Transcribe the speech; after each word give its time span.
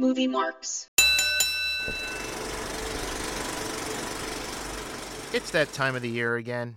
Movie 0.00 0.26
Marks. 0.26 0.88
It's 5.34 5.50
that 5.50 5.74
time 5.74 5.94
of 5.94 6.00
the 6.00 6.08
year 6.08 6.36
again. 6.36 6.76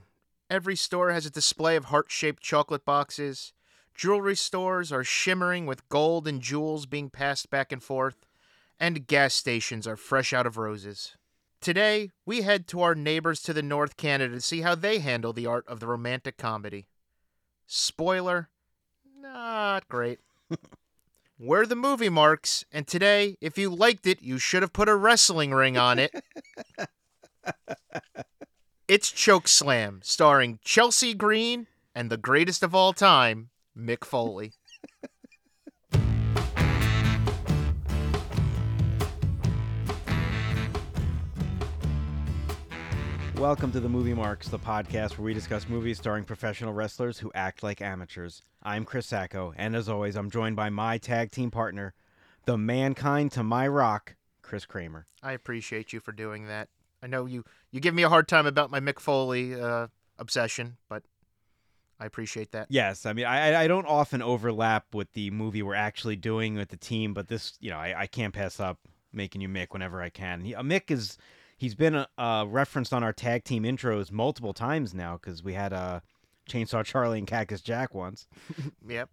Every 0.49 0.75
store 0.75 1.09
has 1.11 1.25
a 1.25 1.31
display 1.31 1.77
of 1.77 1.85
heart 1.85 2.11
shaped 2.11 2.43
chocolate 2.43 2.83
boxes. 2.83 3.53
Jewelry 3.95 4.35
stores 4.35 4.91
are 4.91 5.05
shimmering 5.05 5.65
with 5.65 5.87
gold 5.87 6.27
and 6.27 6.41
jewels 6.41 6.85
being 6.85 7.09
passed 7.09 7.49
back 7.49 7.71
and 7.71 7.81
forth. 7.81 8.25
And 8.77 9.07
gas 9.07 9.33
stations 9.33 9.87
are 9.87 9.95
fresh 9.95 10.33
out 10.33 10.45
of 10.45 10.57
roses. 10.57 11.15
Today, 11.61 12.11
we 12.25 12.41
head 12.41 12.67
to 12.67 12.81
our 12.81 12.93
neighbors 12.93 13.41
to 13.43 13.53
the 13.53 13.63
North 13.63 13.95
Canada 13.95 14.35
to 14.35 14.41
see 14.41 14.59
how 14.59 14.75
they 14.75 14.99
handle 14.99 15.31
the 15.31 15.47
art 15.47 15.65
of 15.69 15.79
the 15.79 15.87
romantic 15.87 16.35
comedy. 16.35 16.87
Spoiler 17.67 18.49
not 19.17 19.87
great. 19.87 20.19
We're 21.45 21.65
the 21.65 21.75
movie 21.75 22.07
marks, 22.07 22.63
and 22.71 22.87
today, 22.87 23.35
if 23.41 23.57
you 23.57 23.69
liked 23.69 24.07
it, 24.07 24.21
you 24.21 24.39
should 24.39 24.61
have 24.61 24.71
put 24.71 24.87
a 24.87 24.95
wrestling 24.95 25.51
ring 25.51 25.77
on 25.77 25.99
it. 25.99 26.13
it's 28.87 29.11
Choke 29.11 29.49
Slam, 29.49 29.99
starring 30.03 30.59
Chelsea 30.63 31.13
Green 31.13 31.67
and 31.93 32.09
the 32.09 32.15
greatest 32.15 32.63
of 32.63 32.73
all 32.73 32.93
time, 32.93 33.49
Mick 33.77 34.05
Foley. 34.05 34.53
Welcome 43.43 43.73
to 43.73 43.81
the 43.81 43.89
Movie 43.89 44.13
Marks, 44.13 44.47
the 44.47 44.57
podcast 44.57 45.17
where 45.17 45.25
we 45.25 45.33
discuss 45.33 45.67
movies 45.67 45.97
starring 45.97 46.23
professional 46.23 46.71
wrestlers 46.71 47.19
who 47.19 47.29
act 47.35 47.61
like 47.61 47.81
amateurs. 47.81 48.41
I'm 48.63 48.85
Chris 48.85 49.05
Sacco, 49.05 49.53
and 49.57 49.75
as 49.75 49.89
always, 49.89 50.15
I'm 50.15 50.31
joined 50.31 50.55
by 50.55 50.69
my 50.69 50.97
tag 50.97 51.29
team 51.29 51.51
partner, 51.51 51.93
the 52.45 52.57
mankind 52.57 53.33
to 53.33 53.43
my 53.43 53.67
rock, 53.67 54.15
Chris 54.43 54.65
Kramer. 54.65 55.07
I 55.21 55.33
appreciate 55.33 55.91
you 55.91 55.99
for 55.99 56.13
doing 56.13 56.47
that. 56.47 56.69
I 57.03 57.07
know 57.07 57.25
you 57.25 57.43
you 57.69 57.81
give 57.81 57.93
me 57.93 58.03
a 58.03 58.09
hard 58.09 58.29
time 58.29 58.45
about 58.45 58.71
my 58.71 58.79
Mick 58.79 59.01
Foley 59.01 59.59
uh, 59.59 59.87
obsession, 60.17 60.77
but 60.87 61.03
I 61.99 62.05
appreciate 62.05 62.53
that. 62.53 62.67
Yes, 62.69 63.05
I 63.05 63.11
mean 63.11 63.25
I 63.25 63.63
I 63.63 63.67
don't 63.67 63.87
often 63.87 64.21
overlap 64.21 64.95
with 64.95 65.11
the 65.11 65.31
movie 65.31 65.61
we're 65.61 65.75
actually 65.75 66.15
doing 66.15 66.55
with 66.55 66.69
the 66.69 66.77
team, 66.77 67.13
but 67.13 67.27
this 67.27 67.57
you 67.59 67.71
know 67.71 67.77
I, 67.77 68.03
I 68.03 68.07
can't 68.07 68.33
pass 68.33 68.61
up 68.61 68.79
making 69.11 69.41
you 69.41 69.49
Mick 69.49 69.71
whenever 69.71 70.01
I 70.01 70.09
can. 70.09 70.39
He, 70.39 70.55
uh, 70.55 70.61
Mick 70.61 70.89
is 70.89 71.17
he's 71.63 71.75
been 71.75 71.95
uh, 71.95 72.05
uh, 72.17 72.45
referenced 72.45 72.93
on 72.93 73.03
our 73.03 73.13
tag 73.13 73.45
team 73.45 73.63
intros 73.63 74.11
multiple 74.11 74.53
times 74.53 74.93
now 74.93 75.13
because 75.13 75.41
we 75.41 75.53
had 75.53 75.71
uh, 75.71 76.01
Chainsaw 76.49 76.83
Charlie 76.83 77.19
and 77.19 77.25
Cactus 77.25 77.61
Jack 77.61 77.95
once. 77.95 78.27
yep. 78.87 79.09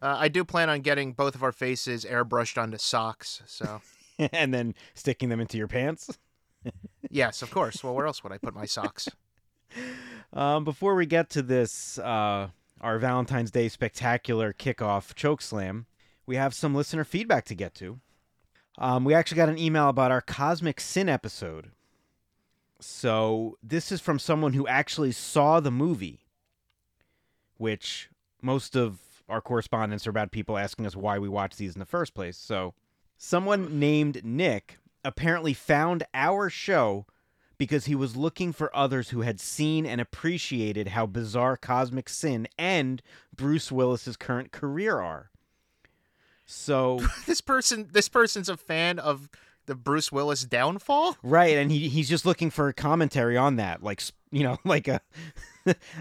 Uh, 0.00 0.16
I 0.18 0.28
do 0.28 0.46
plan 0.46 0.70
on 0.70 0.80
getting 0.80 1.12
both 1.12 1.34
of 1.34 1.42
our 1.42 1.52
faces 1.52 2.06
airbrushed 2.06 2.60
onto 2.60 2.78
socks. 2.78 3.42
So. 3.44 3.82
and 4.32 4.54
then 4.54 4.74
sticking 4.94 5.28
them 5.28 5.40
into 5.40 5.58
your 5.58 5.68
pants. 5.68 6.18
yes, 7.10 7.42
of 7.42 7.50
course. 7.50 7.84
Well, 7.84 7.94
where 7.94 8.06
else 8.06 8.22
would 8.22 8.32
I 8.32 8.38
put 8.38 8.54
my 8.54 8.64
socks? 8.64 9.06
Um, 10.32 10.64
before 10.64 10.94
we 10.94 11.04
get 11.04 11.28
to 11.30 11.42
this, 11.42 11.98
uh, 11.98 12.48
our 12.80 12.98
Valentine's 12.98 13.50
Day 13.50 13.68
spectacular 13.68 14.54
kickoff 14.54 15.14
choke 15.14 15.42
slam, 15.42 15.84
we 16.24 16.36
have 16.36 16.54
some 16.54 16.74
listener 16.74 17.04
feedback 17.04 17.44
to 17.44 17.54
get 17.54 17.74
to. 17.74 18.00
Um, 18.80 19.04
we 19.04 19.12
actually 19.12 19.36
got 19.36 19.48
an 19.48 19.58
email 19.58 19.88
about 19.88 20.12
our 20.12 20.20
Cosmic 20.20 20.80
Sin 20.80 21.08
episode. 21.08 21.72
So 22.80 23.58
this 23.60 23.90
is 23.90 24.00
from 24.00 24.20
someone 24.20 24.52
who 24.52 24.68
actually 24.68 25.10
saw 25.10 25.58
the 25.58 25.72
movie, 25.72 26.20
which 27.56 28.08
most 28.40 28.76
of 28.76 29.00
our 29.28 29.40
correspondence 29.40 30.06
are 30.06 30.10
about 30.10 30.30
people 30.30 30.56
asking 30.56 30.86
us 30.86 30.94
why 30.94 31.18
we 31.18 31.28
watch 31.28 31.56
these 31.56 31.74
in 31.74 31.80
the 31.80 31.86
first 31.86 32.14
place. 32.14 32.36
So 32.36 32.72
someone 33.16 33.80
named 33.80 34.24
Nick 34.24 34.78
apparently 35.04 35.54
found 35.54 36.04
our 36.14 36.48
show 36.48 37.04
because 37.58 37.86
he 37.86 37.96
was 37.96 38.16
looking 38.16 38.52
for 38.52 38.74
others 38.74 39.08
who 39.08 39.22
had 39.22 39.40
seen 39.40 39.84
and 39.86 40.00
appreciated 40.00 40.88
how 40.88 41.04
bizarre 41.04 41.56
Cosmic 41.56 42.08
Sin 42.08 42.46
and 42.56 43.02
Bruce 43.34 43.72
Willis's 43.72 44.16
current 44.16 44.52
career 44.52 45.00
are. 45.00 45.30
So 46.48 47.00
this 47.26 47.40
person 47.40 47.88
this 47.92 48.08
person's 48.08 48.48
a 48.48 48.56
fan 48.56 48.98
of 48.98 49.28
the 49.66 49.74
Bruce 49.74 50.10
Willis 50.10 50.44
downfall? 50.44 51.16
Right, 51.22 51.56
and 51.58 51.70
he 51.70 51.88
he's 51.88 52.08
just 52.08 52.24
looking 52.24 52.50
for 52.50 52.68
a 52.68 52.74
commentary 52.74 53.36
on 53.36 53.56
that, 53.56 53.82
like 53.82 54.02
you 54.30 54.42
know, 54.42 54.56
like 54.64 54.88
a 54.88 55.00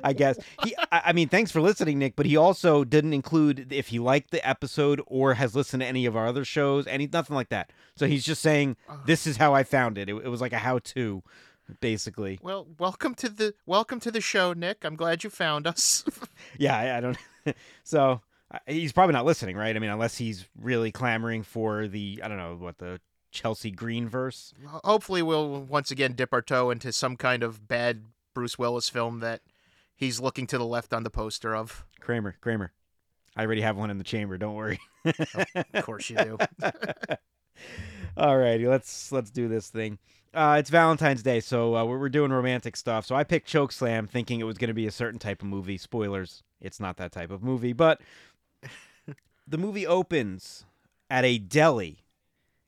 I 0.01 0.13
guess 0.13 0.39
he. 0.63 0.73
I 0.89 1.11
mean, 1.11 1.27
thanks 1.27 1.51
for 1.51 1.59
listening, 1.59 1.99
Nick. 1.99 2.15
But 2.15 2.25
he 2.25 2.37
also 2.37 2.85
didn't 2.85 3.13
include 3.13 3.73
if 3.73 3.89
he 3.89 3.99
liked 3.99 4.31
the 4.31 4.47
episode 4.47 5.01
or 5.05 5.33
has 5.33 5.53
listened 5.53 5.81
to 5.81 5.87
any 5.87 6.05
of 6.05 6.15
our 6.15 6.25
other 6.25 6.45
shows, 6.45 6.87
any 6.87 7.09
nothing 7.11 7.35
like 7.35 7.49
that. 7.49 7.71
So 7.97 8.07
he's 8.07 8.25
just 8.25 8.41
saying 8.41 8.77
uh. 8.87 8.95
this 9.05 9.27
is 9.27 9.35
how 9.35 9.53
I 9.53 9.63
found 9.63 9.97
it. 9.97 10.07
It, 10.07 10.15
it 10.15 10.29
was 10.29 10.39
like 10.39 10.53
a 10.53 10.59
how-to, 10.59 11.21
basically. 11.81 12.39
Well, 12.41 12.67
welcome 12.79 13.13
to 13.15 13.27
the 13.27 13.53
welcome 13.65 13.99
to 13.99 14.11
the 14.11 14.21
show, 14.21 14.53
Nick. 14.53 14.85
I'm 14.85 14.95
glad 14.95 15.25
you 15.25 15.29
found 15.29 15.67
us. 15.67 16.05
yeah, 16.57 16.77
I, 16.77 16.97
I 16.97 16.99
don't. 17.01 17.17
so 17.83 18.21
he's 18.65 18.93
probably 18.93 19.13
not 19.13 19.25
listening, 19.25 19.57
right? 19.57 19.75
I 19.75 19.79
mean, 19.79 19.89
unless 19.89 20.17
he's 20.17 20.47
really 20.59 20.91
clamoring 20.91 21.43
for 21.43 21.87
the 21.87 22.21
I 22.23 22.27
don't 22.27 22.37
know 22.37 22.55
what 22.55 22.77
the 22.77 22.99
Chelsea 23.31 23.71
Green 23.71 24.07
verse. 24.07 24.53
Hopefully, 24.83 25.21
we'll 25.21 25.61
once 25.61 25.91
again 25.91 26.13
dip 26.13 26.33
our 26.33 26.41
toe 26.41 26.71
into 26.71 26.91
some 26.91 27.17
kind 27.17 27.43
of 27.43 27.67
bad 27.67 28.05
Bruce 28.33 28.57
Willis 28.57 28.89
film 28.89 29.19
that 29.19 29.41
he's 29.95 30.19
looking 30.19 30.47
to 30.47 30.57
the 30.57 30.65
left 30.65 30.93
on 30.93 31.03
the 31.03 31.09
poster 31.09 31.55
of. 31.55 31.85
Kramer, 31.99 32.35
Kramer. 32.41 32.71
I 33.35 33.45
already 33.45 33.61
have 33.61 33.77
one 33.77 33.91
in 33.91 33.97
the 33.97 34.03
chamber. 34.03 34.37
Don't 34.37 34.55
worry. 34.55 34.79
oh, 35.05 35.11
of 35.73 35.85
course 35.85 36.09
you 36.09 36.17
do. 36.17 36.37
All 38.17 38.37
righty, 38.37 38.67
let's 38.67 39.11
let's 39.11 39.29
do 39.29 39.47
this 39.47 39.69
thing. 39.69 39.99
Uh, 40.33 40.57
it's 40.59 40.69
Valentine's 40.69 41.23
Day, 41.23 41.39
so 41.39 41.75
uh, 41.75 41.85
we're 41.85 42.09
doing 42.09 42.31
romantic 42.31 42.75
stuff. 42.75 43.05
So 43.05 43.15
I 43.15 43.23
picked 43.23 43.51
Chokeslam, 43.51 44.09
thinking 44.09 44.39
it 44.39 44.43
was 44.43 44.57
going 44.57 44.67
to 44.67 44.73
be 44.73 44.87
a 44.87 44.91
certain 44.91 45.19
type 45.19 45.41
of 45.41 45.47
movie. 45.47 45.77
Spoilers: 45.77 46.43
it's 46.61 46.79
not 46.79 46.97
that 46.97 47.11
type 47.11 47.31
of 47.31 47.43
movie. 47.43 47.73
But 47.73 48.01
the 49.47 49.57
movie 49.57 49.87
opens 49.87 50.65
at 51.09 51.23
a 51.23 51.37
deli, 51.37 52.03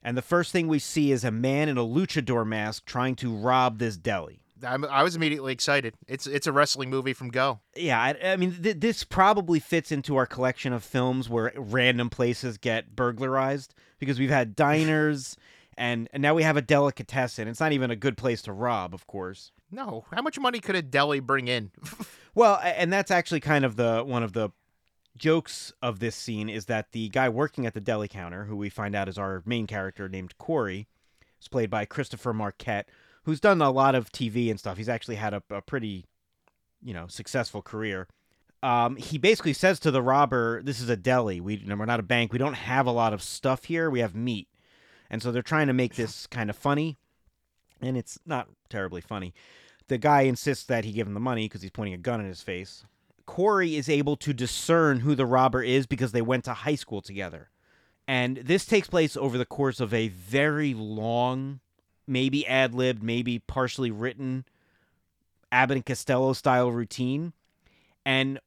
and 0.02 0.18
the 0.18 0.22
first 0.22 0.52
thing 0.52 0.68
we 0.68 0.80
see 0.80 1.12
is 1.12 1.24
a 1.24 1.32
man 1.32 1.70
in 1.70 1.78
a 1.78 1.84
luchador 1.84 2.48
mask 2.48 2.86
trying 2.86 3.16
to 3.18 3.36
rob 3.36 3.80
this 3.80 3.98
deli. 3.98 4.42
I'm, 4.62 4.84
i 4.86 5.04
was 5.04 5.16
immediately 5.16 5.54
excited. 5.54 5.94
It's 6.08 6.28
it's 6.28 6.48
a 6.48 6.52
wrestling 6.52 6.90
movie 6.90 7.14
from 7.14 7.30
Go. 7.30 7.60
Yeah, 7.76 8.02
I, 8.02 8.32
I 8.32 8.36
mean, 8.36 8.62
th- 8.62 8.80
this 8.80 9.04
probably 9.04 9.60
fits 9.60 9.92
into 9.92 10.18
our 10.18 10.26
collection 10.26 10.74
of 10.74 10.84
films 10.84 11.30
where 11.30 11.54
random 11.56 12.10
places 12.10 12.58
get 12.58 12.96
burglarized 12.96 13.74
because 14.00 14.20
we've 14.20 14.30
had 14.30 14.56
diners. 14.56 15.38
and, 15.80 16.10
and 16.12 16.22
now 16.22 16.34
we 16.34 16.44
have 16.44 16.58
a 16.58 16.62
delicatessen. 16.62 17.48
It's 17.48 17.62
not 17.62 17.72
even 17.72 17.90
a 17.90 17.96
good 17.96 18.18
place 18.18 18.42
to 18.44 18.52
rob, 18.52 18.94
of 18.94 19.08
course. 19.08 19.52
No, 19.72 20.06
how 20.12 20.22
much 20.22 20.38
money 20.38 20.60
could 20.60 20.76
a 20.76 20.82
deli 20.82 21.22
bring 21.22 21.48
in? 21.48 21.72
well, 22.36 22.60
and 22.62 22.92
that's 22.92 23.12
actually 23.12 23.40
kind 23.40 23.64
of 23.64 23.78
the 23.78 24.04
one 24.06 24.24
of 24.24 24.34
the 24.34 24.50
jokes 25.18 25.74
of 25.82 26.00
this 26.00 26.16
scene 26.16 26.50
is 26.50 26.66
that 26.66 26.92
the 26.92 27.10
guy 27.10 27.30
working 27.30 27.66
at 27.66 27.74
the 27.74 27.82
deli 27.82 28.08
counter, 28.08 28.46
who 28.46 28.56
we 28.56 28.70
find 28.70 28.96
out 28.96 29.10
is 29.10 29.18
our 29.18 29.44
main 29.46 29.68
character 29.68 30.08
named 30.08 30.38
Corey, 30.38 30.88
is 31.42 31.48
played 31.48 31.70
by 31.70 31.86
Christopher 31.86 32.34
Marquette, 32.34 32.90
who's 33.24 33.40
done 33.40 33.62
a 33.62 33.72
lot 33.72 33.96
of 33.96 34.12
TV 34.12 34.50
and 34.50 34.60
stuff. 34.60 34.78
He's 34.78 34.90
actually 34.90 35.16
had 35.16 35.34
a, 35.34 35.44
a 35.50 35.62
pretty, 35.62 36.06
you 36.84 36.94
know, 36.94 37.08
successful 37.08 37.62
career. 37.62 38.08
Um, 38.62 38.98
he 38.98 39.18
basically 39.18 39.54
says 39.54 39.80
to 39.82 39.92
the 39.92 40.02
robber, 40.02 40.62
"This 40.62 40.82
is 40.82 40.90
a 40.90 40.98
deli. 40.98 41.40
We 41.40 41.64
we're 41.66 41.86
not 41.86 42.02
a 42.02 42.04
bank. 42.04 42.34
We 42.34 42.40
don't 42.40 42.56
have 42.56 42.88
a 42.88 42.92
lot 42.92 43.14
of 43.14 43.22
stuff 43.22 43.66
here. 43.66 43.90
We 43.90 44.02
have 44.02 44.16
meat." 44.16 44.50
And 45.10 45.24
so 45.24 45.32
they're 45.32 45.42
trying 45.42 45.68
to 45.68 45.74
make 45.74 45.96
this 45.96 46.28
kind 46.32 46.50
of 46.50 46.58
funny, 46.58 46.98
and 47.82 47.96
it's 47.98 48.20
not 48.26 48.50
terribly 48.70 49.02
funny. 49.02 49.34
The 49.88 49.98
guy 49.98 50.22
insists 50.22 50.66
that 50.66 50.86
he 50.86 50.92
give 50.92 51.08
him 51.08 51.14
the 51.14 51.20
money 51.20 51.46
because 51.46 51.62
he's 51.62 51.72
pointing 51.72 51.94
a 51.94 51.98
gun 51.98 52.20
in 52.20 52.28
his 52.28 52.42
face. 52.42 52.84
Corey 53.30 53.76
is 53.76 53.88
able 53.88 54.16
to 54.18 54.34
discern 54.34 55.02
who 55.02 55.14
the 55.14 55.26
robber 55.26 55.62
is 55.62 55.86
because 55.86 56.14
they 56.14 56.22
went 56.22 56.46
to 56.46 56.54
high 56.54 56.74
school 56.74 57.00
together. 57.00 57.52
And 58.08 58.38
this 58.38 58.66
takes 58.66 58.88
place 58.88 59.16
over 59.16 59.38
the 59.38 59.46
course 59.46 59.80
of 59.80 59.94
a 59.94 60.08
very 60.08 60.74
long, 60.74 61.60
maybe 62.08 62.46
ad 62.48 62.74
libbed, 62.74 63.04
maybe 63.04 63.38
partially 63.38 63.92
written 63.92 64.46
Abbott 65.52 65.78
and 65.78 65.86
Costello 65.86 66.34
style 66.34 66.72
routine. 66.72 67.34
And 68.04 68.40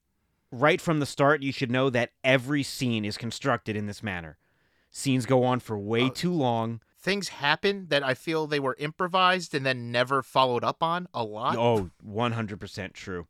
right 0.50 0.80
from 0.80 0.98
the 0.98 1.06
start, 1.06 1.44
you 1.44 1.52
should 1.52 1.70
know 1.70 1.88
that 1.88 2.10
every 2.24 2.64
scene 2.64 3.04
is 3.04 3.16
constructed 3.16 3.76
in 3.76 3.86
this 3.86 4.02
manner. 4.02 4.36
Scenes 4.90 5.26
go 5.26 5.44
on 5.44 5.60
for 5.60 5.78
way 5.78 6.06
uh, 6.06 6.10
too 6.10 6.32
long. 6.32 6.80
Things 6.98 7.28
happen 7.28 7.86
that 7.90 8.02
I 8.02 8.14
feel 8.14 8.48
they 8.48 8.58
were 8.58 8.76
improvised 8.80 9.54
and 9.54 9.64
then 9.64 9.92
never 9.92 10.24
followed 10.24 10.64
up 10.64 10.82
on 10.82 11.06
a 11.14 11.22
lot. 11.22 11.54
Oh, 11.56 11.90
100% 12.04 12.94
true. 12.94 13.28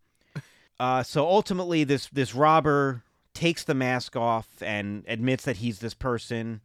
Uh, 0.83 1.01
so 1.01 1.25
ultimately, 1.25 1.85
this 1.85 2.09
this 2.09 2.35
robber 2.35 3.05
takes 3.35 3.63
the 3.63 3.73
mask 3.73 4.17
off 4.17 4.49
and 4.61 5.05
admits 5.07 5.45
that 5.45 5.59
he's 5.59 5.79
this 5.79 5.95
person, 5.95 6.61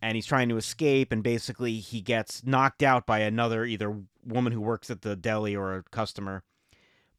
and 0.00 0.14
he's 0.14 0.26
trying 0.26 0.48
to 0.48 0.56
escape. 0.56 1.10
And 1.10 1.24
basically, 1.24 1.80
he 1.80 2.00
gets 2.00 2.46
knocked 2.46 2.84
out 2.84 3.04
by 3.04 3.18
another 3.18 3.64
either 3.64 3.96
woman 4.24 4.52
who 4.52 4.60
works 4.60 4.90
at 4.90 5.02
the 5.02 5.16
deli 5.16 5.56
or 5.56 5.74
a 5.74 5.82
customer. 5.82 6.44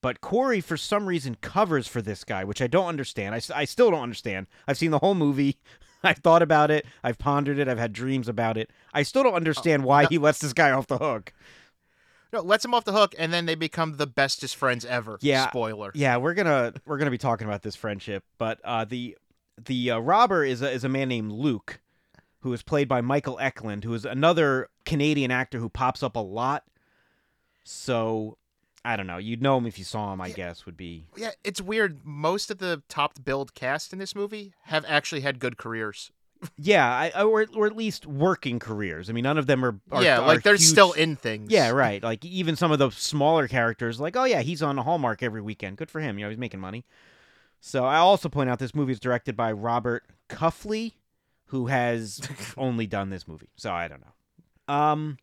But 0.02 0.22
Corey, 0.22 0.62
for 0.62 0.78
some 0.78 1.08
reason, 1.08 1.36
covers 1.42 1.90
for 1.90 2.02
this 2.02 2.24
guy, 2.24 2.46
which 2.46 2.62
I 2.62 2.68
don't 2.68 2.88
understand. 2.88 3.36
I, 3.36 3.42
I 3.54 3.66
still 3.66 3.92
don't 3.92 4.04
understand. 4.04 4.48
I've 4.66 4.78
seen 4.78 4.92
the 4.92 5.00
whole 5.00 5.16
movie. 5.16 5.58
I've 6.06 6.20
thought 6.20 6.42
about 6.42 6.72
it. 6.72 6.86
I've 7.04 7.18
pondered 7.18 7.60
it. 7.60 7.68
I've 7.68 7.78
had 7.78 7.92
dreams 7.92 8.30
about 8.30 8.58
it. 8.58 8.72
I 8.94 9.04
still 9.04 9.24
don't 9.24 9.34
understand 9.34 9.84
why 9.84 10.06
he 10.06 10.18
lets 10.18 10.40
this 10.40 10.54
guy 10.54 10.72
off 10.72 10.88
the 10.88 11.00
hook. 11.00 11.34
No, 12.33 12.41
lets 12.41 12.65
him 12.65 12.74
off 12.74 12.83
the 12.83 12.91
hook, 12.94 13.13
and 13.18 13.31
then 13.31 13.45
they 13.45 13.56
become 13.56 13.97
the 13.97 14.07
bestest 14.07 14.56
friends 14.56 14.83
ever. 14.83 15.19
Yeah. 15.21 15.47
Spoiler. 15.50 15.91
Yeah, 15.94 16.18
we're 16.18 16.33
gonna 16.33 16.74
we're 16.85 16.97
gonna 16.97 17.12
be 17.12 17.18
talking 17.19 17.47
about 17.47 17.62
this 17.62 17.75
friendship, 17.75 18.24
but 18.39 18.59
uh, 18.65 18.83
the 18.85 19.15
the 19.63 19.91
uh, 19.91 20.00
robber 20.00 20.44
is 20.44 20.62
a, 20.63 20.71
is 20.71 20.83
a 20.83 20.89
man 20.89 21.07
named 21.09 21.31
Luke, 21.31 21.80
who 22.39 22.51
is 22.51 22.63
played 22.63 22.88
by 22.88 23.01
Michael 23.01 23.38
Eklund, 23.39 23.83
who 23.83 23.94
is 23.94 24.03
another 24.03 24.69
Canadian 24.83 25.30
actor 25.30 25.59
who 25.59 25.69
pops 25.69 26.01
up 26.01 26.15
a 26.15 26.19
lot. 26.19 26.63
So 27.63 28.38
I 28.83 28.97
don't 28.97 29.07
know. 29.07 29.18
You'd 29.18 29.41
know 29.41 29.57
him 29.57 29.65
if 29.65 29.77
you 29.77 29.86
saw 29.86 30.12
him. 30.12 30.19
I 30.19 30.27
Yeah. 30.27 30.33
guess 30.36 30.65
would 30.65 30.75
be 30.75 31.06
Yeah, 31.15 31.31
it's 31.44 31.62
weird. 31.62 32.03
Most 32.03 32.50
of 32.51 32.57
the 32.57 32.81
top 32.89 33.24
billed 33.24 33.53
cast 33.53 33.94
in 33.94 34.00
this 34.00 34.15
movie 34.15 34.53
have 34.63 34.83
actually 34.88 35.21
had 35.21 35.39
good 35.39 35.57
careers. 35.57 36.12
Yeah, 36.57 37.12
I, 37.16 37.24
or 37.24 37.45
or 37.56 37.66
at 37.66 37.75
least 37.75 38.06
working 38.06 38.60
careers. 38.60 39.10
I 39.10 39.13
mean, 39.13 39.24
none 39.24 39.38
of 39.38 39.48
them 39.48 39.63
are, 39.63 39.80
are 39.92 40.04
yeah, 40.04 40.19
are 40.19 40.28
like 40.28 40.44
they're 40.44 40.54
huge- 40.54 40.68
still 40.68 40.94
in 40.94 41.16
things. 41.16 41.51
Yeah, 41.51 41.69
right. 41.69 42.01
Like 42.01 42.24
even 42.25 42.56
some 42.56 42.72
of 42.72 42.80
the 42.80 42.90
smaller 42.92 43.48
characters, 43.48 44.00
like 44.00 44.16
oh 44.16 44.24
yeah, 44.25 44.42
he's 44.42 44.62
on 44.62 44.78
Hallmark 44.78 45.24
every 45.24 45.42
weekend. 45.42 45.78
Good 45.78 45.92
for 45.92 46.01
him. 46.01 46.18
You 46.18 46.25
know, 46.25 46.30
he's 46.30 46.40
making 46.40 46.60
money. 46.60 46.86
So 47.60 47.86
I 47.86 47.98
also 47.98 48.28
point 48.28 48.50
out 48.50 48.60
this 48.60 48.75
movie 48.75 48.92
is 48.92 49.00
directed 49.00 49.38
by 49.38 49.51
Robert 49.54 50.04
Cuffley, 50.30 50.94
who 51.45 51.68
has 51.68 52.22
only 52.57 52.88
done 52.88 53.10
this 53.10 53.28
movie. 53.28 53.50
So 53.56 53.72
I 53.72 53.88
don't 53.88 54.01
know. 54.01 54.74
Um, 54.74 55.18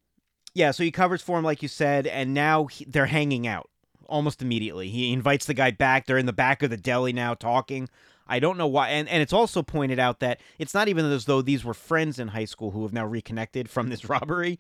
yeah. 0.55 0.70
So 0.70 0.82
he 0.82 0.90
covers 0.90 1.20
for 1.20 1.38
him, 1.38 1.44
like 1.44 1.62
you 1.62 1.69
said, 1.69 2.06
and 2.06 2.32
now 2.32 2.64
he, 2.66 2.87
they're 2.87 3.06
hanging 3.06 3.46
out 3.46 3.69
almost 4.08 4.43
immediately. 4.43 4.88
He 4.88 5.12
invites 5.12 5.46
the 5.46 5.55
guy 5.55 5.70
back. 5.70 6.06
They're 6.06 6.19
in 6.19 6.26
the 6.26 6.32
back 6.32 6.62
of 6.62 6.70
the 6.70 6.76
deli 6.76 7.12
now 7.12 7.34
talking. 7.34 7.88
I 8.30 8.38
don't 8.38 8.56
know 8.56 8.66
why. 8.68 8.90
And, 8.90 9.08
and 9.08 9.20
it's 9.22 9.32
also 9.32 9.62
pointed 9.62 9.98
out 9.98 10.20
that 10.20 10.40
it's 10.58 10.72
not 10.72 10.88
even 10.88 11.04
as 11.04 11.24
though 11.24 11.42
these 11.42 11.64
were 11.64 11.74
friends 11.74 12.18
in 12.18 12.28
high 12.28 12.44
school 12.44 12.70
who 12.70 12.82
have 12.84 12.92
now 12.92 13.04
reconnected 13.04 13.68
from 13.68 13.88
this 13.90 14.04
robbery. 14.08 14.58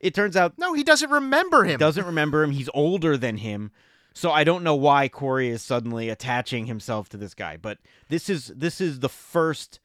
It 0.00 0.14
turns 0.14 0.36
out 0.36 0.58
No, 0.58 0.74
he 0.74 0.82
doesn't 0.82 1.10
remember 1.10 1.64
him. 1.64 1.78
doesn't 1.78 2.04
remember 2.04 2.42
him. 2.42 2.50
He's 2.50 2.68
older 2.74 3.16
than 3.16 3.38
him. 3.38 3.70
So 4.14 4.30
I 4.30 4.44
don't 4.44 4.62
know 4.64 4.74
why 4.74 5.08
Corey 5.08 5.48
is 5.48 5.62
suddenly 5.62 6.08
attaching 6.10 6.66
himself 6.66 7.08
to 7.10 7.16
this 7.16 7.32
guy. 7.32 7.56
But 7.56 7.78
this 8.08 8.28
is 8.28 8.48
this 8.48 8.80
is 8.80 8.98
the 9.00 9.08
first. 9.08 9.80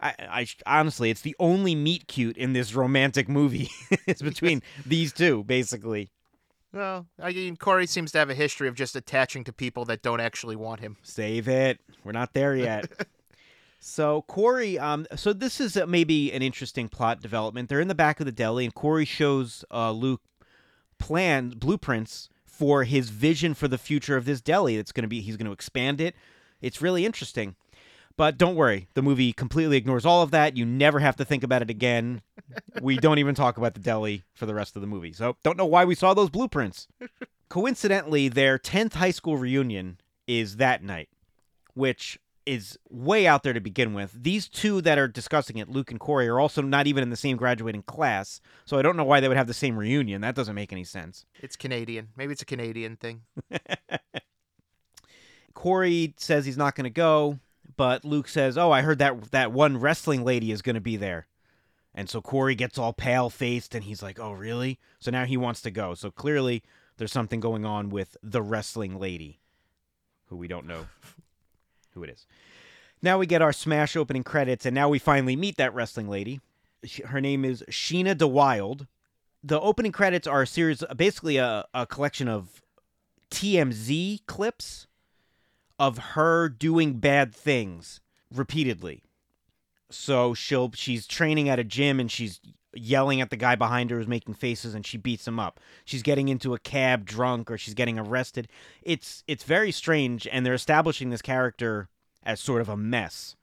I, 0.00 0.14
I 0.18 0.46
honestly, 0.66 1.10
it's 1.10 1.20
the 1.22 1.36
only 1.38 1.74
meet 1.74 2.08
cute 2.08 2.36
in 2.36 2.52
this 2.52 2.74
romantic 2.74 3.28
movie. 3.28 3.70
it's 4.06 4.20
between 4.20 4.60
these 4.84 5.12
two, 5.12 5.44
basically. 5.44 6.10
Well, 6.72 7.06
I 7.18 7.32
mean, 7.32 7.56
Corey 7.56 7.86
seems 7.86 8.12
to 8.12 8.18
have 8.18 8.30
a 8.30 8.34
history 8.34 8.66
of 8.66 8.74
just 8.74 8.96
attaching 8.96 9.44
to 9.44 9.52
people 9.52 9.84
that 9.86 10.02
don't 10.02 10.20
actually 10.20 10.56
want 10.56 10.80
him. 10.80 10.96
Save 11.02 11.48
it. 11.48 11.80
We're 12.02 12.12
not 12.12 12.32
there 12.32 12.56
yet. 12.56 12.90
so 13.80 14.22
Corey, 14.22 14.78
um, 14.78 15.06
so 15.14 15.32
this 15.32 15.60
is 15.60 15.76
uh, 15.76 15.86
maybe 15.86 16.32
an 16.32 16.40
interesting 16.40 16.88
plot 16.88 17.20
development. 17.20 17.68
They're 17.68 17.80
in 17.80 17.88
the 17.88 17.94
back 17.94 18.20
of 18.20 18.26
the 18.26 18.32
deli, 18.32 18.64
and 18.64 18.74
Corey 18.74 19.04
shows 19.04 19.64
uh, 19.70 19.92
Luke 19.92 20.22
plans, 20.98 21.54
blueprints 21.54 22.30
for 22.46 22.84
his 22.84 23.10
vision 23.10 23.54
for 23.54 23.68
the 23.68 23.78
future 23.78 24.16
of 24.16 24.24
this 24.24 24.40
deli. 24.40 24.76
It's 24.76 24.92
going 24.92 25.02
to 25.02 25.08
be 25.08 25.20
he's 25.20 25.36
going 25.36 25.46
to 25.46 25.52
expand 25.52 26.00
it. 26.00 26.14
It's 26.62 26.80
really 26.80 27.04
interesting. 27.04 27.56
But 28.16 28.38
don't 28.38 28.56
worry, 28.56 28.88
the 28.94 29.02
movie 29.02 29.32
completely 29.32 29.76
ignores 29.76 30.04
all 30.04 30.22
of 30.22 30.30
that. 30.32 30.56
You 30.56 30.64
never 30.64 30.98
have 30.98 31.16
to 31.16 31.24
think 31.24 31.42
about 31.42 31.62
it 31.62 31.70
again. 31.70 32.22
we 32.82 32.96
don't 32.96 33.18
even 33.18 33.34
talk 33.34 33.56
about 33.56 33.74
the 33.74 33.80
deli 33.80 34.22
for 34.34 34.46
the 34.46 34.54
rest 34.54 34.76
of 34.76 34.82
the 34.82 34.88
movie. 34.88 35.12
So 35.12 35.36
don't 35.42 35.56
know 35.56 35.66
why 35.66 35.84
we 35.84 35.94
saw 35.94 36.14
those 36.14 36.30
blueprints. 36.30 36.88
Coincidentally, 37.48 38.28
their 38.28 38.58
10th 38.58 38.94
high 38.94 39.10
school 39.10 39.36
reunion 39.36 39.98
is 40.26 40.56
that 40.56 40.82
night, 40.82 41.08
which 41.74 42.18
is 42.46 42.78
way 42.90 43.26
out 43.26 43.42
there 43.42 43.52
to 43.52 43.60
begin 43.60 43.94
with. 43.94 44.12
These 44.20 44.48
two 44.48 44.80
that 44.82 44.98
are 44.98 45.08
discussing 45.08 45.58
it, 45.58 45.68
Luke 45.68 45.90
and 45.90 46.00
Corey, 46.00 46.28
are 46.28 46.40
also 46.40 46.62
not 46.62 46.86
even 46.86 47.02
in 47.02 47.10
the 47.10 47.16
same 47.16 47.36
graduating 47.36 47.82
class. 47.82 48.40
So 48.64 48.78
I 48.78 48.82
don't 48.82 48.96
know 48.96 49.04
why 49.04 49.20
they 49.20 49.28
would 49.28 49.36
have 49.36 49.46
the 49.46 49.54
same 49.54 49.78
reunion. 49.78 50.22
That 50.22 50.34
doesn't 50.34 50.54
make 50.54 50.72
any 50.72 50.84
sense. 50.84 51.24
It's 51.40 51.56
Canadian. 51.56 52.08
Maybe 52.16 52.32
it's 52.32 52.42
a 52.42 52.46
Canadian 52.46 52.96
thing. 52.96 53.22
Corey 55.54 56.14
says 56.16 56.44
he's 56.44 56.56
not 56.56 56.74
going 56.74 56.84
to 56.84 56.90
go, 56.90 57.38
but 57.76 58.04
Luke 58.04 58.28
says, 58.28 58.58
"Oh, 58.58 58.70
I 58.70 58.82
heard 58.82 58.98
that 58.98 59.30
that 59.30 59.52
one 59.52 59.78
wrestling 59.78 60.24
lady 60.24 60.52
is 60.52 60.62
going 60.62 60.74
to 60.74 60.80
be 60.80 60.96
there." 60.96 61.26
And 61.94 62.08
so 62.08 62.22
Corey 62.22 62.54
gets 62.54 62.78
all 62.78 62.92
pale 62.92 63.28
faced 63.28 63.74
and 63.74 63.84
he's 63.84 64.02
like, 64.02 64.18
"Oh, 64.18 64.32
really?" 64.32 64.78
So 64.98 65.10
now 65.10 65.24
he 65.24 65.36
wants 65.36 65.62
to 65.62 65.70
go. 65.70 65.94
So 65.94 66.10
clearly 66.10 66.62
there's 66.96 67.12
something 67.12 67.40
going 67.40 67.64
on 67.64 67.90
with 67.90 68.16
the 68.22 68.42
wrestling 68.42 68.98
lady, 68.98 69.40
who 70.26 70.36
we 70.36 70.48
don't 70.48 70.66
know 70.66 70.86
who 71.94 72.02
it 72.02 72.10
is. 72.10 72.26
Now 73.02 73.18
we 73.18 73.26
get 73.26 73.42
our 73.42 73.52
smash 73.52 73.96
opening 73.96 74.22
credits, 74.22 74.64
and 74.64 74.74
now 74.74 74.88
we 74.88 74.98
finally 74.98 75.36
meet 75.36 75.56
that 75.56 75.74
wrestling 75.74 76.08
lady. 76.08 76.40
Her 77.06 77.20
name 77.20 77.44
is 77.44 77.64
Sheena 77.68 78.14
DeWild. 78.14 78.86
The 79.42 79.60
opening 79.60 79.92
credits 79.92 80.28
are 80.28 80.42
a 80.42 80.46
series, 80.46 80.84
basically 80.96 81.36
a, 81.36 81.64
a 81.74 81.84
collection 81.84 82.28
of 82.28 82.62
TMZ 83.32 84.20
clips 84.26 84.86
of 85.82 85.98
her 85.98 86.48
doing 86.48 86.94
bad 87.00 87.34
things 87.34 88.00
repeatedly. 88.32 89.02
So 89.90 90.32
she'll 90.32 90.70
she's 90.72 91.06
training 91.08 91.48
at 91.48 91.58
a 91.58 91.64
gym 91.64 91.98
and 91.98 92.10
she's 92.10 92.40
yelling 92.72 93.20
at 93.20 93.30
the 93.30 93.36
guy 93.36 93.56
behind 93.56 93.90
her 93.90 93.98
who's 93.98 94.06
making 94.06 94.34
faces 94.34 94.74
and 94.74 94.86
she 94.86 94.96
beats 94.96 95.26
him 95.26 95.40
up. 95.40 95.58
She's 95.84 96.02
getting 96.02 96.28
into 96.28 96.54
a 96.54 96.58
cab 96.58 97.04
drunk 97.04 97.50
or 97.50 97.58
she's 97.58 97.74
getting 97.74 97.98
arrested. 97.98 98.48
It's 98.80 99.24
it's 99.26 99.42
very 99.42 99.72
strange 99.72 100.26
and 100.30 100.46
they're 100.46 100.54
establishing 100.54 101.10
this 101.10 101.20
character 101.20 101.88
as 102.22 102.40
sort 102.40 102.60
of 102.62 102.68
a 102.68 102.76
mess 102.76 103.34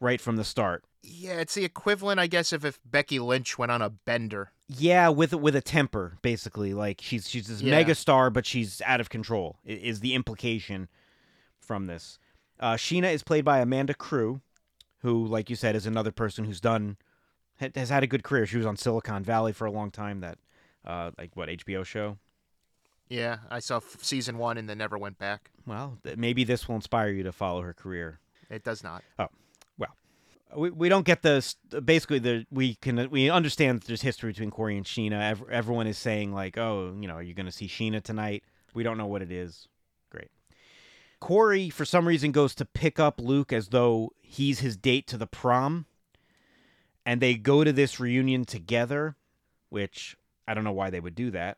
right 0.00 0.20
from 0.20 0.36
the 0.36 0.44
start. 0.44 0.84
Yeah, 1.02 1.40
it's 1.40 1.54
the 1.54 1.64
equivalent, 1.66 2.18
I 2.20 2.28
guess, 2.28 2.52
of 2.52 2.64
if 2.64 2.78
Becky 2.84 3.18
Lynch 3.18 3.58
went 3.58 3.72
on 3.72 3.82
a 3.82 3.90
bender. 3.90 4.52
Yeah, 4.68 5.08
with 5.10 5.34
with 5.34 5.54
a 5.56 5.60
temper, 5.60 6.16
basically. 6.22 6.72
Like 6.72 7.00
she's 7.02 7.28
she's 7.28 7.48
this 7.48 7.60
Yeah. 7.60 7.72
mega 7.72 7.94
star, 7.96 8.30
but 8.30 8.46
she's 8.46 8.80
out 8.86 9.00
of 9.00 9.10
control. 9.10 9.58
Is 9.64 10.00
the 10.00 10.14
implication 10.14 10.88
from 11.64 11.86
this? 11.86 12.18
Uh, 12.60 12.74
Sheena 12.74 13.12
is 13.12 13.22
played 13.22 13.44
by 13.44 13.58
Amanda 13.58 13.94
Crew, 13.94 14.40
who, 14.98 15.26
like 15.26 15.50
you 15.50 15.56
said, 15.56 15.74
is 15.74 15.86
another 15.86 16.12
person 16.12 16.44
who's 16.44 16.60
done 16.60 16.96
has 17.74 17.88
had 17.88 18.02
a 18.02 18.06
good 18.06 18.22
career. 18.22 18.46
She 18.46 18.56
was 18.56 18.66
on 18.66 18.76
Silicon 18.76 19.22
Valley 19.22 19.52
for 19.52 19.64
a 19.64 19.70
long 19.70 19.90
time. 19.90 20.20
That 20.20 20.38
uh, 20.84 21.10
like 21.18 21.36
what 21.36 21.48
HBO 21.48 21.84
show. 21.84 22.18
Yeah, 23.08 23.38
I 23.50 23.60
saw 23.60 23.76
f- 23.76 23.98
season 24.00 24.38
one 24.38 24.56
and 24.56 24.68
then 24.68 24.78
never 24.78 24.96
went 24.96 25.18
back. 25.18 25.50
Well, 25.66 25.98
maybe 26.16 26.44
this 26.44 26.68
will 26.68 26.76
inspire 26.76 27.10
you 27.10 27.22
to 27.22 27.32
follow 27.32 27.62
her 27.62 27.74
career. 27.74 28.18
It 28.50 28.64
does 28.64 28.82
not. 28.82 29.02
Oh, 29.18 29.28
well, 29.78 29.94
we, 30.56 30.70
we 30.70 30.88
don't 30.88 31.04
get 31.04 31.22
the 31.22 31.54
basically 31.84 32.18
the 32.18 32.46
we 32.50 32.74
can 32.76 33.08
we 33.10 33.30
understand 33.30 33.80
that 33.80 33.86
there's 33.86 34.02
history 34.02 34.32
between 34.32 34.50
Corey 34.50 34.76
and 34.76 34.86
Sheena. 34.86 35.30
Ev- 35.30 35.48
everyone 35.50 35.86
is 35.86 35.98
saying 35.98 36.32
like, 36.32 36.58
oh, 36.58 36.96
you 36.98 37.08
know, 37.08 37.14
are 37.14 37.22
you 37.22 37.34
going 37.34 37.46
to 37.46 37.52
see 37.52 37.68
Sheena 37.68 38.02
tonight? 38.02 38.42
We 38.74 38.82
don't 38.82 38.98
know 38.98 39.06
what 39.06 39.22
it 39.22 39.30
is. 39.30 39.68
Corey, 41.24 41.70
for 41.70 41.86
some 41.86 42.06
reason, 42.06 42.32
goes 42.32 42.54
to 42.54 42.66
pick 42.66 43.00
up 43.00 43.18
Luke 43.18 43.50
as 43.50 43.68
though 43.68 44.12
he's 44.20 44.58
his 44.58 44.76
date 44.76 45.06
to 45.06 45.16
the 45.16 45.26
prom, 45.26 45.86
and 47.06 47.18
they 47.18 47.34
go 47.34 47.64
to 47.64 47.72
this 47.72 47.98
reunion 47.98 48.44
together, 48.44 49.16
which 49.70 50.18
I 50.46 50.52
don't 50.52 50.64
know 50.64 50.72
why 50.72 50.90
they 50.90 51.00
would 51.00 51.14
do 51.14 51.30
that. 51.30 51.56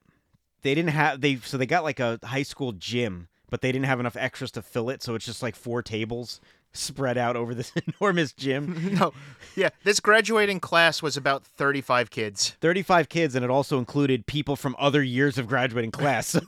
They 0.63 0.73
didn't 0.73 0.93
have 0.93 1.21
they 1.21 1.39
so 1.39 1.57
they 1.57 1.67
got 1.67 1.83
like 1.83 1.99
a 1.99 2.21
high 2.23 2.45
school 2.45 2.71
gym, 2.71 3.27
but 3.51 3.61
they 3.61 3.73
didn't 3.73 3.87
have 3.87 3.99
enough 3.99 4.17
extras 4.17 4.53
to 4.53 4.63
fill 4.63 4.89
it, 4.89 5.03
so 5.03 5.17
it's 5.17 5.27
just 5.27 5.43
like 5.43 5.57
four 5.57 5.83
tables 5.83 6.41
spread 6.77 7.19
out 7.19 7.37
over 7.37 7.55
this 7.55 7.73
enormous 8.01 8.33
gym. 8.33 8.95
no, 9.01 9.13
yeah, 9.55 9.71
this 9.85 10.01
graduating 10.01 10.61
class 10.61 11.03
was 11.03 11.17
about 11.17 11.45
35 11.45 12.11
kids. 12.11 12.57
35 12.61 13.09
kids, 13.09 13.35
and 13.35 13.45
it 13.45 13.51
also 13.51 13.79
included 13.79 14.27
people 14.27 14.57
from 14.57 14.77
other 14.79 15.03
years 15.03 15.39
of 15.39 15.47
graduating 15.47 15.91
class. 15.91 16.39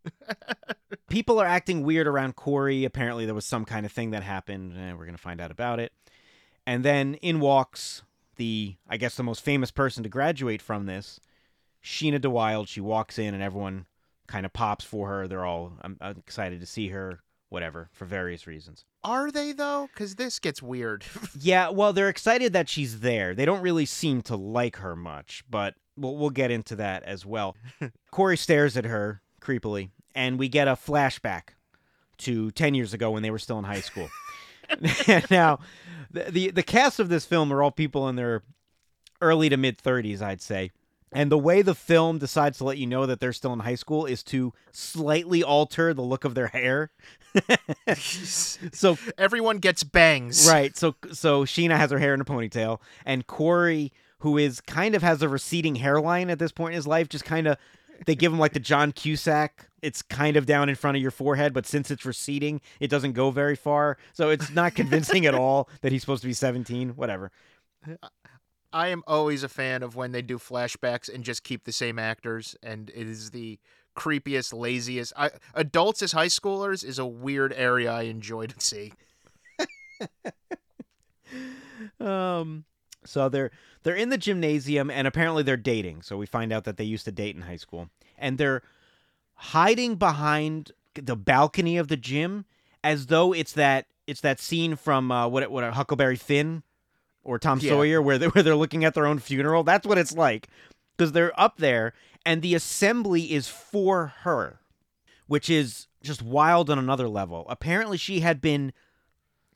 people 1.08 1.40
are 1.40 1.47
acting 1.47 1.82
weird 1.82 2.06
around 2.06 2.37
Corey. 2.37 2.85
Apparently, 2.85 3.26
there 3.26 3.35
was 3.35 3.47
some 3.47 3.64
kind 3.64 3.85
of 3.87 3.92
thing 3.92 4.11
that 4.11 4.23
happened, 4.23 4.76
and 4.76 4.99
we're 4.99 5.04
going 5.04 5.16
to 5.16 5.23
find 5.23 5.40
out 5.40 5.50
about 5.50 5.80
it. 5.80 5.92
And 6.66 6.85
then 6.85 7.14
in 7.14 7.40
walks 7.40 8.02
the, 8.37 8.76
I 8.88 8.97
guess, 8.97 9.16
the 9.16 9.23
most 9.23 9.42
famous 9.42 9.70
person 9.70 10.02
to 10.02 10.08
graduate 10.08 10.62
from 10.62 10.87
this, 10.87 11.20
Sheena 11.82 12.20
DeWild. 12.20 12.68
She 12.68 12.80
walks 12.80 13.18
in, 13.18 13.35
and 13.35 13.42
everyone 13.42 13.87
kind 14.26 14.47
of 14.47 14.52
pops 14.52 14.85
for 14.85 15.08
her. 15.08 15.28
They're 15.28 15.44
all 15.44 15.73
I'm, 15.82 15.97
I'm 16.00 16.18
excited 16.18 16.61
to 16.61 16.66
see 16.66 16.88
her, 16.88 17.20
whatever, 17.49 17.88
for 17.92 18.04
various 18.04 18.47
reasons. 18.47 18.85
Are 19.05 19.31
they, 19.31 19.52
though? 19.52 19.88
Because 19.93 20.17
this 20.17 20.38
gets 20.38 20.62
weird. 20.62 21.05
Yeah, 21.40 21.71
well, 21.71 21.93
they're 21.93 22.09
excited 22.09 22.52
that 22.55 22.69
she's 22.69 22.99
there. 23.00 23.33
They 23.33 23.45
don't 23.45 23.62
really 23.62 23.87
seem 23.87 24.23
to 24.23 24.35
like 24.35 24.76
her 24.76 24.97
much, 24.97 25.45
but 25.49 25.75
we'll 25.97 26.17
we'll 26.17 26.31
get 26.31 26.50
into 26.50 26.75
that 26.76 27.05
as 27.05 27.25
well. 27.25 27.57
Corey 28.11 28.37
stares 28.37 28.76
at 28.76 28.85
her 28.85 29.23
creepily, 29.40 29.90
and 30.17 30.37
we 30.37 30.49
get 30.49 30.67
a 30.67 30.73
flashback 30.73 31.50
to 32.19 32.50
ten 32.52 32.75
years 32.75 32.93
ago 32.93 33.12
when 33.12 33.23
they 33.23 33.31
were 33.31 33.38
still 33.38 33.59
in 33.59 33.64
high 33.64 33.81
school. 33.83 34.09
now, 35.31 35.61
the, 36.11 36.25
the 36.31 36.50
the 36.50 36.62
cast 36.64 36.99
of 36.99 37.09
this 37.09 37.25
film 37.25 37.52
are 37.52 37.62
all 37.62 37.71
people 37.71 38.09
in 38.09 38.17
their 38.17 38.43
early 39.21 39.49
to 39.49 39.57
mid 39.57 39.78
thirties, 39.78 40.21
I'd 40.21 40.43
say. 40.43 40.73
And 41.12 41.32
the 41.32 41.38
way 41.38 41.62
the 41.62 41.74
film 41.74 42.18
decides 42.18 42.58
to 42.58 42.64
let 42.64 42.78
you 42.78 42.86
know 42.86 43.06
that 43.06 43.18
they're 43.20 43.32
still 43.32 43.52
in 43.52 43.60
high 43.60 43.76
school 43.76 44.04
is 44.04 44.22
to 44.24 44.52
slightly 44.72 45.42
alter 45.42 45.94
the 45.94 46.02
look 46.02 46.24
of 46.24 46.34
their 46.34 46.48
hair. 46.48 46.90
so 47.96 48.98
Everyone 49.16 49.58
gets 49.58 49.82
bangs. 49.82 50.48
right, 50.48 50.76
so 50.76 50.94
so 51.12 51.44
Sheena 51.44 51.76
has 51.76 51.90
her 51.90 51.98
hair 51.98 52.14
in 52.14 52.20
a 52.20 52.24
ponytail, 52.24 52.80
and 53.04 53.26
Corey, 53.26 53.92
who 54.20 54.36
is 54.38 54.60
kind 54.60 54.94
of 54.94 55.02
has 55.02 55.22
a 55.22 55.28
receding 55.28 55.76
hairline 55.76 56.30
at 56.30 56.38
this 56.38 56.52
point 56.52 56.72
in 56.72 56.76
his 56.76 56.86
life, 56.86 57.08
just 57.08 57.24
kind 57.24 57.46
of 57.46 57.56
they 58.06 58.14
give 58.14 58.32
him 58.32 58.38
like 58.38 58.52
the 58.52 58.60
John 58.60 58.92
Cusack. 58.92 59.68
It's 59.80 60.02
kind 60.02 60.36
of 60.36 60.44
down 60.46 60.68
in 60.68 60.74
front 60.74 60.96
of 60.96 61.02
your 61.02 61.10
forehead, 61.12 61.52
but 61.52 61.66
since 61.66 61.90
it's 61.90 62.04
receding, 62.04 62.60
it 62.80 62.88
doesn't 62.88 63.12
go 63.12 63.30
very 63.30 63.56
far. 63.56 63.96
So 64.12 64.30
it's 64.30 64.50
not 64.50 64.74
convincing 64.74 65.24
at 65.26 65.34
all 65.34 65.68
that 65.82 65.92
he's 65.92 66.00
supposed 66.02 66.22
to 66.22 66.28
be 66.28 66.32
17. 66.34 66.90
Whatever. 66.90 67.30
I 68.72 68.88
am 68.88 69.02
always 69.06 69.42
a 69.42 69.48
fan 69.48 69.82
of 69.82 69.96
when 69.96 70.12
they 70.12 70.22
do 70.22 70.38
flashbacks 70.38 71.12
and 71.12 71.25
just 71.25 71.42
keep 71.42 71.64
the 71.64 71.72
same 71.72 71.98
actors, 71.98 72.56
and 72.62 72.90
it 72.90 73.08
is 73.08 73.30
the 73.30 73.58
creepiest, 73.96 74.52
laziest. 74.52 75.12
I, 75.16 75.30
adults 75.54 76.02
as 76.02 76.12
high 76.12 76.26
schoolers 76.26 76.84
is 76.84 76.98
a 76.98 77.06
weird 77.06 77.52
area 77.54 77.90
I 77.90 78.02
enjoy 78.02 78.46
to 78.46 78.60
see. 78.60 78.92
Um, 82.00 82.64
so 83.04 83.28
they're 83.28 83.50
they're 83.82 83.94
in 83.94 84.08
the 84.08 84.18
gymnasium 84.18 84.90
and 84.90 85.06
apparently 85.06 85.42
they're 85.42 85.56
dating. 85.56 86.02
So 86.02 86.16
we 86.16 86.26
find 86.26 86.52
out 86.52 86.64
that 86.64 86.76
they 86.76 86.84
used 86.84 87.04
to 87.06 87.12
date 87.12 87.37
in 87.37 87.42
high 87.42 87.56
school, 87.56 87.88
and 88.16 88.38
they're 88.38 88.62
hiding 89.34 89.96
behind 89.96 90.72
the 90.94 91.16
balcony 91.16 91.76
of 91.76 91.88
the 91.88 91.96
gym 91.96 92.44
as 92.82 93.06
though 93.06 93.32
it's 93.32 93.52
that 93.52 93.87
it's 94.06 94.20
that 94.22 94.40
scene 94.40 94.76
from 94.76 95.10
uh, 95.10 95.28
what 95.28 95.50
what 95.50 95.72
Huckleberry 95.72 96.16
Finn 96.16 96.62
or 97.28 97.38
Tom 97.38 97.61
Yeah. 97.61 97.70
Sawyer 97.73 98.00
where 98.00 98.16
they 98.18 98.26
where 98.28 98.42
they're 98.42 98.56
looking 98.56 98.85
at 98.85 98.94
their 98.94 99.06
own 99.06 99.18
funeral. 99.18 99.62
That's 99.62 99.87
what 99.87 99.99
it's 99.99 100.14
like 100.14 100.49
because 100.97 101.12
they're 101.12 101.38
up 101.38 101.58
there 101.58 101.92
and 102.25 102.40
the 102.42 102.54
assembly 102.54 103.32
is 103.32 103.49
for 103.49 104.14
her, 104.23 104.61
which 105.26 105.50
is 105.50 105.87
just 106.02 106.23
wild 106.23 106.70
on 106.70 106.78
another 106.78 107.08
level. 107.08 107.47
Apparently, 107.49 107.97
she 107.99 108.20
had 108.20 108.40
been 108.40 108.73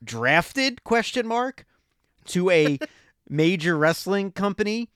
drafted 0.04 0.84
question 0.84 1.26
mark 1.26 1.64
to 2.26 2.50
a 2.50 2.78
major 3.28 3.76
wrestling 3.76 4.32
company 4.32 4.90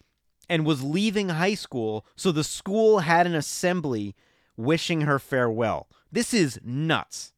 and 0.48 0.66
was 0.66 0.82
leaving 0.82 1.30
high 1.30 1.54
school 1.54 2.04
so 2.16 2.30
the 2.32 2.44
school 2.44 3.00
had 3.00 3.26
an 3.26 3.34
assembly 3.34 4.14
wishing 4.56 5.02
her 5.02 5.18
farewell 5.18 5.88
this 6.10 6.34
is 6.34 6.58
nuts 6.64 7.32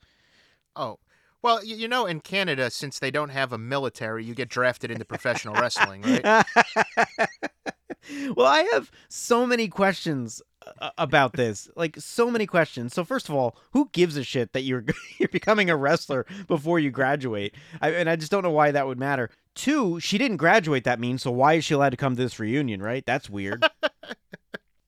Oh, 0.76 0.98
well, 1.42 1.64
you 1.64 1.88
know, 1.88 2.06
in 2.06 2.20
Canada, 2.20 2.70
since 2.70 2.98
they 2.98 3.10
don't 3.10 3.30
have 3.30 3.52
a 3.52 3.58
military, 3.58 4.24
you 4.24 4.34
get 4.34 4.48
drafted 4.48 4.90
into 4.90 5.04
professional 5.04 5.54
wrestling, 5.54 6.02
right? 6.02 6.44
well 8.34 8.46
i 8.46 8.62
have 8.72 8.90
so 9.08 9.46
many 9.46 9.68
questions 9.68 10.40
uh, 10.80 10.90
about 10.98 11.32
this 11.34 11.68
like 11.76 11.96
so 11.98 12.30
many 12.30 12.46
questions. 12.46 12.92
So 12.92 13.04
first 13.04 13.28
of 13.28 13.34
all 13.34 13.56
who 13.72 13.88
gives 13.92 14.16
a 14.16 14.24
shit 14.24 14.52
that 14.52 14.62
you're 14.62 14.84
you're 15.18 15.28
becoming 15.28 15.70
a 15.70 15.76
wrestler 15.76 16.26
before 16.46 16.78
you 16.78 16.90
graduate? 16.90 17.54
I, 17.80 17.90
and 17.92 18.08
i 18.10 18.16
just 18.16 18.30
don't 18.30 18.42
know 18.42 18.50
why 18.50 18.70
that 18.70 18.86
would 18.86 18.98
matter. 18.98 19.30
Two 19.54 20.00
she 20.00 20.18
didn't 20.18 20.36
graduate 20.36 20.84
that 20.84 21.00
means 21.00 21.22
so 21.22 21.30
why 21.30 21.54
is 21.54 21.64
she 21.64 21.74
allowed 21.74 21.90
to 21.90 21.96
come 21.96 22.16
to 22.16 22.22
this 22.22 22.38
reunion 22.38 22.82
right? 22.82 23.04
That's 23.06 23.30
weird. 23.30 23.64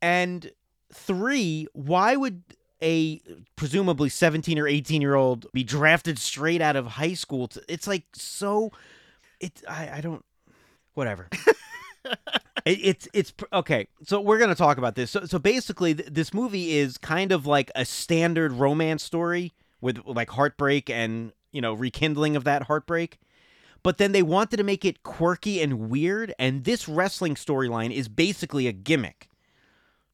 And 0.02 0.52
three 0.94 1.66
why 1.74 2.16
would 2.16 2.42
a 2.82 3.20
presumably 3.56 4.08
17 4.08 4.58
or 4.58 4.66
18 4.66 5.02
year 5.02 5.14
old 5.14 5.46
be 5.52 5.64
drafted 5.64 6.18
straight 6.18 6.60
out 6.60 6.76
of 6.76 6.86
high 6.86 7.14
school 7.14 7.48
to, 7.48 7.62
it's 7.68 7.86
like 7.86 8.04
so 8.12 8.72
it 9.40 9.62
I, 9.68 9.98
I 9.98 10.00
don't 10.00 10.24
whatever 10.94 11.28
it, 12.64 12.78
it's 12.82 13.08
it's 13.12 13.32
okay. 13.52 13.88
So 14.04 14.20
we're 14.20 14.38
gonna 14.38 14.54
talk 14.54 14.78
about 14.78 14.94
this. 14.94 15.10
So 15.10 15.24
so 15.24 15.38
basically, 15.38 15.94
th- 15.94 16.08
this 16.10 16.34
movie 16.34 16.76
is 16.78 16.98
kind 16.98 17.32
of 17.32 17.46
like 17.46 17.70
a 17.74 17.84
standard 17.84 18.52
romance 18.52 19.02
story 19.02 19.52
with 19.80 20.00
like 20.06 20.30
heartbreak 20.30 20.90
and 20.90 21.32
you 21.52 21.60
know 21.60 21.74
rekindling 21.74 22.36
of 22.36 22.44
that 22.44 22.64
heartbreak. 22.64 23.18
But 23.82 23.96
then 23.96 24.12
they 24.12 24.22
wanted 24.22 24.58
to 24.58 24.62
make 24.62 24.84
it 24.84 25.02
quirky 25.02 25.62
and 25.62 25.88
weird, 25.88 26.34
and 26.38 26.64
this 26.64 26.86
wrestling 26.86 27.34
storyline 27.34 27.90
is 27.90 28.08
basically 28.08 28.66
a 28.66 28.72
gimmick 28.72 29.29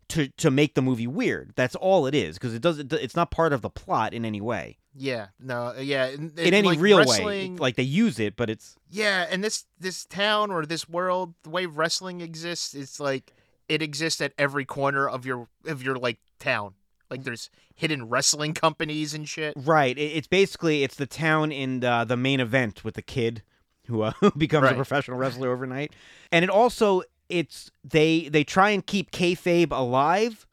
to 0.08 0.28
to 0.28 0.50
make 0.50 0.74
the 0.74 0.82
movie 0.82 1.06
weird. 1.06 1.52
That's 1.56 1.74
all 1.74 2.06
it 2.06 2.14
is 2.14 2.36
because 2.36 2.54
it 2.54 2.62
doesn't. 2.62 2.92
It's 2.92 3.16
not 3.16 3.30
part 3.30 3.52
of 3.52 3.62
the 3.62 3.70
plot 3.70 4.14
in 4.14 4.24
any 4.24 4.40
way, 4.40 4.78
Yeah, 4.94 5.28
no, 5.40 5.74
yeah. 5.78 6.08
In, 6.08 6.32
in 6.36 6.54
any 6.54 6.68
like 6.68 6.80
real 6.80 7.04
way. 7.04 7.48
Like 7.48 7.76
they 7.76 7.82
use 7.82 8.18
it, 8.18 8.36
but 8.36 8.50
it's 8.50 8.76
Yeah, 8.90 9.26
and 9.30 9.42
this 9.42 9.66
this 9.78 10.04
town 10.04 10.50
or 10.50 10.64
this 10.64 10.88
world, 10.88 11.34
the 11.42 11.50
way 11.50 11.66
wrestling 11.66 12.20
exists, 12.20 12.74
it's 12.74 13.00
like 13.00 13.32
it 13.68 13.82
exists 13.82 14.20
at 14.20 14.32
every 14.38 14.64
corner 14.64 15.08
of 15.08 15.26
your 15.26 15.48
of 15.66 15.82
your 15.82 15.96
like 15.96 16.18
town. 16.38 16.74
Like 17.10 17.24
there's 17.24 17.50
hidden 17.74 18.08
wrestling 18.08 18.54
companies 18.54 19.14
and 19.14 19.28
shit. 19.28 19.54
Right. 19.56 19.96
It, 19.96 20.12
it's 20.16 20.26
basically 20.26 20.82
it's 20.82 20.96
the 20.96 21.06
town 21.06 21.52
in 21.52 21.80
the, 21.80 22.04
the 22.04 22.16
main 22.16 22.40
event 22.40 22.84
with 22.84 22.94
the 22.94 23.02
kid 23.02 23.42
who, 23.86 24.02
uh, 24.02 24.12
who 24.20 24.30
becomes 24.36 24.70
a 24.70 24.74
professional 24.74 25.16
wrestler 25.16 25.50
overnight, 25.52 25.92
and 26.32 26.42
it 26.42 26.50
also 26.50 27.02
it's 27.28 27.70
they 27.84 28.28
they 28.28 28.44
try 28.44 28.70
and 28.70 28.84
keep 28.86 29.10
kayfabe 29.10 29.70
alive, 29.70 30.46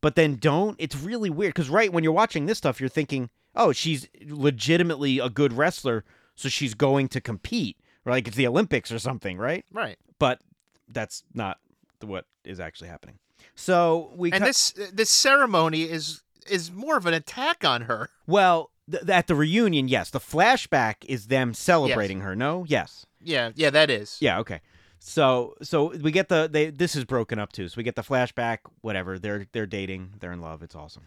but 0.00 0.14
then 0.14 0.36
don't. 0.36 0.76
It's 0.78 0.96
really 0.96 1.30
weird 1.30 1.54
because 1.54 1.70
right 1.70 1.92
when 1.92 2.04
you're 2.04 2.12
watching 2.12 2.46
this 2.46 2.58
stuff, 2.58 2.80
you're 2.80 2.88
thinking, 2.88 3.30
oh, 3.54 3.72
she's 3.72 4.08
legitimately 4.26 5.18
a 5.18 5.28
good 5.28 5.52
wrestler, 5.52 6.04
so 6.34 6.48
she's 6.48 6.74
going 6.74 7.08
to 7.08 7.20
compete, 7.20 7.76
or 8.04 8.12
like 8.12 8.26
it's 8.28 8.36
the 8.36 8.46
Olympics 8.46 8.90
or 8.92 8.98
something, 8.98 9.38
right? 9.38 9.64
Right. 9.72 9.96
But 10.18 10.40
that's 10.88 11.22
not 11.34 11.58
what 12.00 12.24
is 12.44 12.60
actually 12.60 12.88
happening. 12.88 13.18
So 13.54 14.12
we 14.16 14.30
And 14.32 14.40
cut- 14.40 14.46
this 14.46 14.72
this 14.92 15.10
ceremony 15.10 15.82
is 15.82 16.22
is 16.50 16.72
more 16.72 16.96
of 16.96 17.06
an 17.06 17.14
attack 17.14 17.64
on 17.64 17.82
her. 17.82 18.08
Well, 18.26 18.70
th- 18.90 19.06
at 19.08 19.26
the 19.26 19.34
reunion, 19.34 19.86
yes. 19.88 20.10
The 20.10 20.20
flashback 20.20 21.04
is 21.06 21.26
them 21.26 21.52
celebrating 21.54 22.20
her. 22.22 22.34
No, 22.34 22.64
yes, 22.66 23.04
Yeah, 23.22 23.50
yeah, 23.54 23.70
that 23.70 23.90
is. 23.90 24.16
yeah, 24.20 24.38
okay. 24.40 24.60
So, 24.98 25.54
so 25.62 25.96
we 25.96 26.10
get 26.10 26.28
the 26.28 26.48
they. 26.50 26.70
This 26.70 26.96
is 26.96 27.04
broken 27.04 27.38
up 27.38 27.52
too. 27.52 27.68
So 27.68 27.74
we 27.76 27.82
get 27.82 27.96
the 27.96 28.02
flashback. 28.02 28.58
Whatever. 28.80 29.18
They're 29.18 29.46
they're 29.52 29.66
dating. 29.66 30.14
They're 30.20 30.32
in 30.32 30.40
love. 30.40 30.62
It's 30.62 30.74
awesome. 30.74 31.04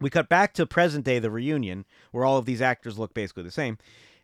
We 0.00 0.10
cut 0.10 0.28
back 0.28 0.54
to 0.54 0.66
present 0.66 1.04
day, 1.04 1.18
the 1.18 1.30
reunion, 1.30 1.84
where 2.10 2.24
all 2.24 2.38
of 2.38 2.46
these 2.46 2.62
actors 2.62 2.98
look 2.98 3.12
basically 3.12 3.42
the 3.42 3.50
same, 3.50 3.76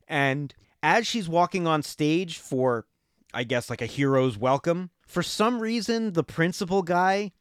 and 0.08 0.54
as 0.82 1.06
she's 1.06 1.28
walking 1.28 1.66
on 1.66 1.82
stage 1.82 2.38
for, 2.38 2.86
I 3.34 3.44
guess 3.44 3.68
like 3.68 3.82
a 3.82 3.86
hero's 3.86 4.38
welcome, 4.38 4.90
for 5.06 5.22
some 5.22 5.60
reason 5.60 6.12
the 6.12 6.24
principal 6.24 6.82
guy 6.82 7.32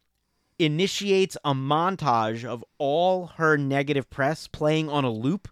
initiates 0.58 1.38
a 1.44 1.54
montage 1.54 2.44
of 2.44 2.64
all 2.78 3.28
her 3.38 3.58
negative 3.58 4.10
press 4.10 4.48
playing 4.48 4.90
on 4.90 5.04
a 5.04 5.12
loop. 5.12 5.48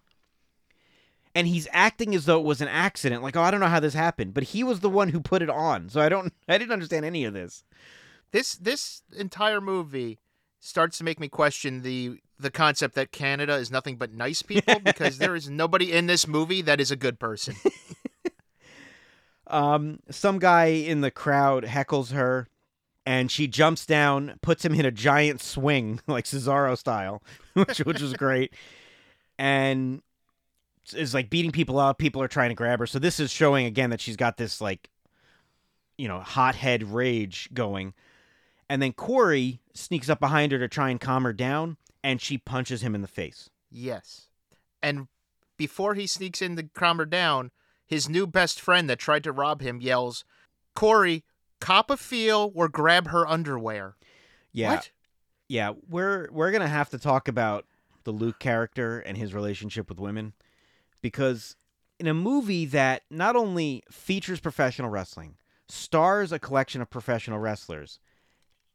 And 1.36 1.48
he's 1.48 1.68
acting 1.72 2.14
as 2.14 2.26
though 2.26 2.40
it 2.40 2.46
was 2.46 2.62
an 2.62 2.68
accident, 2.68 3.24
like, 3.24 3.36
oh, 3.36 3.42
I 3.42 3.50
don't 3.50 3.60
know 3.60 3.68
how 3.68 3.80
this 3.80 3.96
happened, 3.96 4.34
but 4.36 4.44
he 4.44 4.64
was 4.64 4.82
the 4.82 4.90
one 4.90 5.10
who 5.10 5.20
put 5.20 5.42
it 5.42 5.50
on. 5.50 5.90
So 5.90 6.00
I 6.00 6.10
don't, 6.10 6.32
I 6.48 6.58
didn't 6.58 6.72
understand 6.74 7.06
any 7.06 7.26
of 7.26 7.34
this. 7.34 7.64
This 8.32 8.56
this 8.56 9.04
entire 9.16 9.62
movie 9.62 10.20
starts 10.60 10.98
to 10.98 11.04
make 11.04 11.20
me 11.20 11.28
question 11.28 11.82
the 11.82 12.20
the 12.40 12.50
concept 12.50 12.96
that 12.96 13.12
Canada 13.12 13.56
is 13.56 13.70
nothing 13.70 13.96
but 13.96 14.12
nice 14.14 14.42
people 14.42 14.80
because 14.84 15.18
there 15.18 15.36
is 15.36 15.50
nobody 15.50 15.92
in 15.92 16.08
this 16.08 16.28
movie 16.28 16.62
that 16.62 16.82
is 16.82 16.92
a 16.92 16.96
good 16.96 17.20
person. 17.20 17.56
Um, 19.48 20.00
some 20.10 20.40
guy 20.40 20.66
in 20.66 21.02
the 21.02 21.12
crowd 21.12 21.64
heckles 21.66 22.12
her, 22.12 22.48
and 23.06 23.30
she 23.30 23.46
jumps 23.48 23.86
down, 23.86 24.40
puts 24.42 24.64
him 24.66 24.74
in 24.74 24.86
a 24.86 24.92
giant 24.92 25.42
swing, 25.42 26.00
like 26.08 26.26
Cesaro 26.26 26.78
style, 26.78 27.22
which 27.54 27.80
which 27.80 28.02
was 28.02 28.14
great, 28.14 28.54
and 29.38 30.02
is 30.96 31.14
like 31.14 31.30
beating 31.30 31.52
people 31.52 31.80
up. 31.80 31.98
People 31.98 32.22
are 32.22 32.28
trying 32.28 32.50
to 32.50 32.56
grab 32.56 32.80
her. 32.80 32.88
So 32.88 33.00
this 33.00 33.20
is 33.20 33.32
showing 33.32 33.66
again 33.66 33.90
that 33.92 34.02
she's 34.02 34.18
got 34.18 34.38
this 34.38 34.60
like, 34.60 34.90
you 35.98 36.08
know, 36.08 36.20
hothead 36.20 36.84
rage 36.84 37.50
going. 37.54 37.94
And 38.70 38.82
then 38.82 38.94
Corey 38.94 39.62
sneaks 39.74 40.10
up 40.10 40.20
behind 40.20 40.52
her 40.52 40.60
to 40.60 40.68
try 40.68 40.90
and 40.90 41.00
calm 41.00 41.24
her 41.24 41.34
down, 41.34 41.78
and 42.04 42.20
she 42.20 42.38
punches 42.38 42.82
him 42.82 42.96
in 42.96 43.02
the 43.02 43.08
face. 43.08 43.50
Yes. 43.70 44.28
And 44.82 45.08
before 45.58 45.94
he 45.94 46.08
sneaks 46.08 46.42
in 46.42 46.56
to 46.56 46.64
calm 46.74 46.98
her 46.98 47.06
down, 47.06 47.52
his 47.86 48.10
new 48.10 48.26
best 48.26 48.60
friend 48.60 48.90
that 48.90 49.00
tried 49.00 49.24
to 49.26 49.32
rob 49.32 49.62
him 49.62 49.80
yells, 49.82 50.24
Corey, 50.76 51.24
cop 51.62 51.90
a 51.92 51.98
feel 51.98 52.52
or 52.56 52.68
grab 52.68 53.08
her 53.10 53.28
underwear. 53.28 53.96
Yeah, 54.52 54.76
What? 54.76 54.92
yeah, 55.48 55.74
we're 55.88 56.30
we're 56.32 56.52
gonna 56.52 56.68
have 56.68 56.90
to 56.90 56.98
talk 56.98 57.28
about 57.28 57.66
the 58.04 58.12
Luke 58.12 58.40
character 58.40 59.00
and 59.00 59.18
his 59.18 59.34
relationship 59.34 59.90
with 59.90 60.00
women 60.00 60.34
because 61.04 61.56
in 62.00 62.08
a 62.08 62.14
movie 62.16 62.66
that 62.66 63.04
not 63.12 63.36
only 63.36 63.84
features 63.92 64.40
professional 64.40 64.90
wrestling, 64.90 65.36
stars 65.70 66.32
a 66.32 66.40
collection 66.40 66.82
of 66.82 66.90
professional 66.90 67.38
wrestlers, 67.38 68.00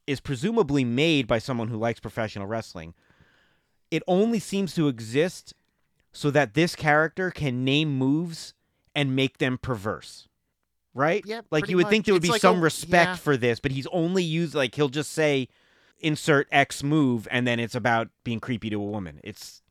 is 0.06 0.20
presumably 0.20 0.84
made 0.84 1.26
by 1.26 1.38
someone 1.38 1.66
who 1.68 1.76
likes 1.76 1.98
professional 2.00 2.46
wrestling, 2.46 2.94
it 3.90 4.02
only 4.06 4.38
seems 4.38 4.74
to 4.74 4.86
exist 4.88 5.52
so 6.12 6.30
that 6.30 6.54
this 6.54 6.74
character 6.76 7.30
can 7.30 7.64
name 7.64 7.98
moves 7.98 8.54
and 8.94 9.14
make 9.16 9.38
them 9.38 9.58
perverse. 9.58 10.28
right? 10.94 11.22
Yeah, 11.26 11.42
Like 11.50 11.68
you 11.68 11.76
would 11.76 11.84
much. 11.84 11.90
think 11.90 12.06
there 12.06 12.14
would 12.14 12.22
It's 12.22 12.28
be 12.28 12.32
like 12.32 12.40
some 12.40 12.58
a- 12.58 12.62
respect 12.62 13.08
yeah. 13.10 13.14
for 13.16 13.36
this, 13.36 13.60
but 13.60 13.70
he's 13.72 13.86
only 13.88 14.22
used 14.22 14.54
like 14.54 14.74
he'll 14.74 14.88
just 14.88 15.12
say 15.12 15.48
insert 16.00 16.48
X 16.50 16.82
move 16.82 17.28
and 17.30 17.46
then 17.46 17.60
it's 17.60 17.74
about 17.74 18.08
being 18.24 18.40
creepy 18.40 18.70
to 18.70 18.76
a 18.76 18.84
woman. 18.84 19.20
It's 19.22 19.62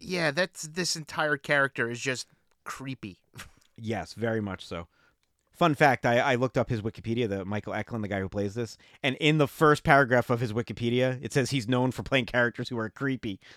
yeah, 0.00 0.30
that's 0.30 0.62
this 0.62 0.96
entire 0.96 1.36
character 1.36 1.90
is 1.90 2.00
just 2.00 2.26
creepy. 2.64 3.18
yes, 3.76 4.14
very 4.14 4.40
much 4.40 4.66
so. 4.66 4.88
Fun 5.52 5.74
fact, 5.74 6.06
I, 6.06 6.18
I 6.20 6.34
looked 6.36 6.56
up 6.56 6.70
his 6.70 6.82
Wikipedia, 6.82 7.28
the 7.28 7.44
Michael 7.44 7.74
Eklund, 7.74 8.04
the 8.04 8.08
guy 8.08 8.20
who 8.20 8.28
plays 8.28 8.54
this, 8.54 8.78
and 9.02 9.16
in 9.16 9.38
the 9.38 9.48
first 9.48 9.82
paragraph 9.82 10.30
of 10.30 10.38
his 10.38 10.52
Wikipedia, 10.52 11.18
it 11.20 11.32
says 11.32 11.50
he's 11.50 11.66
known 11.66 11.90
for 11.90 12.04
playing 12.04 12.26
characters 12.26 12.68
who 12.68 12.78
are 12.78 12.88
creepy. 12.88 13.40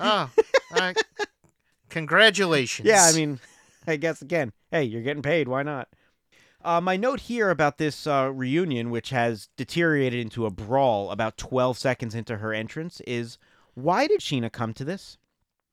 Oh, 0.00 0.30
uh, 0.76 0.94
congratulations. 1.88 2.86
Yeah, 2.86 3.02
I 3.02 3.12
mean, 3.12 3.40
I 3.88 3.96
guess 3.96 4.22
again, 4.22 4.52
hey, 4.70 4.84
you're 4.84 5.02
getting 5.02 5.24
paid. 5.24 5.48
Why 5.48 5.64
not? 5.64 5.88
Uh, 6.64 6.80
my 6.80 6.96
note 6.96 7.18
here 7.20 7.50
about 7.50 7.78
this 7.78 8.06
uh, 8.06 8.30
reunion, 8.32 8.90
which 8.90 9.10
has 9.10 9.48
deteriorated 9.56 10.20
into 10.20 10.46
a 10.46 10.50
brawl 10.50 11.10
about 11.10 11.36
12 11.36 11.78
seconds 11.78 12.14
into 12.14 12.36
her 12.36 12.52
entrance, 12.52 13.00
is 13.08 13.38
why 13.78 14.06
did 14.08 14.20
Sheena 14.20 14.50
come 14.50 14.74
to 14.74 14.84
this? 14.84 15.18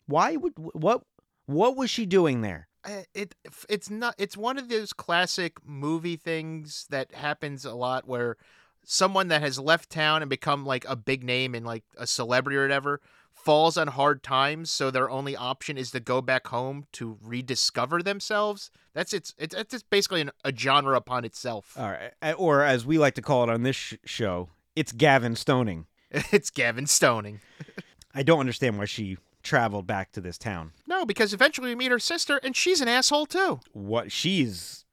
Why 0.06 0.36
would 0.36 0.54
what 0.58 1.04
what 1.48 1.76
was 1.76 1.90
she 1.90 2.06
doing 2.06 2.42
there? 2.42 2.68
It 3.14 3.34
it's 3.68 3.90
not 3.90 4.14
it's 4.18 4.38
one 4.38 4.60
of 4.60 4.70
those 4.70 4.94
classic 4.94 5.58
movie 5.66 6.16
things 6.16 6.86
that 6.92 7.14
happens 7.16 7.66
a 7.66 7.74
lot 7.74 8.08
where 8.08 8.38
someone 8.84 9.30
that 9.30 9.42
has 9.42 9.58
left 9.58 9.90
town 9.90 10.22
and 10.22 10.30
become 10.30 10.66
like 10.66 10.86
a 10.88 10.96
big 10.96 11.24
name 11.24 11.56
and 11.56 11.66
like 11.66 11.84
a 11.98 12.06
celebrity 12.06 12.58
or 12.58 12.62
whatever 12.62 13.02
falls 13.34 13.76
on 13.78 13.88
hard 13.88 14.22
times 14.22 14.72
so 14.72 14.92
their 14.92 15.10
only 15.10 15.36
option 15.36 15.78
is 15.78 15.90
to 15.90 16.00
go 16.00 16.22
back 16.22 16.48
home 16.48 16.86
to 16.92 17.18
rediscover 17.22 18.04
themselves 18.04 18.70
that's 18.94 19.14
it's 19.14 19.34
it's, 19.40 19.56
it's 19.56 19.72
just 19.72 19.90
basically 19.90 20.22
an, 20.22 20.32
a 20.44 20.56
genre 20.56 20.96
upon 20.96 21.26
itself 21.26 21.76
All 21.78 21.90
right, 21.90 22.36
or 22.38 22.62
as 22.62 22.86
we 22.86 23.00
like 23.00 23.16
to 23.16 23.22
call 23.24 23.44
it 23.44 23.50
on 23.50 23.64
this 23.64 23.76
sh- 23.76 23.96
show, 24.06 24.50
it's 24.76 24.92
Gavin 24.92 25.36
Stoning. 25.36 25.88
it's 26.32 26.50
gavin 26.50 26.88
stoning 26.88 27.42
I 28.16 28.24
don't 28.24 28.40
understand 28.40 28.78
why 28.78 28.86
she 28.86 29.18
traveled 29.44 29.86
back 29.86 30.12
to 30.14 30.22
this 30.22 30.38
town. 30.40 30.72
no 30.88 31.06
because 31.06 31.32
eventually 31.34 31.70
we 31.70 31.76
meet 31.76 31.92
her 31.92 32.00
sister 32.00 32.40
and 32.42 32.56
she's 32.56 32.82
an 32.82 32.88
asshole 32.88 33.28
too 33.28 33.60
What 33.74 34.12
she's 34.12 34.86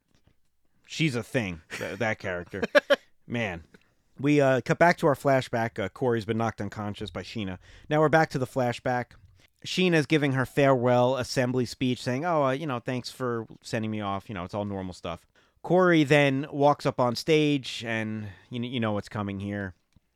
she's 0.84 1.14
a 1.16 1.22
thing. 1.22 1.62
That, 1.78 1.98
that 2.00 2.18
character, 2.18 2.62
man. 3.26 3.64
We 4.20 4.40
uh, 4.40 4.60
cut 4.60 4.78
back 4.78 4.98
to 4.98 5.06
our 5.06 5.14
flashback. 5.14 5.82
Uh, 5.82 5.88
Corey's 5.88 6.26
been 6.26 6.36
knocked 6.36 6.60
unconscious 6.60 7.10
by 7.10 7.22
Sheena. 7.22 7.58
Now 7.88 8.00
we're 8.00 8.10
back 8.10 8.28
to 8.30 8.38
the 8.38 8.46
flashback. 8.46 9.06
Sheena's 9.66 10.06
giving 10.06 10.32
her 10.32 10.44
farewell 10.44 11.16
assembly 11.16 11.64
speech, 11.64 12.02
saying, 12.02 12.24
"Oh, 12.24 12.44
uh, 12.44 12.50
you 12.50 12.66
know, 12.66 12.78
thanks 12.78 13.10
for 13.10 13.46
sending 13.62 13.90
me 13.90 14.00
off. 14.00 14.28
You 14.28 14.34
know, 14.34 14.44
it's 14.44 14.54
all 14.54 14.64
normal 14.66 14.92
stuff." 14.92 15.26
Corey 15.62 16.04
then 16.04 16.46
walks 16.52 16.84
up 16.84 17.00
on 17.00 17.16
stage, 17.16 17.82
and 17.86 18.28
you 18.50 18.60
know, 18.60 18.68
you 18.68 18.80
know 18.80 18.92
what's 18.92 19.08
coming 19.08 19.40
here. 19.40 19.74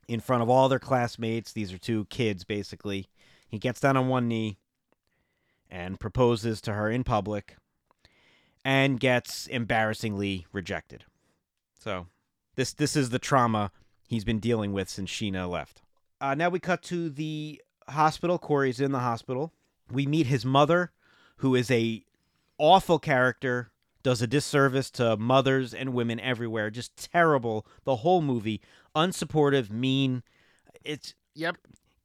In 0.08 0.20
front 0.20 0.42
of 0.42 0.48
all 0.48 0.68
their 0.68 0.78
classmates, 0.78 1.52
these 1.52 1.72
are 1.72 1.78
two 1.78 2.04
kids, 2.06 2.44
basically. 2.44 3.08
He 3.48 3.58
gets 3.58 3.80
down 3.80 3.96
on 3.96 4.08
one 4.08 4.28
knee 4.28 4.58
and 5.70 5.98
proposes 5.98 6.60
to 6.62 6.74
her 6.74 6.90
in 6.90 7.04
public 7.04 7.56
and 8.64 9.00
gets 9.00 9.46
embarrassingly 9.46 10.46
rejected. 10.52 11.04
So, 11.78 12.06
this 12.54 12.72
this 12.72 12.96
is 12.96 13.10
the 13.10 13.18
trauma 13.18 13.70
he's 14.08 14.24
been 14.24 14.40
dealing 14.40 14.72
with 14.72 14.88
since 14.88 15.10
Sheena 15.10 15.48
left. 15.48 15.82
Uh, 16.20 16.34
now 16.34 16.48
we 16.48 16.58
cut 16.58 16.82
to 16.84 17.10
the 17.10 17.62
hospital. 17.88 18.38
Corey's 18.38 18.80
in 18.80 18.92
the 18.92 19.00
hospital. 19.00 19.52
We 19.90 20.06
meet 20.06 20.26
his 20.26 20.44
mother, 20.44 20.92
who 21.38 21.54
is 21.54 21.70
a 21.70 22.04
awful 22.58 22.98
character, 22.98 23.70
does 24.06 24.22
a 24.22 24.26
disservice 24.28 24.88
to 24.88 25.16
mothers 25.16 25.74
and 25.74 25.92
women 25.92 26.20
everywhere. 26.20 26.70
Just 26.70 26.96
terrible. 26.96 27.66
The 27.82 27.96
whole 27.96 28.22
movie, 28.22 28.60
unsupportive, 28.94 29.68
mean. 29.68 30.22
It's 30.84 31.14
yep 31.34 31.56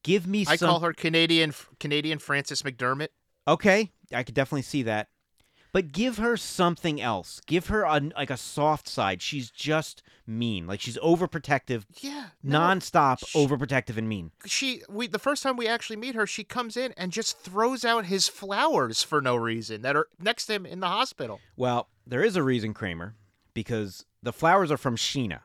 give 0.03 0.25
me 0.25 0.43
i 0.47 0.55
some. 0.55 0.67
call 0.67 0.79
her 0.79 0.93
canadian 0.93 1.53
canadian 1.79 2.17
frances 2.17 2.63
mcdormand 2.63 3.09
Okay, 3.47 3.91
I 4.13 4.23
could 4.23 4.35
definitely 4.35 4.61
see 4.63 4.83
that. 4.83 5.09
But 5.73 5.93
give 5.93 6.17
her 6.17 6.35
something 6.35 6.99
else. 6.99 7.39
Give 7.45 7.67
her 7.67 7.83
a, 7.83 8.01
like 8.17 8.29
a 8.29 8.35
soft 8.37 8.87
side. 8.89 9.21
She's 9.21 9.49
just 9.49 10.03
mean. 10.27 10.67
Like 10.67 10.81
she's 10.81 10.97
overprotective, 10.97 11.85
yeah 12.01 12.27
no. 12.43 12.59
nonstop 12.59 13.19
Sh- 13.25 13.35
overprotective 13.35 13.97
and 13.97 14.07
mean. 14.09 14.31
she 14.45 14.81
we 14.89 15.07
the 15.07 15.19
first 15.19 15.43
time 15.43 15.55
we 15.57 15.67
actually 15.67 15.95
meet 15.95 16.15
her 16.15 16.27
she 16.27 16.43
comes 16.43 16.75
in 16.77 16.93
and 16.97 17.11
just 17.11 17.39
throws 17.39 17.83
out 17.85 18.05
his 18.05 18.27
flowers 18.27 19.01
for 19.03 19.21
no 19.21 19.35
reason 19.35 19.81
that 19.81 19.95
are 19.95 20.07
next 20.19 20.45
to 20.47 20.53
him 20.53 20.65
in 20.65 20.79
the 20.79 20.87
hospital 20.87 21.39
Well, 21.55 21.87
there 22.05 22.23
is 22.23 22.35
a 22.35 22.43
reason, 22.43 22.73
Kramer, 22.73 23.15
because 23.53 24.05
the 24.23 24.33
flowers 24.33 24.71
are 24.71 24.77
from 24.77 24.95
Sheena. 24.95 25.39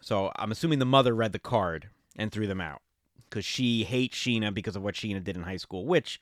So 0.00 0.32
I'm 0.36 0.52
assuming 0.52 0.78
the 0.78 0.84
mother 0.84 1.14
read 1.14 1.32
the 1.32 1.38
card 1.38 1.88
and 2.16 2.30
threw 2.30 2.46
them 2.46 2.60
out 2.60 2.82
because 3.28 3.44
she 3.44 3.84
hates 3.84 4.16
Sheena 4.16 4.52
because 4.54 4.76
of 4.76 4.82
what 4.82 4.94
Sheena 4.94 5.22
did 5.22 5.36
in 5.36 5.42
high 5.42 5.56
school, 5.56 5.86
which 5.86 6.20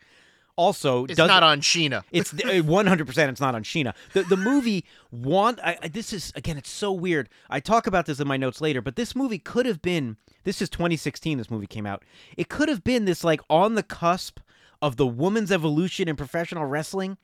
also 0.57 1.05
it's 1.05 1.17
doesn't 1.17 1.43
on 1.43 1.61
sheena 1.61 2.03
It's 2.11 2.33
uh, 2.33 2.63
one 2.65 2.87
hundred 2.87 3.07
percent. 3.07 3.31
It's 3.31 3.41
not 3.41 3.55
on 3.55 3.63
Sheena. 3.63 3.95
The 4.15 4.23
the 4.23 4.37
movie 4.37 4.85
want. 5.11 5.61
I, 5.63 5.79
I- 5.83 5.89
this 5.89 6.13
is 6.13 6.33
again. 6.35 6.57
It's 6.59 6.71
so 6.71 6.91
weird. 6.93 7.29
I 7.51 7.61
talk 7.61 7.87
about 7.87 8.07
this 8.07 8.19
in 8.21 8.27
my 8.27 8.37
notes 8.37 8.61
later, 8.61 8.81
but 8.83 8.97
this 8.97 9.15
movie 9.15 9.39
could 9.39 9.67
have 9.67 9.81
been. 9.83 10.17
This 10.45 10.61
is 10.63 10.69
2016. 10.71 11.39
This 11.39 11.51
movie 11.51 11.67
came 11.67 11.87
out. 11.87 12.05
It 12.37 12.49
could 12.49 12.69
have 12.69 12.83
been 12.83 13.05
this 13.05 13.23
like 13.23 13.41
on 13.51 13.75
the 13.75 13.83
cusp 13.83 14.41
of 14.83 14.97
the 14.97 15.07
woman's 15.07 15.53
evolution 15.53 16.09
in 16.09 16.17
professional 16.17 16.65
wrestling. 16.65 17.17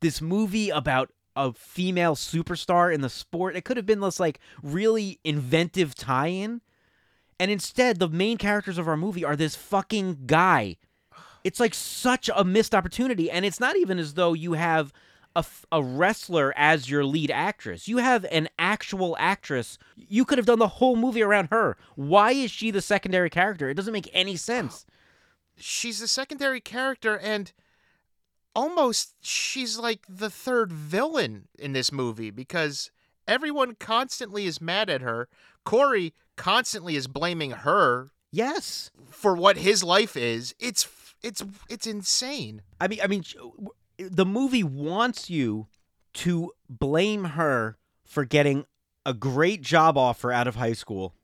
This 0.00 0.20
movie 0.20 0.70
about 0.70 1.12
a 1.34 1.52
female 1.52 2.14
superstar 2.16 2.92
in 2.94 3.00
the 3.02 3.10
sport. 3.10 3.56
It 3.56 3.64
could 3.64 3.76
have 3.76 3.86
been 3.86 4.00
this 4.00 4.18
like 4.20 4.40
really 4.62 5.20
inventive 5.24 5.94
tie-in. 5.94 6.62
And 7.38 7.50
instead, 7.50 7.98
the 7.98 8.08
main 8.08 8.38
characters 8.38 8.78
of 8.78 8.88
our 8.88 8.96
movie 8.96 9.24
are 9.24 9.36
this 9.36 9.54
fucking 9.54 10.20
guy 10.26 10.76
it's 11.46 11.60
like 11.60 11.74
such 11.74 12.28
a 12.34 12.42
missed 12.42 12.74
opportunity 12.74 13.30
and 13.30 13.44
it's 13.44 13.60
not 13.60 13.76
even 13.76 14.00
as 14.00 14.14
though 14.14 14.32
you 14.32 14.54
have 14.54 14.92
a, 15.36 15.38
f- 15.38 15.64
a 15.70 15.80
wrestler 15.80 16.52
as 16.56 16.90
your 16.90 17.04
lead 17.04 17.30
actress. 17.30 17.86
You 17.86 17.98
have 17.98 18.26
an 18.32 18.48
actual 18.58 19.16
actress. 19.20 19.78
You 19.94 20.24
could 20.24 20.38
have 20.38 20.46
done 20.46 20.58
the 20.58 20.66
whole 20.66 20.96
movie 20.96 21.22
around 21.22 21.50
her. 21.52 21.76
Why 21.94 22.32
is 22.32 22.50
she 22.50 22.72
the 22.72 22.80
secondary 22.80 23.30
character? 23.30 23.70
It 23.70 23.74
doesn't 23.74 23.92
make 23.92 24.10
any 24.12 24.34
sense. 24.34 24.86
She's 25.56 26.00
the 26.00 26.08
secondary 26.08 26.60
character 26.60 27.16
and 27.16 27.52
almost 28.54 29.14
she's 29.20 29.78
like 29.78 30.00
the 30.08 30.30
third 30.30 30.72
villain 30.72 31.46
in 31.58 31.74
this 31.74 31.92
movie 31.92 32.30
because 32.30 32.90
everyone 33.28 33.76
constantly 33.76 34.46
is 34.46 34.60
mad 34.60 34.90
at 34.90 35.00
her. 35.00 35.28
Corey 35.64 36.12
constantly 36.36 36.96
is 36.96 37.06
blaming 37.06 37.52
her 37.52 38.10
yes. 38.32 38.90
for 39.10 39.34
what 39.34 39.58
his 39.58 39.82
life 39.84 40.16
is. 40.16 40.54
It's 40.58 40.82
it's 41.22 41.42
it's 41.68 41.86
insane 41.86 42.62
i 42.80 42.88
mean 42.88 43.00
i 43.02 43.06
mean 43.06 43.24
the 43.98 44.26
movie 44.26 44.62
wants 44.64 45.30
you 45.30 45.66
to 46.12 46.52
blame 46.68 47.24
her 47.24 47.76
for 48.04 48.24
getting 48.24 48.64
a 49.04 49.14
great 49.14 49.62
job 49.62 49.96
offer 49.96 50.32
out 50.32 50.46
of 50.46 50.56
high 50.56 50.72
school 50.72 51.14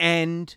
and 0.00 0.56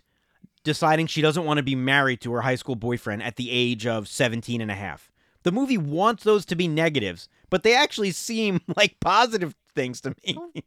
deciding 0.64 1.06
she 1.06 1.20
doesn't 1.22 1.44
want 1.44 1.58
to 1.58 1.62
be 1.62 1.74
married 1.74 2.20
to 2.20 2.32
her 2.32 2.40
high 2.40 2.54
school 2.54 2.76
boyfriend 2.76 3.22
at 3.22 3.36
the 3.36 3.50
age 3.50 3.86
of 3.86 4.08
17 4.08 4.60
and 4.60 4.70
a 4.70 4.74
half. 4.74 5.10
The 5.42 5.52
movie 5.52 5.78
wants 5.78 6.22
those 6.24 6.46
to 6.46 6.56
be 6.56 6.68
negatives, 6.68 7.28
but 7.50 7.64
they 7.64 7.74
actually 7.74 8.12
seem 8.12 8.60
like 8.76 9.00
positive 9.00 9.54
things 9.74 10.00
to 10.02 10.14
me. 10.24 10.64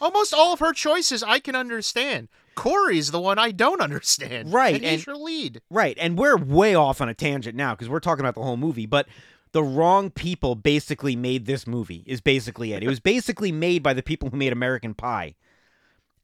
almost 0.00 0.34
all 0.34 0.52
of 0.52 0.58
her 0.60 0.74
choices 0.74 1.22
i 1.22 1.38
can 1.38 1.56
understand 1.56 2.28
corey's 2.54 3.10
the 3.10 3.20
one 3.20 3.38
i 3.38 3.50
don't 3.50 3.80
understand 3.80 4.52
Right, 4.52 4.74
and 4.76 4.84
he's 4.84 5.06
your 5.06 5.16
lead 5.16 5.60
right, 5.70 5.96
and 6.00 6.18
we're 6.18 6.36
way 6.36 6.74
off 6.74 7.00
on 7.00 7.08
a 7.08 7.14
tangent 7.14 7.56
now 7.56 7.74
because 7.74 7.88
we're 7.88 8.00
talking 8.00 8.20
about 8.24 8.34
the 8.34 8.42
whole 8.42 8.56
movie, 8.56 8.86
but 8.86 9.06
the 9.52 9.62
wrong 9.62 10.10
people 10.10 10.56
basically 10.56 11.14
made 11.14 11.46
this 11.46 11.66
movie 11.66 12.02
is 12.06 12.20
basically 12.20 12.72
it. 12.72 12.82
It 12.82 12.88
was 12.88 12.98
basically 12.98 13.52
made 13.52 13.82
by 13.84 13.94
the 13.94 14.02
people 14.02 14.28
who 14.30 14.36
made 14.36 14.52
American 14.52 14.94
Pie. 14.94 15.36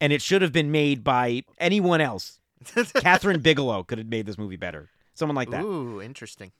And 0.01 0.11
it 0.11 0.21
should 0.21 0.41
have 0.41 0.51
been 0.51 0.69
made 0.71 1.01
by 1.03 1.43
anyone 1.57 2.01
else. 2.01 2.39
Kathryn 2.65 3.41
Bigelow 3.41 3.83
could 3.83 3.99
have 3.99 4.07
made 4.07 4.25
this 4.25 4.37
movie 4.37 4.57
better. 4.57 4.89
Someone 5.13 5.35
like 5.37 5.49
that. 5.51 5.63
ooh 5.63 6.01
interesting 6.01 6.51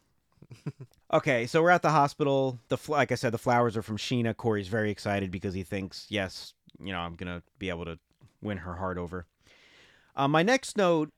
Okay, 1.14 1.46
so 1.46 1.62
we're 1.62 1.72
at 1.72 1.82
the 1.82 1.90
hospital. 1.90 2.58
The 2.70 2.78
fl- 2.78 2.94
like 2.94 3.12
I 3.12 3.16
said, 3.16 3.34
the 3.34 3.38
flowers 3.38 3.76
are 3.76 3.82
from 3.82 3.98
Sheena. 3.98 4.36
Corey's 4.36 4.70
very 4.70 4.92
excited 4.92 5.30
because 5.30 5.54
he 5.54 5.64
thinks, 5.64 6.06
yes, 6.10 6.54
you 6.82 6.94
know, 6.94 7.00
I'm 7.00 7.16
gonna 7.16 7.44
be 7.60 7.68
able 7.70 7.84
to 7.86 8.00
win 8.42 8.58
her 8.60 8.76
heart 8.76 8.98
over. 8.98 9.26
Uh, 10.22 10.28
my 10.28 10.44
next 10.44 10.78
note 10.78 11.10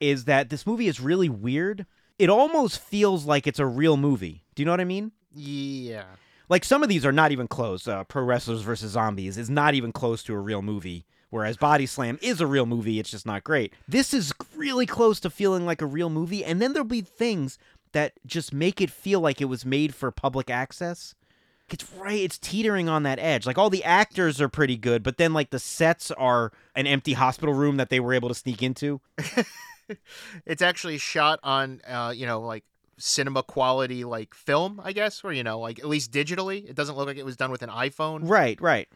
is 0.00 0.24
that 0.24 0.48
this 0.48 0.66
movie 0.66 0.88
is 0.88 0.98
really 0.98 1.28
weird. 1.28 1.84
It 2.18 2.30
almost 2.30 2.78
feels 2.78 3.26
like 3.26 3.46
it's 3.46 3.58
a 3.58 3.66
real 3.66 3.98
movie. 3.98 4.44
Do 4.54 4.62
you 4.62 4.64
know 4.64 4.72
what 4.72 4.80
I 4.80 4.84
mean? 4.84 5.12
yeah 5.34 6.04
Like 6.48 6.64
some 6.64 6.82
of 6.82 6.88
these 6.88 7.04
are 7.04 7.12
not 7.12 7.32
even 7.32 7.48
close. 7.48 7.86
Uh, 7.86 8.02
Pro 8.04 8.22
Wrestlers 8.22 8.62
versus 8.62 8.92
Zombies 8.92 9.36
is 9.36 9.50
not 9.50 9.74
even 9.74 9.92
close 9.92 10.22
to 10.22 10.32
a 10.32 10.38
real 10.38 10.62
movie. 10.62 11.04
Whereas 11.28 11.58
Body 11.58 11.84
Slam 11.84 12.18
is 12.22 12.40
a 12.40 12.46
real 12.46 12.64
movie, 12.64 12.98
it's 12.98 13.10
just 13.10 13.26
not 13.26 13.44
great. 13.44 13.74
This 13.86 14.14
is 14.14 14.32
really 14.56 14.86
close 14.86 15.20
to 15.20 15.28
feeling 15.28 15.66
like 15.66 15.82
a 15.82 15.86
real 15.86 16.08
movie, 16.08 16.44
and 16.44 16.62
then 16.62 16.72
there'll 16.72 16.88
be 16.88 17.02
things 17.02 17.58
that 17.92 18.12
just 18.24 18.54
make 18.54 18.80
it 18.80 18.90
feel 18.90 19.20
like 19.20 19.42
it 19.42 19.46
was 19.46 19.66
made 19.66 19.94
for 19.94 20.10
public 20.10 20.48
access. 20.48 21.14
It's 21.70 21.90
right. 21.94 22.20
It's 22.20 22.38
teetering 22.38 22.88
on 22.88 23.04
that 23.04 23.18
edge. 23.18 23.46
Like 23.46 23.56
all 23.56 23.70
the 23.70 23.84
actors 23.84 24.40
are 24.40 24.48
pretty 24.48 24.76
good, 24.76 25.02
but 25.02 25.16
then 25.16 25.32
like 25.32 25.50
the 25.50 25.58
sets 25.58 26.10
are 26.12 26.52
an 26.76 26.86
empty 26.86 27.14
hospital 27.14 27.54
room 27.54 27.78
that 27.78 27.88
they 27.88 28.00
were 28.00 28.12
able 28.12 28.28
to 28.28 28.34
sneak 28.34 28.62
into. 28.62 29.00
it's 30.46 30.62
actually 30.62 30.98
shot 30.98 31.40
on, 31.42 31.80
uh, 31.88 32.12
you 32.14 32.26
know, 32.26 32.40
like 32.40 32.64
cinema 32.98 33.42
quality, 33.42 34.04
like 34.04 34.34
film, 34.34 34.80
I 34.84 34.92
guess, 34.92 35.24
or 35.24 35.32
you 35.32 35.42
know, 35.42 35.58
like 35.58 35.78
at 35.78 35.86
least 35.86 36.12
digitally. 36.12 36.68
It 36.68 36.76
doesn't 36.76 36.96
look 36.96 37.06
like 37.06 37.16
it 37.16 37.24
was 37.24 37.36
done 37.36 37.50
with 37.50 37.62
an 37.62 37.70
iPhone. 37.70 38.20
Right. 38.28 38.60
Right. 38.60 38.88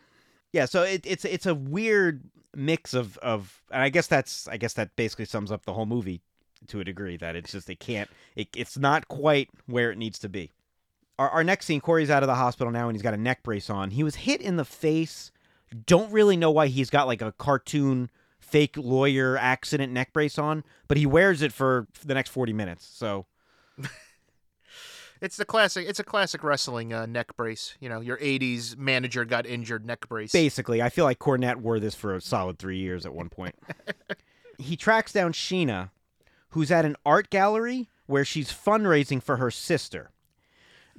Yeah. 0.53 0.67
So 0.67 0.83
it, 0.83 1.03
it's 1.05 1.25
it's 1.25 1.47
a 1.47 1.55
weird 1.55 2.23
mix 2.55 2.95
of 2.95 3.17
of, 3.19 3.63
and 3.71 3.83
I 3.83 3.89
guess 3.89 4.07
that's 4.07 4.47
I 4.49 4.57
guess 4.57 4.75
that 4.75 4.95
basically 4.97 5.25
sums 5.25 5.51
up 5.51 5.65
the 5.65 5.73
whole 5.73 5.87
movie 5.87 6.21
to 6.69 6.81
a 6.81 6.85
degree. 6.85 7.17
That 7.17 7.37
it's 7.37 7.53
just 7.53 7.71
it 7.71 7.81
can't. 7.81 8.11
It, 8.37 8.49
it's 8.55 8.79
not 8.79 9.09
quite 9.09 9.51
where 9.67 9.91
it 9.91 9.99
needs 9.99 10.19
to 10.21 10.29
be. 10.29 10.53
Our, 11.19 11.29
our 11.31 11.45
next 11.45 11.67
scene, 11.67 11.81
Corey's 11.81 12.11
out 12.11 12.23
of 12.23 12.27
the 12.27 12.35
hospital 12.35 12.73
now 12.73 12.89
and 12.89 12.97
he's 12.97 13.03
got 13.03 13.15
a 13.15 13.19
neck 13.19 13.43
brace 13.43 13.71
on. 13.71 13.91
He 13.91 14.03
was 14.03 14.17
hit 14.17 14.41
in 14.41 14.57
the 14.57 14.65
face. 14.65 15.31
Don't 15.87 16.11
really 16.13 16.37
know 16.37 16.51
why 16.51 16.69
he's 16.69 16.91
got 16.91 17.07
like 17.07 17.23
a 17.23 17.33
cartoon 17.33 18.11
fake 18.41 18.77
lawyer 18.77 19.37
accident 19.37 19.93
neck 19.93 20.13
brace 20.13 20.39
on, 20.39 20.65
but 20.87 20.97
he 20.97 21.07
wears 21.07 21.43
it 21.43 21.53
for 21.53 21.87
the 22.05 22.15
next 22.15 22.31
40 22.31 22.53
minutes. 22.53 22.87
So 22.87 23.27
it's 25.21 25.37
the 25.37 25.45
classic. 25.45 25.87
It's 25.89 25.99
a 25.99 26.05
classic 26.05 26.43
wrestling 26.43 26.93
uh, 26.93 27.07
neck 27.07 27.37
brace. 27.37 27.77
You 27.81 27.89
know, 27.89 28.01
your 28.01 28.19
'80s 28.19 28.77
manager 28.77 29.25
got 29.25 29.47
injured 29.47 29.85
neck 29.85 30.09
brace. 30.09 30.33
Basically, 30.33 30.83
I 30.83 30.89
feel 30.89 31.05
like 31.05 31.19
Cornette 31.19 31.57
wore 31.57 31.81
this 31.81 31.95
for 31.95 32.15
a 32.15 32.21
solid 32.21 32.59
three 32.59 32.79
years 32.79 33.07
at 33.07 33.15
one 33.15 33.29
point. 33.29 33.55
he 34.59 34.77
tracks 34.77 35.13
down 35.13 35.33
Sheena, 35.33 35.91
who's 36.51 36.71
at 36.71 36.85
an 36.85 36.97
art 37.05 37.31
gallery 37.31 37.89
where 38.07 38.25
she's 38.25 38.53
fundraising 38.53 39.23
for 39.23 39.37
her 39.37 39.51
sister. 39.51 40.11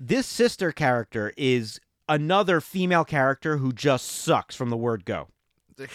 This 0.02 0.26
sister 0.26 0.72
character 0.72 1.34
is 1.36 1.82
another 2.08 2.62
female 2.62 3.04
character 3.04 3.58
who 3.58 3.74
just 3.74 4.06
sucks 4.06 4.56
from 4.56 4.70
the 4.70 4.78
word 4.78 5.04
go. 5.04 5.28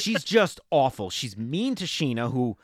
She's 0.00 0.24
just 0.24 0.60
awful. 0.70 1.10
She's 1.10 1.36
mean 1.36 1.74
to 1.74 1.84
Sheena, 1.84 2.32
who 2.32 2.56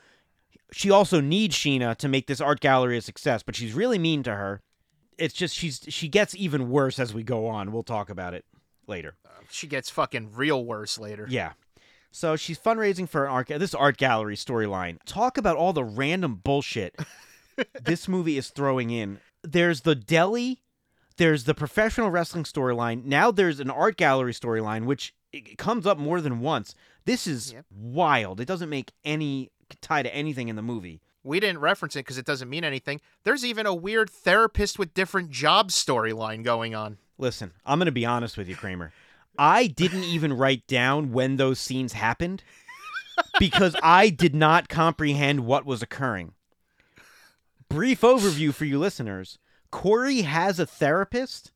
she 0.73 0.90
also 0.90 1.21
needs 1.21 1.55
Sheena 1.55 1.97
to 1.97 2.09
make 2.09 2.27
this 2.27 2.40
art 2.40 2.61
gallery 2.61 2.97
a 2.97 3.03
success, 3.03 3.43
but 3.43 3.55
she's 3.55 3.73
really 3.73 3.99
mean 3.99 4.23
to 4.25 4.35
her. 4.35 4.62
It's 5.19 5.35
just 5.35 5.55
she's 5.55 5.81
she 5.88 6.09
gets 6.09 6.35
even 6.35 6.71
worse 6.71 6.99
as 6.99 7.12
we 7.12 7.23
go 7.23 7.47
on. 7.47 7.73
We'll 7.73 7.83
talk 7.83 8.11
about 8.11 8.35
it 8.35 8.45
later. 8.87 9.16
She 9.51 9.66
gets 9.66 9.90
fucking 9.90 10.33
real 10.35 10.64
worse 10.64 10.99
later. 10.99 11.27
Yeah. 11.29 11.53
So 12.11 12.35
she's 12.37 12.59
fundraising 12.59 13.09
for 13.09 13.27
an 13.27 13.31
art 13.31 13.49
this 13.49 13.75
art 13.75 13.97
gallery 13.97 14.37
storyline. 14.37 14.99
Talk 15.05 15.37
about 15.37 15.57
all 15.57 15.73
the 15.73 15.85
random 15.85 16.37
bullshit 16.37 16.97
this 17.83 18.09
movie 18.09 18.38
is 18.38 18.49
throwing 18.49 18.90
in. 18.90 19.21
There's 19.43 19.83
the 19.83 19.95
deli 19.95 20.62
there's 21.20 21.44
the 21.44 21.54
professional 21.54 22.11
wrestling 22.11 22.44
storyline. 22.44 23.04
Now 23.04 23.30
there's 23.30 23.61
an 23.61 23.68
art 23.68 23.98
gallery 23.98 24.33
storyline, 24.33 24.87
which 24.87 25.14
comes 25.59 25.87
up 25.87 25.98
more 25.98 26.22
than 26.22 26.40
once. 26.40 26.74
This 27.04 27.26
is 27.26 27.52
yep. 27.52 27.66
wild. 27.70 28.40
It 28.40 28.46
doesn't 28.46 28.70
make 28.70 28.92
any 29.04 29.50
tie 29.83 30.02
to 30.02 30.14
anything 30.14 30.48
in 30.48 30.56
the 30.56 30.62
movie. 30.62 31.02
We 31.22 31.38
didn't 31.38 31.61
reference 31.61 31.94
it 31.94 32.06
because 32.06 32.16
it 32.16 32.24
doesn't 32.24 32.48
mean 32.48 32.64
anything. 32.64 33.02
There's 33.24 33.44
even 33.44 33.66
a 33.66 33.74
weird 33.74 34.09
therapist 34.09 34.78
with 34.78 34.94
different 34.94 35.30
jobs 35.30 35.74
storyline 35.74 36.42
going 36.42 36.74
on. 36.74 36.96
Listen, 37.18 37.52
I'm 37.66 37.78
going 37.78 37.85
to 37.85 37.92
be 37.92 38.06
honest 38.06 38.38
with 38.38 38.48
you, 38.48 38.56
Kramer. 38.56 38.90
I 39.37 39.66
didn't 39.66 40.04
even 40.04 40.33
write 40.33 40.66
down 40.66 41.12
when 41.12 41.37
those 41.37 41.61
scenes 41.61 41.92
happened 41.92 42.42
because 43.38 43.76
I 43.83 44.09
did 44.09 44.35
not 44.35 44.70
comprehend 44.70 45.40
what 45.40 45.66
was 45.66 45.83
occurring. 45.83 46.33
Brief 47.68 48.00
overview 48.00 48.54
for 48.54 48.64
you 48.64 48.78
listeners 48.78 49.38
Corey 49.70 50.22
has 50.22 50.59
a 50.59 50.66
therapist 50.66 51.52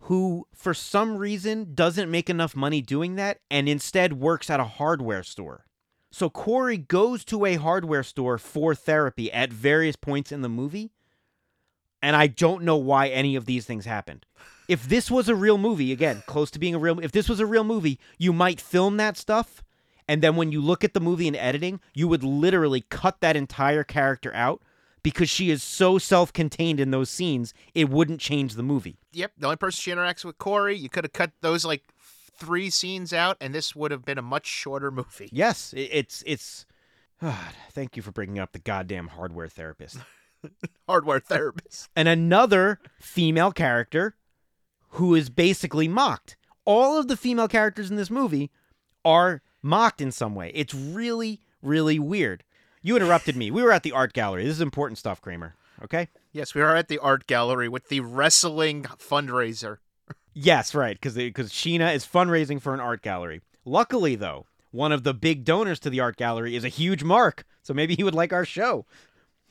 who, 0.00 0.46
for 0.54 0.74
some 0.74 1.16
reason, 1.16 1.74
doesn't 1.74 2.10
make 2.10 2.28
enough 2.28 2.56
money 2.56 2.80
doing 2.80 3.16
that 3.16 3.40
and 3.50 3.68
instead 3.68 4.14
works 4.14 4.50
at 4.50 4.60
a 4.60 4.64
hardware 4.64 5.22
store. 5.22 5.64
So 6.10 6.28
Corey 6.28 6.76
goes 6.76 7.24
to 7.26 7.44
a 7.46 7.54
hardware 7.54 8.02
store 8.02 8.36
for 8.36 8.74
therapy 8.74 9.32
at 9.32 9.52
various 9.52 9.96
points 9.96 10.32
in 10.32 10.42
the 10.42 10.48
movie. 10.48 10.90
And 12.02 12.16
I 12.16 12.26
don't 12.26 12.64
know 12.64 12.76
why 12.76 13.08
any 13.08 13.36
of 13.36 13.46
these 13.46 13.64
things 13.64 13.84
happened. 13.84 14.26
If 14.68 14.88
this 14.88 15.10
was 15.10 15.28
a 15.28 15.34
real 15.34 15.56
movie, 15.56 15.92
again, 15.92 16.22
close 16.26 16.50
to 16.50 16.58
being 16.58 16.74
a 16.74 16.78
real 16.78 16.98
if 16.98 17.12
this 17.12 17.28
was 17.28 17.40
a 17.40 17.46
real 17.46 17.64
movie, 17.64 18.00
you 18.18 18.32
might 18.32 18.60
film 18.60 18.96
that 18.96 19.16
stuff 19.16 19.62
and 20.08 20.22
then 20.22 20.36
when 20.36 20.52
you 20.52 20.60
look 20.60 20.84
at 20.84 20.94
the 20.94 21.00
movie 21.00 21.28
in 21.28 21.36
editing, 21.36 21.80
you 21.94 22.08
would 22.08 22.24
literally 22.24 22.82
cut 22.82 23.20
that 23.20 23.36
entire 23.36 23.84
character 23.84 24.34
out 24.34 24.62
because 25.02 25.28
she 25.28 25.50
is 25.50 25.62
so 25.62 25.98
self-contained 25.98 26.80
in 26.80 26.90
those 26.90 27.10
scenes, 27.10 27.54
it 27.74 27.88
wouldn't 27.88 28.20
change 28.20 28.54
the 28.54 28.62
movie. 28.62 28.98
Yep, 29.12 29.32
the 29.38 29.46
only 29.46 29.56
person 29.56 29.80
she 29.80 29.90
interacts 29.90 30.24
with 30.24 30.38
Corey, 30.38 30.76
you 30.76 30.88
could 30.88 31.04
have 31.04 31.12
cut 31.12 31.32
those 31.40 31.64
like 31.64 31.82
three 32.36 32.70
scenes 32.70 33.12
out, 33.12 33.36
and 33.40 33.54
this 33.54 33.74
would 33.74 33.90
have 33.90 34.04
been 34.04 34.18
a 34.18 34.22
much 34.22 34.46
shorter 34.46 34.90
movie. 34.90 35.28
Yes, 35.32 35.74
it's 35.76 36.22
it's. 36.26 36.66
Oh, 37.20 37.50
thank 37.72 37.96
you 37.96 38.02
for 38.02 38.12
bringing 38.12 38.38
up 38.38 38.52
the 38.52 38.58
goddamn 38.58 39.08
hardware 39.08 39.48
therapist. 39.48 39.98
hardware 40.88 41.20
therapist. 41.20 41.88
And 41.94 42.08
another 42.08 42.80
female 43.00 43.52
character 43.52 44.16
who 44.90 45.14
is 45.14 45.30
basically 45.30 45.88
mocked. 45.88 46.36
All 46.64 46.98
of 46.98 47.08
the 47.08 47.16
female 47.16 47.48
characters 47.48 47.90
in 47.90 47.96
this 47.96 48.10
movie 48.10 48.50
are 49.04 49.42
mocked 49.62 50.00
in 50.00 50.12
some 50.12 50.34
way. 50.34 50.52
It's 50.54 50.74
really, 50.74 51.40
really 51.62 51.98
weird. 51.98 52.44
You 52.82 52.96
interrupted 52.96 53.36
me. 53.36 53.50
We 53.50 53.62
were 53.62 53.72
at 53.72 53.84
the 53.84 53.92
art 53.92 54.12
gallery. 54.12 54.44
This 54.44 54.56
is 54.56 54.60
important 54.60 54.98
stuff, 54.98 55.20
Kramer. 55.20 55.54
Okay? 55.82 56.08
Yes, 56.32 56.54
we 56.54 56.60
are 56.62 56.76
at 56.76 56.88
the 56.88 56.98
art 56.98 57.26
gallery 57.26 57.68
with 57.68 57.88
the 57.88 58.00
wrestling 58.00 58.82
fundraiser. 58.82 59.78
yes, 60.34 60.74
right, 60.74 60.96
because 60.96 61.14
because 61.14 61.50
Sheena 61.50 61.94
is 61.94 62.06
fundraising 62.06 62.60
for 62.60 62.74
an 62.74 62.80
art 62.80 63.02
gallery. 63.02 63.40
Luckily, 63.64 64.16
though, 64.16 64.46
one 64.72 64.90
of 64.90 65.04
the 65.04 65.14
big 65.14 65.44
donors 65.44 65.78
to 65.80 65.90
the 65.90 66.00
art 66.00 66.16
gallery 66.16 66.56
is 66.56 66.64
a 66.64 66.68
huge 66.68 67.04
mark, 67.04 67.44
so 67.62 67.72
maybe 67.72 67.94
he 67.94 68.04
would 68.04 68.14
like 68.14 68.32
our 68.32 68.44
show. 68.44 68.86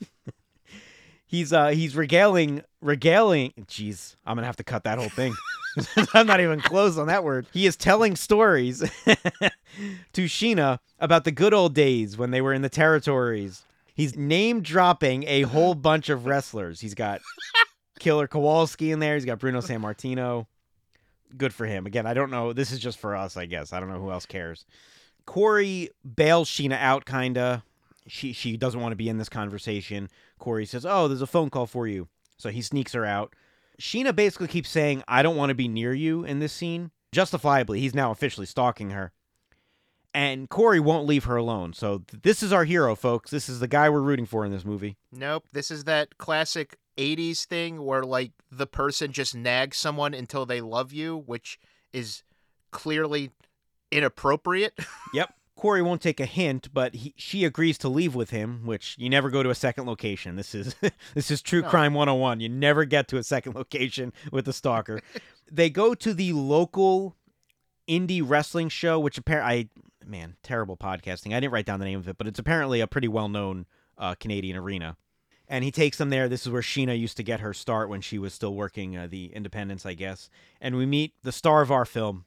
he's 1.26 1.52
uh 1.52 1.68
he's 1.68 1.96
regaling 1.96 2.62
regaling. 2.82 3.52
Jeez, 3.62 4.16
I'm 4.26 4.36
gonna 4.36 4.46
have 4.46 4.56
to 4.56 4.64
cut 4.64 4.84
that 4.84 4.98
whole 4.98 5.08
thing. 5.08 5.34
I'm 6.14 6.26
not 6.26 6.40
even 6.40 6.60
close 6.60 6.98
on 6.98 7.06
that 7.06 7.24
word. 7.24 7.46
He 7.52 7.66
is 7.66 7.76
telling 7.76 8.16
stories 8.16 8.80
to 10.12 10.24
Sheena 10.24 10.78
about 10.98 11.24
the 11.24 11.32
good 11.32 11.54
old 11.54 11.74
days 11.74 12.18
when 12.18 12.30
they 12.30 12.42
were 12.42 12.52
in 12.52 12.62
the 12.62 12.68
territories. 12.68 13.64
He's 13.94 14.16
name 14.16 14.62
dropping 14.62 15.24
a 15.24 15.42
whole 15.42 15.74
bunch 15.74 16.08
of 16.08 16.26
wrestlers. 16.26 16.80
He's 16.80 16.94
got 16.94 17.20
Killer 17.98 18.26
Kowalski 18.26 18.90
in 18.90 18.98
there. 18.98 19.14
He's 19.14 19.24
got 19.24 19.38
Bruno 19.38 19.60
Sammartino. 19.60 20.46
Good 21.36 21.54
for 21.54 21.66
him. 21.66 21.86
Again, 21.86 22.06
I 22.06 22.14
don't 22.14 22.30
know. 22.30 22.52
This 22.52 22.72
is 22.72 22.78
just 22.78 22.98
for 22.98 23.16
us, 23.16 23.36
I 23.36 23.46
guess. 23.46 23.72
I 23.72 23.80
don't 23.80 23.88
know 23.88 24.00
who 24.00 24.10
else 24.10 24.26
cares. 24.26 24.66
Corey 25.24 25.88
bails 26.16 26.48
Sheena 26.48 26.78
out, 26.78 27.04
kinda. 27.06 27.62
She 28.08 28.32
she 28.32 28.56
doesn't 28.56 28.80
want 28.80 28.92
to 28.92 28.96
be 28.96 29.08
in 29.08 29.18
this 29.18 29.28
conversation. 29.28 30.08
Corey 30.38 30.66
says, 30.66 30.84
"Oh, 30.84 31.06
there's 31.06 31.22
a 31.22 31.26
phone 31.26 31.50
call 31.50 31.66
for 31.66 31.86
you." 31.86 32.08
So 32.42 32.50
he 32.50 32.60
sneaks 32.60 32.92
her 32.92 33.04
out. 33.04 33.34
Sheena 33.80 34.14
basically 34.14 34.48
keeps 34.48 34.68
saying, 34.68 35.02
I 35.08 35.22
don't 35.22 35.36
want 35.36 35.50
to 35.50 35.54
be 35.54 35.68
near 35.68 35.94
you 35.94 36.24
in 36.24 36.40
this 36.40 36.52
scene. 36.52 36.90
Justifiably, 37.12 37.80
he's 37.80 37.94
now 37.94 38.10
officially 38.10 38.46
stalking 38.46 38.90
her. 38.90 39.12
And 40.14 40.50
Corey 40.50 40.80
won't 40.80 41.06
leave 41.06 41.24
her 41.24 41.36
alone. 41.36 41.72
So 41.72 42.02
this 42.22 42.42
is 42.42 42.52
our 42.52 42.64
hero, 42.64 42.94
folks. 42.94 43.30
This 43.30 43.48
is 43.48 43.60
the 43.60 43.68
guy 43.68 43.88
we're 43.88 44.00
rooting 44.00 44.26
for 44.26 44.44
in 44.44 44.52
this 44.52 44.64
movie. 44.64 44.96
Nope. 45.10 45.44
This 45.52 45.70
is 45.70 45.84
that 45.84 46.18
classic 46.18 46.76
80s 46.98 47.46
thing 47.46 47.82
where, 47.82 48.02
like, 48.02 48.32
the 48.50 48.66
person 48.66 49.12
just 49.12 49.34
nags 49.34 49.78
someone 49.78 50.12
until 50.12 50.44
they 50.44 50.60
love 50.60 50.92
you, 50.92 51.22
which 51.24 51.58
is 51.92 52.24
clearly 52.72 53.30
inappropriate. 53.90 54.78
yep. 55.14 55.34
Corey 55.54 55.82
won't 55.82 56.00
take 56.00 56.18
a 56.18 56.26
hint, 56.26 56.72
but 56.72 56.94
he, 56.94 57.14
she 57.16 57.44
agrees 57.44 57.78
to 57.78 57.88
leave 57.88 58.14
with 58.14 58.30
him, 58.30 58.64
which 58.64 58.96
you 58.98 59.10
never 59.10 59.30
go 59.30 59.42
to 59.42 59.50
a 59.50 59.54
second 59.54 59.86
location. 59.86 60.36
This 60.36 60.54
is 60.54 60.74
this 61.14 61.30
is 61.30 61.42
true 61.42 61.62
no. 61.62 61.68
crime 61.68 61.94
101. 61.94 62.40
You 62.40 62.48
never 62.48 62.84
get 62.84 63.08
to 63.08 63.18
a 63.18 63.22
second 63.22 63.54
location 63.56 64.12
with 64.30 64.46
the 64.46 64.52
stalker. 64.52 65.00
they 65.50 65.70
go 65.70 65.94
to 65.94 66.14
the 66.14 66.32
local 66.32 67.16
indie 67.88 68.22
wrestling 68.24 68.68
show, 68.68 68.98
which 68.98 69.18
apparently 69.18 69.70
I 69.70 69.82
man, 70.06 70.36
terrible 70.42 70.76
podcasting. 70.76 71.34
I 71.34 71.40
didn't 71.40 71.52
write 71.52 71.66
down 71.66 71.78
the 71.78 71.86
name 71.86 71.98
of 71.98 72.08
it, 72.08 72.18
but 72.18 72.26
it's 72.26 72.38
apparently 72.38 72.80
a 72.80 72.86
pretty 72.86 73.08
well-known 73.08 73.66
uh, 73.96 74.14
Canadian 74.16 74.56
arena. 74.56 74.96
And 75.48 75.64
he 75.64 75.70
takes 75.70 75.98
them 75.98 76.10
there. 76.10 76.28
This 76.28 76.46
is 76.46 76.52
where 76.52 76.62
Sheena 76.62 76.98
used 76.98 77.16
to 77.18 77.22
get 77.22 77.40
her 77.40 77.52
start 77.52 77.88
when 77.88 78.00
she 78.00 78.18
was 78.18 78.32
still 78.32 78.54
working 78.54 78.96
uh, 78.96 79.06
the 79.06 79.26
Independence, 79.26 79.84
I 79.84 79.94
guess. 79.94 80.30
And 80.60 80.76
we 80.76 80.86
meet 80.86 81.14
the 81.22 81.32
star 81.32 81.62
of 81.62 81.70
our 81.70 81.84
film, 81.84 82.24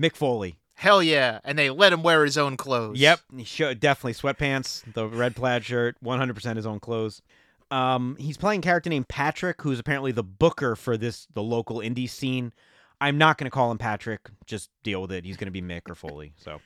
Mick 0.00 0.16
Foley. 0.16 0.58
Hell 0.76 1.02
yeah. 1.02 1.40
And 1.42 1.58
they 1.58 1.70
let 1.70 1.92
him 1.92 2.02
wear 2.02 2.24
his 2.24 2.36
own 2.38 2.56
clothes. 2.56 2.98
Yep. 2.98 3.20
He 3.36 3.44
showed, 3.44 3.80
definitely 3.80 4.12
sweatpants, 4.12 4.82
the 4.94 5.06
red 5.08 5.34
plaid 5.34 5.64
shirt, 5.64 5.96
100% 6.04 6.56
his 6.56 6.66
own 6.66 6.80
clothes. 6.80 7.22
Um, 7.70 8.16
he's 8.20 8.36
playing 8.36 8.60
a 8.60 8.62
character 8.62 8.90
named 8.90 9.08
Patrick, 9.08 9.62
who's 9.62 9.78
apparently 9.78 10.12
the 10.12 10.22
booker 10.22 10.76
for 10.76 10.96
this 10.96 11.26
the 11.34 11.42
local 11.42 11.78
indie 11.78 12.08
scene. 12.08 12.52
I'm 13.00 13.18
not 13.18 13.38
going 13.38 13.46
to 13.46 13.50
call 13.50 13.70
him 13.70 13.78
Patrick. 13.78 14.28
Just 14.46 14.70
deal 14.82 15.02
with 15.02 15.12
it. 15.12 15.24
He's 15.24 15.36
going 15.36 15.46
to 15.46 15.50
be 15.50 15.62
Mick 15.62 15.90
or 15.90 15.94
Foley. 15.94 16.32
So 16.36 16.60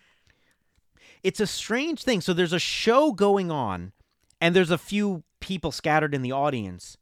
it's 1.22 1.40
a 1.40 1.46
strange 1.46 2.02
thing. 2.02 2.20
So 2.20 2.32
there's 2.32 2.52
a 2.52 2.58
show 2.58 3.12
going 3.12 3.50
on, 3.50 3.92
and 4.40 4.54
there's 4.54 4.70
a 4.70 4.78
few 4.78 5.22
people 5.40 5.72
scattered 5.72 6.14
in 6.14 6.22
the 6.22 6.32
audience, 6.32 6.98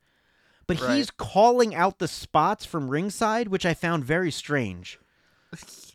but 0.66 0.80
Right. 0.80 0.96
he's 0.98 1.10
calling 1.10 1.74
out 1.74 1.98
the 1.98 2.06
spots 2.08 2.64
from 2.64 2.88
ringside, 2.90 3.48
which 3.48 3.66
I 3.66 3.74
found 3.74 4.04
very 4.04 4.30
strange. 4.30 4.98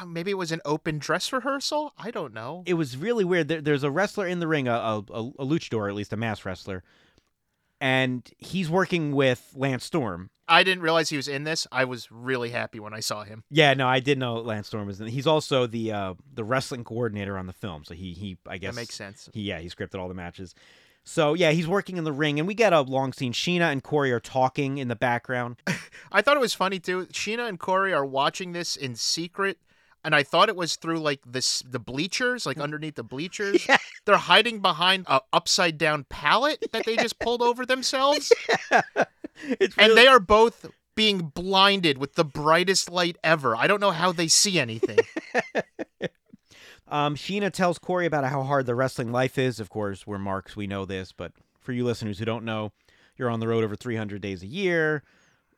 Uh, 0.00 0.04
Maybe 0.06 0.30
it 0.30 0.38
was 0.38 0.52
an 0.52 0.60
open 0.64 0.98
dress 0.98 1.32
rehearsal. 1.32 1.92
I 1.98 2.10
don't 2.10 2.34
know. 2.34 2.62
It 2.66 2.74
was 2.74 2.96
really 2.96 3.24
weird. 3.24 3.48
There, 3.48 3.60
there's 3.60 3.82
a 3.82 3.90
wrestler 3.90 4.26
in 4.26 4.40
the 4.40 4.46
ring, 4.46 4.68
a, 4.68 4.72
a, 4.72 4.98
a 4.98 5.22
a 5.38 5.44
luchador, 5.46 5.88
at 5.88 5.94
least 5.94 6.12
a 6.12 6.16
mass 6.16 6.44
wrestler, 6.44 6.82
and 7.80 8.28
he's 8.38 8.68
working 8.68 9.12
with 9.12 9.52
Lance 9.54 9.84
Storm. 9.84 10.30
I 10.50 10.62
didn't 10.62 10.82
realize 10.82 11.10
he 11.10 11.16
was 11.16 11.28
in 11.28 11.44
this. 11.44 11.66
I 11.70 11.84
was 11.84 12.10
really 12.10 12.50
happy 12.50 12.80
when 12.80 12.94
I 12.94 13.00
saw 13.00 13.22
him. 13.22 13.44
Yeah, 13.50 13.74
no, 13.74 13.86
I 13.86 14.00
did 14.00 14.18
know 14.18 14.36
Lance 14.36 14.68
Storm 14.68 14.86
was 14.86 15.00
in. 15.00 15.06
He's 15.08 15.26
also 15.26 15.66
the 15.66 15.92
uh, 15.92 16.14
the 16.32 16.44
wrestling 16.44 16.84
coordinator 16.84 17.36
on 17.36 17.46
the 17.46 17.52
film, 17.52 17.84
so 17.84 17.94
he 17.94 18.12
he 18.12 18.38
I 18.46 18.58
guess 18.58 18.74
That 18.74 18.80
makes 18.80 18.94
sense. 18.94 19.28
He 19.32 19.42
yeah, 19.42 19.58
he 19.58 19.68
scripted 19.68 19.98
all 19.98 20.08
the 20.08 20.14
matches. 20.14 20.54
So 21.04 21.34
yeah, 21.34 21.52
he's 21.52 21.66
working 21.66 21.96
in 21.96 22.04
the 22.04 22.12
ring, 22.12 22.38
and 22.38 22.46
we 22.48 22.54
get 22.54 22.72
a 22.72 22.80
long 22.82 23.12
scene. 23.12 23.32
Sheena 23.32 23.72
and 23.72 23.82
Corey 23.82 24.12
are 24.12 24.20
talking 24.20 24.78
in 24.78 24.88
the 24.88 24.96
background. 24.96 25.56
I 26.12 26.22
thought 26.22 26.36
it 26.36 26.40
was 26.40 26.54
funny 26.54 26.78
too. 26.78 27.06
Sheena 27.06 27.48
and 27.48 27.58
Corey 27.58 27.92
are 27.94 28.04
watching 28.04 28.52
this 28.52 28.76
in 28.76 28.94
secret, 28.94 29.58
and 30.04 30.14
I 30.14 30.22
thought 30.22 30.48
it 30.48 30.56
was 30.56 30.76
through 30.76 30.98
like 30.98 31.20
this 31.26 31.62
the 31.68 31.78
bleachers, 31.78 32.46
like 32.46 32.58
underneath 32.60 32.96
the 32.96 33.02
bleachers. 33.02 33.66
Yeah. 33.68 33.78
They're 34.04 34.16
hiding 34.16 34.60
behind 34.60 35.06
a 35.08 35.20
upside 35.32 35.78
down 35.78 36.04
pallet 36.04 36.64
that 36.72 36.84
they 36.84 36.96
just 36.96 37.18
pulled 37.18 37.42
over 37.42 37.66
themselves, 37.66 38.32
It's 39.42 39.76
and 39.78 39.96
they 39.96 40.06
are 40.06 40.20
both 40.20 40.66
being 40.94 41.32
blinded 41.32 41.98
with 41.98 42.14
the 42.14 42.24
brightest 42.24 42.90
light 42.90 43.16
ever. 43.22 43.54
I 43.54 43.68
don't 43.68 43.80
know 43.80 43.92
how 43.92 44.10
they 44.12 44.28
see 44.28 44.58
anything. 44.58 44.98
Um, 46.90 47.16
Sheena 47.16 47.52
tells 47.52 47.78
Corey 47.78 48.06
about 48.06 48.24
how 48.24 48.42
hard 48.42 48.66
the 48.66 48.74
wrestling 48.74 49.12
life 49.12 49.36
is. 49.36 49.60
Of 49.60 49.68
course, 49.68 50.06
we're 50.06 50.18
marks, 50.18 50.56
we 50.56 50.66
know 50.66 50.84
this, 50.84 51.12
but 51.12 51.32
for 51.60 51.72
you 51.72 51.84
listeners 51.84 52.18
who 52.18 52.24
don't 52.24 52.44
know, 52.44 52.72
you're 53.16 53.28
on 53.28 53.40
the 53.40 53.48
road 53.48 53.62
over 53.62 53.76
300 53.76 54.22
days 54.22 54.42
a 54.42 54.46
year. 54.46 55.02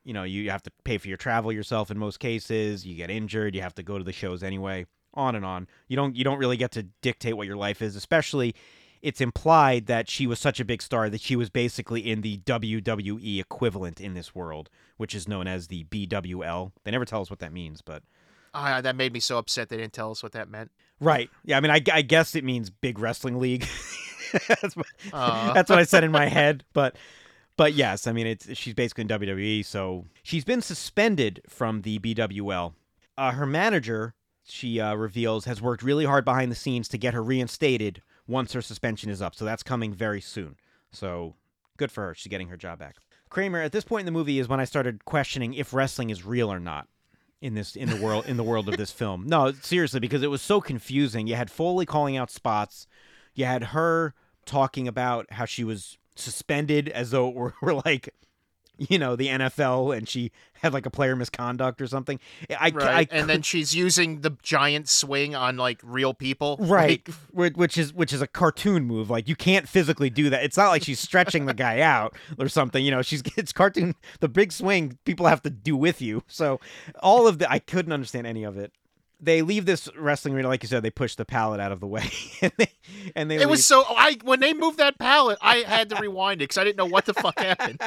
You 0.05 0.15
know, 0.15 0.23
you 0.23 0.51
have 0.51 0.63
to 0.65 0.71
pay 0.85 0.99
for 0.99 1.09
your 1.09 1.17
travel 1.17 1.53
yourself 1.53 1.91
in 1.91 1.99
most 1.99 2.21
cases. 2.21 2.87
You 2.87 2.95
get 2.95 3.11
injured, 3.11 3.55
you 3.55 3.63
have 3.63 3.75
to 3.75 3.83
go 3.83 3.99
to 3.99 4.05
the 4.05 4.13
shows 4.13 4.43
anyway. 4.43 4.87
On 5.15 5.35
and 5.35 5.45
on. 5.45 5.67
You 5.89 5.97
don't 5.97 6.15
you 6.15 6.25
don't 6.25 6.39
really 6.39 6.57
get 6.57 6.71
to 6.73 6.85
dictate 7.03 7.37
what 7.37 7.47
your 7.47 7.57
life 7.57 7.83
is, 7.83 7.97
especially 7.97 8.55
it's 9.03 9.21
implied 9.21 9.87
that 9.87 10.09
she 10.09 10.27
was 10.27 10.39
such 10.39 10.61
a 10.61 10.65
big 10.65 10.83
star 10.83 11.09
that 11.09 11.21
she 11.21 11.35
was 11.35 11.49
basically 11.49 12.09
in 12.09 12.21
the 12.21 12.39
WWE 12.39 13.41
equivalent 13.41 14.01
in 14.01 14.15
this 14.15 14.35
world, 14.35 14.69
which 14.99 15.15
is 15.15 15.27
known 15.27 15.47
as 15.47 15.69
the 15.69 15.85
BWL. 15.85 16.73
They 16.85 16.91
never 16.91 17.07
tell 17.07 17.23
us 17.23 17.31
what 17.31 17.39
that 17.39 17.53
means, 17.53 17.81
but 17.81 18.03
Ah, 18.53 18.81
that 18.81 18.97
made 18.97 19.13
me 19.13 19.21
so 19.21 19.39
upset 19.39 19.69
they 19.69 19.77
didn't 19.77 19.93
tell 19.93 20.11
us 20.11 20.23
what 20.23 20.33
that 20.33 20.49
meant. 20.49 20.71
Right. 21.01 21.31
Yeah. 21.45 21.57
I 21.57 21.61
mean, 21.61 21.71
I, 21.71 21.81
I 21.93 22.03
guess 22.03 22.35
it 22.35 22.45
means 22.45 22.69
big 22.69 22.99
wrestling 22.99 23.39
league. 23.39 23.67
that's, 24.49 24.77
what, 24.77 24.87
Aw. 25.13 25.53
that's 25.53 25.71
what 25.71 25.79
I 25.79 25.85
said 25.85 26.05
in 26.05 26.11
my 26.11 26.27
head. 26.27 26.65
But, 26.73 26.97
but 27.61 27.75
yes, 27.75 28.07
I 28.07 28.13
mean, 28.13 28.27
it's 28.27 28.57
she's 28.57 28.73
basically 28.73 29.03
in 29.03 29.09
WWE, 29.09 29.63
so 29.67 30.07
she's 30.23 30.47
been 30.47 30.63
suspended 30.63 31.43
from 31.47 31.83
the 31.83 31.99
BWL. 31.99 32.73
Uh, 33.19 33.33
her 33.33 33.45
manager, 33.45 34.15
she 34.43 34.81
uh, 34.81 34.95
reveals, 34.95 35.45
has 35.45 35.61
worked 35.61 35.83
really 35.83 36.07
hard 36.07 36.25
behind 36.25 36.51
the 36.51 36.57
scenes 36.57 36.89
to 36.89 36.97
get 36.97 37.13
her 37.13 37.23
reinstated 37.23 38.01
once 38.27 38.55
her 38.55 38.63
suspension 38.63 39.11
is 39.11 39.21
up. 39.21 39.35
So 39.35 39.45
that's 39.45 39.63
coming 39.63 39.93
very 39.93 40.23
soon. 40.23 40.57
So 40.91 41.35
good 41.77 41.93
for 41.93 42.07
her. 42.07 42.15
She's 42.15 42.31
getting 42.31 42.49
her 42.49 42.57
job 42.57 42.79
back. 42.79 42.97
Kramer, 43.29 43.61
at 43.61 43.73
this 43.73 43.85
point 43.85 44.01
in 44.01 44.07
the 44.07 44.19
movie, 44.19 44.39
is 44.39 44.49
when 44.49 44.59
I 44.59 44.65
started 44.65 45.05
questioning 45.05 45.53
if 45.53 45.75
wrestling 45.75 46.09
is 46.09 46.25
real 46.25 46.51
or 46.51 46.61
not 46.61 46.89
in 47.43 47.53
this 47.53 47.77
in 47.77 47.91
the 47.91 48.03
world 48.03 48.25
in 48.27 48.39
the 48.39 48.43
world 48.43 48.71
of 48.71 48.79
this 48.79 48.91
film. 48.91 49.27
No, 49.27 49.53
seriously, 49.53 50.01
because 50.01 50.23
it 50.23 50.31
was 50.31 50.41
so 50.41 50.63
confusing. 50.63 51.27
You 51.27 51.35
had 51.35 51.51
Foley 51.51 51.85
calling 51.85 52.17
out 52.17 52.31
spots. 52.31 52.87
You 53.35 53.45
had 53.45 53.65
her 53.65 54.15
talking 54.47 54.89
about 54.89 55.31
how 55.33 55.45
she 55.45 55.63
was 55.63 55.99
suspended 56.21 56.89
as 56.89 57.11
though 57.11 57.29
it 57.29 57.35
were, 57.35 57.55
were 57.63 57.75
like, 57.75 58.15
you 58.89 58.99
know, 58.99 59.15
the 59.15 59.29
NFL, 59.29 59.95
and 59.95 60.09
she 60.09 60.33
had 60.55 60.73
like 60.73 60.87
a 60.87 60.91
player 60.91 61.15
misconduct 61.15 61.83
or 61.83 61.87
something. 61.87 62.19
I, 62.49 62.71
Right. 62.71 63.11
I, 63.13 63.15
and 63.15 63.29
then 63.29 63.43
she's 63.43 63.75
using 63.75 64.23
the 64.23 64.37
giant 64.43 64.89
swing 64.89 65.35
on 65.35 65.57
like 65.59 65.81
real 65.85 66.15
people. 66.15 66.57
right, 66.61 67.07
Like, 67.33 67.57
which 67.57 67.77
is 67.77 67.93
which 67.93 68.13
is 68.13 68.23
a 68.23 68.27
cartoon 68.27 68.85
move. 68.85 69.11
Like 69.11 69.29
you 69.29 69.37
can't 69.37 69.69
physically 69.69 70.09
do 70.09 70.31
that. 70.31 70.45
It's 70.45 70.57
not 70.57 70.69
like 70.69 70.83
she's 70.83 71.01
stretching 71.01 71.45
the 71.45 71.55
guy 71.55 71.81
out 71.81 72.15
or 72.39 72.49
something. 72.49 72.83
You 72.83 72.91
know, 72.91 73.03
she's 73.03 73.23
it's 73.37 73.53
cartoon. 73.53 73.95
The 74.21 74.29
big 74.29 74.51
swing 74.51 74.99
people 75.05 75.27
have 75.27 75.43
to 75.43 75.51
do 75.51 75.77
with 75.77 76.01
you. 76.01 76.23
So 76.27 76.59
all 77.03 77.27
of 77.27 77.39
the 77.39 77.51
I 77.51 77.59
couldn't 77.59 77.93
understand 77.93 78.27
any 78.27 78.45
of 78.45 78.57
it. 78.57 78.73
They 79.23 79.43
leave 79.43 79.67
this 79.67 79.89
wrestling 79.97 80.35
arena, 80.35 80.49
like 80.49 80.63
you 80.63 80.69
said. 80.69 80.83
They 80.83 80.91
push 80.91 81.15
the 81.15 81.25
pallet 81.25 81.61
out 81.61 81.73
of 81.73 81.81
the 81.81 81.87
way, 81.87 82.11
and 82.43 82.53
they 82.57 82.73
and 83.15 83.31
they 83.31 83.41
it 83.41 83.49
was 83.49 83.67
so 83.67 83.85
I 83.89 84.19
when 84.25 84.41
they 84.41 84.55
moved 84.55 84.79
that 84.79 84.99
pallet, 84.99 85.39
I 85.43 85.59
had 85.59 85.91
to 85.91 85.97
rewind 85.97 86.41
it 86.41 86.45
because 86.45 86.59
I 86.59 86.65
didn't 86.65 86.79
know 86.79 86.87
what 86.87 87.05
the 87.05 87.15
fuck 87.15 87.39
happened. 87.39 87.81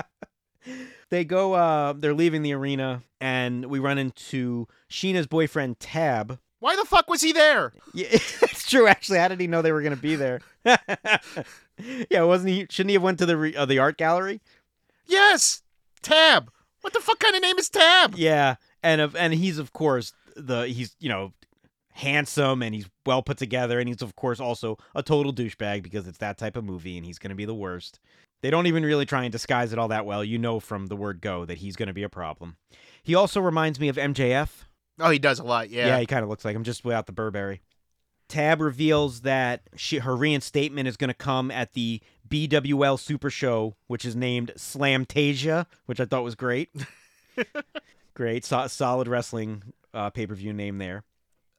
they 1.10 1.24
go 1.24 1.54
uh 1.54 1.92
they're 1.92 2.14
leaving 2.14 2.42
the 2.42 2.52
arena 2.52 3.02
and 3.20 3.66
we 3.66 3.78
run 3.78 3.98
into 3.98 4.66
Sheena's 4.90 5.26
boyfriend 5.26 5.78
Tab. 5.78 6.38
Why 6.58 6.74
the 6.74 6.84
fuck 6.84 7.08
was 7.08 7.20
he 7.20 7.32
there? 7.32 7.72
Yeah, 7.94 8.08
it's 8.10 8.68
true 8.68 8.88
actually. 8.88 9.18
How 9.18 9.28
did 9.28 9.40
he 9.40 9.46
know 9.46 9.62
they 9.62 9.72
were 9.72 9.82
going 9.82 9.94
to 9.94 10.02
be 10.02 10.16
there? 10.16 10.40
yeah, 10.64 12.22
wasn't 12.22 12.50
he 12.50 12.66
shouldn't 12.68 12.90
he 12.90 12.94
have 12.94 13.02
went 13.02 13.18
to 13.20 13.26
the 13.26 13.36
re, 13.36 13.54
uh, 13.54 13.64
the 13.66 13.78
art 13.78 13.96
gallery? 13.96 14.40
Yes, 15.06 15.62
Tab. 16.02 16.50
What 16.80 16.92
the 16.92 17.00
fuck 17.00 17.18
kind 17.18 17.34
of 17.36 17.42
name 17.42 17.58
is 17.58 17.68
Tab? 17.68 18.14
Yeah, 18.16 18.56
and 18.82 19.00
of 19.00 19.16
and 19.16 19.34
he's 19.34 19.58
of 19.58 19.72
course 19.72 20.12
the 20.36 20.66
he's 20.66 20.94
you 21.00 21.08
know 21.08 21.32
handsome 21.92 22.62
and 22.62 22.74
he's 22.74 22.86
well 23.06 23.22
put 23.22 23.38
together 23.38 23.80
and 23.80 23.88
he's 23.88 24.02
of 24.02 24.14
course 24.16 24.38
also 24.38 24.76
a 24.94 25.02
total 25.02 25.32
douchebag 25.32 25.82
because 25.82 26.06
it's 26.06 26.18
that 26.18 26.36
type 26.36 26.54
of 26.54 26.62
movie 26.64 26.96
and 26.98 27.06
he's 27.06 27.18
going 27.18 27.30
to 27.30 27.36
be 27.36 27.46
the 27.46 27.54
worst. 27.54 28.00
They 28.42 28.50
don't 28.50 28.66
even 28.66 28.84
really 28.84 29.06
try 29.06 29.24
and 29.24 29.32
disguise 29.32 29.72
it 29.72 29.78
all 29.78 29.88
that 29.88 30.04
well. 30.04 30.22
You 30.22 30.38
know 30.38 30.60
from 30.60 30.86
the 30.86 30.96
word 30.96 31.20
go 31.22 31.46
that 31.46 31.58
he's 31.58 31.74
going 31.74 31.86
to 31.88 31.94
be 31.94 32.02
a 32.02 32.08
problem. 32.08 32.56
He 33.02 33.14
also 33.14 33.40
reminds 33.40 33.80
me 33.80 33.88
of 33.88 33.96
MJF. 33.96 34.50
Oh, 35.00 35.10
he 35.10 35.18
does 35.18 35.38
a 35.38 35.44
lot. 35.44 35.70
Yeah. 35.70 35.86
Yeah, 35.86 36.00
he 36.00 36.06
kind 36.06 36.22
of 36.22 36.28
looks 36.28 36.44
like 36.44 36.54
him 36.54 36.64
just 36.64 36.84
without 36.84 37.06
the 37.06 37.12
Burberry. 37.12 37.62
Tab 38.28 38.60
reveals 38.60 39.20
that 39.20 39.62
she, 39.76 39.98
her 39.98 40.16
reinstatement 40.16 40.88
is 40.88 40.96
going 40.96 41.08
to 41.08 41.14
come 41.14 41.50
at 41.50 41.74
the 41.74 42.02
BWL 42.28 42.98
Super 42.98 43.30
Show, 43.30 43.76
which 43.86 44.04
is 44.04 44.16
named 44.16 44.52
Slamtasia, 44.56 45.66
which 45.86 46.00
I 46.00 46.04
thought 46.06 46.24
was 46.24 46.34
great. 46.34 46.70
great, 48.14 48.44
so- 48.44 48.66
solid 48.66 49.06
wrestling 49.06 49.62
uh, 49.96 50.10
pay 50.10 50.26
per 50.26 50.34
view 50.34 50.52
name 50.52 50.78
there. 50.78 51.04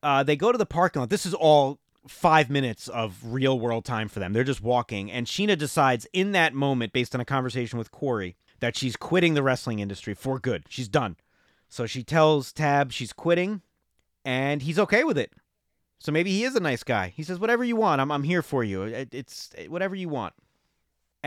Uh, 0.04 0.24
they 0.24 0.36
go 0.36 0.52
to 0.52 0.58
the 0.58 0.66
parking 0.66 1.00
lot. 1.02 1.10
This 1.10 1.26
is 1.26 1.34
all 1.34 1.80
five 2.08 2.50
minutes 2.50 2.88
of 2.88 3.18
real 3.24 3.60
world 3.60 3.84
time 3.84 4.08
for 4.08 4.20
them. 4.20 4.32
They're 4.32 4.44
just 4.44 4.62
walking, 4.62 5.12
and 5.12 5.28
Sheena 5.28 5.58
decides 5.58 6.08
in 6.14 6.32
that 6.34 6.54
moment, 6.54 6.94
based 6.94 7.14
on 7.14 7.20
a 7.20 7.26
conversation 7.26 7.78
with 7.78 7.92
Corey, 7.92 8.38
that 8.60 8.78
she's 8.78 8.96
quitting 8.96 9.34
the 9.34 9.44
wrestling 9.44 9.80
industry 9.80 10.14
for 10.14 10.40
good. 10.40 10.66
She's 10.70 10.88
done. 10.88 11.18
So 11.68 11.86
she 11.86 12.04
tells 12.04 12.54
Tab 12.54 12.92
she's 12.92 13.12
quitting, 13.12 13.62
and 14.24 14.62
he's 14.62 14.80
okay 14.80 15.04
with 15.04 15.18
it. 15.18 15.34
So 16.00 16.12
maybe 16.12 16.32
he 16.32 16.44
is 16.44 16.56
a 16.56 16.62
nice 16.62 16.84
guy. 16.84 17.12
He 17.16 17.24
says, 17.24 17.40
"Whatever 17.40 17.64
you 17.64 17.76
want, 17.76 18.00
I'm 18.00 18.12
I'm 18.12 18.24
here 18.24 18.42
for 18.42 18.64
you. 18.64 18.84
It, 18.84 19.14
it's 19.14 19.50
whatever 19.68 19.96
you 19.96 20.10
want." 20.10 20.34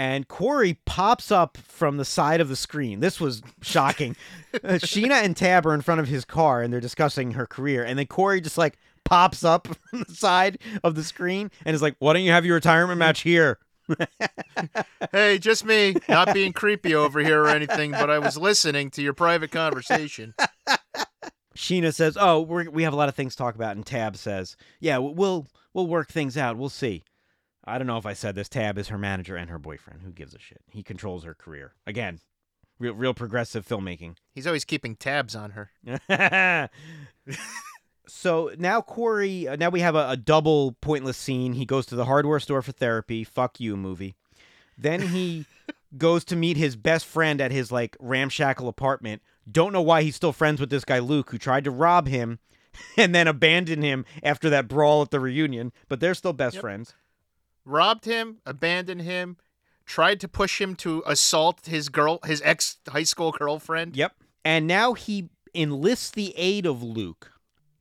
And 0.01 0.29
Corey 0.29 0.79
pops 0.87 1.31
up 1.31 1.59
from 1.59 1.99
the 1.99 2.07
side 2.07 2.41
of 2.41 2.49
the 2.49 2.57
screen. 2.57 3.01
This 3.01 3.21
was 3.21 3.43
shocking. 3.61 4.17
Uh, 4.53 4.81
Sheena 4.81 5.23
and 5.23 5.37
Tab 5.37 5.65
are 5.65 5.75
in 5.75 5.81
front 5.81 6.01
of 6.01 6.09
his 6.09 6.25
car, 6.25 6.61
and 6.61 6.73
they're 6.73 6.81
discussing 6.81 7.35
her 7.35 7.47
career. 7.47 7.85
And 7.85 7.97
then 7.97 8.09
Corey 8.09 8.41
just 8.41 8.59
like 8.59 8.77
pops 9.05 9.45
up 9.45 9.69
from 9.91 10.03
the 10.09 10.13
side 10.13 10.59
of 10.83 10.97
the 10.97 11.05
screen 11.05 11.53
and 11.65 11.73
is 11.73 11.81
like, 11.81 11.95
"Why 12.01 12.15
don't 12.15 12.25
you 12.25 12.33
have 12.33 12.45
your 12.45 12.57
retirement 12.57 12.99
match 13.07 13.21
here?" 13.21 13.61
Hey, 15.13 15.39
just 15.39 15.65
me, 15.65 15.95
not 16.09 16.35
being 16.35 16.53
creepy 16.53 16.97
over 16.97 17.21
here 17.21 17.45
or 17.45 17.49
anything, 17.49 17.93
but 17.93 18.11
I 18.11 18.19
was 18.19 18.37
listening 18.37 18.91
to 18.91 19.03
your 19.03 19.15
private 19.15 19.53
conversation. 19.53 20.35
Sheena 21.57 21.95
says, 21.95 22.19
"Oh, 22.21 22.41
we're, 22.41 22.69
we 22.69 22.83
have 22.83 22.93
a 22.93 22.97
lot 22.97 23.09
of 23.09 23.15
things 23.15 23.35
to 23.35 23.39
talk 23.39 23.55
about," 23.55 23.77
and 23.77 23.87
Tab 23.87 24.17
says, 24.17 24.57
"Yeah, 24.81 24.99
we'll 24.99 25.47
we'll 25.73 25.87
work 25.87 26.09
things 26.09 26.37
out. 26.37 26.57
We'll 26.57 26.71
see." 26.71 27.05
I 27.65 27.79
don't 27.79 27.87
know 27.87 27.99
if 27.99 28.07
I 28.07 28.15
said 28.15 28.35
this. 28.35 28.49
Tab 28.49 28.79
is 28.79 28.89
her 28.89 28.99
manager 28.99 29.37
and 29.37 29.51
her 29.51 29.59
boyfriend. 29.59 30.03
Who 30.03 30.13
gives 30.13 30.35
a 30.35 30.39
shit? 30.39 30.63
He 30.71 30.83
controls 30.83 31.25
her 31.25 31.35
career. 31.35 31.75
Again, 31.87 32.21
real 32.79 32.95
real 32.95 33.15
progressive 33.15 33.67
filmmaking. 33.67 34.17
He's 34.35 34.47
always 34.47 34.65
keeping 34.65 34.97
tabs 34.97 35.37
on 35.37 35.51
her. 35.53 36.71
so 38.09 38.51
now 38.59 38.81
Corey, 38.81 39.47
uh, 39.47 39.57
now 39.57 39.69
we 39.71 39.81
have 39.81 39.95
a, 39.95 40.11
a 40.11 40.17
double 40.17 40.73
pointless 40.81 41.17
scene. 41.17 41.53
He 41.53 41.65
goes 41.67 41.87
to 41.87 41.97
the 41.97 42.07
hardware 42.07 42.41
store 42.41 42.63
for 42.63 42.73
therapy. 42.73 43.25
Fuck 43.25 43.61
you, 43.61 43.77
movie. 43.77 44.15
Then 44.77 45.01
he 45.09 45.47
goes 45.99 46.25
to 46.27 46.37
meet 46.37 46.57
his 46.57 46.77
best 46.77 47.05
friend 47.07 47.41
at 47.41 47.53
his 47.53 47.71
like 47.71 47.97
ramshackle 48.01 48.69
apartment. 48.69 49.23
Don't 49.51 49.73
know 49.73 49.83
why 49.83 50.03
he's 50.03 50.17
still 50.17 50.33
friends 50.33 50.61
with 50.61 50.71
this 50.71 50.85
guy 50.85 50.99
Luke, 50.99 51.31
who 51.31 51.39
tried 51.39 51.65
to 51.65 51.71
rob 51.71 52.09
him 52.09 52.39
and 52.97 53.15
then 53.15 53.29
abandon 53.29 53.83
him 53.83 54.05
after 54.23 54.49
that 54.51 54.69
brawl 54.69 55.03
at 55.03 55.11
the 55.11 55.21
reunion. 55.21 55.73
But 55.89 56.01
they're 56.01 56.15
still 56.15 56.33
best 56.33 56.55
Yep. 56.55 56.61
friends. 56.63 56.95
Robbed 57.65 58.05
him, 58.05 58.39
abandoned 58.47 59.03
him, 59.03 59.37
tried 59.87 60.21
to 60.21 60.29
push 60.29 60.61
him 60.61 60.75
to 60.77 61.03
assault 61.07 61.67
his 61.67 61.89
girl, 61.89 62.21
his 62.25 62.41
ex 62.45 62.79
high 62.89 63.03
school 63.03 63.33
girlfriend. 63.33 63.97
Yep. 63.97 64.15
And 64.45 64.67
now 64.67 64.95
he 64.95 65.31
enlists 65.55 66.11
the 66.11 66.33
aid 66.37 66.67
of 66.67 66.83
Luke 66.83 67.33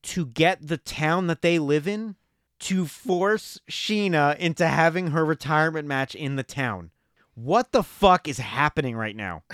to 0.01 0.25
get 0.25 0.67
the 0.67 0.77
town 0.77 1.27
that 1.27 1.41
they 1.41 1.59
live 1.59 1.87
in 1.87 2.15
to 2.59 2.85
force 2.85 3.59
Sheena 3.69 4.37
into 4.37 4.67
having 4.67 5.07
her 5.07 5.23
retirement 5.23 5.87
match 5.87 6.15
in 6.15 6.35
the 6.35 6.43
town. 6.43 6.91
What 7.35 7.71
the 7.71 7.83
fuck 7.83 8.27
is 8.27 8.37
happening 8.37 8.95
right 8.95 9.15
now? 9.15 9.43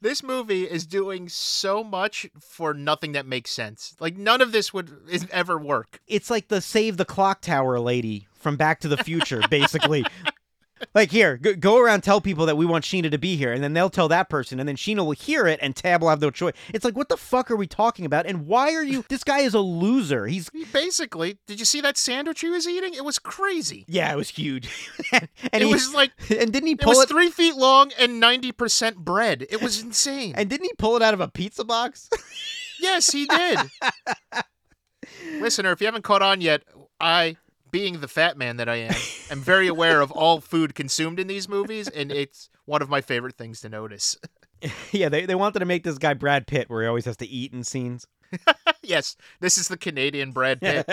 This 0.00 0.22
movie 0.22 0.64
is 0.64 0.86
doing 0.86 1.28
so 1.28 1.84
much 1.84 2.26
for 2.40 2.74
nothing 2.74 3.12
that 3.12 3.26
makes 3.26 3.50
sense. 3.50 3.94
Like 4.00 4.16
none 4.16 4.40
of 4.40 4.52
this 4.52 4.72
would 4.72 4.90
is, 5.08 5.26
ever 5.30 5.58
work. 5.58 6.00
It's 6.06 6.30
like 6.30 6.48
the 6.48 6.60
save 6.60 6.96
the 6.96 7.04
clock 7.04 7.40
tower 7.40 7.78
lady 7.78 8.26
from 8.46 8.56
Back 8.56 8.78
to 8.78 8.86
the 8.86 8.96
Future, 8.98 9.42
basically. 9.50 10.06
like 10.94 11.10
here, 11.10 11.36
go, 11.36 11.56
go 11.56 11.80
around 11.80 12.02
tell 12.02 12.20
people 12.20 12.46
that 12.46 12.56
we 12.56 12.64
want 12.64 12.84
Sheena 12.84 13.10
to 13.10 13.18
be 13.18 13.34
here, 13.34 13.52
and 13.52 13.60
then 13.60 13.72
they'll 13.72 13.90
tell 13.90 14.06
that 14.06 14.28
person, 14.28 14.60
and 14.60 14.68
then 14.68 14.76
Sheena 14.76 15.04
will 15.04 15.10
hear 15.10 15.48
it, 15.48 15.58
and 15.60 15.74
Tab 15.74 16.00
will 16.00 16.10
have 16.10 16.20
no 16.20 16.30
choice. 16.30 16.54
It's 16.72 16.84
like, 16.84 16.96
what 16.96 17.08
the 17.08 17.16
fuck 17.16 17.50
are 17.50 17.56
we 17.56 17.66
talking 17.66 18.04
about? 18.06 18.24
And 18.24 18.46
why 18.46 18.72
are 18.72 18.84
you? 18.84 19.04
This 19.08 19.24
guy 19.24 19.40
is 19.40 19.52
a 19.52 19.58
loser. 19.58 20.28
He's 20.28 20.48
Basically, 20.72 21.38
did 21.48 21.58
you 21.58 21.66
see 21.66 21.80
that 21.80 21.98
sandwich 21.98 22.40
he 22.40 22.48
was 22.48 22.68
eating? 22.68 22.94
It 22.94 23.04
was 23.04 23.18
crazy. 23.18 23.84
yeah, 23.88 24.12
it 24.12 24.16
was 24.16 24.28
huge, 24.28 24.92
and 25.12 25.28
it 25.52 25.62
he, 25.62 25.72
was 25.72 25.92
like 25.92 26.12
and 26.30 26.52
didn't 26.52 26.68
he 26.68 26.74
it 26.74 26.80
pull 26.80 26.90
was 26.90 27.00
it? 27.00 27.08
three 27.08 27.30
feet 27.30 27.56
long 27.56 27.90
and 27.98 28.20
ninety 28.20 28.52
percent 28.52 28.98
bread. 28.98 29.44
It 29.50 29.60
was 29.60 29.82
insane. 29.82 30.34
and 30.36 30.48
didn't 30.48 30.66
he 30.66 30.72
pull 30.78 30.94
it 30.94 31.02
out 31.02 31.14
of 31.14 31.20
a 31.20 31.26
pizza 31.26 31.64
box? 31.64 32.08
yes, 32.80 33.10
he 33.10 33.26
did. 33.26 33.58
Listener, 35.40 35.72
if 35.72 35.80
you 35.80 35.88
haven't 35.88 36.04
caught 36.04 36.22
on 36.22 36.40
yet, 36.40 36.62
I, 37.00 37.36
being 37.70 38.00
the 38.00 38.08
fat 38.08 38.36
man 38.36 38.56
that 38.56 38.68
I 38.68 38.76
am, 38.76 38.94
I'm 39.30 39.40
very 39.40 39.66
aware 39.68 40.00
of 40.00 40.10
all 40.10 40.40
food 40.40 40.74
consumed 40.74 41.18
in 41.18 41.26
these 41.26 41.48
movies, 41.48 41.88
and 41.88 42.12
it's 42.12 42.48
one 42.64 42.82
of 42.82 42.88
my 42.88 43.00
favorite 43.00 43.36
things 43.36 43.60
to 43.60 43.68
notice. 43.68 44.16
yeah, 44.92 45.08
they 45.08 45.26
they 45.26 45.34
wanted 45.34 45.60
to 45.60 45.64
make 45.64 45.84
this 45.84 45.98
guy 45.98 46.14
Brad 46.14 46.46
Pitt, 46.46 46.68
where 46.70 46.82
he 46.82 46.88
always 46.88 47.04
has 47.04 47.16
to 47.18 47.26
eat 47.26 47.52
in 47.52 47.64
scenes. 47.64 48.06
yes, 48.82 49.16
this 49.40 49.58
is 49.58 49.68
the 49.68 49.76
Canadian 49.76 50.32
Brad 50.32 50.60
Pitt. 50.60 50.88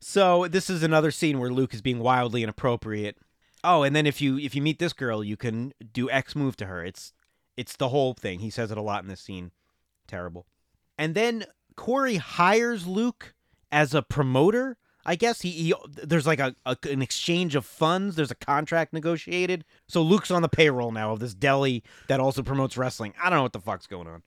so 0.00 0.48
this 0.48 0.68
is 0.70 0.82
another 0.82 1.10
scene 1.10 1.38
where 1.38 1.50
Luke 1.50 1.74
is 1.74 1.82
being 1.82 2.00
wildly 2.00 2.42
inappropriate. 2.42 3.16
Oh, 3.62 3.82
and 3.82 3.94
then 3.94 4.06
if 4.06 4.20
you 4.20 4.38
if 4.38 4.54
you 4.54 4.62
meet 4.62 4.78
this 4.78 4.92
girl, 4.92 5.22
you 5.22 5.36
can 5.36 5.72
do 5.92 6.10
X 6.10 6.34
move 6.34 6.56
to 6.56 6.66
her. 6.66 6.84
It's 6.84 7.12
it's 7.56 7.76
the 7.76 7.88
whole 7.88 8.14
thing. 8.14 8.40
He 8.40 8.50
says 8.50 8.70
it 8.70 8.78
a 8.78 8.82
lot 8.82 9.02
in 9.02 9.08
this 9.08 9.20
scene. 9.20 9.52
Terrible. 10.06 10.46
And 10.98 11.14
then 11.14 11.44
Corey 11.74 12.16
hires 12.16 12.86
Luke 12.86 13.34
as 13.76 13.92
a 13.92 14.00
promoter. 14.00 14.78
I 15.04 15.16
guess 15.16 15.42
he, 15.42 15.50
he 15.50 15.74
there's 16.02 16.26
like 16.26 16.40
a, 16.40 16.56
a 16.64 16.76
an 16.90 17.02
exchange 17.02 17.54
of 17.54 17.66
funds. 17.66 18.16
There's 18.16 18.30
a 18.30 18.36
contract 18.36 18.94
negotiated. 18.94 19.64
So 19.86 20.00
Luke's 20.02 20.30
on 20.30 20.40
the 20.40 20.48
payroll 20.48 20.90
now 20.90 21.12
of 21.12 21.20
this 21.20 21.34
deli 21.34 21.84
that 22.08 22.18
also 22.18 22.42
promotes 22.42 22.76
wrestling. 22.76 23.12
I 23.22 23.28
don't 23.28 23.38
know 23.38 23.42
what 23.42 23.52
the 23.52 23.60
fuck's 23.60 23.86
going 23.86 24.08
on. 24.08 24.22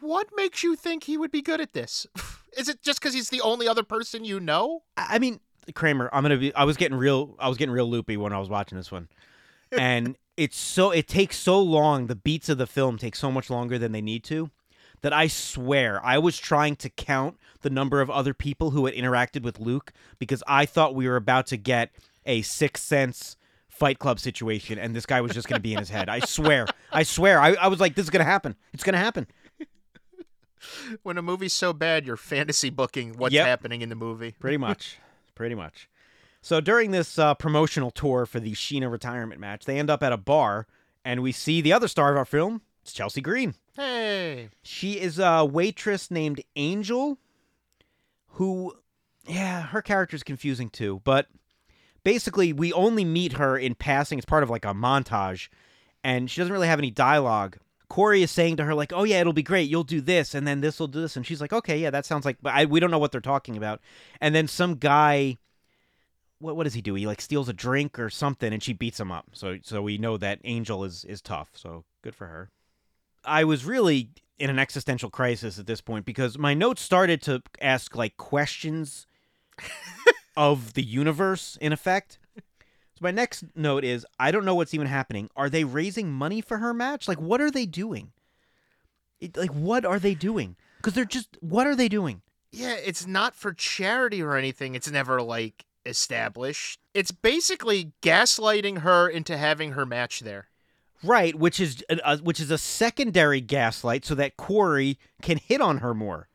What 0.00 0.28
makes 0.36 0.62
you 0.62 0.76
think 0.76 1.04
he 1.04 1.18
would 1.18 1.32
be 1.32 1.42
good 1.42 1.60
at 1.60 1.72
this? 1.72 2.06
Is 2.56 2.68
it 2.68 2.80
just 2.80 3.00
because 3.00 3.12
he's 3.12 3.28
the 3.28 3.40
only 3.40 3.68
other 3.68 3.82
person 3.82 4.24
you 4.24 4.38
know? 4.38 4.84
I 4.96 5.16
I 5.16 5.18
mean, 5.18 5.40
Kramer, 5.74 6.08
I'm 6.12 6.22
gonna 6.22 6.38
be. 6.38 6.54
I 6.54 6.62
was 6.62 6.76
getting 6.76 6.96
real. 6.96 7.34
I 7.40 7.48
was 7.48 7.58
getting 7.58 7.74
real 7.74 7.90
loopy 7.90 8.16
when 8.16 8.32
I 8.32 8.38
was 8.38 8.48
watching 8.48 8.78
this 8.78 8.92
one, 8.92 9.08
and 9.76 10.16
it's 10.36 10.56
so. 10.56 10.92
It 10.92 11.08
takes 11.08 11.36
so 11.36 11.60
long. 11.60 12.06
The 12.06 12.14
beats 12.14 12.48
of 12.48 12.56
the 12.56 12.68
film 12.68 12.98
take 12.98 13.16
so 13.16 13.32
much 13.32 13.50
longer 13.50 13.78
than 13.78 13.90
they 13.90 14.00
need 14.00 14.22
to, 14.24 14.50
that 15.06 15.12
I 15.12 15.28
swear 15.28 16.04
I 16.04 16.18
was 16.18 16.36
trying 16.36 16.74
to 16.76 16.90
count 16.90 17.38
the 17.62 17.70
number 17.70 18.00
of 18.00 18.10
other 18.10 18.34
people 18.34 18.72
who 18.72 18.86
had 18.86 18.94
interacted 18.96 19.42
with 19.44 19.60
Luke 19.60 19.92
because 20.18 20.42
I 20.48 20.66
thought 20.66 20.96
we 20.96 21.06
were 21.06 21.14
about 21.14 21.46
to 21.46 21.56
get 21.56 21.92
a 22.24 22.42
Sixth 22.42 22.82
Sense 22.82 23.36
Fight 23.68 24.00
Club 24.00 24.18
situation, 24.18 24.80
and 24.80 24.96
this 24.96 25.06
guy 25.06 25.20
was 25.20 25.30
just 25.30 25.46
gonna 25.46 25.60
be 25.60 25.74
in 25.74 25.78
his 25.78 25.90
head. 25.90 26.08
I 26.08 26.18
swear. 26.18 26.66
I 26.92 27.04
swear. 27.04 27.38
I, 27.40 27.52
I 27.54 27.68
was 27.68 27.78
like, 27.78 27.94
this 27.94 28.02
is 28.04 28.10
gonna 28.10 28.24
happen. 28.24 28.56
It's 28.72 28.82
gonna 28.82 28.98
happen. 28.98 29.28
When 31.04 31.18
a 31.18 31.22
movie's 31.22 31.52
so 31.52 31.72
bad, 31.72 32.04
you're 32.04 32.16
fantasy 32.16 32.70
booking 32.70 33.14
what's 33.16 33.32
Yep. 33.32 33.46
happening 33.46 33.82
in 33.82 33.88
the 33.90 33.94
movie. 33.94 34.34
Pretty 34.40 34.56
much. 34.66 34.98
Pretty 35.36 35.54
much. 35.54 35.88
So 36.42 36.60
during 36.60 36.90
this 36.90 37.16
uh, 37.16 37.34
promotional 37.34 37.92
tour 37.92 38.26
for 38.26 38.40
the 38.40 38.54
Sheena 38.54 38.90
retirement 38.90 39.40
match, 39.40 39.66
they 39.66 39.78
end 39.78 39.88
up 39.88 40.02
at 40.02 40.12
a 40.12 40.16
bar, 40.16 40.66
and 41.04 41.22
we 41.22 41.30
see 41.30 41.60
the 41.60 41.72
other 41.72 41.86
star 41.86 42.10
of 42.10 42.16
our 42.16 42.24
film. 42.24 42.62
It's 42.82 42.92
Chelsea 42.92 43.20
Green. 43.20 43.54
Hey, 43.76 44.48
She 44.62 44.98
is 44.98 45.18
a 45.18 45.44
waitress 45.44 46.10
named 46.10 46.42
Angel, 46.56 47.18
who, 48.28 48.74
yeah, 49.26 49.62
her 49.62 49.82
character's 49.82 50.22
confusing 50.22 50.70
too. 50.70 51.02
But 51.04 51.26
basically, 52.02 52.54
we 52.54 52.72
only 52.72 53.04
meet 53.04 53.34
her 53.34 53.58
in 53.58 53.74
passing. 53.74 54.18
It's 54.18 54.24
part 54.24 54.42
of 54.42 54.48
like 54.48 54.64
a 54.64 54.72
montage, 54.72 55.48
and 56.02 56.30
she 56.30 56.40
doesn't 56.40 56.52
really 56.52 56.68
have 56.68 56.78
any 56.78 56.90
dialogue. 56.90 57.58
Corey 57.88 58.22
is 58.22 58.30
saying 58.30 58.56
to 58.56 58.64
her 58.64 58.74
like, 58.74 58.92
"Oh 58.94 59.04
yeah, 59.04 59.20
it'll 59.20 59.32
be 59.34 59.42
great. 59.42 59.68
You'll 59.68 59.84
do 59.84 60.00
this, 60.00 60.34
and 60.34 60.46
then 60.48 60.60
this 60.62 60.80
will 60.80 60.88
do 60.88 61.02
this," 61.02 61.14
and 61.16 61.26
she's 61.26 61.40
like, 61.42 61.52
"Okay, 61.52 61.78
yeah, 61.78 61.90
that 61.90 62.06
sounds 62.06 62.24
like." 62.24 62.38
But 62.40 62.54
I, 62.54 62.64
we 62.64 62.80
don't 62.80 62.90
know 62.90 62.98
what 62.98 63.12
they're 63.12 63.20
talking 63.20 63.56
about. 63.58 63.80
And 64.20 64.34
then 64.34 64.48
some 64.48 64.76
guy, 64.76 65.36
what 66.38 66.56
what 66.56 66.64
does 66.64 66.74
he 66.74 66.82
do? 66.82 66.94
He 66.94 67.06
like 67.06 67.20
steals 67.20 67.48
a 67.48 67.52
drink 67.52 67.98
or 67.98 68.08
something, 68.10 68.52
and 68.52 68.62
she 68.62 68.72
beats 68.72 68.98
him 68.98 69.12
up. 69.12 69.26
So 69.32 69.58
so 69.62 69.82
we 69.82 69.98
know 69.98 70.16
that 70.16 70.40
Angel 70.44 70.82
is 70.82 71.04
is 71.04 71.20
tough. 71.20 71.50
So 71.54 71.84
good 72.02 72.14
for 72.14 72.26
her. 72.26 72.50
I 73.26 73.44
was 73.44 73.64
really 73.64 74.10
in 74.38 74.50
an 74.50 74.58
existential 74.58 75.10
crisis 75.10 75.58
at 75.58 75.66
this 75.66 75.80
point 75.80 76.04
because 76.04 76.38
my 76.38 76.54
notes 76.54 76.82
started 76.82 77.22
to 77.22 77.42
ask 77.60 77.96
like 77.96 78.16
questions 78.16 79.06
of 80.36 80.74
the 80.74 80.82
universe 80.82 81.56
in 81.60 81.72
effect. 81.72 82.18
So 82.36 83.00
my 83.00 83.10
next 83.10 83.44
note 83.54 83.84
is 83.84 84.06
I 84.18 84.30
don't 84.30 84.44
know 84.44 84.54
what's 84.54 84.74
even 84.74 84.86
happening. 84.86 85.28
Are 85.36 85.50
they 85.50 85.64
raising 85.64 86.12
money 86.12 86.40
for 86.40 86.58
her 86.58 86.72
match? 86.72 87.08
Like 87.08 87.20
what 87.20 87.40
are 87.40 87.50
they 87.50 87.66
doing? 87.66 88.12
It, 89.20 89.36
like 89.36 89.52
what 89.54 89.84
are 89.84 89.98
they 89.98 90.14
doing? 90.14 90.56
Cuz 90.82 90.94
they're 90.94 91.04
just 91.04 91.36
what 91.40 91.66
are 91.66 91.76
they 91.76 91.88
doing? 91.88 92.22
yeah, 92.52 92.74
it's 92.74 93.06
not 93.06 93.34
for 93.34 93.52
charity 93.52 94.22
or 94.22 94.36
anything. 94.36 94.74
It's 94.74 94.90
never 94.90 95.20
like 95.20 95.66
established. 95.84 96.80
It's 96.94 97.10
basically 97.10 97.92
gaslighting 98.02 98.78
her 98.78 99.08
into 99.08 99.36
having 99.36 99.72
her 99.72 99.84
match 99.84 100.20
there. 100.20 100.48
Right, 101.02 101.34
which 101.34 101.60
is 101.60 101.84
a, 101.88 101.98
a, 102.04 102.16
which 102.18 102.40
is 102.40 102.50
a 102.50 102.58
secondary 102.58 103.40
gaslight 103.40 104.04
so 104.04 104.14
that 104.14 104.36
Corey 104.36 104.98
can 105.22 105.38
hit 105.38 105.60
on 105.60 105.78
her 105.78 105.94
more. 105.94 106.28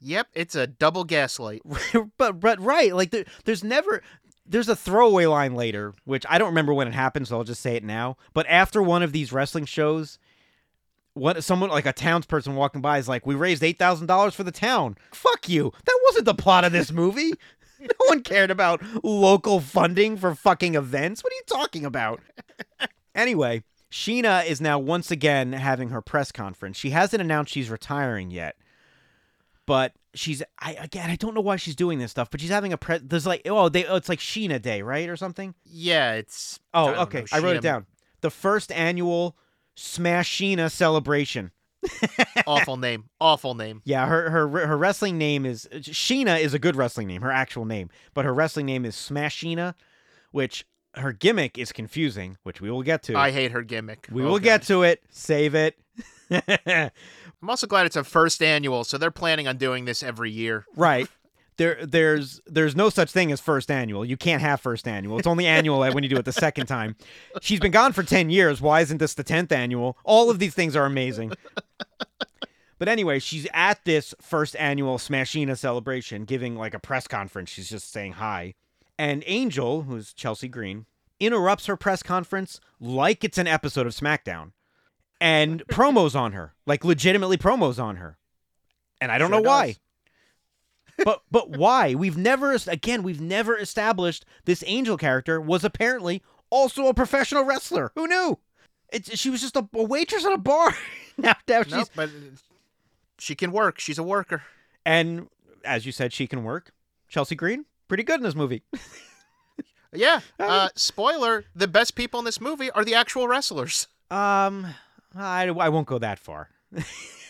Yep, 0.00 0.28
it's 0.34 0.54
a 0.54 0.66
double 0.66 1.04
gaslight. 1.04 1.62
but 2.18 2.40
but 2.40 2.60
right, 2.60 2.94
like 2.94 3.10
there, 3.10 3.24
there's 3.44 3.62
never 3.62 4.02
there's 4.46 4.68
a 4.68 4.76
throwaway 4.76 5.26
line 5.26 5.54
later, 5.54 5.94
which 6.04 6.24
I 6.28 6.38
don't 6.38 6.48
remember 6.48 6.74
when 6.74 6.88
it 6.88 6.94
happened, 6.94 7.28
so 7.28 7.38
I'll 7.38 7.44
just 7.44 7.62
say 7.62 7.76
it 7.76 7.84
now. 7.84 8.16
But 8.34 8.46
after 8.48 8.82
one 8.82 9.02
of 9.02 9.12
these 9.12 9.32
wrestling 9.32 9.64
shows, 9.64 10.18
what 11.14 11.42
someone 11.44 11.70
like 11.70 11.86
a 11.86 11.92
townsperson 11.92 12.54
walking 12.54 12.80
by 12.80 12.98
is 12.98 13.08
like, 13.08 13.26
"We 13.26 13.34
raised 13.34 13.62
eight 13.62 13.78
thousand 13.78 14.06
dollars 14.06 14.34
for 14.34 14.42
the 14.42 14.50
town." 14.50 14.96
Fuck 15.12 15.48
you! 15.48 15.72
That 15.84 16.00
wasn't 16.04 16.24
the 16.24 16.34
plot 16.34 16.64
of 16.64 16.72
this 16.72 16.90
movie. 16.90 17.32
no 17.80 18.06
one 18.06 18.22
cared 18.22 18.50
about 18.50 18.82
local 19.04 19.60
funding 19.60 20.16
for 20.16 20.34
fucking 20.34 20.74
events. 20.74 21.22
What 21.22 21.32
are 21.32 21.36
you 21.36 21.42
talking 21.46 21.84
about? 21.84 22.20
anyway, 23.14 23.62
Sheena 23.92 24.44
is 24.44 24.60
now 24.60 24.78
once 24.78 25.10
again 25.10 25.52
having 25.52 25.90
her 25.90 26.00
press 26.00 26.32
conference. 26.32 26.76
She 26.76 26.90
hasn't 26.90 27.20
announced 27.20 27.52
she's 27.52 27.70
retiring 27.70 28.30
yet 28.30 28.56
but 29.66 29.92
she's 30.14 30.42
I 30.58 30.72
again 30.74 31.10
I 31.10 31.16
don't 31.16 31.34
know 31.34 31.40
why 31.40 31.56
she's 31.56 31.76
doing 31.76 31.98
this 31.98 32.10
stuff, 32.10 32.30
but 32.30 32.40
she's 32.40 32.50
having 32.50 32.72
a 32.72 32.76
pre. 32.76 32.98
There's 32.98 33.26
like 33.26 33.42
oh 33.46 33.68
they 33.68 33.84
oh, 33.86 33.96
it's 33.96 34.08
like 34.08 34.18
Sheena 34.18 34.60
Day 34.60 34.82
right 34.82 35.08
or 35.08 35.16
something. 35.16 35.54
Yeah, 35.64 36.14
it's. 36.14 36.60
Oh 36.74 36.88
I 36.88 37.02
okay, 37.02 37.20
know, 37.20 37.26
I 37.32 37.38
wrote 37.38 37.56
it 37.56 37.62
down. 37.62 37.86
The 38.20 38.30
first 38.30 38.72
annual 38.72 39.36
Smash 39.74 40.38
Sheena 40.38 40.70
celebration. 40.70 41.52
Awful 42.46 42.76
name. 42.76 43.08
Awful 43.20 43.54
name. 43.54 43.82
Yeah, 43.84 44.06
her 44.06 44.30
her 44.30 44.66
her 44.66 44.76
wrestling 44.76 45.18
name 45.18 45.46
is 45.46 45.68
Sheena 45.72 46.40
is 46.40 46.54
a 46.54 46.58
good 46.58 46.76
wrestling 46.76 47.08
name, 47.08 47.22
her 47.22 47.32
actual 47.32 47.64
name, 47.64 47.90
but 48.14 48.24
her 48.24 48.34
wrestling 48.34 48.66
name 48.66 48.84
is 48.84 48.94
Smash 48.94 49.42
Sheena, 49.42 49.74
which 50.30 50.64
her 50.94 51.12
gimmick 51.12 51.58
is 51.58 51.72
confusing, 51.72 52.36
which 52.42 52.60
we 52.60 52.70
will 52.70 52.82
get 52.82 53.02
to. 53.04 53.16
I 53.16 53.30
hate 53.30 53.52
her 53.52 53.62
gimmick. 53.62 54.08
we 54.10 54.22
will 54.22 54.38
get 54.38 54.62
to 54.64 54.82
it. 54.82 55.02
Save 55.10 55.54
it. 55.54 55.78
I'm 56.30 57.48
also 57.48 57.66
glad 57.66 57.86
it's 57.86 57.96
a 57.96 58.04
first 58.04 58.42
annual, 58.42 58.84
so 58.84 58.98
they're 58.98 59.10
planning 59.10 59.48
on 59.48 59.56
doing 59.56 59.84
this 59.84 60.02
every 60.02 60.30
year. 60.30 60.66
Right. 60.76 61.08
There, 61.58 61.84
there's, 61.84 62.40
there's 62.46 62.74
no 62.74 62.88
such 62.88 63.10
thing 63.12 63.30
as 63.30 63.38
first 63.38 63.70
annual. 63.70 64.06
You 64.06 64.16
can't 64.16 64.40
have 64.40 64.58
first 64.58 64.88
annual. 64.88 65.18
It's 65.18 65.26
only 65.26 65.46
annual 65.46 65.80
when 65.92 66.02
you 66.02 66.08
do 66.08 66.16
it 66.16 66.24
the 66.24 66.32
second 66.32 66.66
time. 66.66 66.96
She's 67.42 67.60
been 67.60 67.70
gone 67.70 67.92
for 67.92 68.02
ten 68.02 68.30
years. 68.30 68.62
Why 68.62 68.80
isn't 68.80 68.96
this 68.96 69.12
the 69.12 69.22
tenth 69.22 69.52
annual? 69.52 69.98
All 70.02 70.30
of 70.30 70.38
these 70.38 70.54
things 70.54 70.74
are 70.74 70.86
amazing. 70.86 71.34
But 72.78 72.88
anyway, 72.88 73.18
she's 73.20 73.46
at 73.52 73.84
this 73.84 74.14
first 74.20 74.56
annual 74.56 74.96
Smashina 74.96 75.56
celebration, 75.56 76.24
giving 76.24 76.56
like 76.56 76.72
a 76.72 76.80
press 76.80 77.06
conference. 77.06 77.50
She's 77.50 77.68
just 77.68 77.92
saying 77.92 78.12
hi, 78.14 78.54
and 79.02 79.24
Angel, 79.26 79.82
who's 79.82 80.12
Chelsea 80.12 80.46
Green, 80.46 80.86
interrupts 81.18 81.66
her 81.66 81.76
press 81.76 82.04
conference 82.04 82.60
like 82.78 83.24
it's 83.24 83.36
an 83.36 83.48
episode 83.48 83.84
of 83.84 83.92
SmackDown, 83.92 84.52
and 85.20 85.66
promos 85.72 86.14
on 86.14 86.30
her, 86.32 86.54
like 86.66 86.84
legitimately 86.84 87.36
promos 87.36 87.82
on 87.82 87.96
her, 87.96 88.16
and 89.00 89.10
I 89.10 89.18
don't 89.18 89.30
Sure 89.30 89.40
know 89.40 89.48
why 89.48 89.74
but 91.04 91.22
but 91.32 91.50
why? 91.50 91.96
We've 91.96 92.16
never 92.16 92.56
again 92.68 93.02
we've 93.02 93.20
never 93.20 93.58
established 93.58 94.24
this 94.44 94.62
angel 94.68 94.96
character 94.96 95.40
was 95.40 95.64
apparently 95.64 96.22
also 96.48 96.86
a 96.86 96.94
professional 96.94 97.44
wrestler. 97.44 97.90
Who 97.96 98.06
knew? 98.06 98.38
It's 98.92 99.18
she 99.18 99.30
was 99.30 99.40
just 99.40 99.56
a, 99.56 99.68
a 99.74 99.82
waitress 99.82 100.24
at 100.24 100.32
a 100.32 100.38
bar. 100.38 100.76
now, 101.16 101.34
now 101.48 101.64
she's 101.64 101.72
Nope, 101.72 101.88
but 101.96 102.10
she 103.18 103.34
can 103.34 103.50
work. 103.50 103.80
She's 103.80 103.98
a 103.98 104.04
worker. 104.04 104.44
and 104.86 105.26
as 105.64 105.86
you 105.86 105.90
said, 105.90 106.12
she 106.12 106.28
can 106.28 106.44
work. 106.44 106.70
Chelsea 107.08 107.34
Green, 107.34 107.66
pretty 107.92 108.04
good 108.04 108.20
in 108.20 108.24
this 108.24 108.34
movie. 108.34 108.62
Yeah. 109.94 110.20
Uh, 110.40 110.70
spoiler: 110.74 111.44
the 111.54 111.68
best 111.68 111.94
people 111.94 112.18
in 112.18 112.24
this 112.24 112.40
movie 112.40 112.70
are 112.70 112.82
the 112.82 112.94
actual 112.94 113.28
wrestlers. 113.28 113.88
Um, 114.10 114.66
I, 115.14 115.48
I 115.48 115.68
won't 115.68 115.86
go 115.86 115.98
that 115.98 116.18
far. 116.18 116.48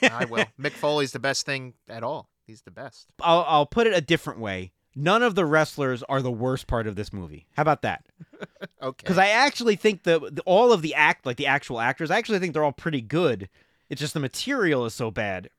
I 0.00 0.26
will. 0.26 0.44
Mick 0.60 0.70
Foley's 0.70 1.10
the 1.10 1.18
best 1.18 1.44
thing 1.44 1.74
at 1.88 2.04
all. 2.04 2.28
He's 2.46 2.62
the 2.62 2.70
best. 2.70 3.08
I'll 3.20 3.44
I'll 3.48 3.66
put 3.66 3.88
it 3.88 3.96
a 3.96 4.00
different 4.00 4.38
way. 4.38 4.70
None 4.94 5.24
of 5.24 5.34
the 5.34 5.44
wrestlers 5.44 6.04
are 6.04 6.22
the 6.22 6.30
worst 6.30 6.68
part 6.68 6.86
of 6.86 6.94
this 6.94 7.12
movie. 7.12 7.48
How 7.56 7.62
about 7.62 7.82
that? 7.82 8.06
Okay. 8.80 8.96
Because 9.02 9.18
I 9.18 9.30
actually 9.30 9.74
think 9.74 10.04
the, 10.04 10.30
the 10.30 10.42
all 10.46 10.72
of 10.72 10.82
the 10.82 10.94
act 10.94 11.26
like 11.26 11.38
the 11.38 11.48
actual 11.48 11.80
actors, 11.80 12.12
I 12.12 12.18
actually 12.18 12.38
think 12.38 12.52
they're 12.52 12.62
all 12.62 12.70
pretty 12.70 13.00
good. 13.00 13.48
It's 13.90 14.00
just 14.00 14.14
the 14.14 14.20
material 14.20 14.86
is 14.86 14.94
so 14.94 15.10
bad. 15.10 15.50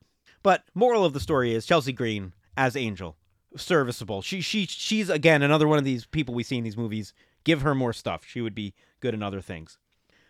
But 0.42 0.64
moral 0.74 1.04
of 1.04 1.12
the 1.12 1.20
story 1.20 1.52
is 1.52 1.66
Chelsea 1.66 1.92
Green 1.92 2.32
as 2.56 2.76
Angel, 2.76 3.16
serviceable. 3.56 4.22
She 4.22 4.40
she 4.40 4.66
she's 4.66 5.10
again 5.10 5.42
another 5.42 5.68
one 5.68 5.78
of 5.78 5.84
these 5.84 6.06
people 6.06 6.34
we 6.34 6.42
see 6.42 6.58
in 6.58 6.64
these 6.64 6.76
movies. 6.76 7.12
Give 7.44 7.62
her 7.62 7.74
more 7.74 7.92
stuff. 7.92 8.24
She 8.26 8.40
would 8.40 8.54
be 8.54 8.74
good 9.00 9.14
in 9.14 9.22
other 9.22 9.40
things. 9.40 9.78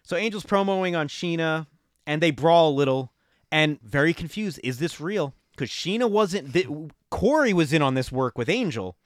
So 0.02 0.16
Angel's 0.16 0.44
promoing 0.44 0.98
on 0.98 1.08
Sheena, 1.08 1.66
and 2.06 2.20
they 2.20 2.30
brawl 2.30 2.70
a 2.70 2.74
little, 2.74 3.12
and 3.50 3.80
very 3.82 4.12
confused. 4.12 4.60
Is 4.62 4.78
this 4.78 5.00
real? 5.00 5.34
Because 5.52 5.70
Sheena 5.70 6.10
wasn't. 6.10 6.52
Th- 6.52 6.68
Corey 7.10 7.52
was 7.52 7.72
in 7.72 7.82
on 7.82 7.94
this 7.94 8.10
work 8.10 8.36
with 8.36 8.48
Angel, 8.48 8.96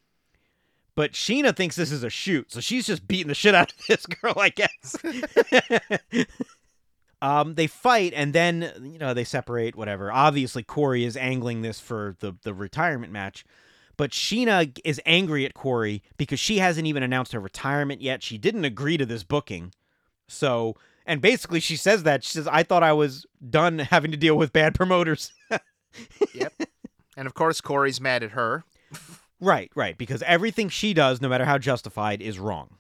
but 0.95 1.13
Sheena 1.13 1.55
thinks 1.55 1.77
this 1.77 1.93
is 1.93 2.03
a 2.03 2.11
shoot, 2.11 2.51
so 2.51 2.61
she's 2.61 2.87
just 2.87 3.07
beating 3.07 3.29
the 3.29 3.35
shit 3.35 3.55
out 3.55 3.73
of 3.73 3.79
this 3.89 4.07
girl, 4.07 4.35
I 4.37 4.49
guess. 4.49 4.97
um, 7.23 7.55
they 7.55 7.67
fight, 7.67 8.13
and 8.17 8.33
then 8.33 8.73
you 8.83 8.99
know 8.99 9.15
they 9.15 9.25
separate. 9.25 9.77
Whatever. 9.77 10.11
Obviously, 10.11 10.63
Corey 10.63 11.05
is 11.05 11.17
angling 11.17 11.63
this 11.63 11.79
for 11.79 12.17
the 12.21 12.35
the 12.43 12.55
retirement 12.55 13.13
match. 13.13 13.45
But 13.99 14.13
Sheena 14.13 14.79
is 14.85 15.03
angry 15.05 15.45
at 15.45 15.55
Corey 15.55 16.03
because 16.17 16.39
she 16.39 16.59
hasn't 16.59 16.87
even 16.87 17.03
announced 17.03 17.33
her 17.33 17.41
retirement 17.41 18.01
yet. 18.01 18.23
She 18.23 18.39
didn't 18.39 18.65
agree 18.65 18.97
to 18.97 19.05
this 19.05 19.25
booking. 19.25 19.75
So, 20.29 20.77
and 21.05 21.21
basically 21.21 21.59
she 21.59 21.77
says 21.77 22.05
that. 22.05 22.23
She 22.23 22.31
says, 22.31 22.47
I 22.47 22.63
thought 22.63 22.85
I 22.85 22.93
was 22.93 23.27
done 23.51 23.79
having 23.81 24.13
to 24.13 24.17
deal 24.17 24.37
with 24.37 24.55
bad 24.55 24.75
promoters. 24.75 25.33
Yep. 26.33 26.53
and 27.17 27.27
of 27.27 27.35
course, 27.35 27.61
Corey's 27.61 28.01
mad 28.01 28.23
at 28.23 28.31
her. 28.31 28.63
right, 29.41 29.71
right. 29.75 29.99
Because 29.99 30.23
everything 30.23 30.69
she 30.69 30.95
does, 30.95 31.21
no 31.21 31.29
matter 31.29 31.45
how 31.45 31.59
justified, 31.59 32.23
is 32.23 32.39
wrong. 32.39 32.77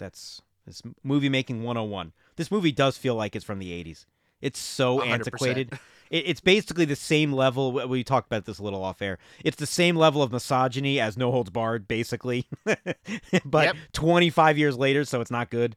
That's 0.00 0.42
this 0.66 0.82
movie 1.04 1.28
making 1.28 1.62
101. 1.62 2.12
This 2.34 2.50
movie 2.50 2.72
does 2.72 2.98
feel 2.98 3.14
like 3.14 3.36
it's 3.36 3.44
from 3.44 3.60
the 3.60 3.70
80s. 3.70 4.06
It's 4.46 4.58
so 4.60 4.98
100%. 5.00 5.06
antiquated. 5.12 5.72
It, 6.10 6.24
it's 6.28 6.40
basically 6.40 6.84
the 6.84 6.94
same 6.96 7.32
level. 7.32 7.72
we- 7.72 7.84
We 7.86 8.04
talked 8.04 8.26
about 8.28 8.44
this 8.44 8.58
a 8.58 8.62
little 8.62 8.82
off 8.84 9.02
air. 9.02 9.18
It's 9.44 9.56
the 9.56 9.66
same 9.66 9.96
level 9.96 10.22
of 10.22 10.30
misogyny 10.32 11.00
as 11.00 11.16
No 11.16 11.30
Holds 11.32 11.50
Barred, 11.50 11.88
basically. 11.88 12.46
but 13.44 13.64
Yep. 13.66 13.76
25 13.92 14.58
years 14.58 14.76
later, 14.76 15.04
so 15.04 15.20
it's 15.20 15.30
not 15.30 15.50
good. 15.50 15.74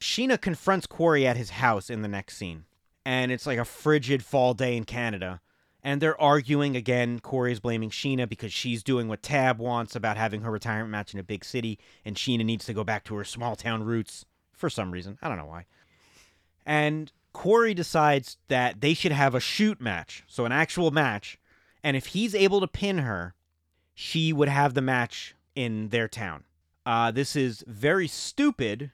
Sheena 0.00 0.40
confronts 0.40 0.86
Corey 0.86 1.26
at 1.26 1.36
his 1.36 1.50
house 1.50 1.88
in 1.90 2.02
the 2.02 2.08
next 2.08 2.36
scene. 2.36 2.64
And 3.06 3.32
it's 3.32 3.46
like 3.46 3.58
a 3.58 3.64
frigid 3.64 4.22
fall 4.24 4.52
day 4.54 4.76
in 4.76 4.84
Canada. 4.84 5.40
And 5.82 6.02
they're 6.02 6.20
arguing 6.20 6.76
again. 6.76 7.20
Corey's 7.20 7.58
blaming 7.60 7.88
Sheena 7.88 8.28
because 8.28 8.52
she's 8.52 8.82
doing 8.82 9.08
what 9.08 9.22
Tab 9.22 9.58
wants 9.58 9.96
about 9.96 10.18
having 10.18 10.42
her 10.42 10.50
retirement 10.50 10.90
match 10.90 11.14
in 11.14 11.20
a 11.20 11.22
big 11.22 11.42
city, 11.42 11.78
and 12.04 12.16
Sheena 12.16 12.44
needs 12.44 12.66
to 12.66 12.74
go 12.74 12.84
back 12.84 13.02
to 13.04 13.14
her 13.14 13.24
small 13.24 13.56
town 13.56 13.82
roots 13.82 14.26
for 14.52 14.68
some 14.68 14.90
reason. 14.90 15.16
I 15.22 15.28
don't 15.28 15.38
know 15.38 15.46
why. 15.46 15.64
And 16.66 17.10
Corey 17.32 17.74
decides 17.74 18.36
that 18.48 18.80
they 18.80 18.94
should 18.94 19.12
have 19.12 19.34
a 19.34 19.40
shoot 19.40 19.80
match, 19.80 20.24
so 20.26 20.44
an 20.44 20.52
actual 20.52 20.90
match. 20.90 21.38
And 21.82 21.96
if 21.96 22.06
he's 22.06 22.34
able 22.34 22.60
to 22.60 22.66
pin 22.68 22.98
her, 22.98 23.34
she 23.94 24.32
would 24.32 24.48
have 24.48 24.74
the 24.74 24.82
match 24.82 25.34
in 25.54 25.88
their 25.90 26.08
town. 26.08 26.44
Uh, 26.84 27.10
this 27.10 27.36
is 27.36 27.64
very 27.66 28.08
stupid, 28.08 28.90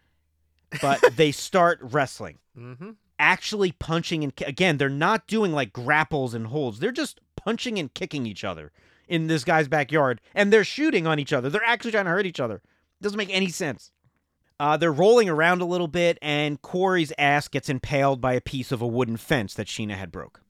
but 0.82 1.00
they 1.16 1.32
start 1.32 1.78
wrestling 1.82 2.38
Mm-hmm. 2.58 2.92
actually 3.18 3.70
punching 3.72 4.24
and 4.24 4.32
again 4.46 4.78
they're 4.78 4.88
not 4.88 5.26
doing 5.26 5.52
like 5.52 5.74
grapples 5.74 6.32
and 6.32 6.46
holds 6.46 6.78
they're 6.78 6.90
just 6.90 7.20
punching 7.36 7.78
and 7.78 7.92
kicking 7.92 8.24
each 8.24 8.44
other 8.44 8.72
in 9.08 9.26
this 9.26 9.44
guy's 9.44 9.68
backyard 9.68 10.22
and 10.34 10.50
they're 10.50 10.64
shooting 10.64 11.06
on 11.06 11.18
each 11.18 11.34
other 11.34 11.50
they're 11.50 11.62
actually 11.62 11.90
trying 11.90 12.06
to 12.06 12.10
hurt 12.10 12.24
each 12.24 12.40
other 12.40 12.62
doesn't 13.02 13.18
make 13.18 13.28
any 13.28 13.48
sense 13.48 13.92
uh, 14.58 14.76
they're 14.76 14.92
rolling 14.92 15.28
around 15.28 15.60
a 15.60 15.66
little 15.66 15.88
bit 15.88 16.18
and 16.22 16.60
corey's 16.62 17.12
ass 17.18 17.48
gets 17.48 17.68
impaled 17.68 18.20
by 18.20 18.32
a 18.34 18.40
piece 18.40 18.72
of 18.72 18.80
a 18.80 18.86
wooden 18.86 19.16
fence 19.16 19.54
that 19.54 19.66
sheena 19.66 19.94
had 19.94 20.10
broke 20.10 20.40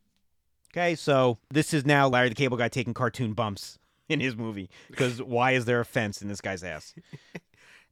okay 0.73 0.95
so 0.95 1.39
this 1.51 1.73
is 1.75 1.85
now 1.85 2.09
larry 2.09 2.29
the 2.29 2.35
cable 2.35 2.57
guy 2.57 2.69
taking 2.69 2.95
cartoon 2.95 3.33
bumps 3.33 3.79
in 4.09 4.21
his 4.21 4.37
movie 4.37 4.71
because 4.89 5.23
why 5.23 5.53
is 5.53 5.65
there 5.65 5.81
a 5.81 5.85
fence 5.85 6.23
in 6.23 6.29
this 6.29 6.41
guy's 6.41 6.63
ass 6.63 6.95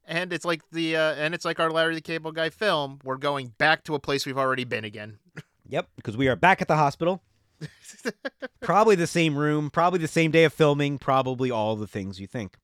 And 0.07 0.31
it's 0.31 0.45
like 0.45 0.61
the 0.71 0.95
uh, 0.95 1.13
and 1.15 1.33
it's 1.33 1.45
like 1.45 1.59
our 1.59 1.71
Larry 1.71 1.95
the 1.95 2.01
Cable 2.01 2.31
Guy 2.31 2.49
film. 2.49 2.99
We're 3.03 3.17
going 3.17 3.53
back 3.57 3.83
to 3.85 3.95
a 3.95 3.99
place 3.99 4.25
we've 4.25 4.37
already 4.37 4.63
been 4.63 4.85
again. 4.85 5.17
Yep, 5.67 5.89
because 5.95 6.15
we 6.15 6.27
are 6.27 6.35
back 6.35 6.61
at 6.61 6.67
the 6.67 6.75
hospital. 6.75 7.23
probably 8.61 8.95
the 8.95 9.07
same 9.07 9.35
room, 9.35 9.71
probably 9.71 9.97
the 9.97 10.07
same 10.07 10.29
day 10.29 10.43
of 10.43 10.53
filming, 10.53 10.99
probably 10.99 11.49
all 11.49 11.75
the 11.75 11.87
things 11.87 12.19
you 12.19 12.27
think. 12.27 12.57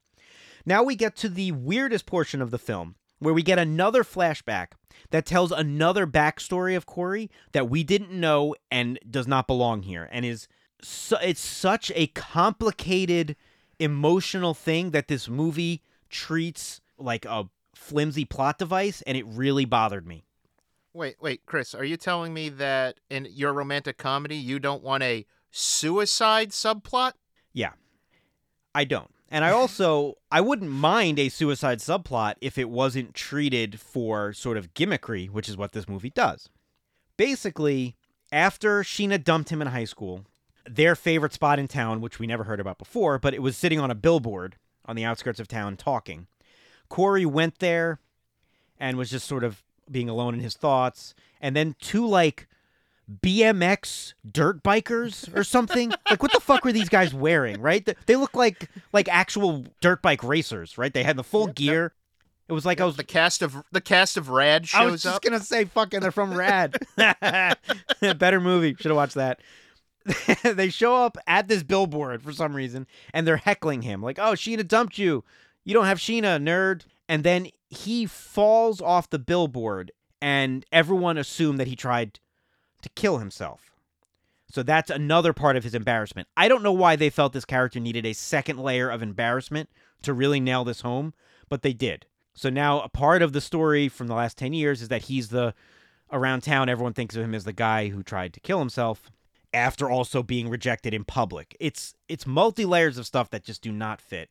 Now 0.68 0.84
we 0.84 0.96
get 0.96 1.16
to 1.16 1.28
the 1.28 1.52
weirdest 1.52 2.06
portion 2.06 2.44
of 2.44 2.52
the 2.52 2.60
film, 2.60 2.94
where 3.22 3.36
we 3.36 3.44
get 3.44 3.60
another 3.60 4.04
flashback 4.04 4.70
that 5.12 5.26
tells 5.26 5.52
another 5.52 6.08
backstory 6.08 6.76
of 6.76 6.88
Corey 6.88 7.30
that 7.52 7.70
we 7.70 7.84
didn't 7.84 8.12
know 8.12 8.56
and 8.72 9.00
does 9.10 9.28
not 9.28 9.46
belong 9.48 9.84
here, 9.84 10.10
and 10.12 10.26
is 10.26 10.48
su- 10.82 11.18
it's 11.22 11.40
such 11.40 11.92
a 11.96 12.08
complicated 12.08 13.36
emotional 13.80 14.56
thing 14.56 14.90
that 14.92 15.08
this 15.08 15.30
movie 15.30 15.84
treats 16.10 16.82
like 16.98 17.24
a 17.26 17.48
flimsy 17.76 18.26
plot 18.26 18.58
device, 18.58 19.04
and 19.04 19.16
it 19.16 19.26
really 19.28 19.66
bothered 19.66 20.08
me. 20.08 20.26
Wait, 20.94 21.16
wait, 21.22 21.46
Chris, 21.46 21.76
are 21.76 21.86
you 21.86 21.98
telling 21.98 22.34
me 22.34 22.50
that 22.50 23.00
in 23.10 23.28
your 23.32 23.54
romantic 23.54 23.98
comedy 23.98 24.36
you 24.36 24.60
don't 24.60 24.84
want 24.84 25.04
a 25.04 25.26
suicide 25.52 26.50
subplot? 26.50 27.14
Yeah. 27.54 27.72
I 28.74 28.84
don't. 28.84 29.12
And 29.34 29.46
I 29.46 29.52
also 29.52 30.18
I 30.30 30.42
wouldn't 30.42 30.70
mind 30.70 31.18
a 31.18 31.30
suicide 31.30 31.80
subplot 31.80 32.36
if 32.42 32.58
it 32.58 32.70
wasn't 32.70 33.16
treated 33.16 33.80
for 33.80 34.34
sort 34.34 34.58
of 34.58 34.74
gimmickry, 34.74 35.30
which 35.30 35.48
is 35.48 35.56
what 35.56 35.72
this 35.72 35.88
movie 35.88 36.10
does. 36.10 36.50
Basically, 37.16 37.96
after 38.34 38.84
Sheena 38.84 39.24
dumped 39.24 39.50
him 39.50 39.62
in 39.62 39.70
high 39.70 39.86
school, 39.86 40.26
their 40.70 40.96
favorite 40.96 41.34
spot 41.34 41.60
in 41.60 41.70
town, 41.70 42.02
which 42.02 42.20
we 42.20 42.28
never 42.28 42.44
heard 42.44 42.60
about 42.60 42.78
before, 42.78 43.18
but 43.18 43.34
it 43.34 43.42
was 43.42 43.56
sitting 43.56 43.80
on 43.80 43.90
a 43.90 43.96
billboard 43.96 44.58
on 44.86 44.98
the 44.98 45.06
outskirts 45.06 45.40
of 45.40 45.48
town 45.48 45.78
talking. 45.78 46.28
Corey 46.90 47.26
went 47.26 47.60
there 47.60 48.00
and 48.78 48.98
was 48.98 49.10
just 49.10 49.28
sort 49.28 49.46
of 49.46 49.64
being 49.90 50.10
alone 50.10 50.34
in 50.34 50.42
his 50.42 50.56
thoughts, 50.56 51.16
and 51.40 51.56
then 51.56 51.76
two 51.80 52.06
like 52.06 52.48
BMX 53.24 54.14
dirt 54.30 54.64
bikers 54.64 55.34
or 55.36 55.44
something. 55.44 55.92
like 56.10 56.22
what 56.22 56.32
the 56.32 56.40
fuck 56.40 56.64
were 56.64 56.72
these 56.72 56.90
guys 56.90 57.14
wearing, 57.14 57.60
right? 57.62 57.88
They 58.06 58.16
look 58.16 58.36
like 58.36 58.70
like 58.94 59.08
actual 59.10 59.66
dirt 59.82 60.02
bike 60.02 60.24
racers, 60.24 60.78
right? 60.78 60.94
They 60.94 61.04
had 61.04 61.18
the 61.18 61.24
full 61.24 61.42
Yep, 61.42 61.48
yep. 61.50 61.56
gear. 61.56 61.94
It 62.48 62.54
was 62.54 62.66
like 62.66 62.82
I 62.82 62.86
was 62.86 62.98
The 62.98 63.04
cast 63.04 63.42
of 63.42 63.64
the 63.72 63.82
cast 63.82 64.18
of 64.18 64.30
Rad 64.30 64.68
I 64.74 64.86
was 64.86 65.04
just 65.04 65.16
up. 65.16 65.22
gonna 65.22 65.40
say 65.40 65.66
fucking 65.66 66.00
they're 66.02 66.12
from 66.12 66.34
Rad. 66.34 66.76
Better 68.02 68.40
movie. 68.42 68.76
Should 68.76 68.88
have 68.92 68.96
watched 68.96 69.16
that. 69.16 69.40
they 70.44 70.70
show 70.70 70.96
up 70.96 71.18
at 71.28 71.48
this 71.48 71.64
billboard 71.64 72.24
for 72.24 72.32
some 72.32 72.56
reason 72.56 72.88
and 73.14 73.28
they're 73.28 73.38
heckling 73.38 73.84
him 73.84 74.02
like, 74.02 74.20
"Oh, 74.20 74.34
Sheena 74.34 74.68
dumped 74.68 74.98
you. 74.98 75.24
You 75.64 75.74
don't 75.74 75.86
have 75.86 76.00
Sheena, 76.00 76.42
nerd." 76.42 76.84
And 77.08 77.24
then 77.24 77.48
he 77.70 78.06
falls 78.06 78.82
off 78.82 79.10
the 79.10 79.20
billboard 79.20 79.92
and 80.22 80.66
everyone 80.72 81.18
assumed 81.18 81.60
that 81.60 81.68
he 81.68 81.76
tried 81.76 82.20
to 82.82 82.90
kill 82.90 83.18
himself. 83.18 83.72
So 84.50 84.64
that's 84.64 84.90
another 84.90 85.32
part 85.32 85.56
of 85.56 85.64
his 85.64 85.74
embarrassment. 85.74 86.28
I 86.36 86.48
don't 86.48 86.64
know 86.64 86.74
why 86.74 86.96
they 86.96 87.10
felt 87.10 87.34
this 87.34 87.46
character 87.46 87.80
needed 87.80 88.06
a 88.06 88.14
second 88.14 88.60
layer 88.60 88.90
of 88.90 89.02
embarrassment 89.02 89.70
to 90.02 90.14
really 90.14 90.40
nail 90.40 90.64
this 90.64 90.82
home, 90.82 91.14
but 91.48 91.62
they 91.62 91.74
did. 91.74 92.06
So 92.34 92.50
now 92.50 92.82
a 92.82 92.90
part 92.90 93.22
of 93.22 93.34
the 93.34 93.42
story 93.42 93.88
from 93.88 94.08
the 94.08 94.16
last 94.16 94.38
10 94.38 94.54
years 94.54 94.82
is 94.82 94.90
that 94.90 95.04
he's 95.04 95.30
the 95.30 95.54
around 96.12 96.42
town 96.42 96.68
everyone 96.68 96.94
thinks 96.94 97.16
of 97.16 97.24
him 97.24 97.34
as 97.34 97.46
the 97.46 97.54
guy 97.54 97.88
who 97.88 98.04
tried 98.04 98.34
to 98.34 98.40
kill 98.42 98.60
himself 98.60 99.10
after 99.54 99.90
also 99.90 100.24
being 100.24 100.50
rejected 100.50 100.94
in 100.94 101.04
public. 101.04 101.56
It's 101.60 101.96
it's 102.08 102.28
multi 102.28 102.66
layers 102.66 102.98
of 102.98 103.06
stuff 103.06 103.30
that 103.30 103.44
just 103.44 103.62
do 103.62 103.72
not 103.72 104.02
fit. 104.02 104.30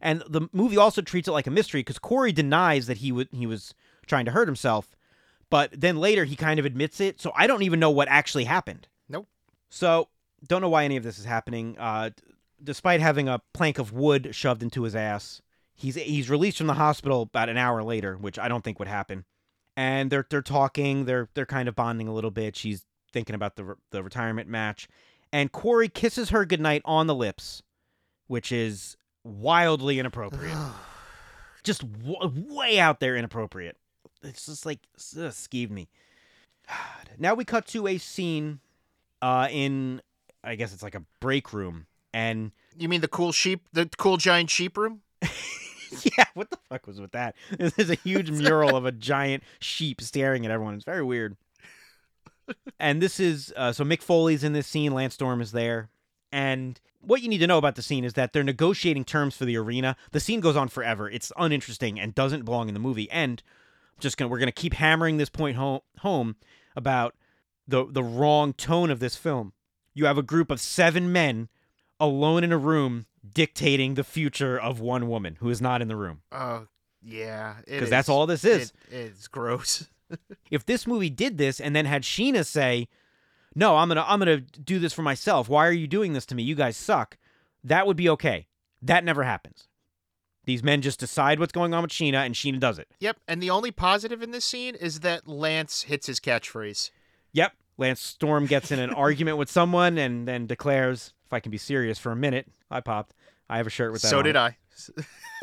And 0.00 0.22
the 0.28 0.48
movie 0.52 0.76
also 0.76 1.02
treats 1.02 1.28
it 1.28 1.32
like 1.32 1.46
a 1.46 1.52
mystery 1.52 1.80
because 1.80 1.98
Corey 1.98 2.32
denies 2.32 2.86
that 2.86 2.98
he 2.98 3.12
would 3.12 3.28
he 3.32 3.46
was 3.46 3.74
trying 4.06 4.24
to 4.26 4.32
hurt 4.32 4.48
himself, 4.48 4.96
but 5.50 5.70
then 5.72 5.98
later 5.98 6.24
he 6.24 6.36
kind 6.36 6.58
of 6.58 6.66
admits 6.66 7.00
it. 7.00 7.20
So 7.20 7.32
I 7.34 7.46
don't 7.46 7.62
even 7.62 7.80
know 7.80 7.90
what 7.90 8.08
actually 8.08 8.44
happened. 8.44 8.88
Nope. 9.08 9.28
So 9.68 10.08
don't 10.46 10.60
know 10.60 10.68
why 10.68 10.84
any 10.84 10.96
of 10.96 11.02
this 11.02 11.18
is 11.18 11.24
happening. 11.24 11.76
Uh, 11.78 12.10
despite 12.62 13.00
having 13.00 13.28
a 13.28 13.40
plank 13.52 13.78
of 13.78 13.92
wood 13.92 14.34
shoved 14.34 14.62
into 14.62 14.82
his 14.82 14.94
ass, 14.96 15.42
he's 15.74 15.94
he's 15.96 16.30
released 16.30 16.58
from 16.58 16.66
the 16.66 16.74
hospital 16.74 17.22
about 17.22 17.48
an 17.48 17.56
hour 17.56 17.82
later, 17.82 18.16
which 18.16 18.38
I 18.38 18.48
don't 18.48 18.64
think 18.64 18.78
would 18.78 18.88
happen. 18.88 19.24
And 19.76 20.10
they're 20.10 20.26
they're 20.28 20.42
talking, 20.42 21.04
they're 21.04 21.28
they're 21.34 21.46
kind 21.46 21.68
of 21.68 21.74
bonding 21.74 22.08
a 22.08 22.14
little 22.14 22.30
bit. 22.30 22.56
She's 22.56 22.84
thinking 23.12 23.34
about 23.34 23.56
the 23.56 23.64
re- 23.64 23.74
the 23.90 24.02
retirement 24.02 24.48
match, 24.48 24.88
and 25.32 25.50
Corey 25.50 25.88
kisses 25.88 26.30
her 26.30 26.44
goodnight 26.44 26.82
on 26.84 27.06
the 27.06 27.14
lips, 27.14 27.62
which 28.26 28.52
is 28.52 28.96
wildly 29.24 29.98
inappropriate. 29.98 30.56
just 31.64 31.80
w- 32.04 32.54
way 32.54 32.78
out 32.78 33.00
there 33.00 33.16
inappropriate. 33.16 33.76
It's 34.24 34.46
just 34.46 34.66
like 34.66 34.80
ugh, 34.96 35.30
skeeved 35.30 35.70
me. 35.70 35.88
Now 37.16 37.34
we 37.34 37.44
cut 37.44 37.66
to 37.68 37.86
a 37.86 37.96
scene 37.98 38.58
uh, 39.22 39.46
in, 39.48 40.02
I 40.42 40.56
guess 40.56 40.72
it's 40.74 40.82
like 40.82 40.96
a 40.96 41.04
break 41.20 41.52
room, 41.52 41.86
and 42.12 42.50
You 42.76 42.88
mean 42.88 43.02
the 43.02 43.08
cool 43.08 43.30
sheep, 43.30 43.68
the 43.72 43.88
cool 43.98 44.16
giant 44.16 44.50
sheep 44.50 44.76
room? 44.76 45.02
yeah, 45.22 46.24
what 46.34 46.50
the 46.50 46.58
fuck 46.68 46.88
was 46.88 47.00
with 47.00 47.12
that? 47.12 47.36
There's 47.58 47.90
a 47.90 47.94
huge 47.94 48.30
mural 48.32 48.76
of 48.76 48.84
a 48.84 48.90
giant 48.90 49.44
sheep 49.60 50.00
staring 50.00 50.44
at 50.44 50.50
everyone. 50.50 50.74
It's 50.74 50.84
very 50.84 51.04
weird. 51.04 51.36
And 52.80 53.00
this 53.00 53.20
is 53.20 53.52
uh, 53.56 53.72
so 53.72 53.84
Mick 53.84 54.02
Foley's 54.02 54.42
in 54.42 54.52
this 54.52 54.66
scene. 54.66 54.92
Lance 54.92 55.14
Storm 55.14 55.40
is 55.40 55.52
there, 55.52 55.88
and 56.32 56.80
what 57.00 57.22
you 57.22 57.28
need 57.28 57.38
to 57.38 57.46
know 57.46 57.58
about 57.58 57.76
the 57.76 57.82
scene 57.82 58.04
is 58.04 58.14
that 58.14 58.32
they're 58.32 58.42
negotiating 58.42 59.04
terms 59.04 59.36
for 59.36 59.44
the 59.44 59.56
arena. 59.56 59.96
The 60.12 60.20
scene 60.20 60.40
goes 60.40 60.56
on 60.56 60.68
forever. 60.68 61.08
It's 61.08 61.32
uninteresting 61.36 62.00
and 62.00 62.14
doesn't 62.14 62.44
belong 62.44 62.68
in 62.68 62.74
the 62.74 62.80
movie. 62.80 63.10
And 63.10 63.42
just 63.98 64.16
gonna 64.16 64.28
we're 64.28 64.38
gonna 64.38 64.52
keep 64.52 64.74
hammering 64.74 65.16
this 65.16 65.28
point 65.28 65.56
home 65.56 65.80
home 65.98 66.36
about 66.76 67.14
the 67.66 67.86
the 67.88 68.02
wrong 68.02 68.52
tone 68.52 68.90
of 68.90 69.00
this 69.00 69.16
film. 69.16 69.52
You 69.94 70.06
have 70.06 70.18
a 70.18 70.22
group 70.22 70.50
of 70.50 70.60
seven 70.60 71.12
men 71.12 71.48
alone 72.00 72.44
in 72.44 72.52
a 72.52 72.58
room 72.58 73.06
dictating 73.32 73.94
the 73.94 74.04
future 74.04 74.58
of 74.58 74.80
one 74.80 75.08
woman 75.08 75.36
who 75.40 75.48
is 75.48 75.60
not 75.60 75.80
in 75.80 75.88
the 75.88 75.96
room. 75.96 76.22
Oh, 76.32 76.66
yeah. 77.02 77.56
Because 77.64 77.90
that's 77.90 78.08
all 78.08 78.26
this 78.26 78.44
is. 78.44 78.72
It, 78.90 78.94
it's 78.94 79.28
gross. 79.28 79.88
if 80.50 80.66
this 80.66 80.86
movie 80.86 81.10
did 81.10 81.38
this 81.38 81.60
and 81.60 81.74
then 81.74 81.86
had 81.86 82.02
Sheena 82.02 82.44
say, 82.44 82.88
"No, 83.54 83.76
I'm 83.76 83.88
gonna 83.88 84.04
I'm 84.06 84.18
gonna 84.18 84.40
do 84.40 84.78
this 84.78 84.92
for 84.92 85.02
myself. 85.02 85.48
Why 85.48 85.66
are 85.66 85.72
you 85.72 85.86
doing 85.86 86.12
this 86.12 86.26
to 86.26 86.34
me? 86.34 86.42
You 86.42 86.54
guys 86.54 86.76
suck." 86.76 87.16
That 87.62 87.86
would 87.86 87.96
be 87.96 88.10
okay. 88.10 88.46
That 88.82 89.04
never 89.04 89.22
happens. 89.22 89.68
These 90.44 90.62
men 90.62 90.82
just 90.82 91.00
decide 91.00 91.40
what's 91.40 91.52
going 91.52 91.72
on 91.74 91.82
with 91.82 91.90
Sheena, 91.90 92.24
and 92.24 92.34
Sheena 92.34 92.60
does 92.60 92.78
it. 92.78 92.88
Yep. 93.00 93.18
And 93.26 93.42
the 93.42 93.50
only 93.50 93.70
positive 93.70 94.22
in 94.22 94.30
this 94.30 94.44
scene 94.44 94.74
is 94.74 95.00
that 95.00 95.26
Lance 95.26 95.82
hits 95.82 96.06
his 96.06 96.20
catchphrase. 96.20 96.90
Yep. 97.32 97.52
Lance 97.78 98.00
Storm 98.00 98.46
gets 98.46 98.70
in 98.70 98.78
an 98.78 98.90
argument 98.94 99.38
with 99.38 99.50
someone 99.50 99.98
and 99.98 100.28
then 100.28 100.46
declares, 100.46 101.12
"If 101.26 101.32
I 101.32 101.40
can 101.40 101.50
be 101.50 101.58
serious 101.58 101.98
for 101.98 102.12
a 102.12 102.16
minute, 102.16 102.46
I 102.70 102.80
popped. 102.80 103.14
I 103.48 103.56
have 103.56 103.66
a 103.66 103.70
shirt 103.70 103.92
with 103.92 104.02
that." 104.02 104.08
So 104.08 104.18
on 104.18 104.24
did. 104.24 104.36
I. 104.36 104.56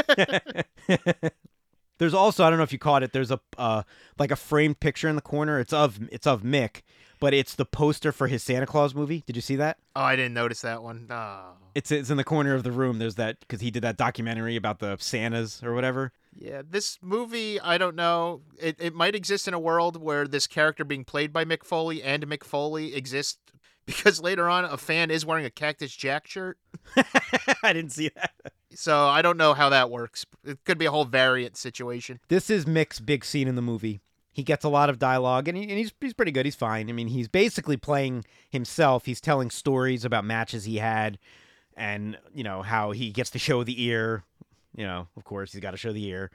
there's 2.02 2.16
also 2.16 2.44
I 2.44 2.50
don't 2.50 2.58
know 2.58 2.64
if 2.64 2.74
you 2.74 2.80
caught 2.80 3.04
it. 3.04 3.14
There's 3.14 3.30
a 3.30 3.40
uh, 3.60 3.84
like 4.18 4.32
a 4.32 4.36
framed 4.36 4.80
picture 4.80 5.08
in 5.08 5.16
the 5.16 5.22
corner. 5.22 5.60
It's 5.60 5.72
of 5.72 6.00
it's 6.12 6.26
of 6.26 6.42
Mick, 6.42 6.82
but 7.20 7.32
it's 7.32 7.54
the 7.54 7.64
poster 7.64 8.12
for 8.12 8.26
his 8.26 8.42
Santa 8.42 8.66
Claus 8.66 8.96
movie. 8.96 9.24
Did 9.28 9.36
you 9.36 9.42
see 9.44 9.56
that? 9.58 9.78
Oh, 9.96 10.02
I 10.02 10.16
didn't 10.16 10.34
notice 10.34 10.62
that 10.62 10.82
one. 10.82 11.06
Oh. 11.12 11.52
It's 11.76 11.92
it's 11.92 12.10
in 12.10 12.18
the 12.18 12.24
corner 12.24 12.56
of 12.56 12.64
the 12.64 12.72
room. 12.72 12.98
There's 12.98 13.16
that 13.16 13.40
because 13.42 13.62
he 13.62 13.70
did 13.70 13.84
that 13.84 13.98
documentary 13.98 14.56
about 14.56 14.80
the 14.80 14.98
Santas 15.00 15.62
or 15.64 15.76
whatever. 15.76 16.12
Yeah, 16.36 16.64
this 16.68 16.98
movie, 17.04 17.60
I 17.60 17.78
don't 17.78 17.96
know. 17.96 18.42
It, 18.58 18.78
it 18.80 18.96
might 18.96 19.14
exist 19.14 19.48
in 19.48 19.54
a 19.54 19.60
world 19.60 20.02
where 20.02 20.28
this 20.28 20.48
character 20.48 20.84
being 20.84 21.04
played 21.04 21.32
by 21.32 21.46
Mick 21.46 21.64
Foley 21.64 22.02
and 22.02 22.26
Mick 22.26 22.44
Foley 22.44 22.96
exist 22.96 23.38
because 23.96 24.22
later 24.22 24.50
on 24.50 24.66
a 24.66 24.78
fan 24.78 25.12
is 25.12 25.26
wearing 25.26 25.46
a 25.46 25.50
Cactus 25.50 25.96
Jack 25.96 26.28
shirt. 26.28 26.58
I 27.64 27.74
didn't 27.74 27.92
see 27.92 28.10
that. 28.16 28.32
So 28.74 29.08
I 29.08 29.22
don't 29.22 29.38
know 29.38 29.54
how 29.54 29.70
that 29.70 29.90
works. 29.90 30.26
It 30.46 30.64
could 30.64 30.78
be 30.78 30.86
a 30.86 30.92
whole 30.92 31.06
variant 31.06 31.58
situation. 31.58 32.20
This 32.30 32.50
is 32.50 32.66
Mick's 32.66 33.00
big 33.00 33.26
scene 33.26 33.48
in 33.48 33.56
the 33.56 33.62
movie. 33.62 34.02
He 34.34 34.44
gets 34.44 34.64
a 34.64 34.70
lot 34.70 34.90
of 34.90 34.98
dialogue, 34.98 35.50
and, 35.50 35.58
he, 35.58 35.64
and 35.64 35.74
he's 35.74 35.92
he's 36.00 36.14
pretty 36.14 36.32
good. 36.32 36.46
He's 36.46 36.56
fine. 36.56 36.90
I 36.90 36.94
mean, 36.94 37.08
he's 37.08 37.28
basically 37.28 37.76
playing 37.76 38.24
himself. 38.50 39.06
He's 39.06 39.20
telling 39.20 39.50
stories 39.50 40.06
about 40.06 40.24
matches 40.24 40.64
he 40.64 40.78
had, 40.78 41.20
and 41.76 42.18
you 42.34 42.44
know 42.44 42.62
how 42.62 42.92
he 42.92 43.12
gets 43.12 43.30
to 43.32 43.40
show 43.40 43.66
the 43.66 43.84
ear. 43.84 44.24
You 44.74 44.86
know, 44.86 45.10
of 45.18 45.26
course, 45.26 45.52
he's 45.52 45.60
got 45.60 45.72
to 45.72 45.78
show 45.78 45.92
the 45.92 46.08
ear 46.08 46.32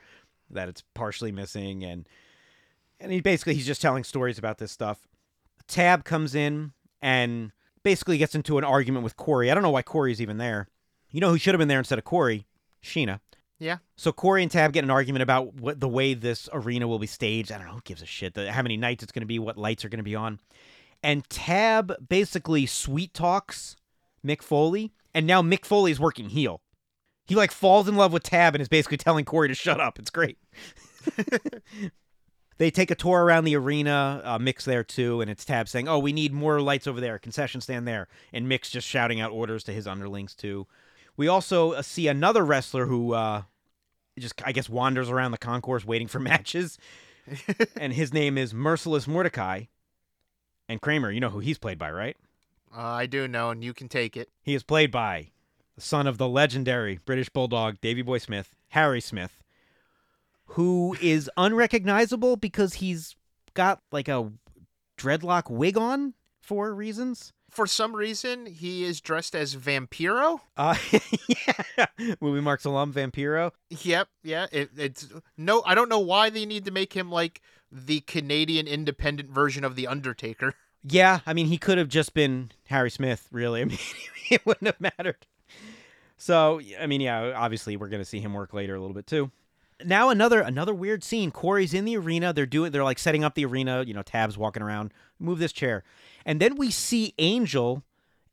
that 0.51 0.69
it's 0.69 0.83
partially 0.93 1.33
missing, 1.33 1.85
and 1.85 2.07
and 3.01 3.13
he 3.13 3.23
basically 3.23 3.55
he's 3.55 3.67
just 3.67 3.81
telling 3.81 4.05
stories 4.05 4.39
about 4.39 4.59
this 4.59 4.73
stuff. 4.73 5.09
Tab 5.67 6.05
comes 6.05 6.35
in 6.35 6.73
and 7.07 7.53
basically 7.85 8.19
gets 8.19 8.35
into 8.35 8.59
an 8.59 8.65
argument 8.65 9.05
with 9.05 9.17
Corey. 9.17 9.49
I 9.49 9.55
don't 9.55 9.63
know 9.63 9.71
why 9.71 9.83
Corey's 9.83 10.21
even 10.21 10.39
there. 10.39 10.67
You 11.13 11.21
know 11.21 11.31
who 11.31 11.39
should 11.39 11.55
have 11.55 11.61
been 11.61 11.69
there 11.69 11.79
instead 11.79 11.99
of 11.99 12.05
Corey? 12.05 12.49
Sheena. 12.83 13.21
Yeah. 13.61 13.79
So 13.95 14.11
Corey 14.11 14.43
and 14.43 14.51
Tab 14.51 14.73
get 14.73 14.83
an 14.83 14.91
argument 14.91 15.23
about 15.23 15.55
what 15.55 15.79
the 15.79 15.89
way 15.89 16.15
this 16.15 16.49
arena 16.53 16.89
will 16.89 16.99
be 16.99 17.07
staged. 17.07 17.53
I 17.53 17.59
don't 17.59 17.69
know 17.69 17.75
who 17.75 17.81
gives 17.85 18.03
a 18.03 18.07
shit. 18.07 18.35
The, 18.35 18.51
how 18.51 18.61
many 18.63 18.77
nights 18.77 19.05
it's 19.05 19.13
going 19.13 19.23
to 19.23 19.27
be, 19.27 19.39
what 19.39 19.57
lights 19.57 19.85
are 19.85 19.89
going 19.89 20.01
to 20.01 20.05
be 20.05 20.17
on. 20.17 20.41
And 21.01 21.29
Tab 21.31 22.09
basically 22.09 22.67
sweet 22.67 23.15
talks 23.15 23.77
Mick 24.27 24.43
Foley, 24.43 24.93
and 25.15 25.29
now 25.29 25.41
Mick 25.41 25.65
Foley 25.65 25.93
is 25.93 26.01
working 26.01 26.31
heel. 26.31 26.61
He 27.25 27.37
like 27.37 27.53
falls 27.53 27.87
in 27.87 27.95
love 27.95 28.13
with 28.13 28.25
Tab 28.25 28.57
and 28.57 28.63
is 28.63 28.69
basically 28.69 28.97
telling 28.97 29.25
Corey 29.25 29.47
to 29.47 29.55
shut 29.55 29.81
up. 29.81 30.01
It's 30.01 30.11
great. 30.11 30.39
they 32.59 32.71
take 32.71 32.91
a 32.91 32.95
tour 32.95 33.25
around 33.25 33.45
the 33.45 33.57
arena. 33.57 34.21
Uh, 34.25 34.39
Mick's 34.39 34.65
there 34.65 34.85
too, 34.85 35.21
and 35.21 35.31
it's 35.31 35.45
Tab 35.45 35.69
saying, 35.69 35.89
"Oh, 35.89 35.99
we 35.99 36.13
need 36.13 36.33
more 36.33 36.61
lights 36.61 36.87
over 36.87 37.01
there, 37.01 37.19
concession 37.19 37.61
stand 37.61 37.87
there," 37.87 38.09
and 38.33 38.49
Mick's 38.49 38.71
just 38.71 38.87
shouting 38.87 39.21
out 39.21 39.33
orders 39.33 39.65
to 39.65 39.73
his 39.73 39.87
underlings 39.87 40.35
too. 40.35 40.67
We 41.17 41.29
also 41.29 41.73
uh, 41.73 41.83
see 41.83 42.09
another 42.09 42.45
wrestler 42.45 42.87
who 42.87 43.13
uh, 43.13 43.43
just, 44.19 44.41
I 44.45 44.53
guess, 44.53 44.69
wanders 44.69 45.11
around 45.11 45.33
the 45.33 45.39
concourse 45.39 45.85
waiting 45.85 46.09
for 46.09 46.19
matches, 46.21 46.79
and 47.77 47.93
his 47.93 48.13
name 48.13 48.39
is 48.39 48.55
Merciless 48.55 49.07
Mordecai. 49.07 49.65
And 50.69 50.81
Kramer, 50.81 51.13
you 51.13 51.21
know 51.21 51.31
who 51.31 51.39
he's 51.39 51.59
played 51.59 51.79
by, 51.79 51.91
right? 51.91 52.17
Uh, 52.77 52.81
I 52.81 53.07
do 53.07 53.29
know, 53.29 53.51
and 53.51 53.63
you 53.63 53.73
can 53.73 53.89
take 53.89 54.17
it. 54.17 54.29
He 54.43 54.55
is 54.55 54.65
played 54.65 54.91
by 54.91 55.29
the 55.77 55.81
son 55.81 56.07
of 56.07 56.19
the 56.19 56.29
legendary 56.29 56.99
British 57.05 57.29
Bulldog 57.29 57.81
Davy 57.81 58.03
Boy 58.03 58.19
Smith, 58.19 58.57
Harry 58.71 59.01
Smith, 59.01 59.43
who 60.57 60.97
is 61.03 61.31
unrecognizable 61.37 62.35
because 62.37 62.75
he's 62.75 63.15
got 63.53 63.79
like 63.93 64.09
a 64.09 64.33
dreadlock 64.97 65.51
wig 65.51 65.77
on 65.77 66.15
for 66.41 66.75
reasons. 66.75 67.35
For 67.51 67.67
some 67.67 67.95
reason, 67.95 68.47
he 68.47 68.83
is 68.83 69.03
dressed 69.03 69.35
as 69.35 69.55
Vampiro. 69.55 70.41
Uh, 70.57 70.75
yeah, 71.29 71.87
movie 72.23 72.41
marks 72.41 72.65
alum 72.65 72.95
Vampiro. 72.95 73.53
Yep, 73.69 74.09
yeah. 74.23 74.47
It, 74.51 74.71
it's 74.79 75.09
no, 75.37 75.63
I 75.67 75.75
don't 75.75 75.91
know 75.91 76.01
why 76.01 76.31
they 76.31 76.47
need 76.47 76.65
to 76.65 76.71
make 76.71 76.95
him 76.95 77.11
like 77.11 77.43
the 77.71 78.01
Canadian 78.01 78.67
independent 78.67 79.29
version 79.29 79.63
of 79.63 79.77
the 79.77 79.87
Undertaker. 79.87 80.55
Yeah, 80.89 81.19
I 81.27 81.33
mean, 81.33 81.47
he 81.47 81.59
could 81.59 81.79
have 81.79 81.89
just 81.89 82.15
been 82.15 82.53
Harry 82.67 82.93
Smith, 82.93 83.27
really. 83.33 83.61
I 83.63 83.65
mean, 83.65 83.79
it 84.31 84.47
wouldn't 84.47 84.67
have 84.67 84.81
mattered. 84.81 85.27
So, 86.17 86.61
I 86.81 86.87
mean, 86.87 87.01
yeah, 87.01 87.33
obviously 87.35 87.77
we're 87.77 87.89
going 87.89 88.03
to 88.03 88.09
see 88.09 88.21
him 88.21 88.35
work 88.35 88.55
later 88.55 88.77
a 88.77 88.81
little 88.81 88.95
bit 88.95 89.09
too. 89.09 89.33
Now 89.85 90.09
another 90.11 90.41
another 90.41 90.75
weird 90.75 91.05
scene. 91.05 91.31
Corey's 91.31 91.75
in 91.75 91.85
the 91.85 91.97
arena. 91.97 92.33
They're 92.33 92.47
doing 92.47 92.73
they're 92.73 92.85
like 92.85 92.99
setting 92.99 93.25
up 93.25 93.35
the 93.35 93.45
arena, 93.45 93.83
you 93.87 93.95
know, 93.95 94.03
Tabs 94.03 94.39
walking 94.39 94.63
around. 94.63 94.93
Move 95.19 95.39
this 95.39 95.53
chair. 95.53 95.85
And 96.25 96.41
then 96.41 96.57
we 96.57 96.71
see 96.71 97.15
Angel 97.19 97.83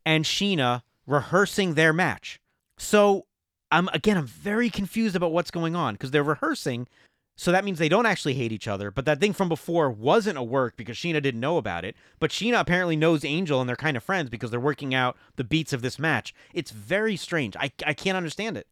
and 0.05 0.25
Sheena 0.25 0.83
rehearsing 1.05 1.73
their 1.73 1.93
match. 1.93 2.39
So, 2.77 3.25
I'm 3.71 3.89
again 3.89 4.17
I'm 4.17 4.27
very 4.27 4.69
confused 4.69 5.15
about 5.15 5.31
what's 5.31 5.51
going 5.51 5.75
on 5.75 5.95
because 5.95 6.11
they're 6.11 6.23
rehearsing 6.23 6.87
so 7.35 7.51
that 7.51 7.65
means 7.65 7.79
they 7.79 7.89
don't 7.89 8.05
actually 8.05 8.35
hate 8.35 8.51
each 8.51 8.67
other. 8.67 8.91
But 8.91 9.05
that 9.05 9.19
thing 9.19 9.33
from 9.33 9.49
before 9.49 9.89
wasn't 9.89 10.37
a 10.37 10.43
work 10.43 10.77
because 10.77 10.97
Sheena 10.97 11.21
didn't 11.21 11.39
know 11.39 11.57
about 11.57 11.83
it. 11.83 11.95
But 12.19 12.31
Sheena 12.31 12.59
apparently 12.59 12.95
knows 12.95 13.25
Angel 13.25 13.59
and 13.59 13.67
they're 13.67 13.75
kind 13.75 13.97
of 13.97 14.03
friends 14.03 14.29
because 14.29 14.51
they're 14.51 14.59
working 14.59 14.93
out 14.93 15.17
the 15.35 15.43
beats 15.43 15.73
of 15.73 15.81
this 15.81 15.97
match. 15.97 16.33
It's 16.53 16.71
very 16.71 17.15
strange. 17.15 17.55
I, 17.57 17.71
I 17.85 17.93
can't 17.93 18.17
understand 18.17 18.57
it. 18.57 18.67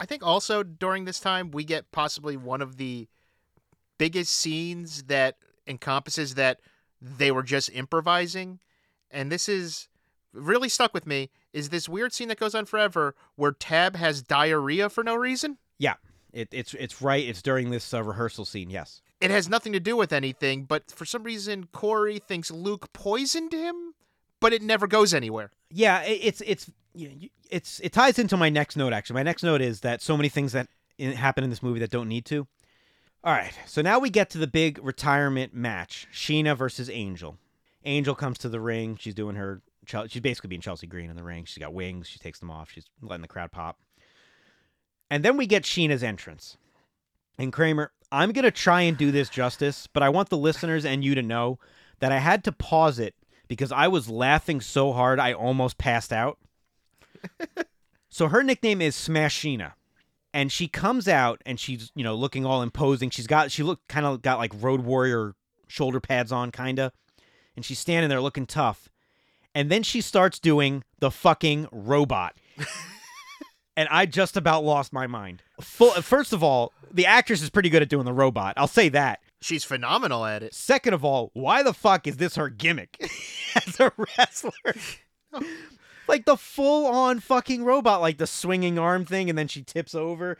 I 0.00 0.06
think 0.06 0.24
also 0.24 0.62
during 0.62 1.04
this 1.04 1.20
time 1.20 1.50
we 1.50 1.62
get 1.62 1.92
possibly 1.92 2.36
one 2.36 2.62
of 2.62 2.78
the 2.78 3.06
biggest 3.98 4.32
scenes 4.32 5.04
that 5.04 5.36
encompasses 5.66 6.34
that 6.36 6.60
they 7.00 7.30
were 7.30 7.42
just 7.42 7.70
improvising. 7.70 8.60
And 9.10 9.30
this 9.30 9.46
is 9.46 9.88
really 10.32 10.70
stuck 10.70 10.94
with 10.94 11.06
me 11.06 11.30
is 11.52 11.68
this 11.68 11.88
weird 11.88 12.14
scene 12.14 12.28
that 12.28 12.38
goes 12.38 12.54
on 12.54 12.64
forever 12.64 13.14
where 13.36 13.52
Tab 13.52 13.96
has 13.96 14.22
diarrhea 14.22 14.88
for 14.88 15.04
no 15.04 15.14
reason. 15.14 15.58
Yeah, 15.78 15.94
it, 16.32 16.48
it's 16.50 16.72
it's 16.74 17.02
right. 17.02 17.26
It's 17.26 17.42
during 17.42 17.70
this 17.70 17.92
uh, 17.92 18.02
rehearsal 18.02 18.44
scene. 18.44 18.70
Yes. 18.70 19.02
It 19.20 19.30
has 19.30 19.50
nothing 19.50 19.74
to 19.74 19.80
do 19.80 19.96
with 19.96 20.14
anything, 20.14 20.64
but 20.64 20.90
for 20.90 21.04
some 21.04 21.24
reason 21.24 21.68
Corey 21.72 22.18
thinks 22.18 22.50
Luke 22.50 22.90
poisoned 22.94 23.52
him, 23.52 23.94
but 24.40 24.54
it 24.54 24.62
never 24.62 24.86
goes 24.86 25.12
anywhere. 25.12 25.50
Yeah, 25.70 26.02
it, 26.02 26.20
it's 26.22 26.40
it's 26.42 26.70
yeah, 26.94 27.28
it's 27.50 27.80
it 27.80 27.92
ties 27.92 28.18
into 28.18 28.36
my 28.36 28.48
next 28.48 28.76
note. 28.76 28.92
Actually, 28.92 29.14
my 29.14 29.22
next 29.22 29.42
note 29.42 29.60
is 29.60 29.80
that 29.80 30.02
so 30.02 30.16
many 30.16 30.28
things 30.28 30.52
that 30.52 30.68
happen 30.98 31.44
in 31.44 31.50
this 31.50 31.62
movie 31.62 31.80
that 31.80 31.90
don't 31.90 32.08
need 32.08 32.24
to. 32.26 32.46
All 33.22 33.32
right, 33.32 33.52
so 33.66 33.82
now 33.82 33.98
we 33.98 34.08
get 34.08 34.30
to 34.30 34.38
the 34.38 34.46
big 34.46 34.78
retirement 34.82 35.54
match: 35.54 36.08
Sheena 36.12 36.56
versus 36.56 36.88
Angel. 36.90 37.36
Angel 37.84 38.14
comes 38.14 38.38
to 38.38 38.48
the 38.48 38.60
ring. 38.60 38.96
She's 38.98 39.14
doing 39.14 39.36
her. 39.36 39.62
She's 40.08 40.20
basically 40.20 40.48
being 40.48 40.60
Chelsea 40.60 40.86
Green 40.86 41.10
in 41.10 41.16
the 41.16 41.22
ring. 41.22 41.44
She's 41.44 41.58
got 41.58 41.74
wings. 41.74 42.06
She 42.06 42.18
takes 42.18 42.38
them 42.38 42.50
off. 42.50 42.70
She's 42.70 42.86
letting 43.02 43.22
the 43.22 43.28
crowd 43.28 43.50
pop. 43.50 43.78
And 45.10 45.24
then 45.24 45.36
we 45.36 45.46
get 45.46 45.64
Sheena's 45.64 46.02
entrance. 46.02 46.56
And 47.38 47.52
Kramer, 47.52 47.90
I'm 48.12 48.32
going 48.32 48.44
to 48.44 48.50
try 48.50 48.82
and 48.82 48.96
do 48.96 49.10
this 49.10 49.28
justice, 49.28 49.88
but 49.92 50.02
I 50.02 50.10
want 50.10 50.28
the 50.28 50.36
listeners 50.36 50.84
and 50.84 51.02
you 51.02 51.14
to 51.14 51.22
know 51.22 51.58
that 52.00 52.12
I 52.12 52.18
had 52.18 52.44
to 52.44 52.52
pause 52.52 52.98
it 52.98 53.14
because 53.48 53.72
I 53.72 53.88
was 53.88 54.08
laughing 54.08 54.60
so 54.60 54.92
hard 54.92 55.18
I 55.18 55.32
almost 55.32 55.78
passed 55.78 56.12
out. 56.12 56.38
So 58.08 58.28
her 58.28 58.42
nickname 58.42 58.80
is 58.80 58.94
Smash 58.96 59.40
Sheena. 59.40 59.72
and 60.32 60.50
she 60.52 60.68
comes 60.68 61.08
out 61.08 61.42
and 61.46 61.58
she's 61.58 61.90
you 61.94 62.04
know 62.04 62.14
looking 62.14 62.44
all 62.46 62.62
imposing. 62.62 63.10
She's 63.10 63.26
got 63.26 63.50
she 63.50 63.62
looked 63.62 63.88
kind 63.88 64.06
of 64.06 64.22
got 64.22 64.38
like 64.38 64.52
road 64.60 64.80
warrior 64.82 65.34
shoulder 65.68 66.00
pads 66.00 66.32
on, 66.32 66.50
kinda, 66.50 66.92
and 67.56 67.64
she's 67.64 67.78
standing 67.78 68.08
there 68.08 68.20
looking 68.20 68.46
tough. 68.46 68.88
And 69.54 69.70
then 69.70 69.82
she 69.82 70.00
starts 70.00 70.38
doing 70.38 70.84
the 71.00 71.10
fucking 71.10 71.66
robot. 71.72 72.36
and 73.76 73.88
I 73.90 74.06
just 74.06 74.36
about 74.36 74.62
lost 74.62 74.92
my 74.92 75.08
mind. 75.08 75.42
Full, 75.60 75.90
first 76.02 76.32
of 76.32 76.44
all, 76.44 76.72
the 76.92 77.06
actress 77.06 77.42
is 77.42 77.50
pretty 77.50 77.68
good 77.68 77.82
at 77.82 77.88
doing 77.88 78.04
the 78.04 78.12
robot. 78.12 78.54
I'll 78.56 78.68
say 78.68 78.88
that. 78.90 79.18
She's 79.40 79.64
phenomenal 79.64 80.24
at 80.24 80.42
it. 80.44 80.54
Second 80.54 80.94
of 80.94 81.04
all, 81.04 81.30
why 81.32 81.62
the 81.64 81.72
fuck 81.74 82.06
is 82.06 82.18
this 82.18 82.36
her 82.36 82.48
gimmick 82.48 82.96
as 83.66 83.80
a 83.80 83.90
wrestler? 83.96 84.52
like 86.10 86.26
the 86.26 86.36
full 86.36 86.86
on 86.86 87.20
fucking 87.20 87.64
robot, 87.64 88.02
like 88.02 88.18
the 88.18 88.26
swinging 88.26 88.78
arm 88.78 89.06
thing, 89.06 89.30
and 89.30 89.38
then 89.38 89.48
she 89.48 89.62
tips 89.62 89.94
over. 89.94 90.36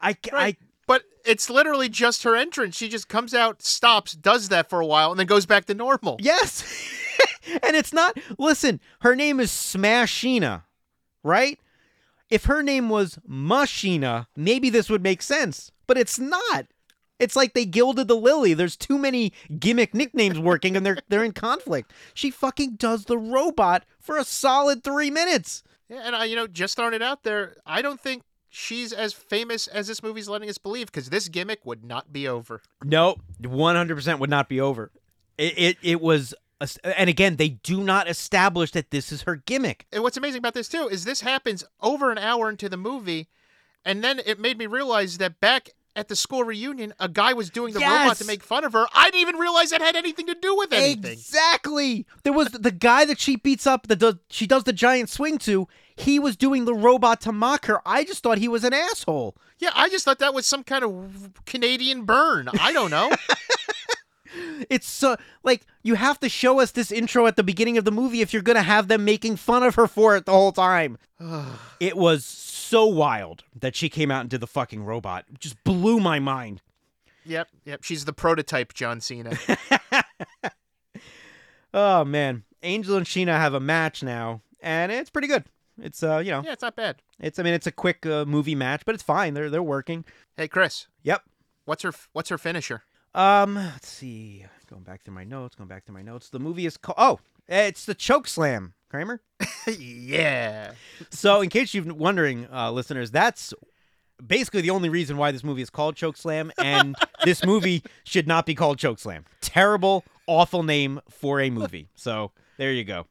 I, 0.00 0.16
Right. 0.32 0.56
But 0.86 1.02
it's 1.24 1.48
literally 1.48 1.88
just 1.88 2.22
her 2.24 2.36
entrance. 2.36 2.76
She 2.76 2.88
just 2.88 3.08
comes 3.08 3.34
out, 3.34 3.62
stops, 3.62 4.12
does 4.12 4.50
that 4.50 4.68
for 4.68 4.80
a 4.80 4.86
while, 4.86 5.10
and 5.10 5.18
then 5.18 5.26
goes 5.26 5.46
back 5.46 5.64
to 5.64 5.74
normal. 5.74 6.18
Yes. 6.20 6.62
and 7.62 7.74
it's 7.74 7.92
not, 7.92 8.16
listen, 8.38 8.80
her 9.00 9.16
name 9.16 9.40
is 9.40 9.50
Smashina, 9.50 10.64
right? 11.22 11.58
If 12.28 12.44
her 12.44 12.62
name 12.62 12.88
was 12.90 13.18
Mashina, 13.28 14.26
maybe 14.36 14.68
this 14.68 14.90
would 14.90 15.02
make 15.02 15.22
sense, 15.22 15.72
but 15.86 15.96
it's 15.96 16.18
not. 16.18 16.66
It's 17.24 17.36
like 17.36 17.54
they 17.54 17.64
gilded 17.64 18.08
the 18.08 18.14
lily. 18.14 18.54
There's 18.54 18.76
too 18.76 18.98
many 18.98 19.32
gimmick 19.58 19.94
nicknames 19.94 20.38
working 20.38 20.76
and 20.76 20.84
they're 20.84 20.98
they're 21.08 21.24
in 21.24 21.32
conflict. 21.32 21.92
She 22.12 22.30
fucking 22.30 22.76
does 22.76 23.06
the 23.06 23.18
robot 23.18 23.84
for 23.98 24.16
a 24.16 24.24
solid 24.24 24.84
3 24.84 25.10
minutes. 25.10 25.62
Yeah, 25.88 26.02
and 26.04 26.14
I, 26.14 26.26
you 26.26 26.36
know, 26.36 26.46
just 26.46 26.76
throwing 26.76 26.94
it 26.94 27.02
out 27.02 27.24
there, 27.24 27.56
I 27.66 27.82
don't 27.82 28.00
think 28.00 28.22
she's 28.48 28.92
as 28.92 29.12
famous 29.12 29.66
as 29.66 29.86
this 29.86 30.02
movie's 30.02 30.28
letting 30.28 30.48
us 30.48 30.58
believe 30.58 30.86
because 30.86 31.10
this 31.10 31.28
gimmick 31.28 31.64
would 31.64 31.84
not 31.84 32.12
be 32.12 32.28
over. 32.28 32.62
No, 32.82 33.16
100% 33.42 34.18
would 34.18 34.30
not 34.30 34.48
be 34.48 34.60
over. 34.60 34.92
It 35.36 35.58
it, 35.58 35.76
it 35.82 36.00
was 36.00 36.34
and 36.84 37.10
again, 37.10 37.36
they 37.36 37.48
do 37.48 37.82
not 37.82 38.08
establish 38.08 38.70
that 38.72 38.90
this 38.90 39.10
is 39.12 39.22
her 39.22 39.36
gimmick. 39.36 39.86
And 39.92 40.02
what's 40.02 40.16
amazing 40.16 40.38
about 40.38 40.54
this 40.54 40.68
too 40.68 40.88
is 40.88 41.04
this 41.04 41.20
happens 41.20 41.64
over 41.80 42.12
an 42.12 42.18
hour 42.18 42.48
into 42.48 42.68
the 42.68 42.76
movie, 42.76 43.28
and 43.84 44.02
then 44.04 44.20
it 44.24 44.38
made 44.38 44.58
me 44.58 44.66
realize 44.66 45.18
that 45.18 45.40
back 45.40 45.70
at 45.96 46.08
the 46.08 46.16
school 46.16 46.44
reunion, 46.44 46.92
a 46.98 47.08
guy 47.08 47.32
was 47.32 47.50
doing 47.50 47.72
the 47.72 47.80
robot 47.80 48.16
to 48.16 48.24
make 48.24 48.42
fun 48.42 48.64
of 48.64 48.72
her. 48.72 48.86
I 48.92 49.10
didn't 49.10 49.20
even 49.20 49.36
realize 49.36 49.70
that 49.70 49.80
had 49.80 49.96
anything 49.96 50.26
to 50.26 50.34
do 50.34 50.56
with 50.56 50.72
anything. 50.72 51.12
Exactly. 51.12 52.06
There 52.22 52.32
was 52.32 52.48
the 52.50 52.70
guy 52.70 53.04
that 53.04 53.20
she 53.20 53.36
beats 53.36 53.66
up 53.66 53.86
that 53.88 53.96
does 53.96 54.16
she 54.28 54.46
does 54.46 54.64
the 54.64 54.72
giant 54.72 55.08
swing 55.10 55.38
to. 55.38 55.68
He 55.96 56.18
was 56.18 56.36
doing 56.36 56.64
the 56.64 56.74
robot 56.74 57.20
to 57.22 57.32
mock 57.32 57.66
her. 57.66 57.80
I 57.86 58.02
just 58.02 58.22
thought 58.22 58.38
he 58.38 58.48
was 58.48 58.64
an 58.64 58.72
asshole. 58.74 59.36
Yeah, 59.58 59.70
I 59.74 59.88
just 59.88 60.04
thought 60.04 60.18
that 60.18 60.34
was 60.34 60.46
some 60.46 60.64
kind 60.64 60.84
of 60.84 61.30
Canadian 61.46 62.04
burn. 62.04 62.48
I 62.60 62.72
don't 62.72 62.90
know. 62.90 63.12
It's 64.70 64.88
so 64.88 65.16
like 65.42 65.66
you 65.82 65.94
have 65.96 66.18
to 66.20 66.28
show 66.28 66.60
us 66.60 66.70
this 66.72 66.90
intro 66.92 67.26
at 67.26 67.36
the 67.36 67.42
beginning 67.42 67.76
of 67.78 67.84
the 67.84 67.90
movie 67.92 68.20
if 68.20 68.32
you're 68.32 68.42
gonna 68.42 68.62
have 68.62 68.88
them 68.88 69.04
making 69.04 69.36
fun 69.36 69.62
of 69.62 69.74
her 69.76 69.86
for 69.86 70.16
it 70.16 70.26
the 70.26 70.32
whole 70.32 70.52
time. 70.52 70.98
It 71.80 71.96
was 71.96 72.24
so 72.24 72.86
wild 72.86 73.44
that 73.58 73.76
she 73.76 73.88
came 73.88 74.10
out 74.10 74.22
and 74.22 74.30
did 74.30 74.40
the 74.40 74.46
fucking 74.46 74.84
robot. 74.84 75.24
It 75.32 75.38
just 75.40 75.62
blew 75.64 76.00
my 76.00 76.18
mind. 76.18 76.62
yep, 77.26 77.48
yep. 77.64 77.82
She's 77.84 78.04
the 78.06 78.12
prototype 78.12 78.72
John 78.74 79.00
Cena. 79.00 79.36
Oh 81.72 82.04
man, 82.04 82.44
Angel 82.62 82.96
and 82.96 83.04
Sheena 83.06 83.36
have 83.36 83.52
a 83.54 83.58
match 83.60 84.02
now, 84.02 84.42
and 84.60 84.92
it's 84.92 85.10
pretty 85.10 85.26
good. 85.26 85.44
It's 85.82 86.04
uh, 86.04 86.18
you 86.18 86.30
know, 86.30 86.42
yeah, 86.44 86.52
it's 86.52 86.62
not 86.62 86.76
bad. 86.76 87.02
it's 87.18 87.38
I 87.38 87.42
mean, 87.42 87.52
it's 87.54 87.66
a 87.66 87.72
quick 87.72 88.06
uh, 88.06 88.24
movie 88.24 88.54
match, 88.54 88.82
but 88.86 88.94
it's 88.94 89.02
fine. 89.02 89.34
They're 89.34 89.50
they're 89.50 89.62
working. 89.62 90.04
Hey, 90.36 90.46
Chris, 90.46 90.86
Yep. 91.02 91.22
what's 91.64 91.82
her 91.82 91.92
what's 92.12 92.28
her 92.28 92.38
finisher? 92.38 92.84
Um, 93.14 93.54
let's 93.54 93.88
see. 93.88 94.44
Going 94.68 94.82
back 94.82 95.04
through 95.04 95.14
my 95.14 95.24
notes. 95.24 95.54
Going 95.54 95.68
back 95.68 95.84
through 95.84 95.94
my 95.94 96.02
notes. 96.02 96.30
The 96.30 96.40
movie 96.40 96.66
is 96.66 96.76
called. 96.76 96.96
Oh, 96.98 97.20
it's 97.48 97.84
the 97.84 97.94
choke 97.94 98.26
slam, 98.26 98.74
Kramer. 98.88 99.20
yeah. 99.78 100.72
So, 101.10 101.40
in 101.40 101.50
case 101.50 101.74
you're 101.74 101.92
wondering, 101.94 102.48
uh, 102.52 102.72
listeners, 102.72 103.10
that's 103.10 103.52
basically 104.24 104.60
the 104.60 104.70
only 104.70 104.88
reason 104.88 105.16
why 105.16 105.30
this 105.30 105.44
movie 105.44 105.62
is 105.62 105.70
called 105.70 105.96
Choke 105.96 106.16
Slam, 106.16 106.52
and 106.58 106.96
this 107.24 107.44
movie 107.44 107.82
should 108.04 108.26
not 108.26 108.46
be 108.46 108.54
called 108.54 108.78
Choke 108.78 108.98
Slam. 108.98 109.24
Terrible, 109.40 110.04
awful 110.26 110.62
name 110.62 111.00
for 111.10 111.40
a 111.40 111.50
movie. 111.50 111.88
So 111.96 112.32
there 112.58 112.72
you 112.72 112.84
go. 112.84 113.06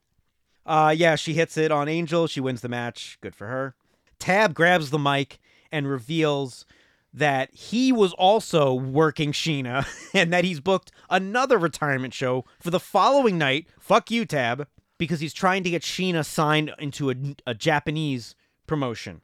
Uh, 0.66 0.94
yeah, 0.96 1.16
she 1.16 1.34
hits 1.34 1.58
it 1.58 1.72
on 1.72 1.90
Angel. 1.90 2.28
She 2.28 2.40
wins 2.40 2.62
the 2.62 2.70
match. 2.70 3.18
Good 3.22 3.36
for 3.36 3.48
her. 3.48 3.76
Tab 4.20 4.54
grabs 4.54 4.92
the 4.92 5.00
mic 5.00 5.40
and 5.72 5.88
reveals 5.88 6.66
that 7.14 7.54
he 7.54 7.92
was 7.92 8.14
also 8.14 8.74
working 8.74 9.32
Sheena 9.32 9.88
and 10.14 10.34
that 10.34 10.44
he's 10.44 10.60
booked 10.60 10.92
another 11.10 11.58
retirement 11.58 12.14
show 12.14 12.46
for 12.60 12.72
the 12.72 12.80
following 12.80 13.38
night. 13.38 13.68
Fuck 13.80 14.10
you, 14.10 14.26
Tab, 14.26 14.68
because 14.98 15.20
he's 15.20 15.34
trying 15.34 15.64
to 15.64 15.70
get 15.70 15.84
Sheena 15.84 16.26
signed 16.26 16.74
into 16.80 17.12
a, 17.12 17.16
a 17.46 17.54
Japanese 17.54 18.36
promotion. 18.68 19.22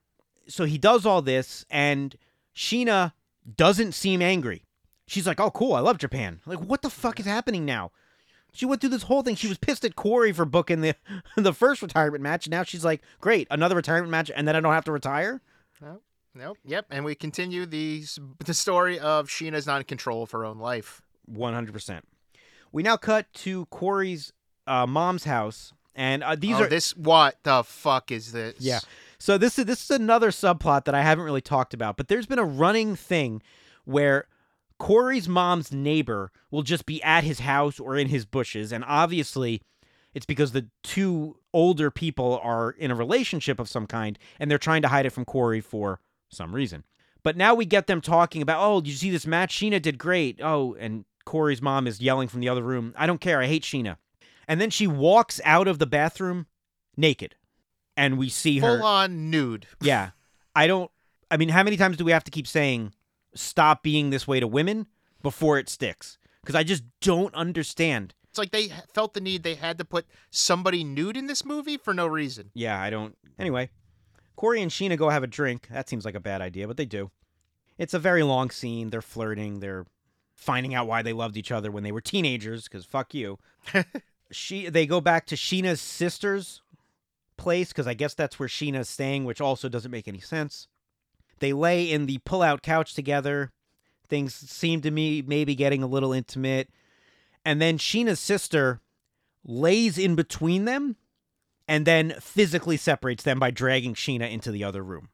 So 0.47 0.65
he 0.65 0.77
does 0.77 1.05
all 1.05 1.21
this, 1.21 1.65
and 1.69 2.15
Sheena 2.55 3.13
doesn't 3.55 3.93
seem 3.93 4.21
angry. 4.21 4.65
She's 5.07 5.25
like, 5.25 5.39
"Oh, 5.39 5.51
cool, 5.51 5.73
I 5.73 5.79
love 5.79 5.97
Japan." 5.97 6.39
Like, 6.45 6.59
what 6.59 6.81
the 6.81 6.89
fuck 6.89 7.19
is 7.19 7.25
happening 7.25 7.65
now? 7.65 7.91
She 8.51 8.65
went 8.65 8.81
through 8.81 8.89
this 8.89 9.03
whole 9.03 9.21
thing. 9.21 9.35
She 9.35 9.47
was 9.47 9.57
pissed 9.57 9.85
at 9.85 9.95
Corey 9.95 10.31
for 10.31 10.45
booking 10.45 10.81
the 10.81 10.95
the 11.35 11.53
first 11.53 11.81
retirement 11.81 12.23
match. 12.23 12.47
Now 12.47 12.63
she's 12.63 12.85
like, 12.85 13.01
"Great, 13.19 13.47
another 13.49 13.75
retirement 13.75 14.11
match, 14.11 14.31
and 14.35 14.47
then 14.47 14.55
I 14.55 14.59
don't 14.59 14.73
have 14.73 14.85
to 14.85 14.91
retire." 14.91 15.41
Nope. 15.81 16.03
Nope. 16.35 16.57
Yep. 16.65 16.85
And 16.89 17.05
we 17.05 17.15
continue 17.15 17.65
the 17.65 18.03
the 18.45 18.53
story 18.53 18.99
of 18.99 19.27
Sheena's 19.27 19.67
not 19.67 19.77
in 19.77 19.85
control 19.85 20.23
of 20.23 20.31
her 20.31 20.45
own 20.45 20.59
life. 20.59 21.01
One 21.25 21.53
hundred 21.53 21.73
percent. 21.73 22.05
We 22.71 22.83
now 22.83 22.97
cut 22.97 23.31
to 23.33 23.65
Corey's 23.67 24.31
uh, 24.67 24.85
mom's 24.85 25.23
house, 25.23 25.73
and 25.95 26.23
uh, 26.23 26.35
these 26.35 26.57
oh, 26.57 26.63
are 26.63 26.67
this. 26.67 26.95
What 26.95 27.37
the 27.43 27.63
fuck 27.63 28.11
is 28.11 28.31
this? 28.31 28.55
Yeah. 28.59 28.79
So 29.17 29.37
this 29.37 29.59
is 29.59 29.65
this 29.65 29.83
is 29.83 29.91
another 29.91 30.29
subplot 30.29 30.85
that 30.85 30.95
I 30.95 31.01
haven't 31.01 31.25
really 31.25 31.41
talked 31.41 31.73
about, 31.73 31.97
but 31.97 32.07
there's 32.07 32.25
been 32.25 32.39
a 32.39 32.45
running 32.45 32.95
thing 32.95 33.41
where 33.85 34.27
Corey's 34.77 35.27
mom's 35.27 35.73
neighbor 35.73 36.31
will 36.51 36.61
just 36.61 36.85
be 36.85 37.01
at 37.03 37.23
his 37.23 37.39
house 37.39 37.79
or 37.79 37.97
in 37.97 38.07
his 38.07 38.25
bushes, 38.25 38.71
and 38.71 38.85
obviously 38.87 39.61
it's 40.13 40.25
because 40.25 40.51
the 40.51 40.67
two 40.83 41.37
older 41.53 41.91
people 41.91 42.39
are 42.43 42.71
in 42.71 42.91
a 42.91 42.95
relationship 42.95 43.59
of 43.59 43.69
some 43.69 43.87
kind 43.87 44.17
and 44.39 44.49
they're 44.49 44.57
trying 44.57 44.81
to 44.81 44.87
hide 44.87 45.05
it 45.05 45.11
from 45.11 45.25
Corey 45.25 45.61
for 45.61 45.99
some 46.29 46.53
reason. 46.53 46.83
But 47.23 47.35
now 47.35 47.53
we 47.53 47.65
get 47.65 47.87
them 47.87 48.01
talking 48.01 48.41
about, 48.41 48.63
oh, 48.63 48.81
you 48.81 48.93
see 48.93 49.09
this 49.09 49.27
match? 49.27 49.55
Sheena 49.55 49.81
did 49.81 49.97
great. 49.97 50.39
Oh, 50.41 50.75
and 50.79 51.05
Corey's 51.25 51.61
mom 51.61 51.85
is 51.85 52.01
yelling 52.01 52.27
from 52.27 52.39
the 52.39 52.49
other 52.49 52.63
room, 52.63 52.93
I 52.97 53.05
don't 53.05 53.21
care, 53.21 53.39
I 53.39 53.45
hate 53.45 53.63
Sheena. 53.63 53.97
And 54.47 54.59
then 54.59 54.71
she 54.71 54.87
walks 54.87 55.39
out 55.45 55.67
of 55.67 55.77
the 55.77 55.85
bathroom 55.85 56.47
naked. 56.97 57.35
And 57.95 58.17
we 58.17 58.29
see 58.29 58.59
her 58.59 58.77
Full 58.77 58.85
on 58.85 59.29
nude. 59.29 59.67
yeah. 59.81 60.11
I 60.55 60.65
don't 60.65 60.89
I 61.29 61.37
mean, 61.37 61.49
how 61.49 61.61
many 61.61 61.77
times 61.77 61.97
do 61.97 62.05
we 62.05 62.11
have 62.11 62.23
to 62.23 62.31
keep 62.31 62.47
saying 62.47 62.93
stop 63.35 63.83
being 63.83 64.09
this 64.09 64.27
way 64.27 64.39
to 64.39 64.47
women 64.47 64.87
before 65.21 65.59
it 65.59 65.69
sticks? 65.69 66.17
Cuz 66.45 66.55
I 66.55 66.63
just 66.63 66.83
don't 67.01 67.35
understand. 67.35 68.15
It's 68.29 68.39
like 68.39 68.51
they 68.51 68.71
felt 68.93 69.13
the 69.13 69.21
need 69.21 69.43
they 69.43 69.55
had 69.55 69.77
to 69.77 69.85
put 69.85 70.07
somebody 70.31 70.83
nude 70.83 71.17
in 71.17 71.27
this 71.27 71.45
movie 71.45 71.77
for 71.77 71.93
no 71.93 72.07
reason. 72.07 72.49
Yeah, 72.55 72.81
I 72.81 72.89
don't. 72.89 73.15
Anyway, 73.37 73.69
Corey 74.39 74.61
and 74.61 74.71
Sheena 74.71 74.95
go 74.95 75.09
have 75.09 75.21
a 75.21 75.27
drink. 75.27 75.67
That 75.69 75.89
seems 75.89 76.05
like 76.05 76.15
a 76.15 76.19
bad 76.21 76.41
idea, 76.41 76.65
but 76.65 76.77
they 76.77 76.85
do. 76.85 77.11
It's 77.77 77.93
a 77.93 77.99
very 77.99 78.23
long 78.23 78.51
scene. 78.51 78.89
They're 78.89 79.01
flirting. 79.01 79.59
They're 79.59 79.85
finding 80.33 80.73
out 80.73 80.87
why 80.87 81.01
they 81.01 81.11
loved 81.11 81.35
each 81.35 81.51
other 81.51 81.69
when 81.69 81.83
they 81.83 81.91
were 81.91 81.99
teenagers 81.99 82.69
cuz 82.69 82.85
fuck 82.85 83.13
you. 83.13 83.37
she 84.31 84.69
they 84.69 84.85
go 84.85 85.01
back 85.01 85.25
to 85.25 85.35
Sheena's 85.35 85.81
sister's 85.81 86.61
place 87.35 87.73
cuz 87.73 87.85
I 87.85 87.93
guess 87.93 88.13
that's 88.13 88.39
where 88.39 88.47
Sheena's 88.47 88.87
staying, 88.87 89.25
which 89.25 89.41
also 89.41 89.67
doesn't 89.67 89.91
make 89.91 90.07
any 90.07 90.21
sense. 90.21 90.69
They 91.39 91.51
lay 91.51 91.91
in 91.91 92.05
the 92.05 92.19
pull-out 92.19 92.61
couch 92.61 92.93
together. 92.93 93.51
Things 94.07 94.33
seem 94.33 94.79
to 94.83 94.89
me 94.91 95.21
maybe 95.21 95.53
getting 95.53 95.83
a 95.83 95.87
little 95.87 96.13
intimate. 96.13 96.69
And 97.43 97.61
then 97.61 97.77
Sheena's 97.77 98.21
sister 98.21 98.79
lays 99.43 99.97
in 99.97 100.15
between 100.15 100.63
them 100.63 100.95
and 101.69 101.85
then 101.85 102.15
physically 102.19 102.77
separates 102.77 103.23
them 103.23 103.39
by 103.39 103.51
dragging 103.51 103.93
Sheena 103.93 104.29
into 104.29 104.51
the 104.51 104.63
other 104.63 104.83
room. 104.83 105.09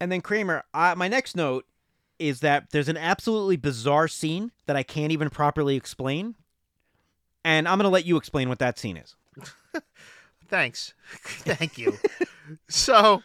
And 0.00 0.12
then 0.12 0.20
Kramer, 0.20 0.62
uh, 0.72 0.94
my 0.96 1.08
next 1.08 1.36
note 1.36 1.66
is 2.20 2.38
that 2.38 2.70
there's 2.70 2.88
an 2.88 2.96
absolutely 2.96 3.56
bizarre 3.56 4.06
scene 4.06 4.52
that 4.66 4.76
I 4.76 4.84
can't 4.84 5.10
even 5.10 5.28
properly 5.28 5.74
explain. 5.74 6.36
And 7.44 7.66
I'm 7.66 7.78
going 7.78 7.84
to 7.84 7.92
let 7.92 8.06
you 8.06 8.16
explain 8.16 8.48
what 8.48 8.60
that 8.60 8.78
scene 8.78 8.96
is. 8.96 9.16
Thanks. 10.48 10.94
Thank 11.14 11.78
you. 11.78 11.98
so, 12.68 13.24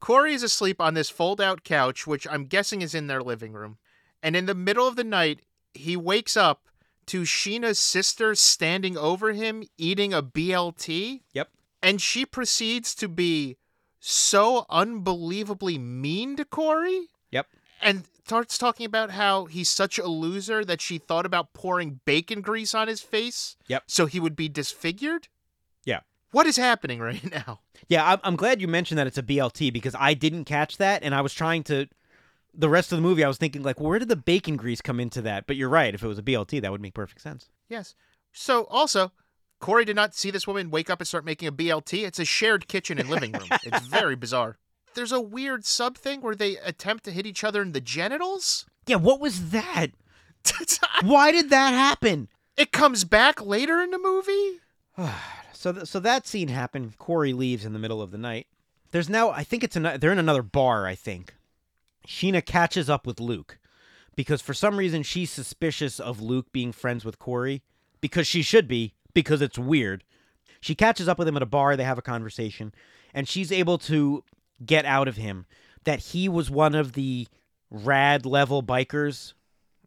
Corey 0.00 0.32
is 0.32 0.42
asleep 0.42 0.80
on 0.80 0.94
this 0.94 1.10
fold 1.10 1.42
out 1.42 1.62
couch, 1.62 2.06
which 2.06 2.26
I'm 2.30 2.46
guessing 2.46 2.80
is 2.80 2.94
in 2.94 3.08
their 3.08 3.22
living 3.22 3.52
room. 3.52 3.76
And 4.22 4.34
in 4.34 4.46
the 4.46 4.54
middle 4.54 4.88
of 4.88 4.96
the 4.96 5.04
night, 5.04 5.40
he 5.74 5.94
wakes 5.94 6.38
up 6.38 6.68
to 7.06 7.22
Sheena's 7.22 7.78
sister 7.78 8.34
standing 8.34 8.96
over 8.96 9.34
him 9.34 9.62
eating 9.76 10.14
a 10.14 10.22
BLT. 10.22 11.20
Yep. 11.34 11.50
And 11.82 12.00
she 12.02 12.26
proceeds 12.26 12.94
to 12.96 13.08
be 13.08 13.56
so 14.00 14.66
unbelievably 14.68 15.78
mean 15.78 16.36
to 16.36 16.44
Corey. 16.44 17.08
Yep. 17.30 17.46
And 17.80 18.04
starts 18.28 18.58
talking 18.58 18.84
about 18.84 19.12
how 19.12 19.46
he's 19.46 19.70
such 19.70 19.98
a 19.98 20.06
loser 20.06 20.62
that 20.62 20.82
she 20.82 20.98
thought 20.98 21.24
about 21.24 21.54
pouring 21.54 22.00
bacon 22.04 22.42
grease 22.42 22.74
on 22.74 22.86
his 22.86 23.00
face. 23.00 23.56
Yep. 23.68 23.84
So 23.86 24.04
he 24.04 24.20
would 24.20 24.36
be 24.36 24.50
disfigured. 24.50 25.28
Yeah. 25.84 26.00
What 26.32 26.46
is 26.46 26.56
happening 26.56 27.00
right 27.00 27.24
now? 27.46 27.60
Yeah, 27.88 28.06
I'm, 28.06 28.18
I'm 28.22 28.36
glad 28.36 28.60
you 28.60 28.68
mentioned 28.68 28.98
that 28.98 29.06
it's 29.06 29.16
a 29.16 29.22
BLT 29.22 29.72
because 29.72 29.94
I 29.98 30.12
didn't 30.12 30.44
catch 30.44 30.76
that, 30.76 31.02
and 31.02 31.14
I 31.14 31.22
was 31.22 31.32
trying 31.32 31.62
to. 31.64 31.88
The 32.54 32.68
rest 32.68 32.92
of 32.92 32.98
the 32.98 33.02
movie, 33.02 33.22
I 33.22 33.28
was 33.28 33.38
thinking 33.38 33.62
like, 33.62 33.78
where 33.78 33.98
did 33.98 34.08
the 34.08 34.16
bacon 34.16 34.56
grease 34.56 34.80
come 34.80 34.98
into 34.98 35.22
that? 35.22 35.46
But 35.46 35.56
you're 35.56 35.68
right. 35.68 35.94
If 35.94 36.02
it 36.02 36.08
was 36.08 36.18
a 36.18 36.22
BLT, 36.22 36.60
that 36.60 36.72
would 36.72 36.80
make 36.80 36.94
perfect 36.94 37.20
sense. 37.20 37.48
Yes. 37.68 37.94
So 38.32 38.64
also, 38.64 39.12
Corey 39.60 39.84
did 39.84 39.96
not 39.96 40.14
see 40.14 40.30
this 40.30 40.46
woman 40.46 40.70
wake 40.70 40.88
up 40.90 41.00
and 41.00 41.08
start 41.08 41.24
making 41.24 41.48
a 41.48 41.52
BLT. 41.52 42.06
It's 42.06 42.18
a 42.18 42.24
shared 42.24 42.68
kitchen 42.68 42.98
and 42.98 43.08
living 43.08 43.32
room. 43.32 43.48
it's 43.64 43.86
very 43.86 44.16
bizarre. 44.16 44.56
There's 44.94 45.12
a 45.12 45.20
weird 45.20 45.64
sub 45.64 45.96
thing 45.96 46.20
where 46.20 46.34
they 46.34 46.56
attempt 46.58 47.04
to 47.04 47.10
hit 47.10 47.26
each 47.26 47.44
other 47.44 47.62
in 47.62 47.72
the 47.72 47.80
genitals. 47.80 48.66
Yeah, 48.86 48.96
what 48.96 49.20
was 49.20 49.50
that? 49.50 49.88
Why 51.02 51.30
did 51.32 51.50
that 51.50 51.72
happen? 51.72 52.28
it 52.58 52.72
comes 52.72 53.04
back 53.04 53.40
later 53.40 53.80
in 53.80 53.90
the 53.90 53.98
movie. 53.98 54.60
So, 55.54 55.72
th- 55.72 55.86
so 55.86 55.98
that 55.98 56.24
scene 56.24 56.46
happened. 56.46 56.98
Corey 56.98 57.32
leaves 57.32 57.64
in 57.64 57.72
the 57.72 57.80
middle 57.80 58.00
of 58.00 58.12
the 58.12 58.16
night. 58.16 58.46
There's 58.92 59.08
now, 59.08 59.30
I 59.30 59.42
think 59.42 59.64
it's 59.64 59.74
an, 59.74 59.98
they're 59.98 60.12
in 60.12 60.18
another 60.20 60.44
bar. 60.44 60.86
I 60.86 60.94
think 60.94 61.34
Sheena 62.06 62.46
catches 62.46 62.88
up 62.88 63.08
with 63.08 63.18
Luke 63.18 63.58
because 64.14 64.40
for 64.40 64.54
some 64.54 64.76
reason 64.76 65.02
she's 65.02 65.32
suspicious 65.32 65.98
of 65.98 66.20
Luke 66.20 66.52
being 66.52 66.70
friends 66.70 67.04
with 67.04 67.18
Corey 67.18 67.64
because 68.00 68.28
she 68.28 68.40
should 68.40 68.68
be 68.68 68.94
because 69.18 69.42
it's 69.42 69.58
weird. 69.58 70.04
She 70.60 70.76
catches 70.76 71.08
up 71.08 71.18
with 71.18 71.26
him 71.26 71.36
at 71.36 71.42
a 71.42 71.46
bar. 71.46 71.76
They 71.76 71.82
have 71.82 71.98
a 71.98 72.02
conversation, 72.02 72.72
and 73.12 73.28
she's 73.28 73.50
able 73.50 73.76
to 73.78 74.22
get 74.64 74.84
out 74.84 75.08
of 75.08 75.16
him 75.16 75.44
that 75.82 75.98
he 75.98 76.28
was 76.28 76.52
one 76.52 76.76
of 76.76 76.92
the 76.92 77.26
rad 77.68 78.24
level 78.24 78.62
bikers 78.62 79.32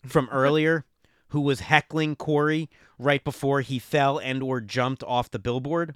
from 0.05 0.27
earlier 0.33 0.83
who 1.29 1.39
was 1.39 1.61
heckling 1.61 2.17
Corey 2.17 2.69
right 2.99 3.23
before 3.23 3.61
he 3.61 3.79
fell 3.79 4.17
and 4.17 4.43
or 4.43 4.59
jumped 4.59 5.01
off 5.03 5.31
the 5.31 5.39
billboard. 5.39 5.95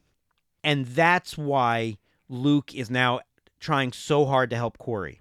And 0.64 0.86
that's 0.86 1.38
why 1.38 1.98
Luke 2.30 2.74
is 2.74 2.90
now 2.90 3.20
trying 3.60 3.92
so 3.92 4.26
hard 4.26 4.50
to 4.52 4.56
help 4.56 4.78
Corey. 4.78 5.20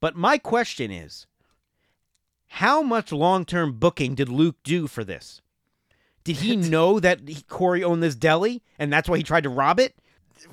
But 0.00 0.16
my 0.16 0.36
question 0.36 0.90
is, 0.90 1.26
how 2.48 2.82
much 2.82 3.10
long-term 3.10 3.78
booking 3.78 4.14
did 4.14 4.28
Luke 4.28 4.56
do 4.62 4.86
for 4.86 5.02
this? 5.02 5.41
Did 6.24 6.36
he 6.36 6.56
know 6.56 7.00
that 7.00 7.28
he, 7.28 7.42
Corey 7.42 7.82
owned 7.82 8.02
this 8.02 8.14
deli 8.14 8.62
and 8.78 8.92
that's 8.92 9.08
why 9.08 9.16
he 9.16 9.22
tried 9.22 9.44
to 9.44 9.48
rob 9.48 9.80
it? 9.80 9.96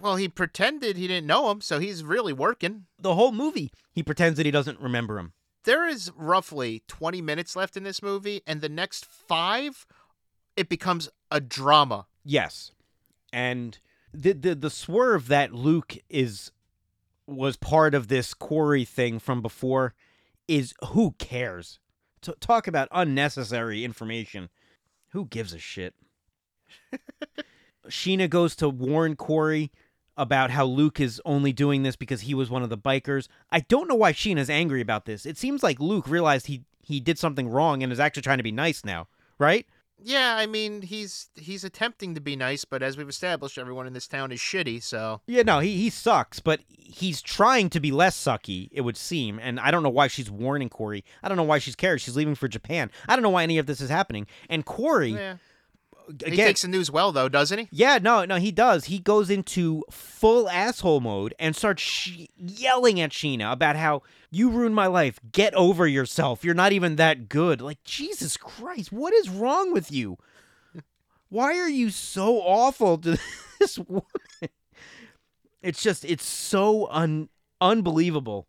Well, 0.01 0.15
he 0.15 0.27
pretended 0.27 0.97
he 0.97 1.07
didn't 1.07 1.27
know 1.27 1.49
him, 1.51 1.61
so 1.61 1.79
he's 1.79 2.03
really 2.03 2.33
working. 2.33 2.85
The 2.99 3.15
whole 3.15 3.31
movie, 3.31 3.71
he 3.91 4.03
pretends 4.03 4.37
that 4.37 4.45
he 4.45 4.51
doesn't 4.51 4.79
remember 4.79 5.17
him. 5.17 5.33
There 5.63 5.87
is 5.87 6.11
roughly 6.15 6.83
20 6.87 7.21
minutes 7.21 7.55
left 7.55 7.75
in 7.75 7.83
this 7.83 8.01
movie, 8.01 8.41
and 8.47 8.61
the 8.61 8.69
next 8.69 9.05
five, 9.05 9.85
it 10.55 10.69
becomes 10.69 11.09
a 11.31 11.39
drama. 11.39 12.07
Yes. 12.23 12.71
And 13.33 13.77
the 14.13 14.33
the 14.33 14.55
the 14.55 14.69
swerve 14.69 15.27
that 15.27 15.53
Luke 15.53 15.97
is 16.09 16.51
was 17.27 17.57
part 17.57 17.93
of 17.93 18.07
this 18.07 18.33
Corey 18.33 18.85
thing 18.85 19.19
from 19.19 19.41
before 19.41 19.93
is 20.47 20.73
who 20.89 21.11
cares? 21.19 21.79
T- 22.21 22.33
talk 22.39 22.67
about 22.67 22.87
unnecessary 22.91 23.85
information. 23.85 24.49
Who 25.09 25.25
gives 25.25 25.53
a 25.53 25.59
shit? 25.59 25.95
Sheena 27.87 28.29
goes 28.29 28.55
to 28.57 28.69
warn 28.69 29.15
Corey 29.15 29.71
about 30.15 30.51
how 30.51 30.65
Luke 30.65 30.99
is 30.99 31.21
only 31.25 31.53
doing 31.53 31.83
this 31.83 31.95
because 31.95 32.21
he 32.21 32.33
was 32.33 32.49
one 32.49 32.61
of 32.61 32.69
the 32.69 32.77
bikers. 32.77 33.27
I 33.51 33.61
don't 33.61 33.87
know 33.87 33.95
why 33.95 34.11
Sheena's 34.11 34.49
angry 34.49 34.81
about 34.81 35.05
this. 35.05 35.25
It 35.25 35.37
seems 35.37 35.63
like 35.63 35.79
Luke 35.79 36.07
realized 36.07 36.47
he 36.47 36.63
he 36.81 36.99
did 36.99 37.17
something 37.17 37.47
wrong 37.47 37.83
and 37.83 37.91
is 37.91 37.99
actually 37.99 38.23
trying 38.23 38.37
to 38.39 38.43
be 38.43 38.51
nice 38.51 38.83
now, 38.83 39.07
right? 39.37 39.65
Yeah, 40.03 40.35
I 40.37 40.45
mean, 40.45 40.81
he's 40.81 41.29
he's 41.35 41.63
attempting 41.63 42.15
to 42.15 42.21
be 42.21 42.35
nice, 42.35 42.63
but 42.65 42.81
as 42.81 42.95
we've 42.97 43.09
established, 43.09 43.57
everyone 43.57 43.85
in 43.87 43.93
this 43.93 44.07
town 44.07 44.31
is 44.31 44.39
shitty, 44.39 44.81
so 44.81 45.21
Yeah, 45.27 45.43
no, 45.43 45.59
he 45.59 45.75
he 45.77 45.89
sucks, 45.89 46.39
but 46.39 46.61
he's 46.69 47.21
trying 47.21 47.69
to 47.71 47.79
be 47.79 47.91
less 47.91 48.17
sucky, 48.17 48.69
it 48.71 48.81
would 48.81 48.97
seem. 48.97 49.39
And 49.39 49.59
I 49.59 49.71
don't 49.71 49.83
know 49.83 49.89
why 49.89 50.07
she's 50.07 50.31
warning 50.31 50.69
Corey. 50.69 51.03
I 51.21 51.27
don't 51.27 51.37
know 51.37 51.43
why 51.43 51.59
she's 51.59 51.75
cared. 51.75 52.01
She's 52.01 52.15
leaving 52.15 52.35
for 52.35 52.47
Japan. 52.47 52.89
I 53.07 53.15
don't 53.15 53.23
know 53.23 53.29
why 53.29 53.43
any 53.43 53.57
of 53.57 53.65
this 53.65 53.81
is 53.81 53.89
happening. 53.89 54.25
And 54.49 54.65
Corey, 54.65 55.11
yeah. 55.11 55.35
again, 56.09 56.31
He 56.31 56.37
takes 56.37 56.61
the 56.63 56.67
news 56.69 56.89
well, 56.89 57.11
though, 57.11 57.29
doesn't 57.29 57.59
he? 57.59 57.67
yeah, 57.71 57.99
no, 58.01 58.25
no, 58.25 58.35
he 58.37 58.51
does. 58.51 58.85
He 58.85 58.99
goes 58.99 59.29
into 59.29 59.83
full 59.91 60.49
asshole 60.49 61.01
mode 61.01 61.33
and 61.39 61.55
starts 61.55 61.81
sh- 61.83 62.25
yelling 62.37 62.99
at 63.01 63.11
Sheena 63.11 63.51
about 63.51 63.75
how 63.75 64.01
you 64.31 64.49
ruined 64.49 64.75
my 64.75 64.87
life. 64.87 65.19
Get 65.31 65.53
over 65.55 65.87
yourself. 65.87 66.43
You're 66.43 66.53
not 66.53 66.71
even 66.71 66.95
that 66.97 67.29
good. 67.29 67.61
Like 67.61 67.83
Jesus 67.83 68.37
Christ, 68.37 68.91
what 68.91 69.13
is 69.13 69.29
wrong 69.29 69.73
with 69.73 69.91
you? 69.91 70.17
Why 71.29 71.57
are 71.59 71.69
you 71.69 71.89
so 71.89 72.39
awful 72.39 72.97
to 72.99 73.19
this 73.59 73.77
woman? 73.77 74.03
It's 75.61 75.81
just 75.81 76.05
it's 76.05 76.25
so 76.25 76.87
un 76.89 77.29
unbelievable. 77.61 78.47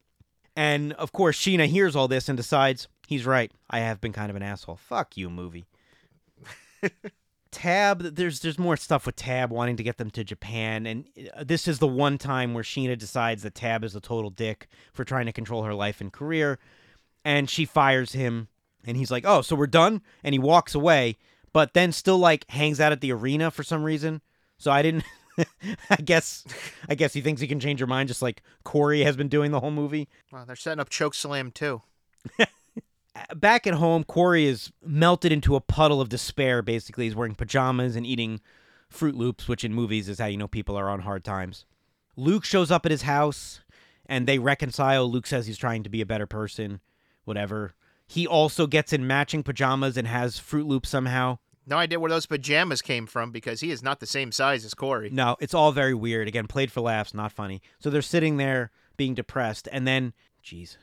And 0.57 0.93
of 0.95 1.13
course, 1.13 1.39
Sheena 1.39 1.67
hears 1.67 1.97
all 1.97 2.09
this 2.09 2.29
and 2.29 2.37
decides 2.37 2.89
he's 3.07 3.27
right. 3.27 3.51
I 3.69 3.81
have 3.81 4.01
been 4.01 4.13
kind 4.13 4.31
of 4.31 4.37
an 4.37 4.43
asshole. 4.43 4.77
Fuck 4.77 5.17
you, 5.17 5.31
movie. 5.31 5.67
Tab, 7.51 8.01
there's 8.03 8.41
there's 8.41 8.59
more 8.59 8.77
stuff 8.77 9.07
with 9.07 9.17
Tab 9.17 9.51
wanting 9.51 9.77
to 9.77 9.83
get 9.83 9.99
them 9.99 10.11
to 10.13 10.23
Japan, 10.23 10.87
and 10.87 11.07
uh, 11.35 11.45
this 11.45 11.67
is 11.67 11.79
the 11.79 11.87
one 11.89 12.17
time 12.17 12.55
where 12.55 12.63
Sheena 12.63 12.97
decides 12.97 13.43
that 13.43 13.55
Tab 13.55 13.83
is 13.83 13.97
a 13.97 14.01
total 14.01 14.31
dick 14.31 14.69
for 14.93 15.05
trying 15.05 15.27
to 15.27 15.33
control 15.33 15.65
her 15.65 15.75
life 15.75 16.01
and 16.01 16.13
career, 16.13 16.59
and 17.25 17.51
she 17.51 17.65
fires 17.65 18.13
him, 18.13 18.49
and 18.85 18.97
he's 18.97 19.11
like, 19.11 19.25
"Oh, 19.27 19.43
so 19.43 19.57
we're 19.57 19.67
done," 19.67 20.03
and 20.23 20.33
he 20.33 20.39
walks 20.39 20.75
away, 20.75 21.17
but 21.53 21.75
then 21.75 21.91
still 21.91 22.19
like 22.19 22.49
hangs 22.51 22.81
out 22.81 22.93
at 22.93 23.01
the 23.01 23.13
arena 23.13 23.51
for 23.51 23.65
some 23.65 23.83
reason. 23.83 24.21
So 24.59 24.71
I 24.71 24.83
didn't. 24.83 25.05
I 25.91 25.97
guess 25.97 26.45
I 26.89 26.95
guess 26.95 27.13
he 27.15 27.21
thinks 27.21 27.41
he 27.41 27.49
can 27.49 27.61
change 27.61 27.81
her 27.81 27.87
mind, 27.87 28.09
just 28.09 28.23
like 28.23 28.43
Corey 28.63 29.03
has 29.03 29.17
been 29.17 29.29
doing 29.29 29.51
the 29.51 29.61
whole 29.61 29.71
movie. 29.71 30.09
Well, 30.31 30.45
they're 30.47 30.57
setting 30.57 30.81
up 30.81 30.89
Choke 30.89 31.15
Slam 31.15 31.51
too. 31.51 31.83
back 33.35 33.67
at 33.67 33.75
home, 33.75 34.05
Corey 34.05 34.47
is 34.47 34.73
melted 34.85 35.33
into 35.33 35.57
a 35.57 35.61
puddle 35.61 36.01
of 36.01 36.09
despair. 36.09 36.63
Basically, 36.63 37.05
he's 37.05 37.15
wearing 37.15 37.35
pajamas 37.35 37.97
and 37.97 38.07
eating 38.07 38.41
Froot 38.93 39.15
Loops, 39.15 39.49
which 39.49 39.65
in 39.65 39.75
movies 39.75 40.09
is 40.09 40.19
how 40.19 40.27
you 40.27 40.37
know 40.37 40.49
people 40.49 40.77
are 40.77 40.89
on 40.89 41.01
hard 41.01 41.25
times. 41.25 41.65
Luke 42.17 42.45
shows 42.45 42.71
up 42.71 42.85
at 42.85 42.91
his 42.91 43.03
house, 43.03 43.61
and 44.07 44.27
they 44.27 44.39
reconcile. 44.39 45.11
Luke 45.11 45.27
says 45.27 45.47
he's 45.47 45.59
trying 45.59 45.83
to 45.83 45.91
be 45.91 46.01
a 46.01 46.07
better 46.07 46.27
person, 46.27 46.81
whatever. 47.25 47.75
He 48.07 48.27
also 48.27 48.67
gets 48.67 48.93
in 48.93 49.07
matching 49.07 49.43
pajamas 49.43 49.97
and 49.97 50.09
has 50.09 50.39
Froot 50.39 50.67
Loops 50.67 50.89
somehow. 50.89 51.39
No 51.67 51.77
idea 51.77 52.01
where 52.01 52.11
those 52.11 52.27
pajamas 52.27 52.83
came 52.83 53.07
from 53.07 53.31
because 53.31 53.61
he 53.61 53.71
is 53.71 53.83
not 53.83 54.01
the 54.01 54.07
same 54.07 54.33
size 54.33 54.65
as 54.65 54.75
Corey. 54.75 55.11
No, 55.11 55.37
it's 55.39 55.55
all 55.55 55.71
very 55.71 55.95
weird. 55.95 56.27
Again, 56.27 56.49
played 56.49 56.73
for 56.73 56.81
laughs, 56.81 57.15
not 57.15 57.31
funny. 57.31 57.63
So 57.79 57.91
they're 57.91 58.03
sitting 58.03 58.39
there 58.39 58.73
being 58.97 59.15
depressed, 59.15 59.69
and 59.71 59.87
then, 59.87 60.13
jeez, 60.45 60.77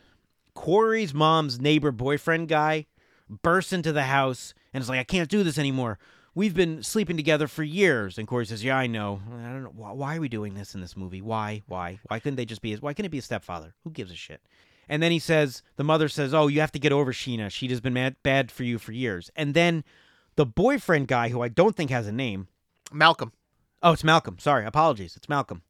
Corey's 0.58 1.14
mom's 1.14 1.62
neighbor 1.62 1.92
boyfriend 1.92 2.48
guy 2.50 2.88
bursts 3.30 3.72
into 3.72 3.94
the 3.94 4.04
house 4.04 4.56
and 4.74 4.82
is 4.82 4.90
like, 4.90 5.00
"I 5.00 5.04
can't 5.04 5.30
do 5.30 5.44
this 5.44 5.60
anymore. 5.60 6.00
We've 6.34 6.56
been 6.56 6.82
sleeping 6.82 7.16
together 7.16 7.48
for 7.48 7.64
years." 7.64 8.18
And 8.18 8.28
Corey 8.28 8.48
says, 8.48 8.64
"Yeah, 8.64 8.76
I 8.76 8.88
know. 8.88 9.22
I 9.32 9.50
don't 9.50 9.64
know 9.64 9.70
why, 9.70 10.18
are 10.18 10.20
we 10.20 10.28
doing 10.28 10.56
this 10.56 10.74
in 10.74 10.82
this 10.82 10.98
movie. 10.98 11.22
Why? 11.22 11.62
Why? 11.68 12.00
Why 12.08 12.20
couldn't 12.20 12.38
they 12.38 12.46
just 12.46 12.64
be? 12.64 12.72
his? 12.72 12.82
Why 12.82 12.94
couldn't 12.94 13.06
it 13.06 13.12
be 13.12 13.20
a 13.20 13.22
stepfather? 13.22 13.76
Who 13.84 13.92
gives 13.92 14.12
a 14.12 14.16
shit?" 14.16 14.42
And 14.90 15.04
then 15.04 15.12
he 15.12 15.20
says, 15.20 15.62
the 15.76 15.84
mother 15.84 16.10
says, 16.10 16.34
"Oh, 16.34 16.48
you 16.48 16.60
have 16.60 16.72
to 16.72 16.80
get 16.80 16.92
over 16.92 17.14
Sheena. 17.14 17.52
She 17.52 17.68
has 17.68 17.80
been 17.80 17.94
mad, 17.94 18.16
bad 18.24 18.52
for 18.52 18.64
you 18.64 18.80
for 18.80 18.94
years." 18.94 19.30
And 19.36 19.54
then 19.54 19.84
the 20.38 20.46
boyfriend 20.46 21.08
guy, 21.08 21.30
who 21.30 21.42
I 21.42 21.50
don't 21.50 21.76
think 21.76 21.92
has 21.92 22.08
a 22.08 22.12
name, 22.12 22.48
Malcolm. 22.92 23.32
Oh, 23.84 23.92
it's 23.94 24.04
Malcolm. 24.04 24.40
Sorry, 24.40 24.66
apologies. 24.66 25.16
It's 25.16 25.30
Malcolm. 25.30 25.62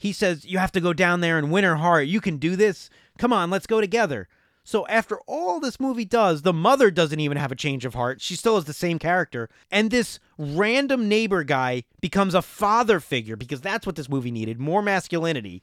He 0.00 0.14
says, 0.14 0.46
You 0.46 0.56
have 0.56 0.72
to 0.72 0.80
go 0.80 0.94
down 0.94 1.20
there 1.20 1.36
and 1.36 1.52
win 1.52 1.62
her 1.62 1.76
heart. 1.76 2.06
You 2.06 2.22
can 2.22 2.38
do 2.38 2.56
this. 2.56 2.88
Come 3.18 3.34
on, 3.34 3.50
let's 3.50 3.66
go 3.66 3.82
together. 3.82 4.28
So, 4.64 4.86
after 4.86 5.18
all 5.26 5.60
this 5.60 5.78
movie 5.78 6.06
does, 6.06 6.40
the 6.40 6.54
mother 6.54 6.90
doesn't 6.90 7.20
even 7.20 7.36
have 7.36 7.52
a 7.52 7.56
change 7.56 7.84
of 7.84 7.92
heart. 7.92 8.22
She 8.22 8.34
still 8.34 8.56
is 8.56 8.64
the 8.64 8.72
same 8.72 8.98
character. 8.98 9.50
And 9.70 9.90
this 9.90 10.18
random 10.38 11.06
neighbor 11.06 11.44
guy 11.44 11.84
becomes 12.00 12.34
a 12.34 12.40
father 12.40 12.98
figure 12.98 13.36
because 13.36 13.60
that's 13.60 13.84
what 13.84 13.96
this 13.96 14.08
movie 14.08 14.30
needed 14.30 14.58
more 14.58 14.80
masculinity. 14.80 15.62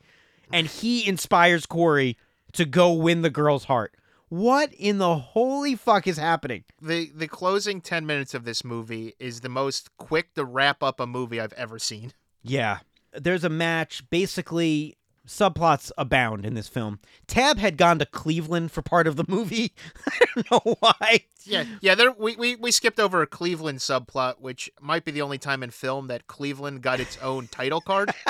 And 0.54 0.68
he 0.68 1.08
inspires 1.08 1.66
Corey 1.66 2.16
to 2.54 2.64
go 2.64 2.94
win 2.94 3.24
the 3.24 3.32
girl's 3.32 3.64
heart. 3.64 3.96
What 4.30 4.72
in 4.74 5.00
the 5.00 5.16
holy 5.16 5.76
fuck 5.76 6.06
is 6.06 6.18
happening? 6.18 6.64
The 6.80 7.12
the 7.16 7.28
closing 7.28 7.82
10 7.82 8.06
minutes 8.06 8.36
of 8.36 8.46
this 8.46 8.64
movie 8.64 9.16
is 9.20 9.42
the 9.42 9.50
most 9.50 9.90
quick 9.98 10.36
to 10.36 10.46
wrap 10.46 10.84
up 10.84 11.00
a 11.00 11.08
movie 11.08 11.42
I've 11.42 11.54
ever 11.54 11.80
seen. 11.80 12.14
Yeah. 12.44 12.80
There's 13.22 13.44
a 13.44 13.50
match. 13.50 14.10
Basically, 14.10 14.98
subplots 15.28 15.92
abound 15.98 16.46
in 16.46 16.54
this 16.54 16.68
film. 16.68 17.00
Tab 17.28 17.58
had 17.58 17.78
gone 17.78 18.00
to 18.00 18.06
Cleveland 18.06 18.72
for 18.72 18.82
part 18.82 19.08
of 19.08 19.16
the 19.16 19.26
movie. 19.28 19.74
I 20.08 20.26
don't 20.26 20.52
know 20.52 20.76
why. 20.80 21.26
Yeah, 21.44 21.66
yeah. 21.82 21.96
There, 21.96 22.12
we, 22.12 22.36
we 22.36 22.56
we 22.56 22.72
skipped 22.72 23.00
over 23.00 23.22
a 23.22 23.28
Cleveland 23.28 23.80
subplot, 23.80 24.40
which 24.40 24.70
might 24.82 25.06
be 25.06 25.12
the 25.12 25.22
only 25.22 25.38
time 25.38 25.64
in 25.64 25.72
film 25.72 26.08
that 26.08 26.28
Cleveland 26.28 26.82
got 26.82 27.00
its 27.00 27.18
own 27.22 27.48
title 27.48 27.82
card. 27.82 28.12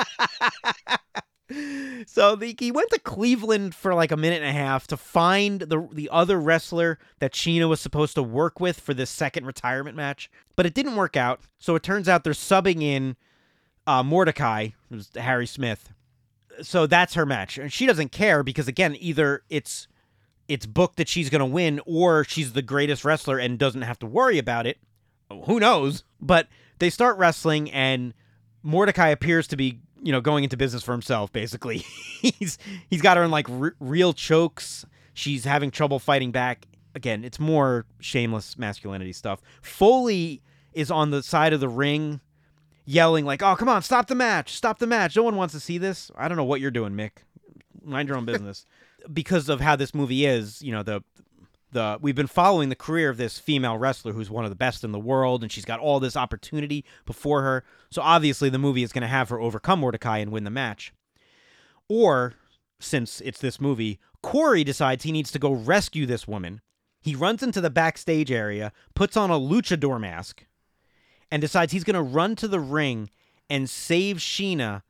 So 2.06 2.36
the, 2.36 2.54
he 2.58 2.70
went 2.70 2.90
to 2.90 2.98
Cleveland 2.98 3.74
for 3.74 3.94
like 3.94 4.12
a 4.12 4.16
minute 4.16 4.42
and 4.42 4.50
a 4.50 4.52
half 4.52 4.86
to 4.88 4.96
find 4.96 5.60
the 5.62 5.88
the 5.90 6.10
other 6.12 6.38
wrestler 6.38 6.98
that 7.20 7.32
Sheena 7.32 7.68
was 7.68 7.80
supposed 7.80 8.14
to 8.16 8.22
work 8.22 8.60
with 8.60 8.78
for 8.78 8.92
this 8.92 9.08
second 9.08 9.46
retirement 9.46 9.96
match, 9.96 10.30
but 10.56 10.66
it 10.66 10.74
didn't 10.74 10.96
work 10.96 11.16
out. 11.16 11.40
So 11.58 11.74
it 11.74 11.82
turns 11.82 12.08
out 12.08 12.22
they're 12.22 12.34
subbing 12.34 12.82
in 12.82 13.16
uh, 13.88 14.02
Mordecai, 14.02 14.68
who's 14.90 15.10
Harry 15.16 15.46
Smith. 15.46 15.88
So 16.60 16.86
that's 16.86 17.14
her 17.14 17.24
match, 17.24 17.56
and 17.56 17.72
she 17.72 17.86
doesn't 17.86 18.12
care 18.12 18.42
because 18.42 18.68
again, 18.68 18.96
either 19.00 19.42
it's 19.48 19.88
it's 20.46 20.66
booked 20.66 20.96
that 20.96 21.08
she's 21.08 21.30
going 21.30 21.40
to 21.40 21.46
win, 21.46 21.80
or 21.86 22.24
she's 22.24 22.52
the 22.52 22.62
greatest 22.62 23.04
wrestler 23.04 23.38
and 23.38 23.58
doesn't 23.58 23.82
have 23.82 23.98
to 24.00 24.06
worry 24.06 24.38
about 24.38 24.66
it. 24.66 24.78
Who 25.44 25.60
knows? 25.60 26.04
But 26.20 26.48
they 26.78 26.90
start 26.90 27.16
wrestling, 27.16 27.70
and 27.70 28.12
Mordecai 28.62 29.08
appears 29.08 29.46
to 29.48 29.56
be 29.56 29.80
you 30.02 30.12
know 30.12 30.20
going 30.20 30.44
into 30.44 30.56
business 30.56 30.82
for 30.82 30.92
himself 30.92 31.32
basically 31.32 31.78
he's 32.20 32.56
he's 32.88 33.02
got 33.02 33.16
her 33.16 33.24
in 33.24 33.32
like 33.32 33.50
r- 33.50 33.74
real 33.80 34.12
chokes 34.12 34.86
she's 35.12 35.44
having 35.44 35.72
trouble 35.72 35.98
fighting 35.98 36.30
back 36.30 36.66
again 36.94 37.24
it's 37.24 37.40
more 37.40 37.84
shameless 37.98 38.56
masculinity 38.56 39.12
stuff 39.12 39.42
foley 39.60 40.40
is 40.72 40.88
on 40.88 41.10
the 41.10 41.20
side 41.20 41.52
of 41.52 41.58
the 41.58 41.68
ring 41.68 42.20
yelling 42.88 43.26
like 43.26 43.42
oh 43.42 43.54
come 43.54 43.68
on 43.68 43.82
stop 43.82 44.06
the 44.06 44.14
match 44.14 44.54
stop 44.54 44.78
the 44.78 44.86
match. 44.86 45.14
No 45.14 45.22
one 45.22 45.36
wants 45.36 45.52
to 45.52 45.60
see 45.60 45.78
this. 45.78 46.10
I 46.16 46.26
don't 46.26 46.38
know 46.38 46.44
what 46.44 46.60
you're 46.60 46.70
doing 46.70 46.92
mick. 46.92 47.10
Mind 47.84 48.08
your 48.08 48.16
own 48.16 48.24
business. 48.24 48.66
Because 49.12 49.48
of 49.48 49.60
how 49.60 49.76
this 49.76 49.94
movie 49.94 50.26
is 50.26 50.60
you 50.60 50.72
know 50.72 50.82
the 50.82 51.02
the 51.70 51.98
we've 52.02 52.16
been 52.16 52.26
following 52.26 52.68
the 52.68 52.74
career 52.74 53.08
of 53.08 53.16
this 53.16 53.38
female 53.38 53.78
wrestler 53.78 54.12
who's 54.12 54.28
one 54.28 54.44
of 54.44 54.50
the 54.50 54.56
best 54.56 54.82
in 54.82 54.90
the 54.90 54.98
world 54.98 55.42
and 55.42 55.52
she's 55.52 55.64
got 55.64 55.78
all 55.78 56.00
this 56.00 56.16
opportunity 56.16 56.84
before 57.06 57.42
her. 57.42 57.64
So 57.90 58.02
obviously 58.02 58.50
the 58.50 58.58
movie 58.58 58.82
is 58.82 58.92
going 58.92 59.02
to 59.02 59.08
have 59.08 59.28
her 59.28 59.40
overcome 59.40 59.80
mordecai 59.80 60.18
and 60.18 60.32
win 60.32 60.44
the 60.44 60.50
match. 60.50 60.92
Or 61.88 62.34
since 62.80 63.20
it's 63.20 63.40
this 63.40 63.60
movie 63.60 64.00
corey 64.22 64.64
decides 64.64 65.04
he 65.04 65.12
needs 65.12 65.30
to 65.30 65.38
go 65.38 65.52
rescue 65.52 66.04
this 66.04 66.26
woman. 66.26 66.60
He 67.00 67.14
runs 67.14 67.42
into 67.42 67.60
the 67.60 67.70
backstage 67.70 68.32
area 68.32 68.72
puts 68.94 69.16
on 69.16 69.30
a 69.30 69.38
luchador 69.38 70.00
mask 70.00 70.44
and 71.30 71.40
decides 71.40 71.72
he's 71.72 71.84
going 71.84 71.94
to 71.94 72.02
run 72.02 72.34
to 72.36 72.48
the 72.48 72.60
ring 72.60 73.10
and 73.50 73.68
save 73.68 74.16
sheena 74.18 74.82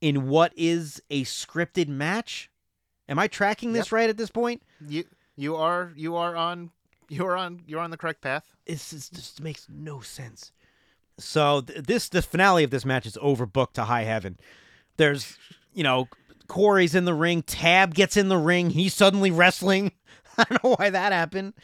in 0.00 0.28
what 0.28 0.52
is 0.56 1.02
a 1.10 1.24
scripted 1.24 1.88
match 1.88 2.50
am 3.08 3.18
i 3.18 3.26
tracking 3.26 3.72
this 3.72 3.86
Yep. 3.86 3.92
right 3.92 4.10
at 4.10 4.16
this 4.16 4.30
point 4.30 4.62
You 4.86 5.04
you 5.36 5.56
are 5.56 5.92
you 5.96 6.16
are 6.16 6.34
on 6.36 6.70
you 7.08 7.24
are 7.26 7.36
on 7.36 7.62
you're 7.66 7.80
on 7.80 7.90
the 7.90 7.96
correct 7.96 8.20
path. 8.20 8.56
This 8.66 8.92
is, 8.92 9.08
just 9.08 9.40
makes 9.40 9.68
no 9.70 10.00
sense. 10.00 10.50
So 11.18 11.60
th- 11.60 11.84
this 11.84 12.08
the 12.08 12.20
finale 12.20 12.64
of 12.64 12.70
this 12.70 12.84
match 12.84 13.06
is 13.06 13.16
overbooked 13.22 13.74
to 13.74 13.84
high 13.84 14.02
heaven. 14.02 14.38
There's 14.96 15.36
you 15.72 15.84
know 15.84 16.08
Corey's 16.48 16.94
in 16.96 17.04
the 17.04 17.14
ring, 17.14 17.42
Tab 17.42 17.94
gets 17.94 18.16
in 18.16 18.28
the 18.28 18.36
ring, 18.36 18.70
he's 18.70 18.92
suddenly 18.94 19.30
wrestling. 19.30 19.92
I 20.38 20.44
don't 20.44 20.64
know 20.64 20.74
why 20.76 20.90
that 20.90 21.12
happened. 21.12 21.54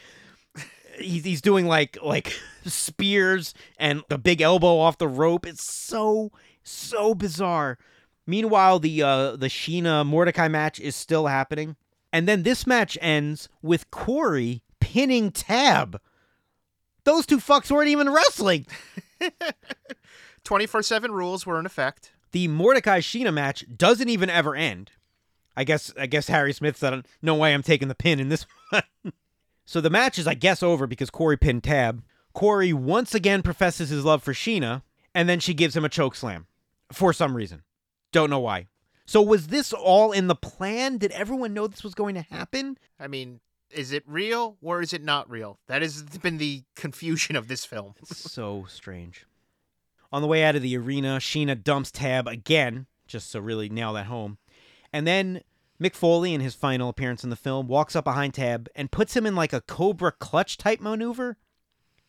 He's 0.99 1.25
he's 1.25 1.41
doing 1.41 1.67
like 1.67 1.99
like 2.03 2.39
spears 2.65 3.55
and 3.79 4.03
the 4.09 4.19
big 4.19 4.41
elbow 4.41 4.79
off 4.79 4.99
the 4.99 5.09
rope. 5.09 5.47
It's 5.47 5.65
so 5.89 6.31
so 6.63 7.15
bizarre. 7.15 7.79
Meanwhile, 8.27 8.79
the 8.79 9.03
uh, 9.03 9.37
the 9.37 9.49
Sheena 9.49 10.07
Mordecai 10.07 10.49
match 10.49 10.79
is 10.79 10.95
still 10.95 11.27
happening, 11.27 11.77
and 12.13 12.29
then 12.29 12.43
this 12.45 12.67
match 12.67 12.97
ends 13.01 13.49
with 13.63 13.91
Corey 13.91 14.63
pinning 14.81 15.31
Tab. 15.33 16.01
Those 17.05 17.27
two 17.27 17.39
fucks 17.39 17.71
weren't 17.71 17.89
even 17.89 18.11
wrestling. 18.11 18.67
24/7 20.45 21.11
rules 21.11 21.47
were 21.47 21.59
in 21.59 21.67
effect. 21.67 22.13
The 22.33 22.49
Mordecai 22.49 23.01
Sheena 23.01 23.33
match 23.33 23.65
doesn't 23.77 24.09
even 24.09 24.31
ever 24.31 24.55
end. 24.55 24.93
I 25.57 25.65
guess 25.65 25.93
I 25.99 26.07
guess 26.07 26.29
Harry 26.29 26.53
Smith 26.53 26.77
said, 26.77 27.07
"No 27.21 27.35
way, 27.35 27.53
I'm 27.53 27.63
taking 27.63 27.89
the 27.89 27.95
pin 27.95 28.21
in 28.21 28.29
this 28.29 28.47
one." 28.71 29.13
So 29.73 29.81
the 29.81 29.89
match 29.89 30.19
is, 30.19 30.27
I 30.27 30.35
guess, 30.35 30.63
over 30.63 30.87
because 30.87 31.09
Corey 31.09 31.39
pinned 31.39 31.65
Tab. 31.65 32.03
Corey 32.35 32.75
once 32.75 33.15
again 33.15 33.41
professes 33.41 33.89
his 33.89 34.05
love 34.05 34.23
for 34.23 34.35
Sheena, 34.35 34.83
and 35.15 35.31
then 35.31 35.41
she 35.41 35.55
gives 35.55 35.75
him 35.75 35.83
a 35.83 35.89
choke 35.89 36.15
slam 36.15 36.47
for 36.93 37.15
some 37.15 37.35
reason. 37.35 37.63
Don't 38.13 38.29
know 38.29 38.39
why. 38.39 38.67
So 39.07 39.23
was 39.23 39.47
this 39.47 39.73
all 39.73 40.13
in 40.13 40.27
the 40.27 40.35
plan? 40.35 40.99
Did 40.99 41.11
everyone 41.13 41.55
know 41.55 41.67
this 41.67 41.83
was 41.83 41.95
going 41.95 42.17
to 42.17 42.21
happen? 42.21 42.77
I 43.01 43.07
mean, 43.07 43.41
is 43.71 43.93
it 43.93 44.05
real 44.07 44.59
or 44.61 44.83
is 44.83 44.93
it 44.93 45.03
not 45.03 45.31
real? 45.31 45.59
That 45.69 45.81
has 45.81 46.03
been 46.03 46.37
the 46.37 46.65
confusion 46.77 47.35
of 47.35 47.49
this 47.49 47.65
film. 47.65 47.95
so 48.05 48.67
strange. 48.69 49.25
On 50.13 50.21
the 50.21 50.29
way 50.29 50.45
out 50.45 50.55
of 50.55 50.61
the 50.61 50.77
arena, 50.77 51.17
Sheena 51.17 51.65
dumps 51.65 51.91
Tab 51.91 52.29
again, 52.29 52.89
just 53.07 53.33
to 53.33 53.41
really 53.41 53.71
nail 53.71 53.95
that 53.95 54.05
home. 54.05 54.37
And 54.93 55.07
then 55.07 55.41
Mick 55.83 55.95
Foley, 55.95 56.33
in 56.35 56.41
his 56.41 56.55
final 56.55 56.89
appearance 56.89 57.25
in 57.25 57.31
the 57.31 57.37
film, 57.37 57.67
walks 57.67 57.97
up 57.97 58.05
behind 58.05 58.35
Tab 58.35 58.69
and 58.75 58.91
puts 58.91 59.17
him 59.17 59.27
in 59.27 59.35
like 59.35 59.53
a 59.53 59.61
Cobra 59.61 60.13
clutch 60.13 60.57
type 60.57 60.81
maneuver, 60.81 61.37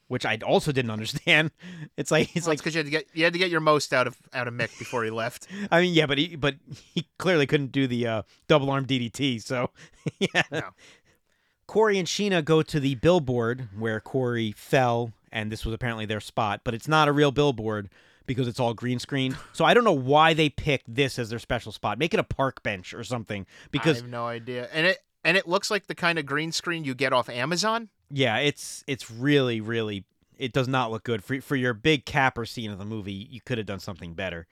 which 0.07 0.25
I 0.25 0.37
also 0.45 0.71
didn't 0.71 0.91
understand. 0.91 1.51
It's 1.97 2.09
like 2.09 2.35
it's 2.35 2.45
Well, 2.45 2.53
like 2.53 2.59
because 2.59 2.73
you 2.73 2.79
had 2.79 2.85
to 2.85 2.91
get 2.91 3.07
you 3.13 3.23
had 3.23 3.33
to 3.33 3.39
get 3.39 3.51
your 3.51 3.59
most 3.59 3.93
out 3.93 4.07
of 4.07 4.17
out 4.33 4.47
of 4.47 4.53
Mick 4.53 4.77
before 4.79 5.03
he 5.03 5.11
left. 5.11 5.47
I 5.71 5.81
mean 5.81 5.93
yeah, 5.93 6.07
but 6.07 6.17
he 6.17 6.35
but 6.35 6.55
he 6.93 7.07
clearly 7.17 7.45
couldn't 7.45 7.71
do 7.71 7.85
the 7.87 8.07
uh, 8.07 8.21
double 8.47 8.69
arm 8.71 8.85
DDT. 8.85 9.41
So 9.43 9.69
yeah. 10.19 10.43
No. 10.51 10.69
Corey 11.67 11.97
and 11.97 12.07
Sheena 12.07 12.43
go 12.43 12.61
to 12.61 12.79
the 12.79 12.95
billboard 12.95 13.69
where 13.77 13.99
Corey 13.99 14.51
fell, 14.51 15.13
and 15.31 15.51
this 15.51 15.65
was 15.65 15.73
apparently 15.73 16.05
their 16.05 16.19
spot, 16.19 16.61
but 16.63 16.73
it's 16.73 16.87
not 16.87 17.07
a 17.07 17.11
real 17.11 17.31
billboard 17.31 17.89
because 18.25 18.47
it's 18.47 18.59
all 18.59 18.73
green 18.73 18.99
screen. 18.99 19.35
So 19.53 19.65
I 19.65 19.73
don't 19.73 19.83
know 19.83 19.91
why 19.93 20.33
they 20.33 20.49
picked 20.49 20.93
this 20.93 21.19
as 21.19 21.29
their 21.29 21.39
special 21.39 21.71
spot. 21.71 21.97
Make 21.99 22.13
it 22.13 22.19
a 22.19 22.23
park 22.23 22.63
bench 22.63 22.93
or 22.93 23.03
something. 23.03 23.45
because 23.71 23.97
I 23.97 24.01
have 24.01 24.09
no 24.09 24.25
idea. 24.27 24.69
And 24.73 24.87
it 24.87 24.99
and 25.23 25.37
it 25.37 25.47
looks 25.47 25.69
like 25.71 25.87
the 25.87 25.95
kind 25.95 26.19
of 26.19 26.25
green 26.25 26.51
screen 26.51 26.83
you 26.83 26.93
get 26.95 27.13
off 27.13 27.29
Amazon. 27.29 27.89
yeah, 28.09 28.37
it's 28.37 28.83
it's 28.87 29.09
really 29.11 29.61
really 29.61 30.05
it 30.37 30.51
does 30.53 30.67
not 30.67 30.91
look 30.91 31.03
good 31.03 31.23
for 31.23 31.39
for 31.41 31.55
your 31.55 31.73
big 31.73 32.05
capper 32.05 32.45
scene 32.45 32.71
of 32.71 32.77
the 32.77 32.85
movie. 32.85 33.13
You 33.13 33.41
could 33.41 33.57
have 33.57 33.67
done 33.67 33.79
something 33.79 34.13
better. 34.13 34.47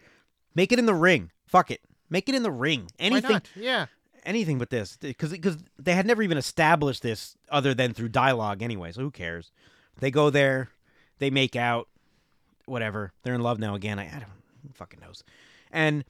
Make 0.56 0.72
it 0.72 0.80
in 0.80 0.86
the 0.86 0.94
ring. 0.94 1.32
Fuck 1.46 1.72
it. 1.72 1.82
Make 2.10 2.28
it 2.30 2.36
in 2.36 2.44
the 2.44 2.52
ring. 2.52 2.90
Anything? 3.00 3.42
Yeah. 3.56 3.86
anything 4.26 4.58
but 4.60 4.70
this 4.70 4.98
because 4.98 5.32
because 5.32 5.58
they 5.80 5.94
had 5.94 6.06
never 6.06 6.22
even 6.22 6.38
established 6.38 7.02
this 7.02 7.36
other 7.50 7.74
than 7.74 7.94
through 7.94 8.10
dialogue 8.10 8.62
anyway. 8.62 8.92
So 8.92 9.02
who 9.02 9.12
cares? 9.12 9.52
They 10.00 10.12
go 10.12 10.30
there, 10.30 10.70
they 11.20 11.30
make 11.30 11.56
out, 11.56 11.88
whatever. 12.66 13.14
They're 13.24 13.34
in 13.34 13.42
love 13.42 13.60
now 13.60 13.76
again. 13.76 14.00
I, 14.00 14.08
I 14.08 14.20
don't 14.20 14.76
fucking 14.76 15.00
knows. 15.00 15.24
And 15.72 16.06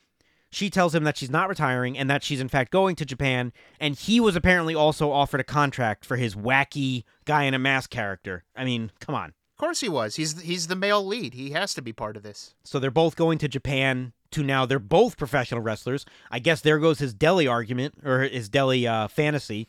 she 0.49 0.69
tells 0.69 0.93
him 0.93 1.05
that 1.05 1.17
she's 1.17 1.29
not 1.29 1.49
retiring 1.49 1.97
and 1.97 2.09
that 2.09 2.23
she's 2.23 2.41
in 2.41 2.49
fact 2.49 2.71
going 2.71 2.95
to 2.97 3.05
Japan. 3.05 3.53
And 3.79 3.95
he 3.95 4.19
was 4.19 4.35
apparently 4.35 4.75
also 4.75 5.11
offered 5.11 5.39
a 5.39 5.45
contract 5.45 6.05
for 6.05 6.17
his 6.17 6.35
wacky 6.35 7.03
guy 7.25 7.43
in 7.43 7.53
a 7.53 7.59
mask 7.59 7.89
character. 7.89 8.43
I 8.55 8.65
mean, 8.65 8.91
come 8.99 9.15
on. 9.15 9.29
Of 9.29 9.57
course 9.57 9.79
he 9.79 9.89
was. 9.89 10.15
He's 10.15 10.41
he's 10.41 10.67
the 10.67 10.75
male 10.75 11.05
lead. 11.05 11.35
He 11.35 11.51
has 11.51 11.73
to 11.75 11.81
be 11.81 11.93
part 11.93 12.17
of 12.17 12.23
this. 12.23 12.55
So 12.63 12.79
they're 12.79 12.91
both 12.91 13.15
going 13.15 13.37
to 13.39 13.47
Japan 13.47 14.13
to 14.31 14.43
now 14.43 14.65
they're 14.65 14.79
both 14.79 15.17
professional 15.17 15.61
wrestlers. 15.61 16.05
I 16.29 16.39
guess 16.39 16.61
there 16.61 16.79
goes 16.79 16.99
his 16.99 17.13
deli 17.13 17.47
argument 17.47 17.95
or 18.03 18.21
his 18.21 18.49
deli 18.49 18.87
uh, 18.87 19.07
fantasy. 19.07 19.67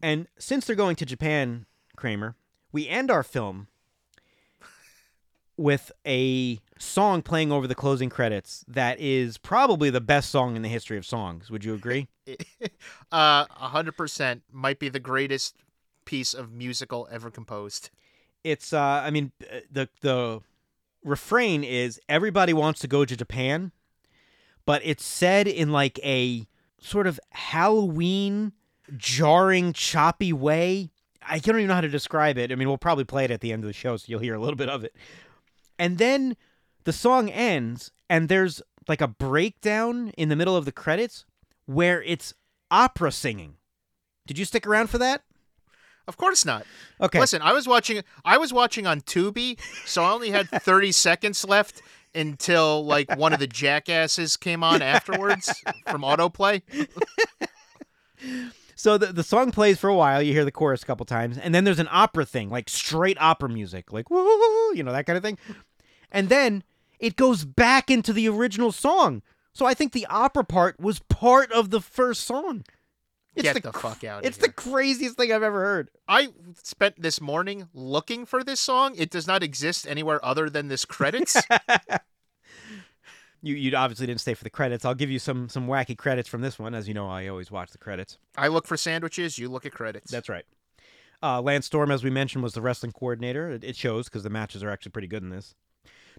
And 0.00 0.28
since 0.38 0.66
they're 0.66 0.76
going 0.76 0.96
to 0.96 1.06
Japan, 1.06 1.66
Kramer, 1.96 2.36
we 2.72 2.88
end 2.88 3.10
our 3.10 3.22
film 3.22 3.68
with 5.56 5.92
a 6.06 6.58
song 6.78 7.22
playing 7.22 7.52
over 7.52 7.66
the 7.66 7.74
closing 7.74 8.10
credits 8.10 8.64
that 8.66 8.98
is 8.98 9.38
probably 9.38 9.88
the 9.90 10.00
best 10.00 10.30
song 10.30 10.56
in 10.56 10.62
the 10.62 10.68
history 10.68 10.98
of 10.98 11.06
songs. 11.06 11.50
Would 11.50 11.64
you 11.64 11.74
agree? 11.74 12.08
Uh, 13.12 13.44
a 13.60 13.68
hundred 13.68 13.96
percent 13.96 14.42
might 14.50 14.78
be 14.80 14.88
the 14.88 14.98
greatest 14.98 15.54
piece 16.04 16.34
of 16.34 16.50
musical 16.50 17.06
ever 17.12 17.30
composed. 17.30 17.90
it's 18.42 18.72
uh 18.72 18.80
I 19.04 19.10
mean 19.10 19.30
uh, 19.42 19.60
the 19.70 19.88
the 20.00 20.40
refrain 21.04 21.62
is 21.62 22.00
everybody 22.08 22.52
wants 22.52 22.80
to 22.80 22.88
go 22.88 23.04
to 23.04 23.16
Japan, 23.16 23.70
but 24.66 24.82
it's 24.84 25.04
said 25.04 25.46
in 25.46 25.70
like 25.70 26.00
a 26.02 26.46
sort 26.80 27.06
of 27.06 27.20
Halloween 27.30 28.52
jarring 28.96 29.72
choppy 29.72 30.32
way. 30.32 30.90
I 31.26 31.38
don't 31.38 31.56
even 31.56 31.68
know 31.68 31.74
how 31.74 31.80
to 31.82 31.88
describe 31.88 32.36
it. 32.36 32.50
I 32.52 32.54
mean, 32.54 32.68
we'll 32.68 32.76
probably 32.78 33.04
play 33.04 33.24
it 33.24 33.30
at 33.30 33.40
the 33.40 33.52
end 33.52 33.62
of 33.64 33.68
the 33.68 33.72
show 33.72 33.96
so 33.96 34.04
you'll 34.08 34.20
hear 34.20 34.34
a 34.34 34.40
little 34.40 34.56
bit 34.56 34.68
of 34.68 34.84
it. 34.84 34.94
And 35.78 35.98
then 35.98 36.36
the 36.84 36.92
song 36.92 37.28
ends 37.30 37.90
and 38.08 38.28
there's 38.28 38.62
like 38.88 39.00
a 39.00 39.08
breakdown 39.08 40.10
in 40.16 40.28
the 40.28 40.36
middle 40.36 40.56
of 40.56 40.64
the 40.64 40.72
credits 40.72 41.24
where 41.66 42.02
it's 42.02 42.34
opera 42.70 43.10
singing. 43.12 43.56
Did 44.26 44.38
you 44.38 44.44
stick 44.44 44.66
around 44.66 44.88
for 44.88 44.98
that? 44.98 45.22
Of 46.06 46.16
course 46.18 46.44
not. 46.44 46.66
Okay. 47.00 47.18
Listen, 47.18 47.40
I 47.40 47.52
was 47.54 47.66
watching. 47.66 48.02
I 48.24 48.36
was 48.36 48.52
watching 48.52 48.86
on 48.86 49.00
Tubi, 49.00 49.58
so 49.86 50.04
I 50.04 50.12
only 50.12 50.30
had 50.30 50.48
thirty 50.50 50.92
seconds 51.06 51.46
left 51.46 51.80
until 52.14 52.84
like 52.84 53.16
one 53.16 53.32
of 53.32 53.38
the 53.38 53.46
jackasses 53.46 54.36
came 54.36 54.62
on 54.62 54.82
afterwards 54.82 55.62
from 55.86 56.02
autoplay. 56.02 56.60
So 58.76 58.98
the, 58.98 59.12
the 59.12 59.22
song 59.22 59.50
plays 59.52 59.78
for 59.78 59.88
a 59.88 59.94
while. 59.94 60.20
You 60.22 60.32
hear 60.32 60.44
the 60.44 60.50
chorus 60.52 60.82
a 60.82 60.86
couple 60.86 61.06
times, 61.06 61.38
and 61.38 61.54
then 61.54 61.64
there's 61.64 61.78
an 61.78 61.88
opera 61.90 62.24
thing, 62.24 62.50
like 62.50 62.68
straight 62.68 63.16
opera 63.20 63.48
music, 63.48 63.92
like 63.92 64.10
woo, 64.10 64.74
you 64.74 64.82
know 64.82 64.92
that 64.92 65.06
kind 65.06 65.16
of 65.16 65.22
thing. 65.22 65.38
And 66.10 66.28
then 66.28 66.62
it 67.00 67.16
goes 67.16 67.44
back 67.44 67.90
into 67.90 68.12
the 68.12 68.28
original 68.28 68.72
song 68.72 69.22
So 69.52 69.66
I 69.66 69.74
think 69.74 69.92
the 69.92 70.06
opera 70.06 70.44
part 70.44 70.80
was 70.80 71.00
part 71.08 71.50
of 71.52 71.70
the 71.70 71.80
first 71.80 72.22
song. 72.24 72.64
It's 73.36 73.42
Get 73.42 73.54
the, 73.54 73.60
the 73.62 73.72
fuck 73.72 74.04
out 74.04 74.20
of 74.20 74.26
It's 74.26 74.36
here. 74.38 74.46
the 74.46 74.52
craziest 74.52 75.16
thing 75.16 75.32
I've 75.32 75.42
ever 75.42 75.60
heard. 75.60 75.90
I 76.06 76.28
spent 76.62 77.02
this 77.02 77.20
morning 77.20 77.68
looking 77.74 78.26
for 78.26 78.44
this 78.44 78.60
song. 78.60 78.94
It 78.96 79.10
does 79.10 79.26
not 79.26 79.42
exist 79.42 79.88
anywhere 79.88 80.24
other 80.24 80.48
than 80.48 80.68
this 80.68 80.84
credits. 80.84 81.36
You 83.44 83.54
you 83.54 83.76
obviously 83.76 84.06
didn't 84.06 84.20
stay 84.20 84.34
for 84.34 84.42
the 84.42 84.50
credits. 84.50 84.84
I'll 84.84 84.94
give 84.94 85.10
you 85.10 85.18
some 85.18 85.48
some 85.48 85.66
wacky 85.66 85.96
credits 85.96 86.28
from 86.28 86.40
this 86.40 86.58
one. 86.58 86.74
As 86.74 86.88
you 86.88 86.94
know, 86.94 87.08
I 87.08 87.28
always 87.28 87.50
watch 87.50 87.70
the 87.70 87.78
credits. 87.78 88.18
I 88.36 88.48
look 88.48 88.66
for 88.66 88.76
sandwiches. 88.76 89.38
You 89.38 89.48
look 89.50 89.66
at 89.66 89.72
credits. 89.72 90.10
That's 90.10 90.28
right. 90.28 90.44
Uh, 91.22 91.40
Lance 91.40 91.66
Storm, 91.66 91.90
as 91.90 92.02
we 92.02 92.10
mentioned, 92.10 92.42
was 92.42 92.54
the 92.54 92.62
wrestling 92.62 92.92
coordinator. 92.92 93.50
It, 93.50 93.64
it 93.64 93.76
shows 93.76 94.06
because 94.06 94.22
the 94.22 94.30
matches 94.30 94.62
are 94.62 94.70
actually 94.70 94.92
pretty 94.92 95.08
good 95.08 95.22
in 95.22 95.30
this. 95.30 95.54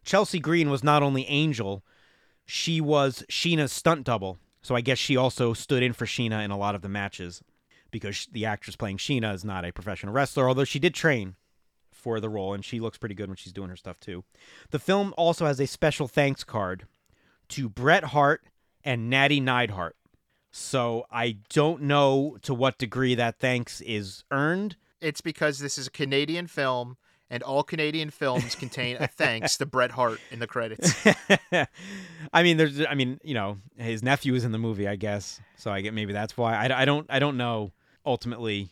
Chelsea 0.03 0.39
Green 0.39 0.69
was 0.69 0.83
not 0.83 1.03
only 1.03 1.25
Angel, 1.27 1.83
she 2.45 2.79
was 2.79 3.23
Sheena's 3.29 3.73
stunt 3.73 4.03
double. 4.03 4.37
So 4.61 4.75
I 4.75 4.81
guess 4.81 4.97
she 4.97 5.17
also 5.17 5.53
stood 5.53 5.83
in 5.83 5.93
for 5.93 6.05
Sheena 6.05 6.43
in 6.43 6.51
a 6.51 6.57
lot 6.57 6.73
of 6.73 6.81
the 6.81 6.89
matches 6.89 7.43
because 7.91 8.27
the 8.31 8.45
actress 8.45 8.75
playing 8.75 8.97
Sheena 8.97 9.33
is 9.33 9.45
not 9.45 9.65
a 9.65 9.71
professional 9.71 10.13
wrestler, 10.13 10.47
although 10.47 10.63
she 10.63 10.79
did 10.79 10.93
train 10.93 11.35
for 11.91 12.19
the 12.19 12.29
role 12.29 12.53
and 12.53 12.65
she 12.65 12.79
looks 12.79 12.97
pretty 12.97 13.15
good 13.15 13.29
when 13.29 13.35
she's 13.35 13.53
doing 13.53 13.69
her 13.69 13.75
stuff 13.75 13.99
too. 13.99 14.23
The 14.71 14.79
film 14.79 15.13
also 15.17 15.45
has 15.45 15.59
a 15.59 15.67
special 15.67 16.07
thanks 16.07 16.43
card 16.43 16.87
to 17.49 17.69
Bret 17.69 18.05
Hart 18.05 18.43
and 18.83 19.09
Natty 19.09 19.39
Neidhart. 19.39 19.95
So 20.51 21.05
I 21.11 21.37
don't 21.49 21.81
know 21.83 22.37
to 22.43 22.53
what 22.53 22.77
degree 22.77 23.15
that 23.15 23.39
thanks 23.39 23.81
is 23.81 24.23
earned. 24.31 24.77
It's 25.01 25.21
because 25.21 25.59
this 25.59 25.77
is 25.77 25.87
a 25.87 25.91
Canadian 25.91 26.47
film, 26.47 26.95
and 27.29 27.43
all 27.43 27.61
Canadian 27.61 28.09
films 28.09 28.55
contain 28.55 28.95
a 28.97 29.07
thanks 29.17 29.57
to 29.57 29.65
Bret 29.65 29.91
Hart 29.91 30.19
in 30.31 30.39
the 30.39 30.47
credits. 30.47 30.95
I 32.33 32.43
mean, 32.43 32.55
there's, 32.55 32.85
I 32.85 32.95
mean, 32.95 33.19
you 33.21 33.33
know, 33.33 33.57
his 33.77 34.01
nephew 34.01 34.33
is 34.33 34.45
in 34.45 34.53
the 34.53 34.57
movie, 34.57 34.87
I 34.87 34.95
guess. 34.95 35.41
So 35.57 35.71
I 35.71 35.81
get 35.81 35.93
maybe 35.93 36.13
that's 36.13 36.37
why. 36.37 36.55
I, 36.55 36.81
I 36.81 36.85
don't, 36.85 37.05
I 37.09 37.19
don't 37.19 37.35
know 37.35 37.73
ultimately 38.05 38.69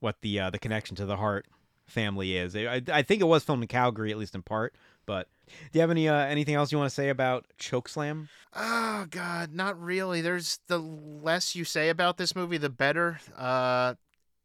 what 0.00 0.20
the 0.22 0.40
uh, 0.40 0.50
the 0.50 0.58
connection 0.58 0.96
to 0.96 1.04
the 1.04 1.16
Hart 1.16 1.46
family 1.86 2.36
is. 2.36 2.56
I, 2.56 2.82
I 2.90 3.02
think 3.02 3.20
it 3.20 3.26
was 3.26 3.44
filmed 3.44 3.62
in 3.62 3.68
Calgary, 3.68 4.10
at 4.10 4.18
least 4.18 4.34
in 4.34 4.42
part. 4.42 4.74
But 5.06 5.28
do 5.48 5.78
you 5.78 5.80
have 5.80 5.90
any 5.90 6.08
uh, 6.08 6.14
anything 6.14 6.54
else 6.54 6.72
you 6.72 6.78
want 6.78 6.90
to 6.90 6.94
say 6.94 7.08
about 7.08 7.46
Chokeslam? 7.58 8.28
Oh 8.54 9.06
God, 9.10 9.52
not 9.52 9.80
really. 9.80 10.20
There's 10.20 10.60
the 10.68 10.78
less 10.78 11.54
you 11.54 11.64
say 11.64 11.88
about 11.88 12.16
this 12.16 12.36
movie, 12.36 12.58
the 12.58 12.70
better. 12.70 13.20
Uh, 13.36 13.94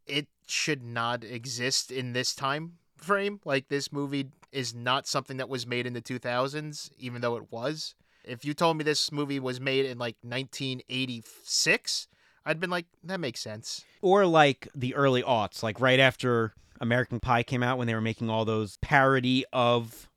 it 0.06 0.28
should 0.48 0.84
not 0.84 1.24
exist 1.24 1.92
in 1.92 2.14
this 2.14 2.34
time 2.34 2.74
frame. 2.98 3.40
Like 3.46 3.68
this 3.68 3.92
movie 3.92 4.30
is 4.52 4.74
not 4.74 5.08
something 5.08 5.38
that 5.38 5.50
was 5.50 5.68
made 5.68 5.86
in 5.86 5.94
the 5.94 6.02
2000s, 6.02 6.90
even 6.98 7.22
though 7.22 7.36
it 7.36 7.52
was. 7.52 7.96
If 8.24 8.44
you 8.44 8.54
told 8.54 8.78
me 8.78 8.84
this 8.84 9.12
movie 9.12 9.40
was 9.40 9.60
made 9.60 9.86
in 9.86 9.98
like 9.98 10.16
1986, 10.22 12.08
I'd 12.46 12.60
been 12.60 12.70
like, 12.70 12.86
that 13.04 13.20
makes 13.20 13.40
sense. 13.42 13.84
Or 14.02 14.26
like 14.26 14.68
the 14.74 14.96
early 14.96 15.22
aughts, 15.22 15.64
like 15.64 15.80
right 15.80 16.00
after 16.00 16.54
American 16.80 17.20
Pie 17.20 17.44
came 17.44 17.64
out, 17.64 17.78
when 17.78 17.88
they 17.88 17.96
were 17.96 18.02
making 18.02 18.30
all 18.30 18.46
those 18.46 18.78
parody 18.78 19.46
of 19.52 20.10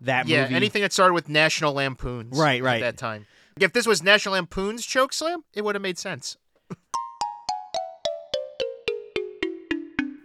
that 0.00 0.28
yeah, 0.28 0.42
movie. 0.42 0.54
anything 0.54 0.82
that 0.82 0.92
started 0.92 1.14
with 1.14 1.28
National 1.28 1.72
Lampoons. 1.74 2.38
Right, 2.38 2.62
right. 2.62 2.82
At 2.82 2.96
that 2.96 2.98
time. 2.98 3.26
If 3.58 3.72
this 3.72 3.86
was 3.86 4.02
National 4.02 4.34
Lampoon's 4.34 4.86
Chokeslam, 4.86 5.42
it 5.54 5.62
would 5.62 5.74
have 5.74 5.82
made 5.82 5.98
sense. 5.98 6.36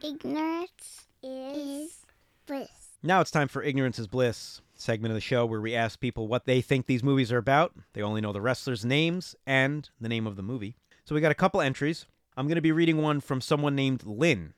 Ignorance 0.04 1.08
is 1.24 2.06
bliss. 2.46 2.70
Now 3.02 3.22
it's 3.22 3.32
time 3.32 3.48
for 3.48 3.62
Ignorance 3.62 4.00
is 4.00 4.08
Bliss, 4.08 4.62
segment 4.76 5.12
of 5.12 5.16
the 5.16 5.22
show 5.22 5.46
where 5.46 5.62
we 5.62 5.76
ask 5.76 6.00
people 6.00 6.28
what 6.28 6.46
they 6.46 6.62
think 6.62 6.86
these 6.86 7.04
movies 7.04 7.32
are 7.32 7.38
about. 7.38 7.74
They 7.94 8.02
only 8.02 8.22
know 8.22 8.32
the 8.32 8.42
wrestlers' 8.42 8.86
names 8.86 9.36
and 9.46 9.90
the 10.00 10.10
name 10.10 10.26
of 10.28 10.36
the 10.36 10.44
movie. 10.44 10.76
So 11.04 11.14
we 11.14 11.22
got 11.22 11.32
a 11.32 11.36
couple 11.36 11.62
entries. 11.62 12.06
I'm 12.38 12.48
going 12.48 12.56
to 12.56 12.62
be 12.62 12.72
reading 12.72 13.02
one 13.02 13.20
from 13.20 13.42
someone 13.42 13.76
named 13.76 14.06
Lynn, 14.06 14.54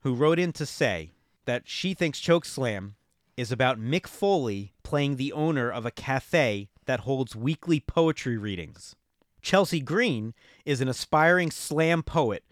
who 0.00 0.14
wrote 0.14 0.38
in 0.38 0.52
to 0.52 0.66
say 0.66 1.12
that 1.44 1.62
she 1.66 1.94
thinks 1.94 2.20
Chokeslam 2.20 2.92
is 3.36 3.52
about 3.52 3.80
Mick 3.80 4.06
Foley 4.06 4.72
playing 4.82 5.16
the 5.16 5.32
owner 5.32 5.70
of 5.70 5.86
a 5.86 5.90
cafe 5.90 6.68
that 6.86 7.00
holds 7.00 7.36
weekly 7.36 7.80
poetry 7.80 8.36
readings. 8.36 8.94
Chelsea 9.40 9.80
Green 9.80 10.34
is 10.64 10.80
an 10.80 10.88
aspiring 10.88 11.50
slam 11.50 12.02
poet 12.02 12.44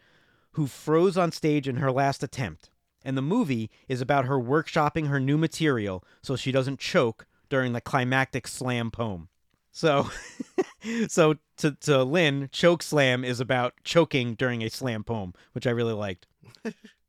who 0.52 0.66
froze 0.66 1.16
on 1.16 1.32
stage 1.32 1.68
in 1.68 1.76
her 1.76 1.92
last 1.92 2.22
attempt. 2.22 2.70
And 3.04 3.16
the 3.16 3.22
movie 3.22 3.70
is 3.88 4.00
about 4.00 4.26
her 4.26 4.38
workshopping 4.38 5.06
her 5.06 5.20
new 5.20 5.38
material 5.38 6.04
so 6.22 6.36
she 6.36 6.52
doesn't 6.52 6.80
choke 6.80 7.26
during 7.48 7.72
the 7.72 7.80
climactic 7.80 8.46
slam 8.46 8.90
poem. 8.90 9.28
So, 9.72 10.10
so 11.08 11.36
to, 11.58 11.72
to 11.72 12.02
Lynn, 12.02 12.48
choke 12.52 12.82
slam 12.82 13.24
is 13.24 13.40
about 13.40 13.74
choking 13.84 14.34
during 14.34 14.62
a 14.62 14.70
slam 14.70 15.04
poem, 15.04 15.34
which 15.52 15.66
I 15.66 15.70
really 15.70 15.94
liked. 15.94 16.26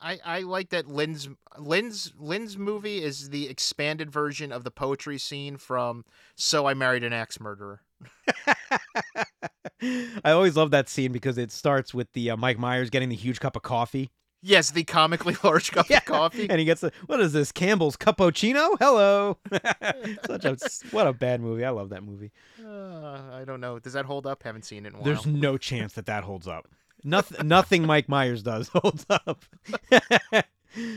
I, 0.00 0.18
I 0.24 0.40
like 0.40 0.70
that 0.70 0.86
Lynn's 0.88 1.28
Lynn's 1.58 2.12
Lynn's 2.18 2.58
movie 2.58 3.02
is 3.02 3.30
the 3.30 3.48
expanded 3.48 4.10
version 4.10 4.52
of 4.52 4.62
the 4.64 4.70
poetry 4.70 5.18
scene 5.18 5.56
from 5.56 6.04
So 6.34 6.66
I 6.66 6.74
Married 6.74 7.02
an 7.04 7.12
Axe 7.12 7.40
Murderer. 7.40 7.80
I 10.24 10.30
always 10.32 10.56
love 10.56 10.70
that 10.70 10.88
scene 10.88 11.12
because 11.12 11.38
it 11.38 11.52
starts 11.52 11.92
with 11.94 12.12
the 12.12 12.30
uh, 12.30 12.36
Mike 12.36 12.58
Myers 12.58 12.90
getting 12.90 13.08
the 13.08 13.14
huge 13.16 13.40
cup 13.40 13.56
of 13.56 13.62
coffee, 13.62 14.10
Yes, 14.42 14.70
the 14.70 14.84
comically 14.84 15.36
large 15.44 15.72
cup 15.72 15.88
Yeah. 15.88 15.98
of 15.98 16.04
coffee. 16.04 16.48
and 16.48 16.58
he 16.58 16.64
gets 16.64 16.80
the 16.82 16.92
what 17.06 17.20
is 17.20 17.32
this 17.32 17.50
Campbell's 17.52 17.96
cappuccino? 17.96 18.76
Hello, 18.78 19.38
such 20.26 20.44
a 20.44 20.56
what 20.90 21.06
a 21.06 21.12
bad 21.12 21.40
movie. 21.40 21.64
I 21.64 21.70
love 21.70 21.88
that 21.90 22.02
movie. 22.04 22.32
Uh, 22.64 23.20
I 23.32 23.44
don't 23.46 23.60
know. 23.60 23.78
Does 23.78 23.94
that 23.94 24.04
hold 24.04 24.26
up? 24.26 24.42
Haven't 24.42 24.64
seen 24.64 24.84
it 24.84 24.90
in 24.90 24.94
a 24.94 24.98
while. 24.98 25.04
There's 25.04 25.26
no 25.26 25.56
chance 25.58 25.94
that 25.94 26.06
that 26.06 26.24
holds 26.24 26.46
up. 26.46 26.68
Nothing, 27.04 27.46
nothing 27.46 27.86
Mike 27.86 28.08
Myers 28.08 28.42
does 28.42 28.68
holds 28.72 29.06
up. 29.08 29.44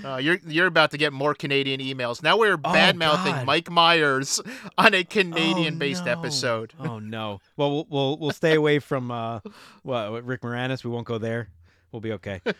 Uh, 0.04 0.18
you're 0.18 0.40
you're 0.46 0.68
about 0.68 0.92
to 0.92 0.98
get 0.98 1.14
more 1.14 1.34
Canadian 1.34 1.80
emails. 1.80 2.22
Now 2.22 2.38
we're 2.38 2.58
bad 2.58 2.98
mouthing 2.98 3.34
Oh, 3.34 3.46
Mike 3.46 3.70
Myers 3.70 4.42
on 4.78 4.94
a 4.94 5.04
Canadian-based 5.04 6.06
no. 6.06 6.12
episode. 6.12 6.74
Oh 6.80 7.00
no. 7.00 7.40
Well, 7.56 7.72
we'll 7.72 7.88
we'll, 7.90 8.18
we'll 8.18 8.32
stay 8.32 8.56
away 8.56 8.80
from 8.80 9.10
uh, 9.10 9.40
what, 9.84 10.12
what, 10.12 10.26
Rick 10.26 10.42
Moranis. 10.42 10.84
We 10.84 10.90
won't 10.90 11.08
go 11.08 11.18
there. 11.18 11.50
We'll 11.92 12.02
be 12.02 12.12
okay. 12.14 12.42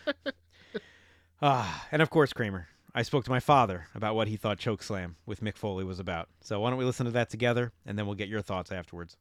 Ah, 1.42 1.86
and 1.90 2.02
of 2.02 2.10
course 2.10 2.34
Kramer. 2.34 2.68
I 2.94 3.00
spoke 3.00 3.24
to 3.24 3.30
my 3.30 3.40
father 3.40 3.86
about 3.94 4.14
what 4.14 4.28
he 4.28 4.36
thought 4.36 4.58
Chokeslam 4.58 5.14
with 5.24 5.40
Mick 5.40 5.56
Foley 5.56 5.84
was 5.84 5.98
about. 5.98 6.28
So 6.42 6.60
why 6.60 6.68
don't 6.68 6.78
we 6.78 6.84
listen 6.84 7.06
to 7.06 7.12
that 7.12 7.30
together, 7.30 7.72
and 7.86 7.98
then 7.98 8.04
we'll 8.04 8.14
get 8.14 8.28
your 8.28 8.42
thoughts 8.42 8.70
afterwards. 8.70 9.16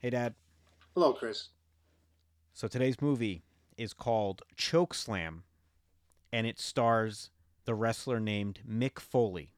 Hey, 0.00 0.08
Dad. 0.08 0.34
Hello, 0.94 1.12
Chris. 1.12 1.50
So 2.54 2.66
today's 2.66 3.02
movie 3.02 3.42
is 3.76 3.92
called 3.92 4.40
Choke 4.56 4.94
Slam, 4.94 5.42
and 6.32 6.46
it 6.46 6.58
stars 6.58 7.28
the 7.66 7.74
wrestler 7.74 8.18
named 8.18 8.60
Mick 8.66 8.98
Foley. 8.98 9.52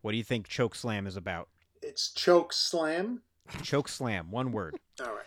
What 0.00 0.12
do 0.12 0.16
you 0.16 0.24
think 0.24 0.48
Choke 0.48 0.74
Slam 0.74 1.06
is 1.06 1.18
about? 1.18 1.50
It's 1.82 2.10
Choke 2.14 2.54
Slam. 2.54 3.20
Choke 3.62 3.90
Slam, 3.90 4.30
one 4.30 4.52
word. 4.52 4.76
All 5.02 5.12
right. 5.12 5.26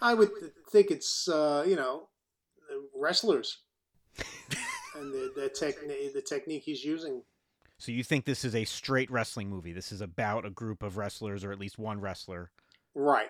I 0.00 0.14
would 0.14 0.30
think 0.70 0.90
it's 0.90 1.28
uh, 1.28 1.62
you 1.66 1.76
know 1.76 2.08
wrestlers 2.96 3.58
and 4.96 5.12
the 5.12 5.30
the, 5.36 5.50
techni- 5.50 6.10
the 6.10 6.22
technique 6.22 6.62
he's 6.64 6.82
using. 6.82 7.20
So 7.76 7.92
you 7.92 8.02
think 8.02 8.24
this 8.24 8.46
is 8.46 8.54
a 8.54 8.64
straight 8.64 9.10
wrestling 9.10 9.50
movie? 9.50 9.74
This 9.74 9.92
is 9.92 10.00
about 10.00 10.46
a 10.46 10.50
group 10.50 10.82
of 10.82 10.96
wrestlers, 10.96 11.44
or 11.44 11.52
at 11.52 11.58
least 11.58 11.78
one 11.78 12.00
wrestler. 12.00 12.50
Right. 12.94 13.28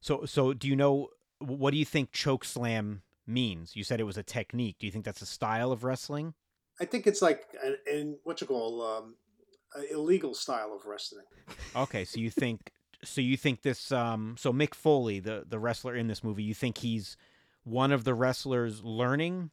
So, 0.00 0.24
so 0.24 0.52
do 0.52 0.68
you 0.68 0.76
know 0.76 1.08
what 1.38 1.72
do 1.72 1.76
you 1.76 1.84
think 1.84 2.12
choke 2.12 2.44
slam 2.44 3.02
means? 3.26 3.76
You 3.76 3.84
said 3.84 4.00
it 4.00 4.04
was 4.04 4.16
a 4.16 4.22
technique. 4.22 4.76
Do 4.78 4.86
you 4.86 4.92
think 4.92 5.04
that's 5.04 5.22
a 5.22 5.26
style 5.26 5.72
of 5.72 5.84
wrestling? 5.84 6.34
I 6.80 6.84
think 6.84 7.06
it's 7.06 7.22
like 7.22 7.46
an, 7.64 7.76
an 7.90 8.18
what 8.24 8.40
you 8.40 8.46
call 8.46 8.82
um, 8.82 9.14
illegal 9.90 10.34
style 10.34 10.72
of 10.74 10.86
wrestling. 10.86 11.24
Okay, 11.74 12.04
so 12.04 12.20
you 12.20 12.30
think 12.30 12.72
so 13.04 13.20
you 13.20 13.36
think 13.36 13.62
this 13.62 13.92
um 13.92 14.36
so 14.38 14.52
Mick 14.52 14.74
Foley, 14.74 15.20
the 15.20 15.44
the 15.48 15.58
wrestler 15.58 15.94
in 15.94 16.08
this 16.08 16.24
movie, 16.24 16.42
you 16.42 16.54
think 16.54 16.78
he's 16.78 17.16
one 17.64 17.92
of 17.92 18.04
the 18.04 18.14
wrestlers 18.14 18.82
learning 18.82 19.50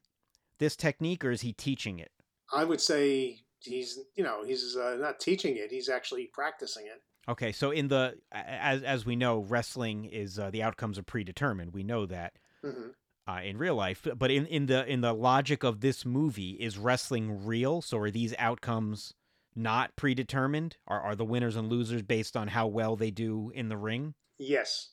this 0.59 0.75
technique 0.75 1.25
or 1.25 1.31
is 1.31 1.41
he 1.41 1.53
teaching 1.53 1.99
it? 1.99 2.11
I 2.53 2.63
would 2.63 2.81
say 2.81 3.39
he's 3.59 3.99
you 4.15 4.23
know 4.23 4.43
he's 4.45 4.75
uh, 4.75 4.97
not 4.99 5.19
teaching 5.19 5.57
it; 5.57 5.71
he's 5.71 5.89
actually 5.89 6.29
practicing 6.33 6.85
it. 6.85 7.01
Okay, 7.27 7.51
so 7.51 7.71
in 7.71 7.87
the 7.87 8.17
as 8.31 8.83
as 8.83 9.05
we 9.05 9.15
know, 9.15 9.39
wrestling 9.39 10.05
is 10.05 10.37
uh, 10.37 10.49
the 10.49 10.63
outcomes 10.63 10.99
are 10.99 11.03
predetermined. 11.03 11.73
We 11.73 11.83
know 11.83 12.05
that 12.05 12.33
hmm 12.63 12.89
uh, 13.25 13.39
in 13.43 13.57
real 13.57 13.75
life, 13.75 14.05
but 14.17 14.31
in 14.31 14.45
in 14.47 14.65
the 14.65 14.85
in 14.85 15.01
the 15.01 15.13
logic 15.13 15.63
of 15.63 15.79
this 15.79 16.05
movie, 16.05 16.51
is 16.51 16.77
wrestling 16.77 17.45
real? 17.45 17.81
So 17.81 17.97
are 17.99 18.11
these 18.11 18.33
outcomes 18.37 19.13
not 19.55 19.95
predetermined? 19.95 20.77
Are 20.87 20.99
are 20.99 21.15
the 21.15 21.25
winners 21.25 21.55
and 21.55 21.69
losers 21.69 22.01
based 22.01 22.35
on 22.35 22.49
how 22.49 22.67
well 22.67 22.95
they 22.95 23.11
do 23.11 23.51
in 23.55 23.69
the 23.69 23.77
ring? 23.77 24.15
Yes. 24.37 24.89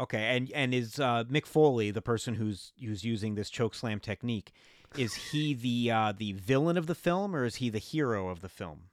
Okay, 0.00 0.36
and 0.36 0.50
and 0.52 0.72
is 0.72 0.98
uh, 0.98 1.24
Mick 1.24 1.46
Foley 1.46 1.90
the 1.90 2.02
person 2.02 2.34
who's 2.34 2.72
who's 2.82 3.04
using 3.04 3.34
this 3.34 3.50
choke 3.50 3.74
slam 3.74 4.00
technique? 4.00 4.52
Is 4.96 5.14
he 5.14 5.52
the 5.52 5.90
uh, 5.90 6.12
the 6.16 6.32
villain 6.32 6.78
of 6.78 6.86
the 6.86 6.94
film 6.94 7.36
or 7.36 7.44
is 7.44 7.56
he 7.56 7.68
the 7.68 7.78
hero 7.78 8.28
of 8.28 8.40
the 8.40 8.48
film? 8.48 8.84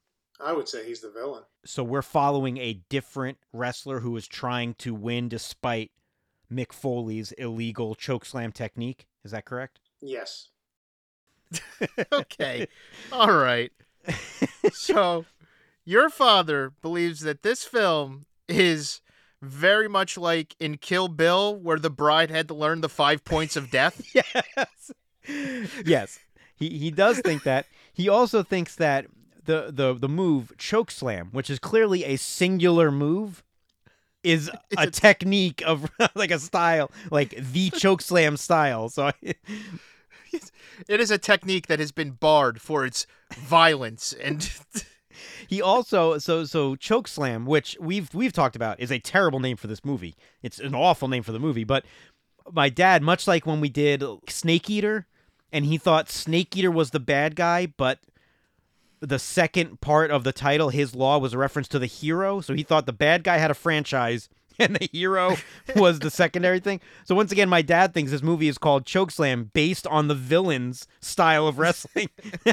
I 0.44 0.54
would 0.54 0.68
say 0.68 0.86
he's 0.86 1.02
the 1.02 1.12
villain. 1.12 1.44
So 1.66 1.84
we're 1.84 2.02
following 2.02 2.58
a 2.58 2.82
different 2.90 3.38
wrestler 3.54 4.00
who 4.00 4.16
is 4.18 4.28
trying 4.28 4.74
to 4.76 4.94
win 4.94 5.30
despite 5.30 5.92
Mick 6.52 6.74
Foley's 6.74 7.32
illegal 7.34 7.96
chokeslam 7.96 8.54
technique. 8.54 9.08
Is 9.24 9.32
that 9.32 9.46
correct? 9.46 9.80
Yes. 10.02 10.50
okay. 12.12 12.68
All 13.12 13.34
right. 13.34 13.72
So, 14.74 15.26
your 15.86 16.10
father 16.10 16.74
believes 16.82 17.22
that 17.22 17.44
this 17.44 17.64
film 17.64 18.26
is 18.48 19.02
very 19.42 19.88
much 19.88 20.18
like 20.18 20.56
in 20.60 20.78
Kill 20.78 21.08
Bill, 21.08 21.56
where 21.56 21.80
the 21.80 21.90
bride 21.90 22.30
had 22.30 22.48
to 22.48 22.54
learn 22.54 22.82
the 22.82 22.90
five 22.90 23.24
points 23.24 23.56
of 23.56 23.72
death. 23.72 24.02
yes. 24.16 24.92
yes. 25.86 26.20
He 26.56 26.78
he 26.78 26.92
does 26.92 27.20
think 27.20 27.44
that. 27.44 27.66
He 27.94 28.08
also 28.08 28.44
thinks 28.44 28.76
that 28.76 29.08
the 29.46 29.72
the 29.72 29.94
the 29.94 30.10
move 30.10 30.54
choke 30.58 30.92
slam, 30.92 31.30
which 31.32 31.50
is 31.50 31.60
clearly 31.60 32.04
a 32.06 32.18
singular 32.18 32.92
move, 32.92 33.44
is 34.24 34.50
a, 34.78 34.84
a- 34.84 34.92
technique 34.92 35.62
of 35.66 35.90
like 36.16 36.32
a 36.32 36.40
style, 36.40 36.92
like 37.12 37.36
the 37.38 37.70
choke 37.78 38.02
slam 38.02 38.38
style. 38.38 38.90
So 38.90 39.08
I- 39.08 39.36
It 40.88 41.00
is 41.00 41.12
a 41.12 41.18
technique 41.18 41.68
that 41.68 41.80
has 41.80 41.92
been 41.92 42.12
barred 42.12 42.62
for 42.62 42.86
its 42.86 43.06
violence 43.36 44.14
and 44.14 44.50
he 45.48 45.62
also 45.62 46.18
so 46.18 46.46
so 46.46 46.76
choke 46.76 47.08
slam, 47.08 47.46
which 47.46 47.78
we've 47.80 48.14
we've 48.14 48.34
talked 48.34 48.56
about, 48.56 48.80
is 48.80 48.92
a 48.92 49.00
terrible 49.00 49.40
name 49.40 49.58
for 49.58 49.68
this 49.68 49.84
movie. 49.84 50.16
It's 50.42 50.60
an 50.60 50.74
awful 50.74 51.08
name 51.08 51.24
for 51.24 51.32
the 51.34 51.40
movie, 51.40 51.64
but 51.66 51.86
my 52.52 52.70
dad, 52.70 53.04
much 53.04 53.28
like 53.28 53.46
when 53.46 53.62
we 53.62 53.70
did 53.70 54.04
Snake 54.30 54.70
Eater, 54.70 55.06
and 55.52 55.66
he 55.66 55.78
thought 55.78 56.10
Snake 56.10 56.56
Eater 56.56 56.72
was 56.72 56.92
the 56.92 57.00
bad 57.00 57.36
guy, 57.36 57.66
but 57.68 58.00
the 59.02 59.20
second 59.20 59.82
part 59.82 60.12
of 60.12 60.24
the 60.24 60.32
title, 60.32 60.70
his 60.70 60.96
law, 60.96 61.18
was 61.18 61.34
a 61.34 61.38
reference 61.38 61.68
to 61.70 61.80
the 61.80 61.88
hero. 61.88 62.40
So 62.40 62.54
he 62.54 62.64
thought 62.64 62.86
the 62.86 62.94
bad 62.94 63.24
guy 63.24 63.38
had 63.38 63.52
a 63.52 63.56
franchise 63.56 64.30
and 64.60 64.76
the 64.76 64.88
hero 64.92 65.36
was 65.76 66.00
the 66.00 66.10
secondary 66.12 66.60
thing. 66.60 66.80
So 67.06 67.16
once 67.16 67.32
again, 67.32 67.50
my 67.50 67.62
dad 67.62 67.94
thinks 67.94 68.12
this 68.12 68.22
movie 68.22 68.48
is 68.48 68.58
called 68.58 68.86
Chokeslam 68.86 69.52
based 69.54 69.88
on 69.88 70.08
the 70.08 70.16
villain's 70.16 70.88
style 71.00 71.48
of 71.48 71.58
wrestling. 71.60 72.10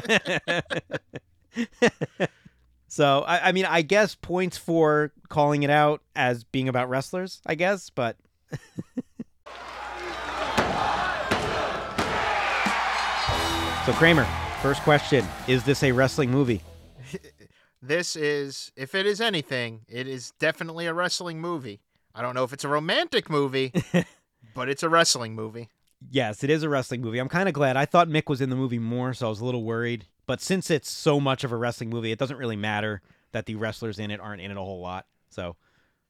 so 2.87 3.21
I, 3.21 3.49
I 3.49 3.51
mean, 3.51 3.65
I 3.65 3.81
guess 3.83 4.15
points 4.15 4.57
for 4.57 5.11
calling 5.29 5.63
it 5.63 5.69
out 5.69 6.01
as 6.15 6.43
being 6.43 6.67
about 6.67 6.89
wrestlers, 6.89 7.41
I 7.45 7.55
guess, 7.55 7.89
but 7.89 8.17
So 13.85 13.95
Kramer, 13.95 14.27
first 14.59 14.81
question: 14.83 15.25
Is 15.47 15.63
this 15.63 15.83
a 15.83 15.91
wrestling 15.91 16.31
movie? 16.31 16.61
this 17.81 18.15
is 18.15 18.71
if 18.75 18.93
it 18.93 19.05
is 19.05 19.21
anything, 19.21 19.81
it 19.87 20.07
is 20.07 20.31
definitely 20.39 20.85
a 20.85 20.93
wrestling 20.93 21.39
movie. 21.39 21.81
I 22.13 22.21
don't 22.21 22.35
know 22.35 22.43
if 22.43 22.53
it's 22.53 22.63
a 22.63 22.69
romantic 22.69 23.29
movie, 23.29 23.73
but 24.53 24.69
it's 24.69 24.83
a 24.83 24.89
wrestling 24.89 25.33
movie. 25.33 25.69
Yes, 26.09 26.43
it 26.43 26.49
is 26.49 26.63
a 26.63 26.69
wrestling 26.69 27.01
movie. 27.01 27.19
I'm 27.19 27.29
kind 27.29 27.47
of 27.47 27.53
glad. 27.53 27.77
I 27.77 27.85
thought 27.85 28.07
Mick 28.07 28.29
was 28.29 28.41
in 28.41 28.49
the 28.49 28.55
movie 28.55 28.79
more, 28.79 29.13
so 29.13 29.27
I 29.27 29.29
was 29.29 29.41
a 29.41 29.45
little 29.45 29.63
worried. 29.63 30.05
But 30.25 30.41
since 30.41 30.69
it's 30.69 30.89
so 30.89 31.19
much 31.19 31.43
of 31.43 31.51
a 31.51 31.57
wrestling 31.57 31.89
movie, 31.89 32.11
it 32.11 32.19
doesn't 32.19 32.37
really 32.37 32.55
matter 32.55 33.01
that 33.31 33.45
the 33.45 33.55
wrestlers 33.55 33.99
in 33.99 34.11
it 34.11 34.19
aren't 34.19 34.41
in 34.41 34.51
it 34.51 34.57
a 34.57 34.61
whole 34.61 34.81
lot. 34.81 35.05
So 35.29 35.55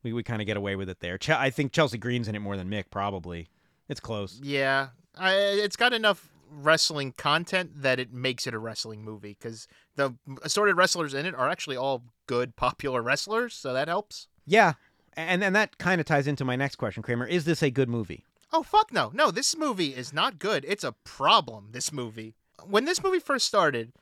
we, 0.03 0.13
we 0.13 0.23
kind 0.23 0.41
of 0.41 0.45
get 0.45 0.57
away 0.57 0.75
with 0.75 0.89
it 0.89 0.99
there. 0.99 1.17
Ch- 1.17 1.29
I 1.29 1.49
think 1.49 1.71
Chelsea 1.71 1.97
Green's 1.97 2.27
in 2.27 2.35
it 2.35 2.39
more 2.39 2.57
than 2.57 2.69
Mick, 2.69 2.85
probably. 2.91 3.49
It's 3.87 3.99
close. 3.99 4.39
Yeah, 4.43 4.89
I, 5.17 5.33
it's 5.35 5.75
got 5.75 5.93
enough 5.93 6.29
wrestling 6.51 7.13
content 7.13 7.81
that 7.81 7.99
it 7.99 8.13
makes 8.13 8.47
it 8.47 8.53
a 8.53 8.59
wrestling 8.59 9.03
movie 9.03 9.37
because 9.39 9.67
the 9.95 10.15
assorted 10.41 10.75
wrestlers 10.75 11.13
in 11.13 11.25
it 11.25 11.35
are 11.35 11.49
actually 11.49 11.77
all 11.77 12.03
good, 12.27 12.55
popular 12.55 13.01
wrestlers, 13.01 13.53
so 13.53 13.73
that 13.73 13.87
helps. 13.87 14.27
Yeah, 14.45 14.73
and 15.13 15.43
and 15.43 15.55
that 15.55 15.77
kind 15.77 15.99
of 16.01 16.07
ties 16.07 16.27
into 16.27 16.45
my 16.45 16.55
next 16.55 16.75
question, 16.75 17.03
Kramer. 17.03 17.25
Is 17.25 17.45
this 17.45 17.61
a 17.61 17.69
good 17.69 17.89
movie? 17.89 18.23
Oh 18.51 18.63
fuck 18.63 18.91
no, 18.91 19.11
no! 19.13 19.31
This 19.31 19.55
movie 19.55 19.95
is 19.95 20.13
not 20.13 20.39
good. 20.39 20.65
It's 20.67 20.83
a 20.83 20.93
problem. 21.03 21.69
This 21.71 21.91
movie. 21.91 22.35
When 22.65 22.85
this 22.85 23.03
movie 23.03 23.19
first 23.19 23.45
started, 23.45 23.93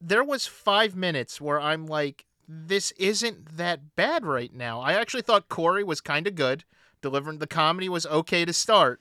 there 0.00 0.24
was 0.24 0.46
five 0.46 0.94
minutes 0.96 1.40
where 1.40 1.60
I'm 1.60 1.86
like, 1.86 2.24
this 2.48 2.92
isn't 2.92 3.56
that 3.56 3.96
bad 3.96 4.24
right 4.24 4.52
now. 4.54 4.80
I 4.80 4.94
actually 4.94 5.22
thought 5.22 5.48
Corey 5.48 5.84
was 5.84 6.00
kind 6.00 6.26
of 6.26 6.34
good. 6.34 6.64
Delivering 7.00 7.38
the 7.38 7.46
comedy 7.46 7.88
was 7.88 8.06
okay 8.06 8.44
to 8.44 8.52
start, 8.52 9.00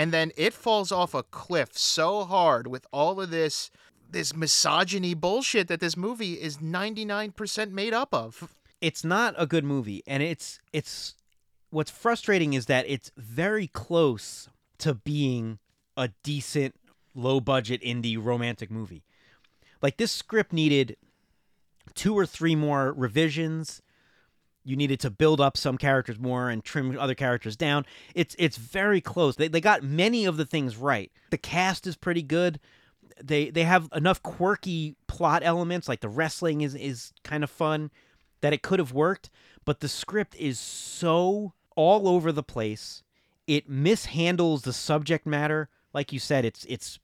and 0.00 0.14
then 0.14 0.32
it 0.34 0.54
falls 0.54 0.90
off 0.90 1.12
a 1.12 1.22
cliff 1.22 1.76
so 1.76 2.24
hard 2.24 2.66
with 2.66 2.86
all 2.90 3.20
of 3.20 3.28
this 3.30 3.70
this 4.10 4.34
misogyny 4.34 5.12
bullshit 5.12 5.68
that 5.68 5.78
this 5.80 5.94
movie 5.94 6.40
is 6.40 6.56
99% 6.56 7.70
made 7.70 7.92
up 7.92 8.08
of. 8.14 8.56
It's 8.80 9.04
not 9.04 9.34
a 9.36 9.46
good 9.46 9.62
movie, 9.62 10.02
and 10.06 10.22
it's 10.22 10.58
it's 10.72 11.14
what's 11.68 11.90
frustrating 11.90 12.54
is 12.54 12.64
that 12.64 12.86
it's 12.88 13.12
very 13.18 13.66
close 13.66 14.48
to 14.78 14.94
being 14.94 15.58
a 15.98 16.08
decent 16.22 16.74
low 17.14 17.38
budget 17.38 17.82
indie 17.82 18.16
romantic 18.18 18.70
movie. 18.70 19.04
Like 19.82 19.98
this 19.98 20.12
script 20.12 20.54
needed 20.54 20.96
two 21.92 22.16
or 22.16 22.24
three 22.24 22.56
more 22.56 22.90
revisions. 22.94 23.82
You 24.64 24.76
needed 24.76 25.00
to 25.00 25.10
build 25.10 25.40
up 25.40 25.56
some 25.56 25.78
characters 25.78 26.18
more 26.18 26.50
and 26.50 26.62
trim 26.62 26.98
other 26.98 27.14
characters 27.14 27.56
down. 27.56 27.86
It's 28.14 28.36
it's 28.38 28.56
very 28.56 29.00
close. 29.00 29.36
They 29.36 29.48
they 29.48 29.60
got 29.60 29.82
many 29.82 30.26
of 30.26 30.36
the 30.36 30.44
things 30.44 30.76
right. 30.76 31.10
The 31.30 31.38
cast 31.38 31.86
is 31.86 31.96
pretty 31.96 32.22
good. 32.22 32.60
They 33.22 33.50
they 33.50 33.64
have 33.64 33.88
enough 33.94 34.22
quirky 34.22 34.96
plot 35.06 35.42
elements 35.44 35.88
like 35.88 36.00
the 36.00 36.08
wrestling 36.08 36.60
is 36.60 36.74
is 36.74 37.12
kind 37.24 37.42
of 37.42 37.50
fun 37.50 37.90
that 38.42 38.52
it 38.52 38.62
could 38.62 38.78
have 38.78 38.92
worked, 38.92 39.30
but 39.64 39.80
the 39.80 39.88
script 39.88 40.34
is 40.36 40.58
so 40.58 41.52
all 41.76 42.08
over 42.08 42.32
the 42.32 42.42
place. 42.42 43.02
It 43.46 43.70
mishandles 43.70 44.62
the 44.62 44.72
subject 44.72 45.26
matter. 45.26 45.68
Like 45.92 46.12
you 46.12 46.18
said, 46.18 46.44
it's 46.44 46.66
it's 46.68 46.98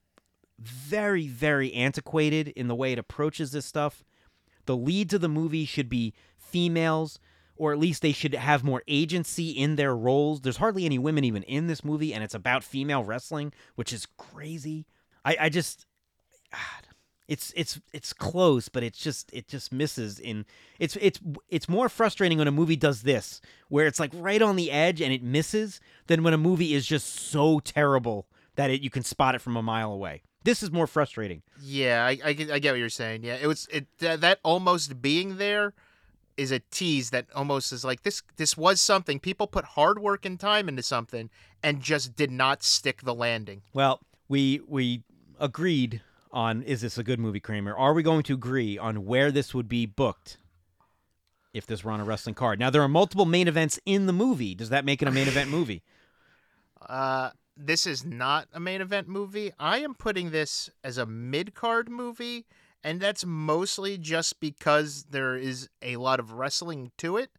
very 0.59 1.27
very 1.27 1.73
antiquated 1.73 2.49
in 2.49 2.69
the 2.69 2.75
way 2.75 2.93
it 2.93 2.99
approaches 2.99 3.53
this 3.53 3.67
stuff. 3.67 4.05
The 4.67 4.77
leads 4.77 5.15
of 5.15 5.21
the 5.21 5.29
movie 5.29 5.65
should 5.65 5.89
be 5.89 6.13
females 6.37 7.19
or 7.57 7.73
at 7.73 7.79
least 7.79 8.03
they 8.03 8.13
should 8.13 8.35
have 8.35 8.65
more 8.65 8.83
agency 8.87 9.51
in 9.51 9.77
their 9.77 9.97
roles. 9.97 10.41
There's 10.41 10.59
hardly 10.59 10.85
any 10.85 10.99
women 10.99 11.25
even 11.25 11.43
in 11.45 11.67
this 11.67 11.85
movie 11.85 12.13
and 12.13 12.23
it's 12.23 12.35
about 12.35 12.65
female 12.65 13.05
wrestling, 13.05 13.53
which 13.75 13.93
is 13.93 14.07
crazy. 14.17 14.87
I 15.25 15.37
I 15.41 15.49
just 15.49 15.87
God, 16.53 16.87
it's 17.29 17.53
it's 17.57 17.81
it's 17.93 18.13
close, 18.13 18.69
but 18.69 18.83
it's 18.83 18.99
just 18.99 19.33
it 19.33 19.49
just 19.49 19.73
misses 19.73 20.19
in 20.19 20.45
it's 20.79 20.97
it's 21.01 21.21
it's 21.49 21.69
more 21.69 21.89
frustrating 21.89 22.39
when 22.39 22.49
a 22.49 22.53
movie 22.53 22.77
does 22.77 23.03
this, 23.03 23.41
where 23.69 23.87
it's 23.87 23.99
like 23.99 24.13
right 24.15 24.43
on 24.43 24.57
the 24.57 24.71
edge 24.71 25.01
and 25.01 25.13
it 25.13 25.23
misses, 25.23 25.81
than 26.07 26.23
when 26.23 26.35
a 26.35 26.39
movie 26.39 26.75
is 26.75 26.87
just 26.87 27.09
so 27.09 27.59
terrible 27.61 28.29
that 28.55 28.71
it 28.71 28.81
you 28.81 28.91
can 28.91 29.03
spot 29.03 29.35
it 29.35 29.41
from 29.41 29.57
a 29.57 29.63
mile 29.63 29.93
away. 29.93 30.23
This 30.45 30.63
is 30.63 30.71
more 30.71 30.87
frustrating. 30.87 31.43
Yeah, 31.61 32.07
I, 32.07 32.19
I, 32.25 32.29
I 32.29 32.59
get 32.61 32.71
what 32.71 32.79
you're 32.79 32.89
saying. 32.89 33.25
Yeah, 33.25 33.35
it 33.35 33.49
was 33.49 33.67
it 33.73 33.87
that 33.99 34.39
almost 34.45 35.03
being 35.03 35.39
there 35.39 35.75
is 36.37 36.51
a 36.51 36.61
tease 36.71 37.11
that 37.11 37.27
almost 37.35 37.73
is 37.73 37.85
like 37.85 38.03
this. 38.03 38.23
This 38.37 38.57
was 38.57 38.81
something 38.81 39.19
people 39.19 39.47
put 39.47 39.65
hard 39.65 39.99
work 39.99 40.25
and 40.25 40.39
time 40.39 40.69
into 40.69 40.83
something 40.83 41.31
and 41.63 41.81
just 41.81 42.17
did 42.17 42.31
not 42.31 42.63
stick 42.63 43.03
the 43.03 43.15
landing. 43.15 43.63
Well, 43.73 44.01
we 44.29 44.61
we 44.67 45.03
agreed 45.39 46.03
on 46.33 46.63
is 46.63 46.81
this 46.81 46.99
a 46.99 47.03
good 47.03 47.19
movie, 47.19 47.41
Kramer? 47.41 47.75
Are 47.75 47.95
we 47.95 48.03
going 48.03 48.23
to 48.25 48.35
agree 48.35 48.79
on 48.79 49.05
where 49.05 49.31
this 49.31 49.55
would 49.55 49.69
be 49.69 49.87
booked 49.87 50.39
if 51.55 51.67
this 51.67 51.85
were 51.85 51.93
on 51.93 52.01
a 52.01 52.05
wrestling 52.05 52.35
card? 52.35 52.59
Now 52.59 52.71
there 52.71 52.83
are 52.83 52.89
multiple 52.89 53.27
main 53.27 53.49
events 53.49 53.79
in 53.87 54.07
the 54.07 54.13
movie. 54.13 54.55
Does 54.55 54.69
that 54.71 54.85
make 54.85 55.03
it 55.03 55.09
a 55.09 55.13
main 55.13 55.29
event 55.29 55.51
movie? 55.51 55.83
Uh, 56.89 57.31
this 57.57 57.87
is 57.87 58.05
not 58.05 58.47
a 58.53 58.61
main 58.61 58.81
event 58.81 59.09
movie. 59.09 59.51
I 59.59 59.79
am 59.79 59.95
putting 59.95 60.31
this 60.31 60.71
as 60.85 60.99
a 60.99 61.07
mid 61.07 61.55
card 61.55 61.89
movie, 61.89 62.45
and 62.83 63.01
that's 63.01 63.25
mostly 63.25 63.99
just 63.99 64.41
because 64.41 65.07
there 65.11 65.37
is 65.37 65.69
a 65.83 65.97
lot 65.97 66.21
of 66.21 66.33
wrestling 66.33 66.93
to 66.99 67.17
it. 67.17 67.31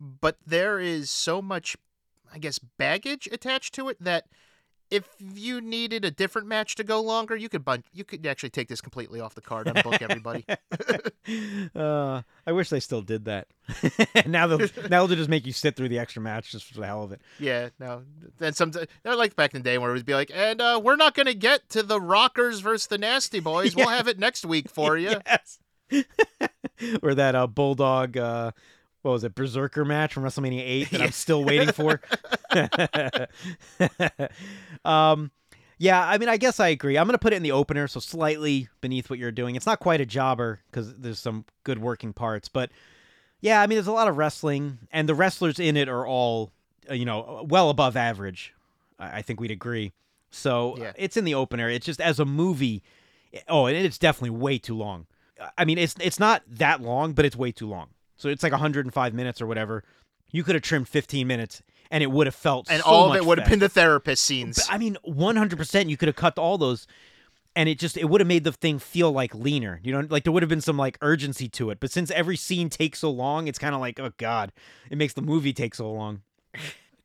But 0.00 0.36
there 0.44 0.78
is 0.80 1.10
so 1.10 1.40
much, 1.40 1.76
I 2.32 2.38
guess, 2.38 2.58
baggage 2.58 3.28
attached 3.30 3.74
to 3.74 3.88
it 3.88 4.02
that 4.02 4.24
if 4.92 5.08
you 5.18 5.62
needed 5.62 6.04
a 6.04 6.10
different 6.10 6.46
match 6.46 6.74
to 6.74 6.84
go 6.84 7.00
longer, 7.00 7.34
you 7.34 7.48
could 7.48 7.64
bun- 7.64 7.82
you 7.94 8.04
could 8.04 8.26
actually 8.26 8.50
take 8.50 8.68
this 8.68 8.82
completely 8.82 9.20
off 9.20 9.34
the 9.34 9.40
card 9.40 9.66
and 9.66 9.82
book 9.82 10.02
everybody. 10.02 10.44
uh, 11.74 12.20
I 12.46 12.52
wish 12.52 12.68
they 12.68 12.78
still 12.78 13.00
did 13.00 13.24
that. 13.24 13.48
now 14.26 14.46
they'll 14.46 14.58
now 14.90 15.06
they'll 15.06 15.16
just 15.16 15.30
make 15.30 15.46
you 15.46 15.52
sit 15.54 15.76
through 15.76 15.88
the 15.88 15.98
extra 15.98 16.20
match 16.20 16.52
just 16.52 16.66
for 16.66 16.78
the 16.78 16.86
hell 16.86 17.02
of 17.02 17.10
it. 17.10 17.22
yeah, 17.40 17.70
no. 17.80 18.02
Then 18.36 18.52
some 18.52 18.70
they're 18.70 19.16
like 19.16 19.34
back 19.34 19.54
in 19.54 19.62
the 19.62 19.64
day 19.64 19.78
where 19.78 19.90
it 19.90 19.94
would 19.94 20.04
be 20.04 20.14
like, 20.14 20.30
and 20.34 20.60
uh, 20.60 20.78
we're 20.84 20.96
not 20.96 21.14
gonna 21.14 21.32
get 21.32 21.70
to 21.70 21.82
the 21.82 21.98
Rockers 21.98 22.60
versus 22.60 22.86
the 22.86 22.98
Nasty 22.98 23.40
Boys. 23.40 23.74
We'll 23.74 23.88
have 23.88 24.08
it 24.08 24.18
next 24.18 24.44
week 24.44 24.68
for 24.68 24.98
you. 24.98 25.16
Yes. 25.26 25.58
or 27.02 27.14
that 27.14 27.34
uh, 27.34 27.46
bulldog. 27.46 28.18
Uh, 28.18 28.52
what 29.02 29.12
was 29.12 29.24
it? 29.24 29.34
Berserker 29.34 29.84
match 29.84 30.14
from 30.14 30.22
WrestleMania 30.24 30.62
eight 30.64 30.90
that 30.90 31.02
I'm 31.02 31.12
still 31.24 31.44
waiting 31.44 31.72
for. 31.72 32.00
um, 34.84 35.30
Yeah, 35.78 36.06
I 36.06 36.18
mean, 36.18 36.28
I 36.28 36.36
guess 36.36 36.60
I 36.60 36.68
agree. 36.68 36.96
I'm 36.96 37.06
going 37.06 37.14
to 37.14 37.18
put 37.18 37.32
it 37.32 37.36
in 37.36 37.42
the 37.42 37.52
opener, 37.52 37.88
so 37.88 37.98
slightly 38.00 38.68
beneath 38.80 39.10
what 39.10 39.18
you're 39.18 39.32
doing. 39.32 39.56
It's 39.56 39.66
not 39.66 39.80
quite 39.80 40.00
a 40.00 40.06
jobber 40.06 40.60
because 40.70 40.94
there's 40.94 41.18
some 41.18 41.44
good 41.64 41.78
working 41.78 42.12
parts, 42.12 42.48
but 42.48 42.70
yeah, 43.40 43.60
I 43.60 43.66
mean, 43.66 43.76
there's 43.76 43.88
a 43.88 43.92
lot 43.92 44.06
of 44.06 44.16
wrestling, 44.16 44.78
and 44.92 45.08
the 45.08 45.14
wrestlers 45.14 45.58
in 45.58 45.76
it 45.76 45.88
are 45.88 46.06
all, 46.06 46.52
uh, 46.88 46.94
you 46.94 47.04
know, 47.04 47.44
well 47.48 47.70
above 47.70 47.96
average. 47.96 48.54
I, 49.00 49.18
I 49.18 49.22
think 49.22 49.40
we'd 49.40 49.50
agree. 49.50 49.92
So 50.30 50.76
Yeah. 50.78 50.90
uh, 50.90 50.92
it's 50.96 51.16
in 51.16 51.24
the 51.24 51.34
opener. 51.34 51.68
It's 51.68 51.84
just 51.84 52.00
as 52.00 52.20
a 52.20 52.24
movie. 52.24 52.82
Oh, 53.48 53.66
and 53.66 53.76
it's 53.76 53.98
definitely 53.98 54.38
way 54.38 54.58
too 54.58 54.76
long. 54.76 55.06
I 55.58 55.64
mean, 55.64 55.78
it's 55.78 55.96
it's 56.00 56.20
not 56.20 56.42
that 56.46 56.80
long, 56.80 57.14
but 57.14 57.24
it's 57.24 57.34
way 57.34 57.50
too 57.50 57.66
long. 57.66 57.88
So 58.22 58.28
it's 58.28 58.42
like 58.44 58.52
105 58.52 59.14
minutes 59.14 59.42
or 59.42 59.46
whatever. 59.46 59.82
You 60.30 60.44
could 60.44 60.54
have 60.54 60.62
trimmed 60.62 60.88
15 60.88 61.26
minutes, 61.26 61.60
and 61.90 62.02
it 62.02 62.10
would 62.10 62.26
have 62.26 62.34
felt 62.34 62.70
And 62.70 62.82
so 62.82 62.88
all 62.88 63.10
of 63.10 63.16
it 63.16 63.26
would 63.26 63.38
have 63.38 63.48
been 63.48 63.58
the 63.58 63.68
therapist 63.68 64.22
scenes. 64.22 64.56
But, 64.56 64.72
I 64.72 64.78
mean, 64.78 64.96
one 65.02 65.36
hundred 65.36 65.58
percent. 65.58 65.90
You 65.90 65.96
could 65.96 66.06
have 66.08 66.16
cut 66.16 66.38
all 66.38 66.56
those, 66.56 66.86
and 67.54 67.68
it 67.68 67.78
just 67.78 67.96
it 67.98 68.04
would 68.06 68.20
have 68.20 68.28
made 68.28 68.44
the 68.44 68.52
thing 68.52 68.78
feel 68.78 69.12
like 69.12 69.34
leaner. 69.34 69.80
You 69.82 69.92
know, 69.92 70.06
like 70.08 70.24
there 70.24 70.32
would 70.32 70.42
have 70.42 70.48
been 70.48 70.62
some 70.62 70.78
like 70.78 70.96
urgency 71.02 71.48
to 71.50 71.68
it. 71.70 71.80
But 71.80 71.90
since 71.90 72.10
every 72.12 72.36
scene 72.36 72.70
takes 72.70 73.00
so 73.00 73.10
long, 73.10 73.48
it's 73.48 73.58
kind 73.58 73.74
of 73.74 73.80
like, 73.80 74.00
oh 74.00 74.12
god, 74.16 74.52
it 74.90 74.96
makes 74.96 75.12
the 75.12 75.20
movie 75.22 75.52
take 75.52 75.74
so 75.74 75.92
long. 75.92 76.22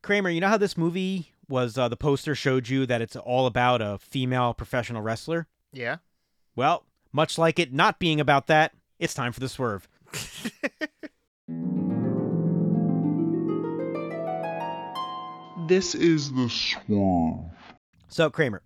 Kramer, 0.04 0.30
you 0.30 0.40
know 0.40 0.48
how 0.48 0.58
this 0.58 0.78
movie 0.78 1.34
was? 1.50 1.78
Uh, 1.78 1.90
the 1.90 1.98
poster 1.98 2.36
showed 2.36 2.70
you 2.70 2.86
that 2.86 3.02
it's 3.02 3.16
all 3.16 3.46
about 3.48 3.82
a 3.82 3.98
female 3.98 4.54
professional 4.54 5.02
wrestler. 5.02 5.48
yeah. 5.74 5.98
Well, 6.56 6.86
much 7.12 7.38
like 7.38 7.60
it 7.60 7.74
not 7.74 8.00
being 8.00 8.20
about 8.20 8.48
that, 8.48 8.74
it's 9.00 9.14
time 9.14 9.32
for 9.32 9.40
the 9.40 9.50
swerve. 9.50 9.88
This 15.68 15.96
is 15.96 16.32
the 16.32 16.50
swerve. 16.50 17.46
So, 18.08 18.30
Kramer, 18.30 18.62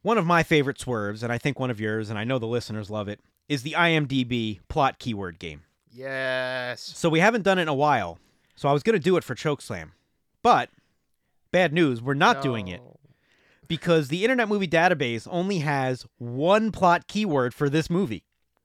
one 0.00 0.16
of 0.16 0.24
my 0.24 0.42
favorite 0.42 0.80
swerves, 0.80 1.22
and 1.22 1.30
I 1.30 1.36
think 1.36 1.58
one 1.58 1.70
of 1.70 1.80
yours, 1.80 2.08
and 2.08 2.18
I 2.18 2.24
know 2.24 2.38
the 2.38 2.46
listeners 2.46 2.88
love 2.88 3.08
it, 3.08 3.20
is 3.46 3.62
the 3.62 3.72
IMDb 3.72 4.60
plot 4.68 4.98
keyword 4.98 5.38
game. 5.38 5.64
Yes. 5.90 6.80
So 6.80 7.10
we 7.10 7.20
haven't 7.20 7.42
done 7.42 7.58
it 7.58 7.62
in 7.62 7.68
a 7.68 7.74
while. 7.74 8.18
So 8.54 8.70
I 8.70 8.72
was 8.72 8.82
going 8.82 8.94
to 8.94 8.98
do 8.98 9.18
it 9.18 9.24
for 9.24 9.34
Chokeslam. 9.34 9.90
But 10.42 10.70
bad 11.52 11.74
news, 11.74 12.00
we're 12.00 12.14
not 12.14 12.42
doing 12.42 12.68
it 12.68 12.80
because 13.68 14.08
the 14.08 14.24
Internet 14.24 14.48
Movie 14.48 14.68
Database 14.68 15.28
only 15.30 15.58
has 15.58 16.06
one 16.18 16.72
plot 16.72 17.06
keyword 17.06 17.52
for 17.52 17.68
this 17.68 17.90
movie. 17.90 18.24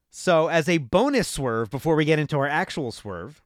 So 0.09 0.47
as 0.47 0.69
a 0.69 0.77
bonus 0.77 1.27
swerve 1.27 1.69
before 1.69 1.95
we 1.95 2.05
get 2.05 2.19
into 2.19 2.37
our 2.37 2.47
actual 2.47 2.91
swerve, 2.91 3.41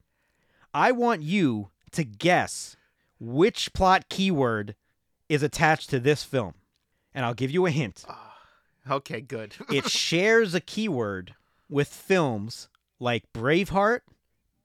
I 0.76 0.92
want 0.92 1.22
you 1.22 1.70
to 1.94 2.04
guess 2.04 2.76
which 3.18 3.72
plot 3.72 4.10
keyword 4.10 4.76
is 5.30 5.42
attached 5.42 5.90
to 5.92 6.02
this 6.02 6.26
film. 6.26 6.54
And 7.14 7.24
I'll 7.24 7.34
give 7.34 7.50
you 7.50 7.66
a 7.66 7.72
hint. 7.72 8.04
Ah, 8.10 8.36
okay, 8.92 9.22
good. 9.22 9.56
it 9.72 9.90
shares 9.90 10.54
a 10.54 10.60
keyword 10.60 11.34
with 11.70 11.88
films 11.88 12.68
like 13.00 13.32
Braveheart, 13.34 14.02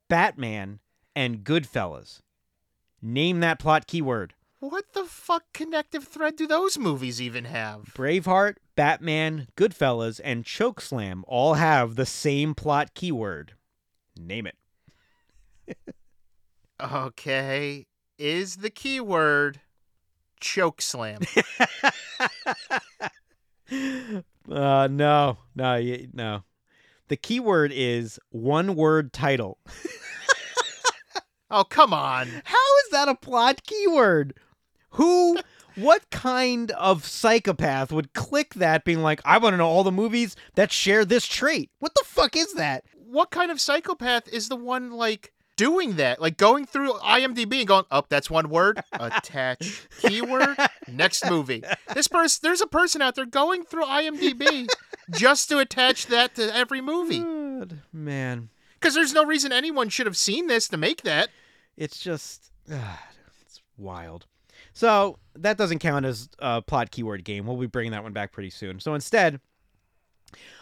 Batman, 0.09 0.79
and 1.15 1.45
Goodfellas. 1.45 2.19
Name 3.01 3.39
that 3.39 3.57
plot 3.57 3.87
keyword. 3.87 4.33
what 4.59 4.91
the 4.91 5.05
fuck 5.05 5.45
connective 5.53 6.09
thread 6.09 6.35
do 6.35 6.45
those 6.45 6.77
movies 6.77 7.21
even 7.21 7.45
have? 7.45 7.85
Braveheart, 7.95 8.57
Batman, 8.75 9.47
Goodfellas, 9.55 10.19
and 10.21 10.43
Chokeslam 10.43 11.23
all 11.25 11.53
have 11.53 11.95
the 11.95 12.05
same 12.05 12.53
plot 12.53 12.93
keyword. 12.95 13.53
Name 14.19 14.45
it. 14.45 14.57
Okay. 16.81 17.85
Is 18.17 18.57
the 18.57 18.69
keyword 18.69 19.61
chokeslam? 20.41 21.25
uh, 24.51 24.87
no, 24.87 25.37
no, 25.55 25.97
no. 26.13 26.43
The 27.07 27.17
keyword 27.17 27.71
is 27.73 28.19
one 28.29 28.75
word 28.75 29.13
title. 29.13 29.59
oh, 31.51 31.63
come 31.63 31.93
on. 31.93 32.27
How 32.45 32.77
is 32.85 32.91
that 32.91 33.09
a 33.09 33.15
plot 33.15 33.63
keyword? 33.63 34.33
Who, 34.91 35.39
what 35.75 36.09
kind 36.09 36.71
of 36.71 37.05
psychopath 37.05 37.91
would 37.91 38.13
click 38.13 38.53
that 38.55 38.85
being 38.85 39.01
like, 39.01 39.21
I 39.25 39.37
want 39.37 39.53
to 39.53 39.57
know 39.57 39.67
all 39.67 39.83
the 39.83 39.91
movies 39.91 40.35
that 40.55 40.71
share 40.71 41.05
this 41.05 41.27
trait? 41.27 41.69
What 41.79 41.93
the 41.95 42.05
fuck 42.05 42.35
is 42.35 42.53
that? 42.53 42.85
What 42.95 43.29
kind 43.29 43.51
of 43.51 43.59
psychopath 43.59 44.27
is 44.29 44.47
the 44.47 44.55
one 44.55 44.91
like 44.91 45.33
doing 45.61 45.97
that? 45.97 46.19
Like 46.19 46.37
going 46.37 46.65
through 46.65 46.93
IMDb 46.93 47.59
and 47.59 47.67
going, 47.67 47.85
"Oh, 47.91 48.03
that's 48.09 48.29
one 48.31 48.49
word. 48.49 48.81
Attach 48.91 49.87
keyword. 50.01 50.57
Next 50.87 51.29
movie." 51.29 51.63
This 51.93 52.07
person, 52.07 52.39
there's 52.41 52.61
a 52.61 52.67
person 52.67 53.01
out 53.01 53.13
there 53.13 53.27
going 53.27 53.63
through 53.63 53.85
IMDb 53.85 54.67
just 55.11 55.49
to 55.49 55.59
attach 55.59 56.07
that 56.07 56.33
to 56.35 56.55
every 56.55 56.81
movie. 56.81 57.19
God, 57.19 57.81
man. 57.93 58.49
Because 58.79 58.95
there's 58.95 59.13
no 59.13 59.23
reason 59.23 59.51
anyone 59.51 59.89
should 59.89 60.07
have 60.07 60.17
seen 60.17 60.47
this 60.47 60.67
to 60.69 60.77
make 60.77 61.03
that. 61.03 61.29
It's 61.77 61.99
just, 61.99 62.51
ah, 62.71 62.99
it's 63.43 63.61
wild. 63.77 64.25
So 64.73 65.19
that 65.35 65.57
doesn't 65.57 65.79
count 65.79 66.05
as 66.05 66.27
a 66.39 66.63
plot 66.63 66.89
keyword 66.89 67.23
game. 67.23 67.45
We'll 67.45 67.57
be 67.57 67.67
bringing 67.67 67.91
that 67.91 68.01
one 68.01 68.13
back 68.13 68.31
pretty 68.31 68.49
soon. 68.49 68.79
So 68.79 68.95
instead, 68.95 69.39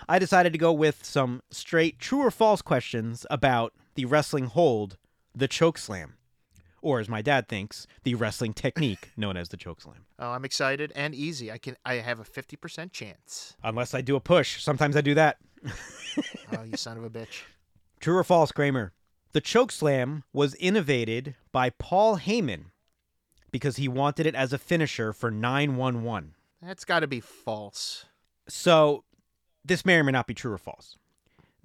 I 0.10 0.20
decided 0.20 0.52
to 0.52 0.60
go 0.60 0.74
with 0.74 1.06
some 1.06 1.42
straight 1.52 2.00
true 2.00 2.20
or 2.20 2.32
false 2.32 2.62
questions 2.62 3.26
about 3.30 3.74
the 4.00 4.06
wrestling 4.06 4.46
hold, 4.46 4.98
the 5.36 5.48
choke 5.50 5.78
slam, 5.78 6.14
or 6.82 7.02
as 7.02 7.10
my 7.10 7.22
dad 7.22 7.50
thinks, 7.50 7.86
the 8.04 8.16
wrestling 8.16 8.54
technique 8.54 9.10
known 9.18 9.36
as 9.36 9.50
the 9.50 9.58
choke 9.58 9.82
slam. 9.82 10.06
Oh, 10.18 10.30
I'm 10.32 10.46
excited 10.46 10.94
and 10.96 11.14
easy. 11.14 11.52
I 11.52 11.58
can. 11.58 11.76
I 11.86 11.96
have 11.96 12.22
a 12.22 12.24
fifty 12.24 12.56
percent 12.56 12.94
chance. 12.94 13.58
Unless 13.62 13.94
I 13.94 14.00
do 14.00 14.16
a 14.16 14.22
push. 14.22 14.64
Sometimes 14.64 14.96
I 14.96 15.02
do 15.02 15.14
that. 15.16 15.38
Oh, 16.58 16.64
you 16.64 16.76
son 16.76 16.98
of 16.98 17.04
a 17.04 17.10
bitch. 17.10 17.44
True 18.00 18.18
or 18.18 18.24
false, 18.24 18.52
Kramer? 18.52 18.92
The 19.34 19.40
choke 19.40 19.72
slam 19.72 20.24
was 20.34 20.56
innovated 20.56 21.36
by 21.52 21.70
Paul 21.70 22.18
Heyman 22.18 22.72
because 23.52 23.78
he 23.78 23.88
wanted 23.88 24.26
it 24.26 24.34
as 24.36 24.52
a 24.52 24.58
finisher 24.58 25.14
for 25.14 25.30
911. 25.30 26.34
That's 26.62 26.84
got 26.84 27.02
to 27.02 27.08
be 27.08 27.20
false. 27.20 28.06
So 28.50 29.04
this 29.64 29.86
may 29.86 29.98
or 29.98 30.04
may 30.04 30.12
not 30.12 30.28
be 30.28 30.34
true 30.34 30.52
or 30.52 30.58
false. 30.58 30.98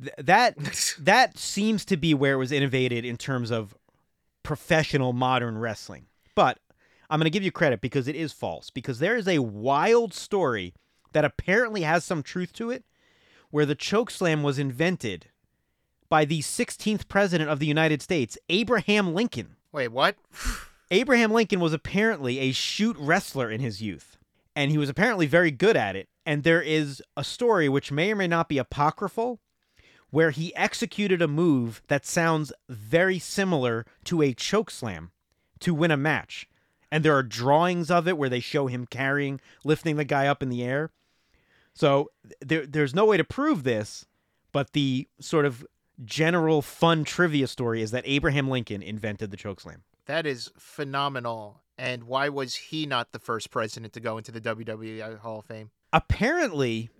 Th- 0.00 0.14
that 0.18 0.56
that 1.00 1.38
seems 1.38 1.84
to 1.86 1.96
be 1.96 2.14
where 2.14 2.34
it 2.34 2.38
was 2.38 2.52
innovated 2.52 3.04
in 3.04 3.16
terms 3.16 3.50
of 3.50 3.74
professional 4.42 5.12
modern 5.12 5.58
wrestling. 5.58 6.06
But 6.34 6.58
I'm 7.10 7.18
going 7.18 7.26
to 7.26 7.30
give 7.30 7.42
you 7.42 7.52
credit 7.52 7.80
because 7.80 8.08
it 8.08 8.16
is 8.16 8.32
false 8.32 8.70
because 8.70 8.98
there 8.98 9.16
is 9.16 9.28
a 9.28 9.38
wild 9.40 10.14
story 10.14 10.74
that 11.12 11.24
apparently 11.24 11.82
has 11.82 12.04
some 12.04 12.22
truth 12.22 12.52
to 12.54 12.70
it 12.70 12.84
where 13.50 13.66
the 13.66 13.74
choke 13.74 14.10
slam 14.10 14.42
was 14.42 14.58
invented 14.58 15.26
by 16.08 16.24
the 16.24 16.40
16th 16.40 17.08
president 17.08 17.50
of 17.50 17.58
the 17.58 17.66
United 17.66 18.02
States, 18.02 18.36
Abraham 18.48 19.14
Lincoln. 19.14 19.56
Wait, 19.72 19.88
what? 19.88 20.16
Abraham 20.90 21.32
Lincoln 21.32 21.60
was 21.60 21.72
apparently 21.72 22.38
a 22.38 22.52
shoot 22.52 22.96
wrestler 22.98 23.50
in 23.50 23.60
his 23.60 23.80
youth, 23.80 24.16
and 24.54 24.70
he 24.70 24.78
was 24.78 24.88
apparently 24.88 25.26
very 25.26 25.50
good 25.50 25.76
at 25.76 25.96
it. 25.96 26.08
And 26.26 26.42
there 26.42 26.62
is 26.62 27.02
a 27.16 27.24
story 27.24 27.68
which 27.68 27.92
may 27.92 28.12
or 28.12 28.16
may 28.16 28.28
not 28.28 28.48
be 28.48 28.58
apocryphal 28.58 29.40
where 30.14 30.30
he 30.30 30.54
executed 30.54 31.20
a 31.20 31.26
move 31.26 31.82
that 31.88 32.06
sounds 32.06 32.52
very 32.68 33.18
similar 33.18 33.84
to 34.04 34.22
a 34.22 34.32
choke 34.32 34.70
slam 34.70 35.10
to 35.58 35.74
win 35.74 35.90
a 35.90 35.96
match. 35.96 36.48
And 36.88 37.04
there 37.04 37.16
are 37.16 37.22
drawings 37.24 37.90
of 37.90 38.06
it 38.06 38.16
where 38.16 38.28
they 38.28 38.38
show 38.38 38.68
him 38.68 38.86
carrying, 38.86 39.40
lifting 39.64 39.96
the 39.96 40.04
guy 40.04 40.28
up 40.28 40.40
in 40.40 40.50
the 40.50 40.62
air. 40.62 40.92
So 41.74 42.12
there, 42.40 42.64
there's 42.64 42.94
no 42.94 43.04
way 43.04 43.16
to 43.16 43.24
prove 43.24 43.64
this, 43.64 44.06
but 44.52 44.72
the 44.72 45.08
sort 45.18 45.46
of 45.46 45.66
general 46.04 46.62
fun 46.62 47.02
trivia 47.02 47.48
story 47.48 47.82
is 47.82 47.90
that 47.90 48.04
Abraham 48.06 48.48
Lincoln 48.48 48.84
invented 48.84 49.32
the 49.32 49.36
choke 49.36 49.62
slam. 49.62 49.82
That 50.06 50.26
is 50.26 50.48
phenomenal. 50.56 51.60
And 51.76 52.04
why 52.04 52.28
was 52.28 52.54
he 52.54 52.86
not 52.86 53.10
the 53.10 53.18
first 53.18 53.50
president 53.50 53.92
to 53.94 54.00
go 54.00 54.16
into 54.16 54.30
the 54.30 54.40
WWE 54.40 55.18
Hall 55.18 55.40
of 55.40 55.46
Fame? 55.46 55.72
apparently 55.94 56.90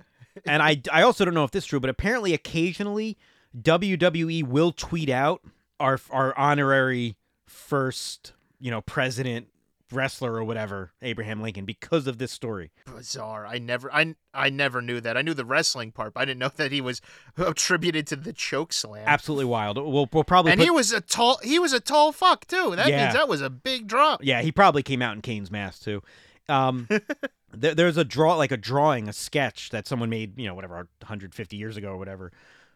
and 0.47 0.63
I, 0.63 0.81
I 0.93 1.03
also 1.03 1.25
don't 1.25 1.35
know 1.35 1.45
if 1.45 1.51
this 1.51 1.65
is 1.65 1.69
true 1.69 1.81
but 1.81 1.91
apparently 1.91 2.35
occasionally 2.35 3.17
wwe 3.57 4.43
will 4.47 4.73
tweet 4.73 5.09
out 5.11 5.43
our 5.81 5.99
our 6.11 6.37
honorary 6.39 7.17
first 7.47 8.33
you 8.61 8.71
know 8.71 8.81
president 8.81 9.47
wrestler 9.93 10.35
or 10.35 10.43
whatever 10.43 10.91
abraham 11.03 11.41
lincoln 11.41 11.65
because 11.65 12.07
of 12.09 12.19
this 12.19 12.33
story 12.33 12.73
Bizarre. 12.97 13.47
I 13.47 13.59
never, 13.59 13.93
I, 13.93 14.15
I 14.33 14.49
never 14.51 14.81
knew 14.81 15.01
that. 15.01 15.17
I 15.17 15.23
knew 15.23 15.35
the 15.35 15.45
wrestling 15.45 15.93
part, 15.93 16.15
but 16.15 16.21
I 16.21 16.25
didn't 16.25 16.41
know 16.41 16.51
that 16.57 16.73
he 16.73 16.81
was 16.81 17.01
attributed 17.37 18.07
to 18.09 18.17
the 18.17 18.33
choke 18.33 18.73
slam. 18.73 19.05
absolutely 19.07 19.45
wild 19.45 19.77
we'll, 19.77 20.09
we'll 20.13 20.25
probably 20.25 20.53
And 20.53 20.59
put- 20.59 20.65
he 20.65 20.71
was 20.71 20.93
a 20.93 21.01
tall. 21.01 21.39
He 21.45 21.59
was 21.59 21.73
a 21.73 21.81
tall 21.81 22.11
fuck 22.13 22.47
too. 22.47 22.75
That 22.77 22.89
Yeah. 22.89 23.05
means 23.05 23.15
that 23.15 23.29
was 23.29 23.41
a 23.41 23.51
big 23.51 23.87
drop. 23.87 24.21
yeah 24.25 24.43
he 24.43 24.51
probably 24.51 24.83
came 24.83 25.03
out 25.03 25.15
in 25.15 25.23
kane's 25.23 25.51
mask 25.51 25.83
too 25.85 26.03
um 26.49 26.89
there, 27.57 27.75
there's 27.75 27.97
a 27.97 28.05
draw 28.05 28.37
like 28.37 28.53
a 28.53 28.57
drawing 28.57 29.09
a 29.09 29.13
sketch 29.13 29.71
that 29.71 29.87
someone 29.87 30.11
made 30.11 30.39
you 30.39 30.47
know 30.47 30.55
whatever 30.55 30.75
150 30.75 31.57
years 31.57 31.77
ago 31.77 31.91
or 31.91 31.97
whatever 31.97 32.33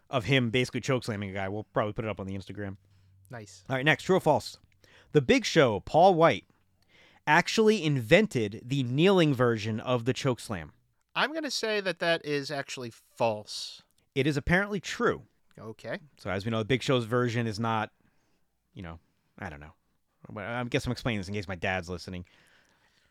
of 0.09 0.25
him 0.25 0.49
basically 0.49 0.81
choke 0.81 1.03
slamming 1.03 1.29
a 1.29 1.33
guy 1.33 1.47
we'll 1.49 1.65
probably 1.73 1.93
put 1.93 2.05
it 2.05 2.09
up 2.09 2.19
on 2.19 2.27
the 2.27 2.35
instagram 2.35 2.77
Nice. 3.29 3.63
All 3.69 3.75
right, 3.75 3.85
next, 3.85 4.03
true 4.03 4.17
or 4.17 4.19
false? 4.19 4.57
The 5.11 5.21
Big 5.21 5.45
Show, 5.45 5.79
Paul 5.81 6.15
White, 6.15 6.45
actually 7.27 7.83
invented 7.83 8.61
the 8.65 8.83
kneeling 8.83 9.33
version 9.33 9.79
of 9.79 10.05
the 10.05 10.13
choke 10.13 10.39
slam. 10.39 10.71
I'm 11.15 11.31
going 11.31 11.43
to 11.43 11.51
say 11.51 11.81
that 11.81 11.99
that 11.99 12.25
is 12.25 12.49
actually 12.49 12.91
false. 13.17 13.83
It 14.15 14.25
is 14.25 14.37
apparently 14.37 14.79
true. 14.79 15.23
Okay. 15.59 15.99
So 16.17 16.29
as 16.29 16.45
we 16.45 16.51
know, 16.51 16.59
the 16.59 16.65
Big 16.65 16.81
Show's 16.81 17.05
version 17.05 17.45
is 17.45 17.59
not, 17.59 17.91
you 18.73 18.81
know, 18.81 18.99
I 19.37 19.49
don't 19.49 19.59
know. 19.59 19.73
I 20.37 20.63
guess 20.65 20.85
I'm 20.85 20.91
explaining 20.91 21.19
this 21.19 21.27
in 21.27 21.33
case 21.33 21.47
my 21.47 21.55
dad's 21.55 21.89
listening. 21.89 22.25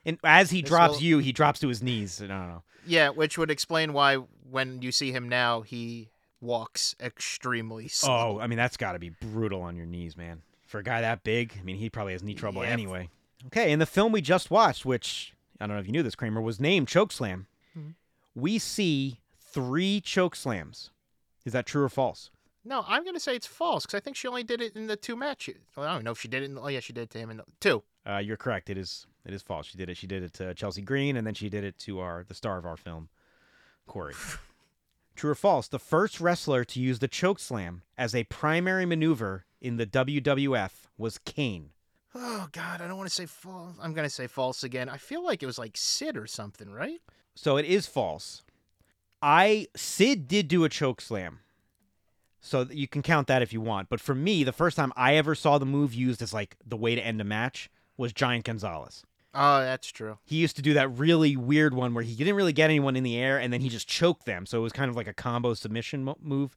And 0.08 0.18
as 0.24 0.50
he 0.50 0.62
This 0.62 0.70
drops 0.70 0.94
will- 0.94 1.02
you, 1.02 1.18
he 1.18 1.32
drops 1.32 1.60
to 1.60 1.68
his 1.68 1.82
knees. 1.82 2.22
I 2.22 2.26
don't 2.26 2.48
know. 2.48 2.62
Yeah, 2.86 3.10
which 3.10 3.36
would 3.36 3.50
explain 3.50 3.92
why 3.92 4.16
when 4.16 4.80
you 4.80 4.90
see 4.90 5.12
him 5.12 5.28
now, 5.28 5.60
he 5.60 6.08
walks 6.40 6.94
extremely 7.00 7.88
slow. 7.88 8.36
Oh, 8.36 8.40
I 8.40 8.46
mean 8.46 8.56
that's 8.56 8.76
got 8.76 8.92
to 8.92 8.98
be 8.98 9.10
brutal 9.10 9.60
on 9.60 9.76
your 9.76 9.86
knees, 9.86 10.16
man. 10.16 10.42
For 10.66 10.78
a 10.78 10.82
guy 10.82 11.00
that 11.02 11.24
big, 11.24 11.52
I 11.60 11.62
mean 11.62 11.76
he 11.76 11.90
probably 11.90 12.12
has 12.14 12.22
knee 12.22 12.34
trouble 12.34 12.62
Yeah. 12.64 12.70
anyway. 12.70 13.10
Okay, 13.46 13.70
in 13.70 13.78
the 13.78 13.86
film 13.86 14.12
we 14.12 14.20
just 14.22 14.50
watched, 14.50 14.84
which 14.86 15.34
I 15.60 15.66
don't 15.66 15.76
know 15.76 15.80
if 15.80 15.86
you 15.86 15.92
knew 15.92 16.02
this, 16.02 16.14
Kramer, 16.14 16.40
was 16.40 16.58
named 16.60 16.86
Chokeslam. 16.88 17.46
Mhm. 17.76 17.94
We 18.34 18.58
see 18.58 19.20
three 19.38 20.00
choke 20.00 20.34
slams. 20.36 20.90
Is 21.44 21.52
that 21.52 21.66
true 21.66 21.82
or 21.82 21.88
false? 21.88 22.30
No, 22.64 22.84
I'm 22.86 23.02
going 23.02 23.14
to 23.14 23.20
say 23.20 23.34
it's 23.34 23.46
false 23.46 23.86
because 23.86 23.96
I 23.96 24.00
think 24.00 24.16
she 24.16 24.28
only 24.28 24.42
did 24.44 24.60
it 24.60 24.76
in 24.76 24.86
the 24.88 24.96
two 24.96 25.16
matches. 25.16 25.56
Well, 25.74 25.86
I 25.86 25.94
don't 25.94 26.04
know 26.04 26.10
if 26.10 26.20
she 26.20 26.28
did 26.28 26.42
it. 26.42 26.46
In, 26.46 26.54
the, 26.54 26.60
oh, 26.60 26.68
yeah, 26.68 26.80
she 26.80 26.92
did 26.92 27.02
it 27.02 27.10
to 27.10 27.18
him 27.18 27.30
in 27.30 27.38
the 27.38 27.44
two. 27.60 27.82
Uh, 28.08 28.18
you're 28.18 28.36
correct. 28.36 28.70
It 28.70 28.78
is. 28.78 29.06
It 29.26 29.34
is 29.34 29.42
false. 29.42 29.66
She 29.66 29.76
did 29.76 29.90
it. 29.90 29.96
She 29.96 30.06
did 30.06 30.22
it 30.22 30.32
to 30.34 30.54
Chelsea 30.54 30.80
Green, 30.80 31.16
and 31.16 31.26
then 31.26 31.34
she 31.34 31.50
did 31.50 31.64
it 31.64 31.78
to 31.80 32.00
our 32.00 32.24
the 32.26 32.34
star 32.34 32.58
of 32.58 32.64
our 32.64 32.76
film, 32.76 33.08
Corey. 33.86 34.14
True 35.16 35.32
or 35.32 35.34
false? 35.34 35.66
The 35.66 35.80
first 35.80 36.20
wrestler 36.20 36.64
to 36.64 36.80
use 36.80 37.00
the 37.00 37.08
choke 37.08 37.40
slam 37.40 37.82
as 37.98 38.14
a 38.14 38.22
primary 38.24 38.86
maneuver 38.86 39.46
in 39.60 39.76
the 39.76 39.84
WWF 39.84 40.70
was 40.96 41.18
Kane. 41.18 41.70
Oh, 42.14 42.46
God, 42.52 42.80
I 42.80 42.86
don't 42.86 42.96
want 42.96 43.08
to 43.08 43.14
say 43.14 43.26
false. 43.26 43.74
I'm 43.82 43.94
going 43.94 44.06
to 44.06 44.14
say 44.14 44.28
false 44.28 44.62
again. 44.62 44.88
I 44.88 44.96
feel 44.96 45.24
like 45.24 45.42
it 45.42 45.46
was 45.46 45.58
like 45.58 45.76
Sid 45.76 46.16
or 46.16 46.28
something, 46.28 46.70
right? 46.70 47.00
So 47.34 47.56
it 47.56 47.66
is 47.66 47.86
false. 47.86 48.42
I 49.20 49.66
Sid 49.74 50.28
did 50.28 50.46
do 50.46 50.62
a 50.62 50.68
choke 50.68 51.00
slam. 51.00 51.40
So 52.40 52.68
you 52.70 52.86
can 52.86 53.02
count 53.02 53.26
that 53.26 53.42
if 53.42 53.52
you 53.52 53.60
want. 53.60 53.88
But 53.88 54.00
for 54.00 54.14
me, 54.14 54.44
the 54.44 54.52
first 54.52 54.76
time 54.76 54.92
I 54.96 55.16
ever 55.16 55.34
saw 55.34 55.58
the 55.58 55.66
move 55.66 55.92
used 55.92 56.22
as 56.22 56.32
like 56.32 56.56
the 56.64 56.76
way 56.76 56.94
to 56.94 57.04
end 57.04 57.20
a 57.20 57.24
match 57.24 57.68
was 57.98 58.14
Giant 58.14 58.46
Gonzalez. 58.46 59.02
Oh, 59.34 59.60
that's 59.60 59.88
true. 59.92 60.18
He 60.24 60.36
used 60.36 60.56
to 60.56 60.62
do 60.62 60.72
that 60.74 60.88
really 60.96 61.36
weird 61.36 61.74
one 61.74 61.92
where 61.92 62.02
he 62.02 62.14
didn't 62.14 62.34
really 62.34 62.54
get 62.54 62.64
anyone 62.64 62.96
in 62.96 63.04
the 63.04 63.16
air 63.18 63.38
and 63.38 63.52
then 63.52 63.60
he 63.60 63.68
just 63.68 63.86
choked 63.86 64.24
them. 64.24 64.46
So 64.46 64.58
it 64.58 64.62
was 64.62 64.72
kind 64.72 64.88
of 64.88 64.96
like 64.96 65.06
a 65.06 65.12
combo 65.12 65.52
submission 65.52 66.04
mo- 66.04 66.16
move. 66.20 66.56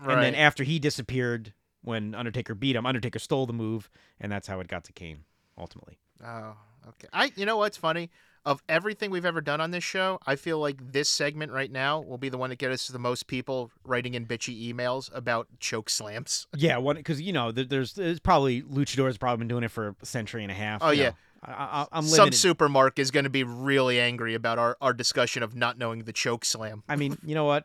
Right. 0.00 0.14
And 0.14 0.22
then 0.22 0.34
after 0.34 0.62
he 0.62 0.78
disappeared 0.78 1.52
when 1.82 2.14
Undertaker 2.14 2.54
beat 2.54 2.76
him, 2.76 2.86
Undertaker 2.86 3.18
stole 3.18 3.46
the 3.46 3.52
move 3.52 3.90
and 4.20 4.30
that's 4.30 4.46
how 4.46 4.60
it 4.60 4.68
got 4.68 4.84
to 4.84 4.92
Kane 4.92 5.24
ultimately. 5.58 5.98
Oh, 6.24 6.54
okay. 6.88 7.08
I 7.12 7.32
you 7.34 7.46
know 7.46 7.56
what's 7.56 7.76
funny? 7.76 8.10
Of 8.46 8.62
everything 8.68 9.10
we've 9.10 9.24
ever 9.24 9.40
done 9.40 9.62
on 9.62 9.70
this 9.70 9.84
show, 9.84 10.18
I 10.26 10.36
feel 10.36 10.58
like 10.58 10.92
this 10.92 11.08
segment 11.08 11.50
right 11.50 11.72
now 11.72 12.00
will 12.00 12.18
be 12.18 12.28
the 12.28 12.36
one 12.36 12.50
that 12.50 12.58
gets 12.58 12.74
us 12.74 12.88
the 12.88 12.98
most 12.98 13.26
people 13.26 13.70
writing 13.84 14.12
in 14.12 14.26
bitchy 14.26 14.70
emails 14.70 15.10
about 15.14 15.48
choke 15.60 15.88
slams. 15.88 16.46
Yeah, 16.54 16.76
one 16.76 16.96
because 16.96 17.22
you 17.22 17.32
know 17.32 17.52
there's, 17.52 17.94
there's 17.94 18.20
probably 18.20 18.60
luchadors 18.62 19.18
probably 19.18 19.38
been 19.38 19.48
doing 19.48 19.64
it 19.64 19.70
for 19.70 19.96
a 20.02 20.06
century 20.06 20.42
and 20.42 20.52
a 20.52 20.54
half. 20.54 20.82
Oh, 20.82 20.90
yeah. 20.90 21.10
know. 21.10 21.14
I, 21.46 21.86
I'm 21.92 22.04
Some 22.04 22.30
supermark 22.30 22.98
is 22.98 23.10
going 23.10 23.24
to 23.24 23.30
be 23.30 23.44
really 23.44 24.00
angry 24.00 24.34
about 24.34 24.58
our, 24.58 24.76
our 24.80 24.92
discussion 24.92 25.42
of 25.42 25.54
not 25.54 25.78
knowing 25.78 26.04
the 26.04 26.12
choke 26.12 26.44
slam. 26.44 26.82
I 26.88 26.96
mean, 26.96 27.18
you 27.24 27.34
know 27.34 27.44
what? 27.44 27.64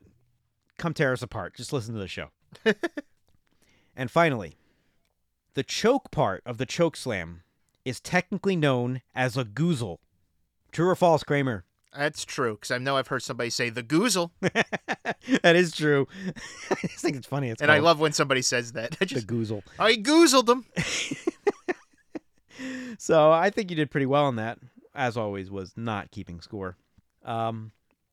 Come 0.77 0.93
tear 0.93 1.13
us 1.13 1.21
apart. 1.21 1.55
Just 1.55 1.71
listen 1.71 1.93
to 1.93 1.99
the 1.99 2.07
show. 2.07 2.29
and 3.95 4.11
finally, 4.11 4.57
the 5.53 5.63
choke 5.63 6.11
part 6.11 6.41
of 6.45 6.57
the 6.57 6.65
choke 6.65 6.95
slam 6.95 7.43
is 7.85 7.99
technically 7.99 8.55
known 8.55 9.01
as 9.15 9.37
a 9.37 9.45
goozle. 9.45 9.97
True 10.71 10.89
or 10.89 10.95
false, 10.95 11.23
Kramer? 11.23 11.65
That's 11.95 12.23
true 12.23 12.53
because 12.53 12.71
I 12.71 12.77
know 12.77 12.97
I've 12.97 13.07
heard 13.07 13.23
somebody 13.23 13.49
say 13.49 13.69
the 13.69 13.81
goozle, 13.81 14.29
that 14.41 15.55
is 15.55 15.75
true. 15.75 16.07
I 16.71 16.75
just 16.87 16.99
think 16.99 17.15
it's 17.15 17.25
funny. 17.25 17.49
It's 17.49 17.61
and 17.61 17.71
I 17.71 17.79
love 17.79 17.99
when 17.99 18.13
somebody 18.13 18.43
says 18.43 18.73
that. 18.73 18.93
I 19.01 19.05
the 19.05 19.05
just 19.07 19.27
goozle. 19.27 19.63
I 19.79 19.95
goozled 19.95 20.45
them. 20.45 20.65
So 22.99 23.31
I 23.31 23.49
think 23.49 23.69
you 23.69 23.75
did 23.75 23.89
pretty 23.89 24.05
well 24.05 24.25
on 24.25 24.35
that. 24.35 24.59
As 24.93 25.15
always, 25.15 25.49
was 25.49 25.73
not 25.77 26.11
keeping 26.11 26.41
score. 26.41 26.75
Um, 27.23 27.71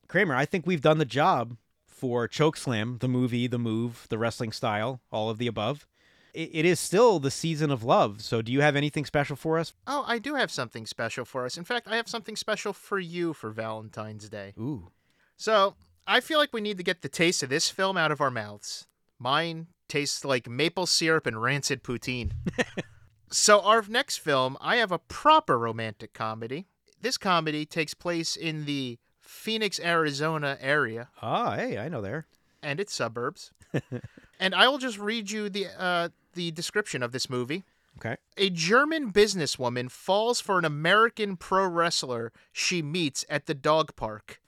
Kramer, 0.09 0.37
I 0.37 0.45
think 0.47 0.67
we've 0.67 0.81
done 0.81 0.99
the 0.99 1.05
job 1.05 1.57
for 1.87 2.29
Chokeslam, 2.29 3.01
the 3.01 3.09
movie, 3.09 3.49
the 3.49 3.59
move, 3.59 4.07
the 4.11 4.19
wrestling 4.19 4.53
style, 4.53 5.01
all 5.11 5.29
of 5.29 5.39
the 5.39 5.49
above. 5.49 5.87
It, 6.37 6.51
it 6.53 6.65
is 6.67 6.79
still 6.79 7.19
the 7.19 7.31
season 7.31 7.71
of 7.71 7.83
love. 7.83 8.21
So 8.21 8.43
do 8.43 8.53
you 8.53 8.61
have 8.61 8.77
anything 8.77 9.07
special 9.07 9.37
for 9.37 9.59
us? 9.59 9.73
Oh, 9.87 10.05
I 10.07 10.19
do 10.19 10.35
have 10.35 10.51
something 10.51 10.85
special 10.87 11.25
for 11.25 11.47
us. 11.47 11.57
In 11.57 11.65
fact, 11.65 11.89
I 11.89 11.97
have 11.97 12.09
something 12.09 12.37
special 12.37 12.73
for 12.73 12.99
you 12.99 13.33
for 13.33 13.51
Valentine's 13.51 14.29
Day. 14.29 14.53
Ooh. 14.59 14.91
So 15.37 15.77
I 16.07 16.21
feel 16.21 16.39
like 16.39 16.53
we 16.53 16.61
need 16.61 16.77
to 16.77 16.85
get 16.85 17.01
the 17.03 17.09
taste 17.09 17.43
of 17.43 17.49
this 17.49 17.71
film 17.71 17.97
out 17.97 18.13
of 18.13 18.21
our 18.21 18.31
mouths. 18.31 18.87
Mine 19.19 19.69
tastes 19.89 20.25
like 20.25 20.49
maple 20.49 20.85
syrup 20.87 21.27
and 21.27 21.41
rancid 21.41 21.83
poutine. 21.83 22.33
so 23.31 23.61
our 23.63 23.83
next 23.89 24.19
film, 24.19 24.57
I 24.61 24.77
have 24.77 24.93
a 24.93 24.99
proper 24.99 25.59
romantic 25.59 26.13
comedy. 26.13 26.67
This 27.01 27.17
comedy 27.19 27.65
takes 27.65 27.95
place 27.95 28.37
in 28.37 28.65
the 28.67 28.99
Phoenix, 29.21 29.81
Arizona 29.81 30.57
area 30.61 31.09
Ah, 31.23 31.57
hey, 31.57 31.79
I 31.79 31.89
know 31.89 32.01
there. 32.03 32.27
and 32.63 32.79
its 32.81 32.95
suburbs. 32.95 33.53
and 34.41 34.55
I 34.55 34.69
will 34.69 34.79
just 34.79 34.99
read 34.99 35.31
you 35.31 35.49
the 35.49 35.67
uh, 35.79 36.09
the 36.37 36.53
description 36.53 37.03
of 37.03 37.11
this 37.11 37.29
movie. 37.29 37.65
Okay. 37.99 38.17
A 38.37 38.51
German 38.51 39.13
businesswoman 39.13 39.91
falls 39.91 40.41
for 40.41 40.59
an 40.59 40.65
American 40.65 41.37
pro 41.37 41.67
wrestler 41.67 42.31
she 42.53 42.83
meets 42.83 43.25
at 43.29 43.47
the 43.47 43.55
dog 43.55 43.97
park. 43.97 44.41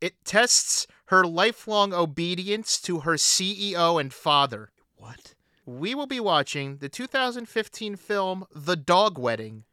It 0.00 0.24
tests 0.24 0.86
her 1.06 1.24
lifelong 1.24 1.92
obedience 1.92 2.80
to 2.82 3.00
her 3.00 3.14
CEO 3.14 4.00
and 4.00 4.12
father. 4.12 4.70
What? 4.96 5.34
We 5.66 5.94
will 5.94 6.06
be 6.06 6.20
watching 6.20 6.78
the 6.78 6.88
2015 6.88 7.96
film 7.96 8.46
The 8.54 8.76
Dog 8.76 9.18
Wedding, 9.18 9.64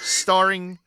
starring 0.00 0.78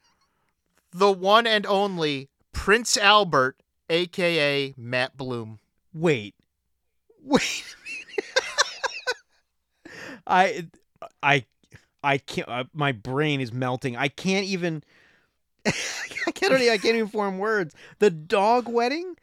the 0.91 1.11
one 1.11 1.47
and 1.47 1.65
only 1.65 2.29
Prince 2.53 2.95
Albert, 2.95 3.57
aka 3.89 4.73
Matt 4.77 5.17
Bloom. 5.17 5.59
Wait. 5.93 6.35
Wait. 7.23 7.75
I, 10.27 10.67
I, 11.21 11.45
I 12.03 12.17
can't. 12.19 12.47
Uh, 12.47 12.63
my 12.73 12.91
brain 12.91 13.41
is 13.41 13.51
melting. 13.51 13.95
I 13.95 14.07
can't 14.07 14.45
even. 14.45 14.83
I 15.65 15.71
can't. 16.33 16.53
Even, 16.53 16.73
I 16.73 16.77
can't 16.77 16.95
even 16.95 17.07
form 17.07 17.37
words. 17.37 17.73
The 17.99 18.09
dog 18.09 18.67
wedding. 18.67 19.15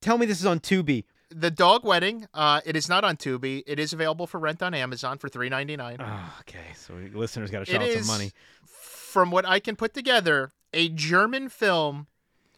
Tell 0.00 0.18
me 0.18 0.26
this 0.26 0.40
is 0.40 0.46
on 0.46 0.60
Tubi. 0.60 1.04
The 1.30 1.50
Dog 1.50 1.84
Wedding, 1.84 2.26
uh, 2.32 2.62
it 2.64 2.74
is 2.74 2.88
not 2.88 3.04
on 3.04 3.16
Tubi. 3.16 3.62
It 3.66 3.78
is 3.78 3.92
available 3.92 4.26
for 4.26 4.38
rent 4.38 4.62
on 4.62 4.72
Amazon 4.72 5.18
for 5.18 5.28
three 5.28 5.50
ninety 5.50 5.76
nine. 5.76 5.98
Oh, 6.00 6.34
okay, 6.40 6.72
so 6.74 6.94
listeners 7.12 7.50
got 7.50 7.60
to 7.60 7.64
shout 7.66 7.82
out 7.82 7.90
some 7.90 8.06
money. 8.06 8.32
from 8.64 9.30
what 9.30 9.46
I 9.46 9.60
can 9.60 9.76
put 9.76 9.92
together, 9.92 10.52
a 10.72 10.88
German 10.88 11.50
film 11.50 12.06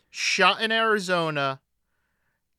shot 0.08 0.60
in 0.60 0.70
Arizona 0.70 1.60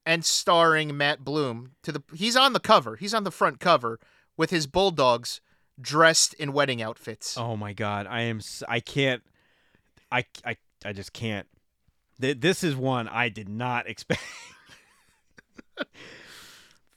and 0.06 0.26
starring 0.26 0.98
Matt 0.98 1.24
Bloom. 1.24 1.72
To 1.84 1.94
the 1.94 2.04
he's 2.14 2.36
on 2.36 2.52
the 2.52 2.60
cover. 2.60 2.98
He's 2.98 3.14
on 3.14 3.24
the 3.24 3.32
front 3.32 3.62
cover 3.62 3.98
with 4.42 4.50
his 4.50 4.66
bulldogs 4.66 5.40
dressed 5.80 6.34
in 6.34 6.52
wedding 6.52 6.82
outfits. 6.82 7.38
Oh 7.38 7.56
my 7.56 7.74
god, 7.74 8.08
I 8.08 8.22
am. 8.22 8.42
I 8.68 8.80
can't. 8.80 9.22
I 10.12 10.26
I 10.44 10.58
I 10.84 10.94
just 10.94 11.14
can't. 11.14 11.46
This 12.18 12.64
is 12.64 12.76
one 12.76 13.08
I 13.08 13.30
did 13.30 13.48
not 13.48 13.88
expect. 13.88 14.24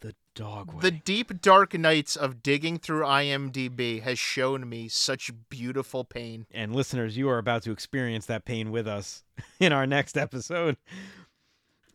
the 0.01 0.15
dog 0.35 0.81
The 0.81 0.91
deep 0.91 1.43
dark 1.43 1.75
nights 1.75 2.17
of 2.17 2.43
digging 2.43 2.79
through 2.79 3.03
IMDb 3.03 4.01
has 4.01 4.19
shown 4.19 4.67
me 4.67 4.89
such 4.89 5.31
beautiful 5.51 6.03
pain. 6.03 6.47
and 6.51 6.75
listeners, 6.75 7.19
you 7.19 7.29
are 7.29 7.37
about 7.37 7.63
to 7.65 7.73
experience 7.73 8.25
that 8.25 8.47
pain 8.47 8.71
with 8.71 8.89
us 8.89 9.23
in 9.61 9.71
our 9.71 9.87
next 9.87 10.17
episode. 10.17 10.79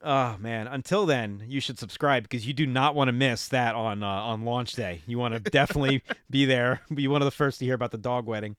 Oh 0.01 0.37
man! 0.39 0.67
Until 0.67 1.05
then, 1.05 1.43
you 1.45 1.59
should 1.59 1.77
subscribe 1.77 2.23
because 2.23 2.47
you 2.47 2.53
do 2.53 2.65
not 2.65 2.95
want 2.95 3.09
to 3.09 3.11
miss 3.11 3.49
that 3.49 3.75
on 3.75 4.01
uh, 4.01 4.07
on 4.07 4.45
launch 4.45 4.73
day. 4.73 5.01
You 5.05 5.17
want 5.17 5.33
to 5.33 5.39
definitely 5.51 6.03
be 6.29 6.45
there. 6.45 6.81
Be 6.93 7.07
one 7.07 7.21
of 7.21 7.25
the 7.25 7.31
first 7.31 7.59
to 7.59 7.65
hear 7.65 7.73
about 7.73 7.91
the 7.91 7.97
dog 7.97 8.25
wedding. 8.25 8.55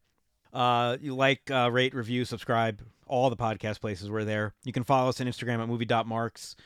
Uh, 0.53 0.97
you 1.01 1.15
like, 1.15 1.51
uh, 1.51 1.71
rate, 1.71 1.95
review, 1.95 2.25
subscribe. 2.25 2.83
All 3.07 3.31
the 3.31 3.37
podcast 3.37 3.81
places 3.81 4.11
we're 4.11 4.25
there. 4.25 4.55
You 4.65 4.73
can 4.73 4.85
follow 4.85 5.09
us 5.09 5.21
on 5.21 5.27
Instagram 5.27 5.61
at 5.61 5.69
movie.marks. 5.69 6.57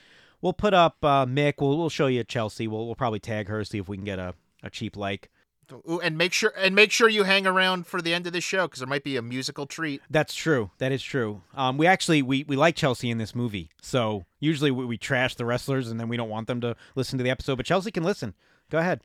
We'll 0.43 0.53
put 0.53 0.75
up 0.75 0.97
uh, 1.03 1.25
Mick. 1.25 1.55
We'll 1.59 1.79
we'll 1.79 1.89
show 1.89 2.07
you 2.07 2.25
Chelsea. 2.25 2.67
We'll 2.67 2.87
we'll 2.87 2.97
probably 2.97 3.21
tag 3.21 3.49
her 3.49 3.65
see 3.65 3.79
if 3.79 3.89
we 3.89 3.97
can 3.97 4.05
get 4.05 4.19
a, 4.19 4.35
a 4.63 4.71
cheap 4.71 4.97
like. 4.97 5.31
Ooh, 5.73 6.01
and 6.01 6.17
make 6.19 6.33
sure 6.33 6.53
and 6.57 6.75
make 6.75 6.91
sure 6.93 7.09
you 7.09 7.25
hang 7.25 7.47
around 7.47 7.87
for 7.87 8.01
the 8.03 8.13
end 8.15 8.27
of 8.27 8.33
the 8.33 8.41
show 8.41 8.67
because 8.67 8.81
there 8.81 8.89
might 8.89 9.05
be 9.05 9.17
a 9.17 9.23
musical 9.23 9.67
treat. 9.67 10.01
That's 10.11 10.35
true. 10.35 10.71
That 10.79 10.93
is 10.93 11.03
true. 11.03 11.43
Um, 11.55 11.79
we 11.79 11.87
actually 11.87 12.23
we, 12.23 12.45
we 12.45 12.57
like 12.57 12.77
Chelsea 12.77 13.11
in 13.11 13.19
this 13.19 13.35
movie. 13.35 13.71
So 13.83 14.25
usually 14.41 14.71
we, 14.71 14.85
we 14.85 14.97
trash 14.99 15.35
the 15.35 15.45
wrestlers 15.45 15.91
and 15.91 15.99
then 15.99 16.09
we 16.09 16.17
don't 16.17 16.29
want 16.29 16.47
them 16.47 16.61
to 16.63 16.77
listen 16.95 17.19
to 17.19 17.25
the 17.25 17.31
episode. 17.31 17.57
But 17.57 17.67
Chelsea 17.67 17.91
can 17.91 18.03
listen. 18.03 18.35
Go 18.71 18.79
ahead. 18.79 19.03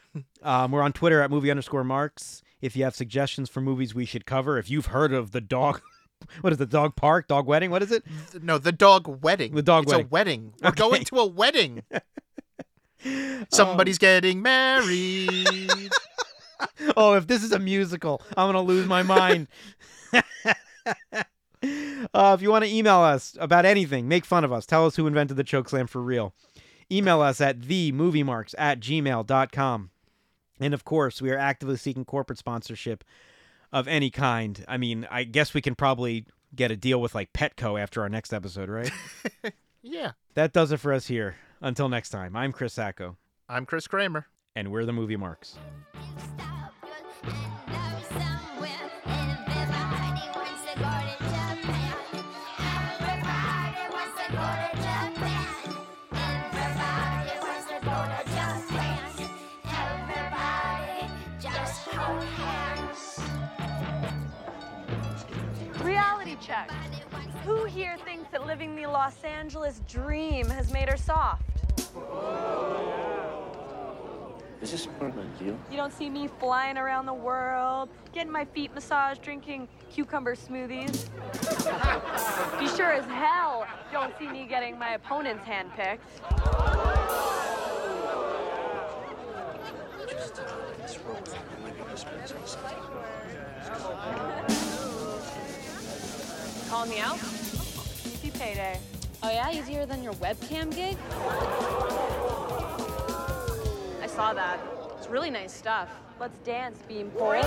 um, 0.42 0.72
we're 0.72 0.82
on 0.82 0.92
Twitter 0.92 1.20
at 1.20 1.30
movie 1.30 1.50
underscore 1.50 1.84
marks. 1.84 2.42
If 2.60 2.76
you 2.76 2.84
have 2.84 2.94
suggestions 2.94 3.48
for 3.48 3.60
movies 3.60 3.94
we 3.94 4.04
should 4.04 4.26
cover, 4.26 4.58
if 4.58 4.70
you've 4.70 4.86
heard 4.86 5.12
of 5.12 5.32
the 5.32 5.40
dog 5.40 5.80
what 6.40 6.52
is 6.52 6.58
the 6.58 6.66
dog 6.66 6.94
park, 6.96 7.28
dog 7.28 7.46
wedding? 7.46 7.70
What 7.70 7.82
is 7.82 7.90
it? 7.90 8.04
No, 8.40 8.58
the 8.58 8.72
dog 8.72 9.22
wedding. 9.22 9.54
The 9.54 9.62
dog 9.62 9.84
it's 9.84 9.92
wedding. 9.92 10.06
a 10.06 10.08
wedding. 10.08 10.54
We're 10.62 10.68
Okay. 10.68 10.78
going 10.78 11.04
to 11.04 11.16
a 11.18 11.26
wedding. 11.26 11.82
Somebody's 13.50 13.98
getting 13.98 14.42
married. 14.42 15.90
Oh, 16.96 17.14
if 17.14 17.26
this 17.26 17.42
is 17.42 17.50
a 17.50 17.58
musical, 17.58 18.22
I'm 18.36 18.46
gonna 18.48 18.62
lose 18.62 18.86
my 18.86 19.02
mind. 19.02 19.48
uh, 20.14 20.22
if 21.62 22.40
you 22.40 22.50
want 22.50 22.64
to 22.64 22.72
email 22.72 23.00
us 23.00 23.36
about 23.40 23.64
anything, 23.64 24.06
make 24.06 24.24
fun 24.24 24.44
of 24.44 24.52
us, 24.52 24.64
tell 24.64 24.86
us 24.86 24.94
who 24.94 25.08
invented 25.08 25.36
the 25.36 25.42
chokeslam 25.42 25.88
for 25.88 26.00
real. 26.00 26.34
Email 26.90 27.20
us 27.20 27.40
at 27.40 27.58
themoviemarks 27.58 28.54
at 28.58 28.78
gmail.com. 28.78 29.90
And 30.60 30.74
of 30.74 30.84
course, 30.84 31.20
we 31.20 31.30
are 31.30 31.38
actively 31.38 31.76
seeking 31.76 32.04
corporate 32.04 32.38
sponsorship 32.38 33.02
of 33.72 33.88
any 33.88 34.10
kind. 34.10 34.64
I 34.68 34.76
mean, 34.76 35.06
I 35.10 35.24
guess 35.24 35.54
we 35.54 35.62
can 35.62 35.74
probably 35.74 36.26
get 36.54 36.70
a 36.70 36.76
deal 36.76 37.00
with 37.00 37.14
like 37.14 37.32
Petco 37.32 37.80
after 37.80 38.02
our 38.02 38.08
next 38.08 38.32
episode, 38.32 38.68
right? 38.68 38.90
yeah. 39.82 40.12
that 40.34 40.52
does 40.52 40.70
it 40.70 40.78
for 40.78 40.92
us 40.92 41.06
here. 41.06 41.36
Until 41.64 41.88
next 41.88 42.08
time, 42.10 42.34
I'm 42.34 42.50
Chris 42.50 42.72
Sacco, 42.72 43.16
I'm 43.48 43.66
Chris 43.66 43.86
Kramer. 43.86 44.26
and 44.56 44.72
we're 44.72 44.84
the 44.84 44.92
Movie 44.92 45.16
Marks. 45.16 45.58
Reality 65.80 66.36
check. 66.40 66.70
Who 67.44 67.64
here 67.66 67.96
thinks 68.04 68.30
that 68.30 68.46
living 68.46 68.74
the 68.74 68.86
Los 68.86 69.22
Angeles 69.22 69.80
dream 69.88 70.46
has 70.46 70.72
made 70.72 70.88
her 70.88 70.96
soft? 70.96 71.51
Is 74.62 74.70
this 74.70 74.86
part 74.86 75.10
of 75.10 75.16
the 75.16 75.44
deal? 75.44 75.58
You 75.70 75.76
don't 75.76 75.92
see 75.92 76.08
me 76.08 76.28
flying 76.38 76.78
around 76.78 77.06
the 77.06 77.12
world, 77.12 77.88
getting 78.12 78.32
my 78.32 78.44
feet 78.44 78.72
massaged, 78.74 79.20
drinking 79.20 79.68
cucumber 79.90 80.36
smoothies. 80.36 81.08
you 82.60 82.68
sure 82.68 82.92
as 82.92 83.04
hell 83.06 83.66
don't 83.90 84.16
see 84.18 84.28
me 84.28 84.46
getting 84.46 84.78
my 84.78 84.94
opponents 84.94 85.44
handpicked. 85.44 85.98
Just 90.08 90.38
uh, 90.38 90.44
this 90.80 90.98
rope 91.00 91.28
might 91.62 91.76
be 91.76 91.82
whispering 91.82 92.26
something. 92.26 92.72
Calling 96.70 96.90
me 96.90 97.00
out? 97.00 97.16
Easy 98.06 98.30
payday. 98.30 98.78
Oh 99.24 99.30
yeah, 99.30 99.52
easier 99.52 99.86
than 99.86 100.02
your 100.02 100.14
webcam 100.14 100.74
gig? 100.74 100.96
I 104.02 104.06
saw 104.08 104.32
that. 104.34 104.58
It's 104.98 105.08
really 105.08 105.30
nice 105.30 105.52
stuff. 105.52 105.88
Let's 106.18 106.36
dance, 106.38 106.78
Beam 106.88 107.08
Beanpole. 107.10 107.42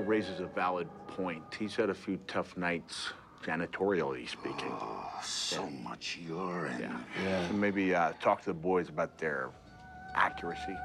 Bruno 0.00 0.08
raises 0.08 0.40
a 0.40 0.46
valid 0.46 0.88
point. 1.08 1.42
He's 1.58 1.76
had 1.76 1.90
a 1.90 1.94
few 1.94 2.18
tough 2.26 2.56
nights, 2.56 3.10
janitorially 3.44 4.28
speaking. 4.28 4.72
So 5.22 5.68
much 5.82 6.18
urine. 6.26 6.96
Yeah. 7.22 7.46
So 7.48 7.54
maybe 7.54 7.94
uh, 7.94 8.12
talk 8.20 8.40
to 8.40 8.46
the 8.46 8.54
boys 8.54 8.88
about 8.88 9.18
their 9.18 9.50
accuracy. 10.14 10.76